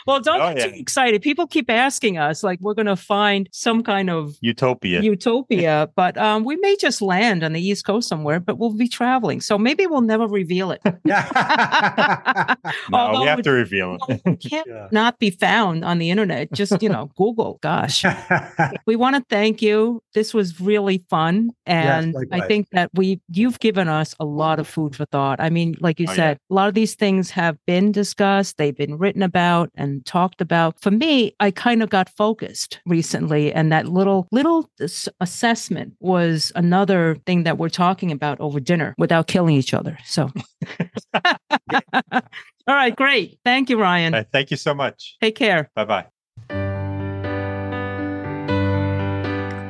well, 0.07 0.21
don't 0.21 0.41
Oh, 0.41 0.55
get 0.55 0.71
too 0.71 0.77
excited. 0.81 1.21
People 1.23 1.47
keep 1.47 1.69
asking 1.71 2.19
us, 2.19 2.43
like, 2.45 2.61
we're 2.61 2.75
going 2.75 2.87
to 2.87 2.95
find 2.97 3.49
some 3.53 3.83
kind 3.83 4.04
of 4.09 4.37
Utopia. 4.41 5.01
utopia, 5.03 5.91
but 5.97 6.17
um, 6.19 6.45
we 6.45 6.57
may 6.57 6.77
just 6.77 7.01
land 7.03 7.43
on 7.45 7.53
the 7.53 7.61
East 7.61 7.85
Coast 7.85 8.09
somewhere, 8.09 8.41
but 8.41 8.59
we'll 8.59 8.73
be 8.77 8.89
traveling. 8.89 9.41
So 9.41 9.59
maybe 9.59 9.87
we'll 9.87 10.01
never 10.01 10.27
reveal 10.27 10.71
it. 10.71 10.81
Yeah. 11.05 12.55
no, 12.91 13.19
we 13.21 13.27
have 13.27 13.43
to 13.43 13.51
reveal 13.53 13.99
it. 14.09 14.41
Can't 14.41 14.67
Yeah. 14.67 14.89
not 14.91 15.19
be 15.19 15.31
found 15.31 15.85
on 15.85 15.99
the 15.99 16.11
internet. 16.11 16.53
Just, 16.53 16.83
you 16.83 16.89
know, 16.89 17.11
Google. 17.17 17.59
Gosh. 17.63 18.05
We 18.87 18.97
want 18.97 19.17
to 19.17 19.25
thank 19.29 19.63
you. 19.63 20.03
This 20.15 20.33
was 20.35 20.61
really 20.61 21.05
fun. 21.11 21.51
And 21.67 22.15
I 22.33 22.47
think 22.47 22.69
that 22.73 22.91
we 22.95 23.21
you've 23.31 23.59
given 23.61 23.89
us 23.89 24.15
a 24.21 24.25
lot 24.25 24.59
of 24.59 24.67
food 24.69 24.97
for 24.97 25.05
thought. 25.07 25.41
I 25.41 25.51
mean, 25.51 25.75
like 25.81 25.99
you 26.01 26.07
Oh, 26.09 26.13
yeah. 26.13 26.17
said, 26.17 26.39
a 26.51 26.55
lot 26.55 26.69
of 26.69 26.75
these 26.75 26.95
things 26.95 27.31
have 27.31 27.57
been 27.67 27.91
discussed, 27.93 28.59
they've 28.59 28.77
been 28.77 28.99
written 28.99 29.23
about 29.23 29.71
and 29.75 30.05
talked 30.05 30.41
about. 30.41 30.79
For 30.81 30.91
me, 30.91 31.35
I 31.41 31.51
kind 31.51 31.83
of 31.83 31.89
got 31.91 32.09
focused 32.11 32.81
recently 32.87 33.53
and 33.53 33.73
that 33.73 33.87
little 33.95 34.29
little 34.31 34.69
assessment 35.21 35.95
was 36.01 36.53
another 36.55 37.17
thing 37.27 37.45
that 37.45 37.59
we're 37.59 37.69
talking 37.69 38.11
about 38.11 38.41
over 38.41 38.61
dinner 38.61 38.95
without 38.99 39.27
killing 39.27 39.55
each 39.55 39.73
other. 39.73 39.97
So 40.05 40.31
All 42.67 42.75
right, 42.75 42.97
great. 42.97 43.39
Thank 43.45 43.71
you, 43.71 43.81
Ryan. 43.81 44.15
Uh, 44.15 44.25
Thank 44.33 44.51
you 44.51 44.57
so 44.57 44.75
much. 44.75 45.17
Take 45.23 45.37
care. 45.37 45.71
Bye 45.75 45.85
bye. 45.85 46.07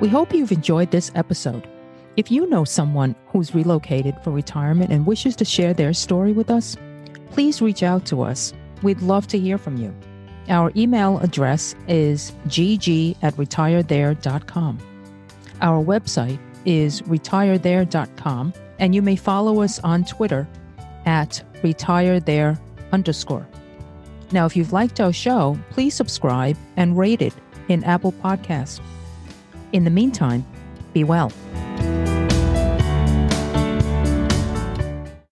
We 0.01 0.09
hope 0.09 0.35
you've 0.35 0.53
enjoyed 0.53 0.91
this 0.91 1.11
episode. 1.15 1.69
If 2.17 2.31
you 2.31 2.47
know 2.49 2.65
someone 2.65 3.17
who's 3.29 3.55
relocated 3.55 4.17
for 4.23 4.31
retirement 4.31 4.93
and 4.93 5.07
wishes 5.07 5.35
to 5.37 5.45
share 5.45 5.75
their 5.75 5.93
story 5.93 6.33
with 6.33 6.51
us, 6.51 6.77
please 7.31 7.61
reach 7.61 7.83
out 7.83 8.07
to 8.07 8.23
us. 8.23 8.53
We'd 8.83 9.03
love 9.03 9.27
to 9.29 9.39
hear 9.39 9.59
from 9.59 9.77
you. 9.77 9.95
Our 10.49 10.73
email 10.77 11.19
address 11.21 11.75
is 11.89 12.33
gg 12.49 13.17
at 13.23 13.35
retirethere.com. 13.37 14.79
Our 15.61 15.83
website 15.83 16.39
is 16.65 17.03
retirethere.com, 17.03 18.53
and 18.79 18.95
you 18.95 19.03
may 19.03 19.17
follow 19.17 19.63
us 19.63 19.79
on 19.81 20.05
Twitter 20.05 20.47
at 21.07 21.43
retirethere 21.63 22.59
underscore. 22.93 23.47
Now, 24.33 24.47
if 24.47 24.57
you've 24.57 24.73
liked 24.73 25.01
our 25.01 25.13
show, 25.13 25.59
please 25.71 25.95
subscribe 25.95 26.57
and 26.77 26.99
rate 26.99 27.23
it 27.23 27.35
in 27.69 27.85
Apple 27.85 28.13
Podcasts. 28.13 28.81
In 29.73 29.85
the 29.85 29.91
meantime, 29.91 30.45
be 30.93 31.05
well. 31.05 31.33